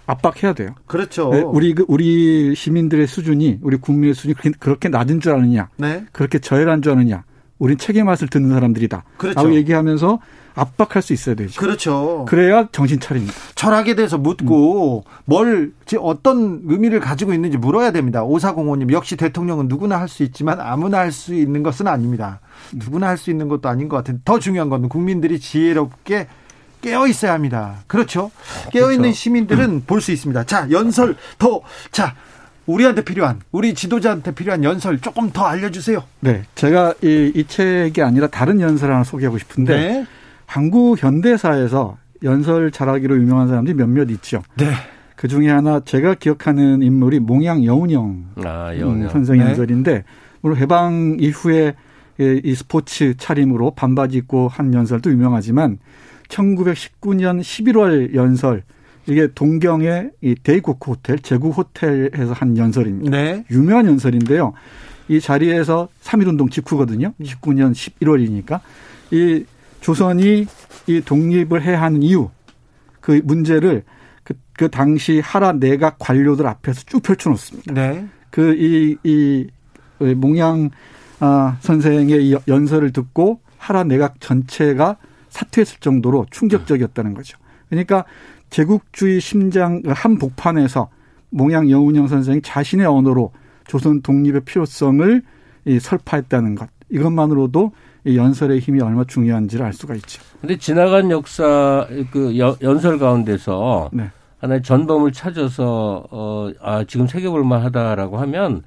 압박해야 0.05 0.53
돼요. 0.53 0.75
그렇죠. 0.85 1.29
네, 1.31 1.41
우리 1.41 1.73
그, 1.73 1.85
우리 1.87 2.53
시민들의 2.53 3.07
수준이, 3.07 3.59
우리 3.61 3.77
국민의 3.77 4.13
수준이 4.13 4.35
그렇게 4.59 4.89
낮은 4.89 5.21
줄 5.21 5.33
아느냐, 5.33 5.69
네. 5.77 6.03
그렇게 6.11 6.39
저열한 6.39 6.81
줄 6.81 6.91
아느냐, 6.91 7.23
우린 7.57 7.77
책의 7.77 8.03
맛을 8.03 8.27
듣는 8.27 8.49
사람들이다. 8.49 9.03
그렇죠. 9.17 9.39
라고 9.39 9.55
얘기하면서 9.55 10.19
압박할 10.61 11.01
수 11.01 11.13
있어야 11.13 11.33
되죠. 11.35 11.59
그렇죠. 11.59 12.25
그래야 12.27 12.67
정신 12.71 12.99
차립니다. 12.99 13.33
철학에 13.55 13.95
대해서 13.95 14.17
묻고 14.17 15.03
음. 15.07 15.11
뭘 15.25 15.71
어떤 15.99 16.61
의미를 16.65 16.99
가지고 16.99 17.33
있는지 17.33 17.57
물어야 17.57 17.91
됩니다. 17.91 18.23
오사공호님 18.23 18.91
역시 18.91 19.15
대통령은 19.15 19.67
누구나 19.67 19.99
할 19.99 20.07
수 20.07 20.23
있지만 20.23 20.59
아무나 20.59 20.99
할 20.99 21.11
수 21.11 21.33
있는 21.33 21.63
것은 21.63 21.87
아닙니다. 21.87 22.39
누구나 22.73 23.07
할 23.07 23.17
수 23.17 23.31
있는 23.31 23.47
것도 23.47 23.69
아닌 23.69 23.89
것 23.89 23.97
같은데 23.97 24.21
더 24.23 24.39
중요한 24.39 24.69
건 24.69 24.87
국민들이 24.89 25.39
지혜롭게 25.39 26.27
깨어 26.81 27.07
있어야 27.07 27.33
합니다. 27.33 27.77
그렇죠. 27.87 28.31
깨어 28.71 28.91
있는 28.91 29.09
그렇죠. 29.09 29.15
시민들은 29.17 29.69
음. 29.69 29.83
볼수 29.87 30.11
있습니다. 30.11 30.43
자 30.45 30.67
연설 30.69 31.15
더 31.39 31.61
자 31.91 32.15
우리한테 32.67 33.03
필요한 33.03 33.39
우리 33.51 33.73
지도자한테 33.73 34.33
필요한 34.35 34.63
연설 34.63 34.99
조금 34.99 35.31
더 35.31 35.45
알려주세요. 35.45 36.03
네, 36.19 36.43
제가 36.55 36.93
이, 37.01 37.31
이 37.35 37.43
책이 37.45 38.01
아니라 38.01 38.27
다른 38.27 38.61
연설 38.61 38.91
하나 38.93 39.03
소개하고 39.03 39.37
싶은데 39.39 39.75
네. 39.75 40.05
한국 40.51 41.01
현대사에서 41.01 41.97
연설 42.23 42.71
잘하기로 42.71 43.15
유명한 43.15 43.47
사람들이 43.47 43.73
몇몇 43.73 44.09
있죠. 44.11 44.43
네. 44.57 44.65
그 45.15 45.29
중에 45.29 45.49
하나 45.49 45.79
제가 45.79 46.15
기억하는 46.15 46.81
인물이 46.81 47.21
몽양 47.21 47.63
여운영 47.63 48.25
아, 48.43 48.73
음, 48.73 49.07
선생 49.09 49.37
네. 49.37 49.45
연설인데 49.45 50.03
물론 50.41 50.57
해방 50.57 51.15
이후에 51.21 51.73
이 52.19 52.53
스포츠 52.53 53.15
차림으로 53.15 53.71
반바지 53.71 54.17
입고 54.17 54.49
한 54.49 54.73
연설도 54.73 55.09
유명하지만 55.11 55.79
1919년 56.27 57.39
11월 57.39 58.13
연설 58.13 58.63
이게 59.07 59.29
동경의 59.33 60.11
이 60.19 60.35
데이코쿠 60.35 60.91
호텔, 60.91 61.19
제국 61.19 61.57
호텔에서 61.57 62.33
한 62.33 62.57
연설입니다. 62.57 63.09
네. 63.09 63.45
유명한 63.51 63.85
연설인데요. 63.85 64.51
이 65.07 65.21
자리에서 65.21 65.87
3.1 66.03 66.27
운동 66.27 66.49
직후거든요. 66.49 67.13
19년 67.21 67.71
11월이니까. 67.71 68.59
이 69.11 69.45
조선이 69.81 70.45
이 70.87 71.01
독립을 71.01 71.61
해야 71.61 71.81
하는 71.81 72.01
이유 72.01 72.29
그 73.01 73.21
문제를 73.23 73.83
그, 74.23 74.35
그 74.53 74.69
당시 74.69 75.19
하라 75.19 75.53
내각 75.53 75.97
관료들 75.99 76.47
앞에서 76.47 76.83
쭉 76.85 77.01
펼쳐놓습니다. 77.01 77.73
네. 77.73 78.07
그이이 78.29 79.47
몽양 80.15 80.69
아, 81.19 81.57
선생의 81.59 82.27
이 82.27 82.35
연설을 82.47 82.91
듣고 82.91 83.41
하라 83.57 83.83
내각 83.83 84.19
전체가 84.19 84.97
사퇴했을 85.29 85.79
정도로 85.79 86.25
충격적이었다는 86.31 87.13
거죠. 87.13 87.37
그러니까 87.69 88.05
제국주의 88.49 89.21
심장 89.21 89.81
한 89.87 90.17
복판에서 90.17 90.89
몽양 91.29 91.69
영운영 91.69 92.07
선생이 92.07 92.41
자신의 92.41 92.85
언어로 92.85 93.31
조선 93.65 94.01
독립의 94.01 94.41
필요성을 94.41 95.21
설파했다는 95.79 96.55
것 96.55 96.69
이것만으로도 96.89 97.71
이 97.71 97.71
연설의 98.05 98.59
힘이 98.59 98.81
얼마나 98.81 99.03
중요한지를 99.05 99.65
알 99.65 99.73
수가 99.73 99.95
있죠. 99.95 100.21
근데 100.39 100.57
지나간 100.57 101.11
역사 101.11 101.87
그 102.11 102.37
연설 102.61 102.97
가운데서 102.97 103.89
네. 103.93 104.09
하나의 104.39 104.63
전범을 104.63 105.11
찾아서 105.11 106.03
어아 106.09 106.83
지금 106.85 107.07
세계 107.07 107.29
볼만 107.29 107.61
하다라고 107.63 108.17
하면 108.19 108.63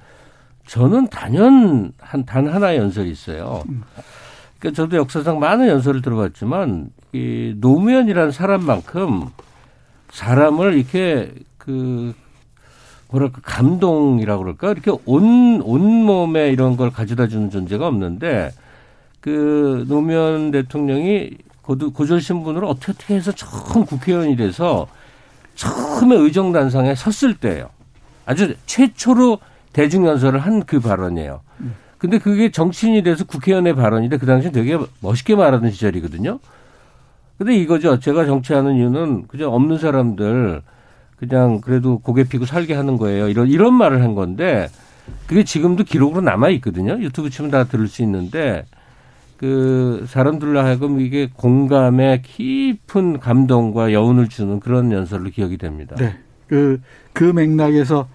저는 0.67 1.07
단연 1.09 1.91
한 1.99 2.25
단 2.25 2.47
하나의 2.47 2.77
연설이 2.79 3.11
있어요. 3.11 3.61
음. 3.69 3.83
그러니까 4.57 4.81
저도 4.81 4.97
역사상 4.97 5.39
많은 5.39 5.67
연설을 5.67 6.01
들어봤지만 6.01 6.89
이 7.13 7.53
노무현이라는 7.57 8.31
사람만큼 8.31 9.25
사람을 10.11 10.73
이렇게 10.75 11.33
그 11.57 12.13
뭐랄까 13.11 13.41
감동이라고 13.43 14.43
그럴까 14.43 14.71
이렇게 14.71 14.91
온 15.05 15.61
온몸에 15.61 16.51
이런 16.51 16.77
걸 16.77 16.89
가져다 16.89 17.27
주는 17.27 17.49
존재가 17.49 17.85
없는데 17.85 18.51
그 19.25 19.83
노무현 19.87 20.51
대통령이 20.51 21.31
고졸 21.63 22.21
신분으로 22.21 22.69
어떻게 22.69 22.91
어떻게 22.91 23.15
해서 23.15 23.31
처음 23.31 23.83
국회의원이 23.83 24.35
돼서 24.35 24.85
처음에 25.55 26.15
의정단상에 26.15 26.93
섰을 26.93 27.33
때예요. 27.33 27.69
아주 28.27 28.53
최초로 28.67 29.39
대중연설을 29.73 30.39
한 30.39 30.61
그 30.67 30.79
발언이에요. 30.79 31.41
근데 31.97 32.19
그게 32.19 32.51
정치인이 32.51 33.01
돼서 33.01 33.25
국회의원의 33.25 33.73
발언인데 33.73 34.17
그 34.17 34.27
당시 34.27 34.51
되게 34.51 34.77
멋있게 34.99 35.35
말하던 35.35 35.71
시절이거든요. 35.71 36.37
근데 37.39 37.55
이거죠. 37.55 37.99
제가 37.99 38.25
정치하는 38.25 38.75
이유는 38.75 39.25
그냥 39.27 39.51
없는 39.51 39.79
사람들 39.79 40.61
그냥 41.15 41.61
그래도 41.61 41.97
고개 41.97 42.25
피고 42.25 42.45
살게 42.45 42.75
하는 42.75 42.97
거예요. 42.97 43.27
이런 43.27 43.47
이런 43.47 43.73
말을 43.73 44.03
한 44.03 44.13
건데 44.13 44.69
그게 45.25 45.43
지금도 45.43 45.83
기록으로 45.83 46.21
남아 46.21 46.49
있거든요. 46.49 46.99
유튜브 46.99 47.31
치면 47.31 47.49
다 47.49 47.63
들을 47.63 47.87
수 47.87 48.03
있는데 48.03 48.65
그 49.37 50.05
사람들로 50.07 50.59
하여금 50.59 51.01
이게 51.01 51.29
공감의 51.33 52.21
깊은 52.21 53.19
감동과 53.19 53.91
여운을 53.91 54.29
주는 54.29 54.59
그런 54.59 54.91
연설로 54.91 55.29
기억이 55.29 55.57
됩니다. 55.57 55.95
네. 55.97 56.17
그, 56.47 56.79
그 57.13 57.23
맥락에서 57.23 58.07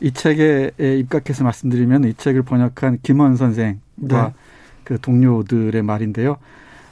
이 0.00 0.12
책에 0.12 0.72
입각해서 0.78 1.44
말씀드리면 1.44 2.04
이 2.04 2.14
책을 2.14 2.42
번역한 2.42 2.98
김원 3.02 3.36
선생과 3.36 3.78
네. 3.96 4.34
그 4.84 5.00
동료들의 5.00 5.82
말인데요. 5.82 6.36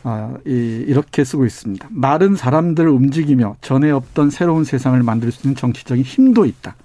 아, 0.02 0.36
이, 0.46 0.84
이렇게 0.86 1.24
쓰고 1.24 1.44
있습니다. 1.44 1.88
마른 1.90 2.36
사람들을 2.36 2.88
움직이며 2.88 3.56
전에 3.60 3.90
없던 3.90 4.30
새로운 4.30 4.64
세상을 4.64 5.02
만들 5.02 5.32
수 5.32 5.46
있는 5.46 5.56
정치적인 5.56 6.04
힘도 6.04 6.44
있다. 6.44 6.76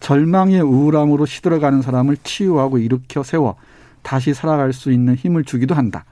절망의 0.00 0.62
우울함으로 0.62 1.26
시들어가는 1.26 1.82
사람을 1.82 2.16
치유하고 2.22 2.78
일으켜 2.78 3.22
세워 3.22 3.56
다시 4.02 4.34
살아갈 4.34 4.72
수 4.72 4.92
있는 4.92 5.14
힘을 5.14 5.44
주기도 5.44 5.74
한다. 5.74 6.04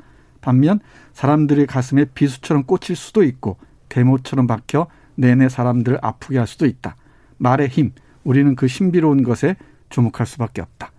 반면 0.48 0.80
사람들의 1.12 1.66
가슴에 1.66 2.06
비수처럼 2.14 2.64
꽂힐 2.64 2.96
수도 2.96 3.22
있고 3.22 3.56
대모처럼 3.88 4.46
박혀 4.46 4.86
내내 5.14 5.48
사람들을 5.48 5.98
아프게 6.00 6.38
할 6.38 6.46
수도 6.46 6.66
있다. 6.66 6.96
말의 7.38 7.68
힘, 7.68 7.92
우리는 8.24 8.54
그 8.56 8.68
신비로운 8.68 9.22
것에 9.22 9.56
주목할 9.90 10.26
수밖에 10.26 10.62
없다. 10.62 10.92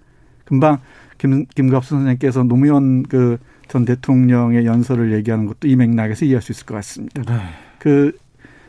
금방 0.45 0.79
김, 1.17 1.45
김갑수 1.45 1.89
선생님께서 1.89 2.43
노무현 2.43 3.03
그 3.03 3.37
전 3.69 3.85
대통령의 3.85 4.65
연설을 4.65 5.13
얘기하는 5.13 5.45
것도 5.45 5.67
이 5.67 5.75
맥락에서 5.75 6.25
이해할 6.25 6.41
수 6.41 6.51
있을 6.51 6.65
것 6.65 6.73
같습니다. 6.75 7.21
네. 7.21 7.39
그, 7.77 8.17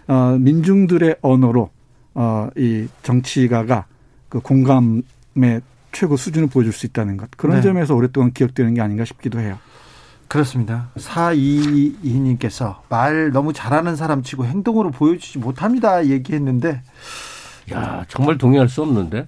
어, 0.06 0.36
민중들의 0.38 1.16
언어로, 1.22 1.70
어, 2.14 2.48
이 2.56 2.86
정치가가 3.02 3.86
그 4.28 4.40
공감의 4.40 5.62
최고 5.90 6.16
수준을 6.16 6.48
보여줄 6.48 6.74
수 6.74 6.84
있다는 6.84 7.16
것. 7.16 7.30
그런 7.36 7.56
네. 7.56 7.62
점에서 7.62 7.94
오랫동안 7.94 8.32
기억되는 8.32 8.74
게 8.74 8.82
아닌가 8.82 9.06
싶기도 9.06 9.40
해요. 9.40 9.58
그렇습니다. 10.30 10.86
422님께서 10.96 12.76
말 12.88 13.32
너무 13.32 13.52
잘하는 13.52 13.96
사람 13.96 14.22
치고 14.22 14.44
행동으로 14.44 14.92
보여주지 14.92 15.38
못합니다. 15.40 16.06
얘기했는데. 16.06 16.82
야, 17.72 18.04
정말 18.06 18.38
동의할 18.38 18.68
수 18.68 18.82
없는데. 18.82 19.26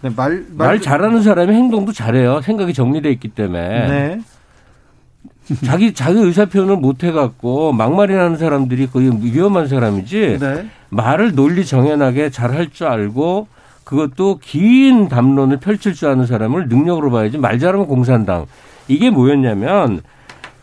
네, 0.00 0.10
말, 0.14 0.44
말, 0.50 0.68
말 0.68 0.80
잘하는 0.80 1.22
사람이 1.22 1.52
행동도 1.52 1.92
잘해요. 1.92 2.40
생각이 2.40 2.72
정리돼 2.72 3.10
있기 3.12 3.30
때문에. 3.30 3.88
네. 3.88 4.20
자기 5.64 5.92
자기 5.92 6.20
의사 6.20 6.44
표현을 6.44 6.76
못 6.76 7.02
해갖고 7.02 7.72
막말이나는 7.72 8.36
사람들이 8.36 8.86
거의 8.86 9.10
위험한 9.20 9.66
사람이지. 9.66 10.38
네. 10.38 10.68
말을 10.90 11.34
논리 11.34 11.66
정연하게 11.66 12.30
잘 12.30 12.52
할 12.54 12.70
줄 12.70 12.86
알고 12.86 13.48
그것도 13.82 14.38
긴 14.40 15.08
담론을 15.08 15.56
펼칠 15.56 15.94
줄 15.94 16.10
아는 16.10 16.26
사람을 16.26 16.68
능력으로 16.68 17.10
봐야지 17.10 17.38
말 17.38 17.58
잘하면 17.58 17.88
공산당. 17.88 18.46
이게 18.86 19.10
뭐였냐면 19.10 20.02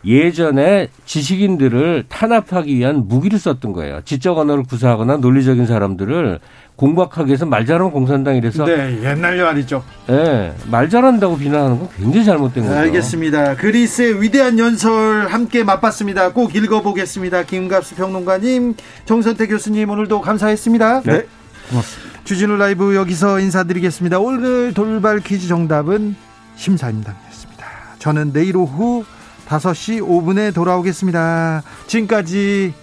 예전에 0.06 0.88
지식인들을 1.04 2.04
탄압하기 2.08 2.76
위한 2.76 3.08
무기를 3.08 3.38
썼던 3.38 3.72
거예요. 3.72 4.00
지적 4.04 4.38
언어를 4.38 4.62
구사하거나 4.62 5.16
논리적인 5.16 5.66
사람들을 5.66 6.38
공박하기 6.76 7.28
위해서 7.28 7.44
말 7.44 7.66
잘하면 7.66 7.90
공산당 7.90 8.36
이래서 8.36 8.64
네, 8.64 9.00
옛날 9.02 9.36
말이죠. 9.36 9.82
네, 10.06 10.54
말 10.70 10.88
잘한다고 10.88 11.38
비난하는 11.38 11.78
건 11.80 11.88
굉장히 11.96 12.24
잘못된 12.24 12.64
거죠. 12.64 12.78
알겠습니다. 12.78 13.56
그리스의 13.56 14.22
위대한 14.22 14.58
연설 14.58 15.26
함께 15.26 15.64
맛봤습니다. 15.64 16.32
꼭 16.32 16.54
읽어보겠습니다. 16.54 17.42
김갑수 17.42 17.96
평론가님, 17.96 18.74
정선태 19.06 19.48
교수님 19.48 19.90
오늘도 19.90 20.20
감사했습니다. 20.20 21.02
네, 21.02 21.26
고맙습니다. 21.70 22.20
주진우 22.24 22.56
라이브 22.56 22.94
여기서 22.94 23.40
인사드리겠습니다. 23.40 24.20
오늘 24.20 24.72
돌발 24.74 25.20
퀴즈 25.20 25.48
정답은 25.48 26.14
심사임당이었습니다. 26.56 27.66
저는 27.98 28.32
내일 28.32 28.56
오후 28.56 29.04
5시 29.48 30.00
5분에 30.00 30.54
돌아오겠습니다. 30.54 31.62
지금까지 31.86 32.74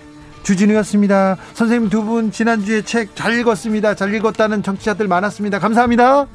주진우였습니다. 0.44 1.38
선생님 1.53 1.90
두 1.90 2.03
분 2.03 2.31
지난주에 2.31 2.81
책 2.81 3.15
잘 3.15 3.38
읽었습니다. 3.40 3.95
잘 3.95 4.14
읽었다는 4.14 4.61
정치자들 4.64 5.07
많았습니다. 5.07 5.60
감사합니다. 5.60 6.27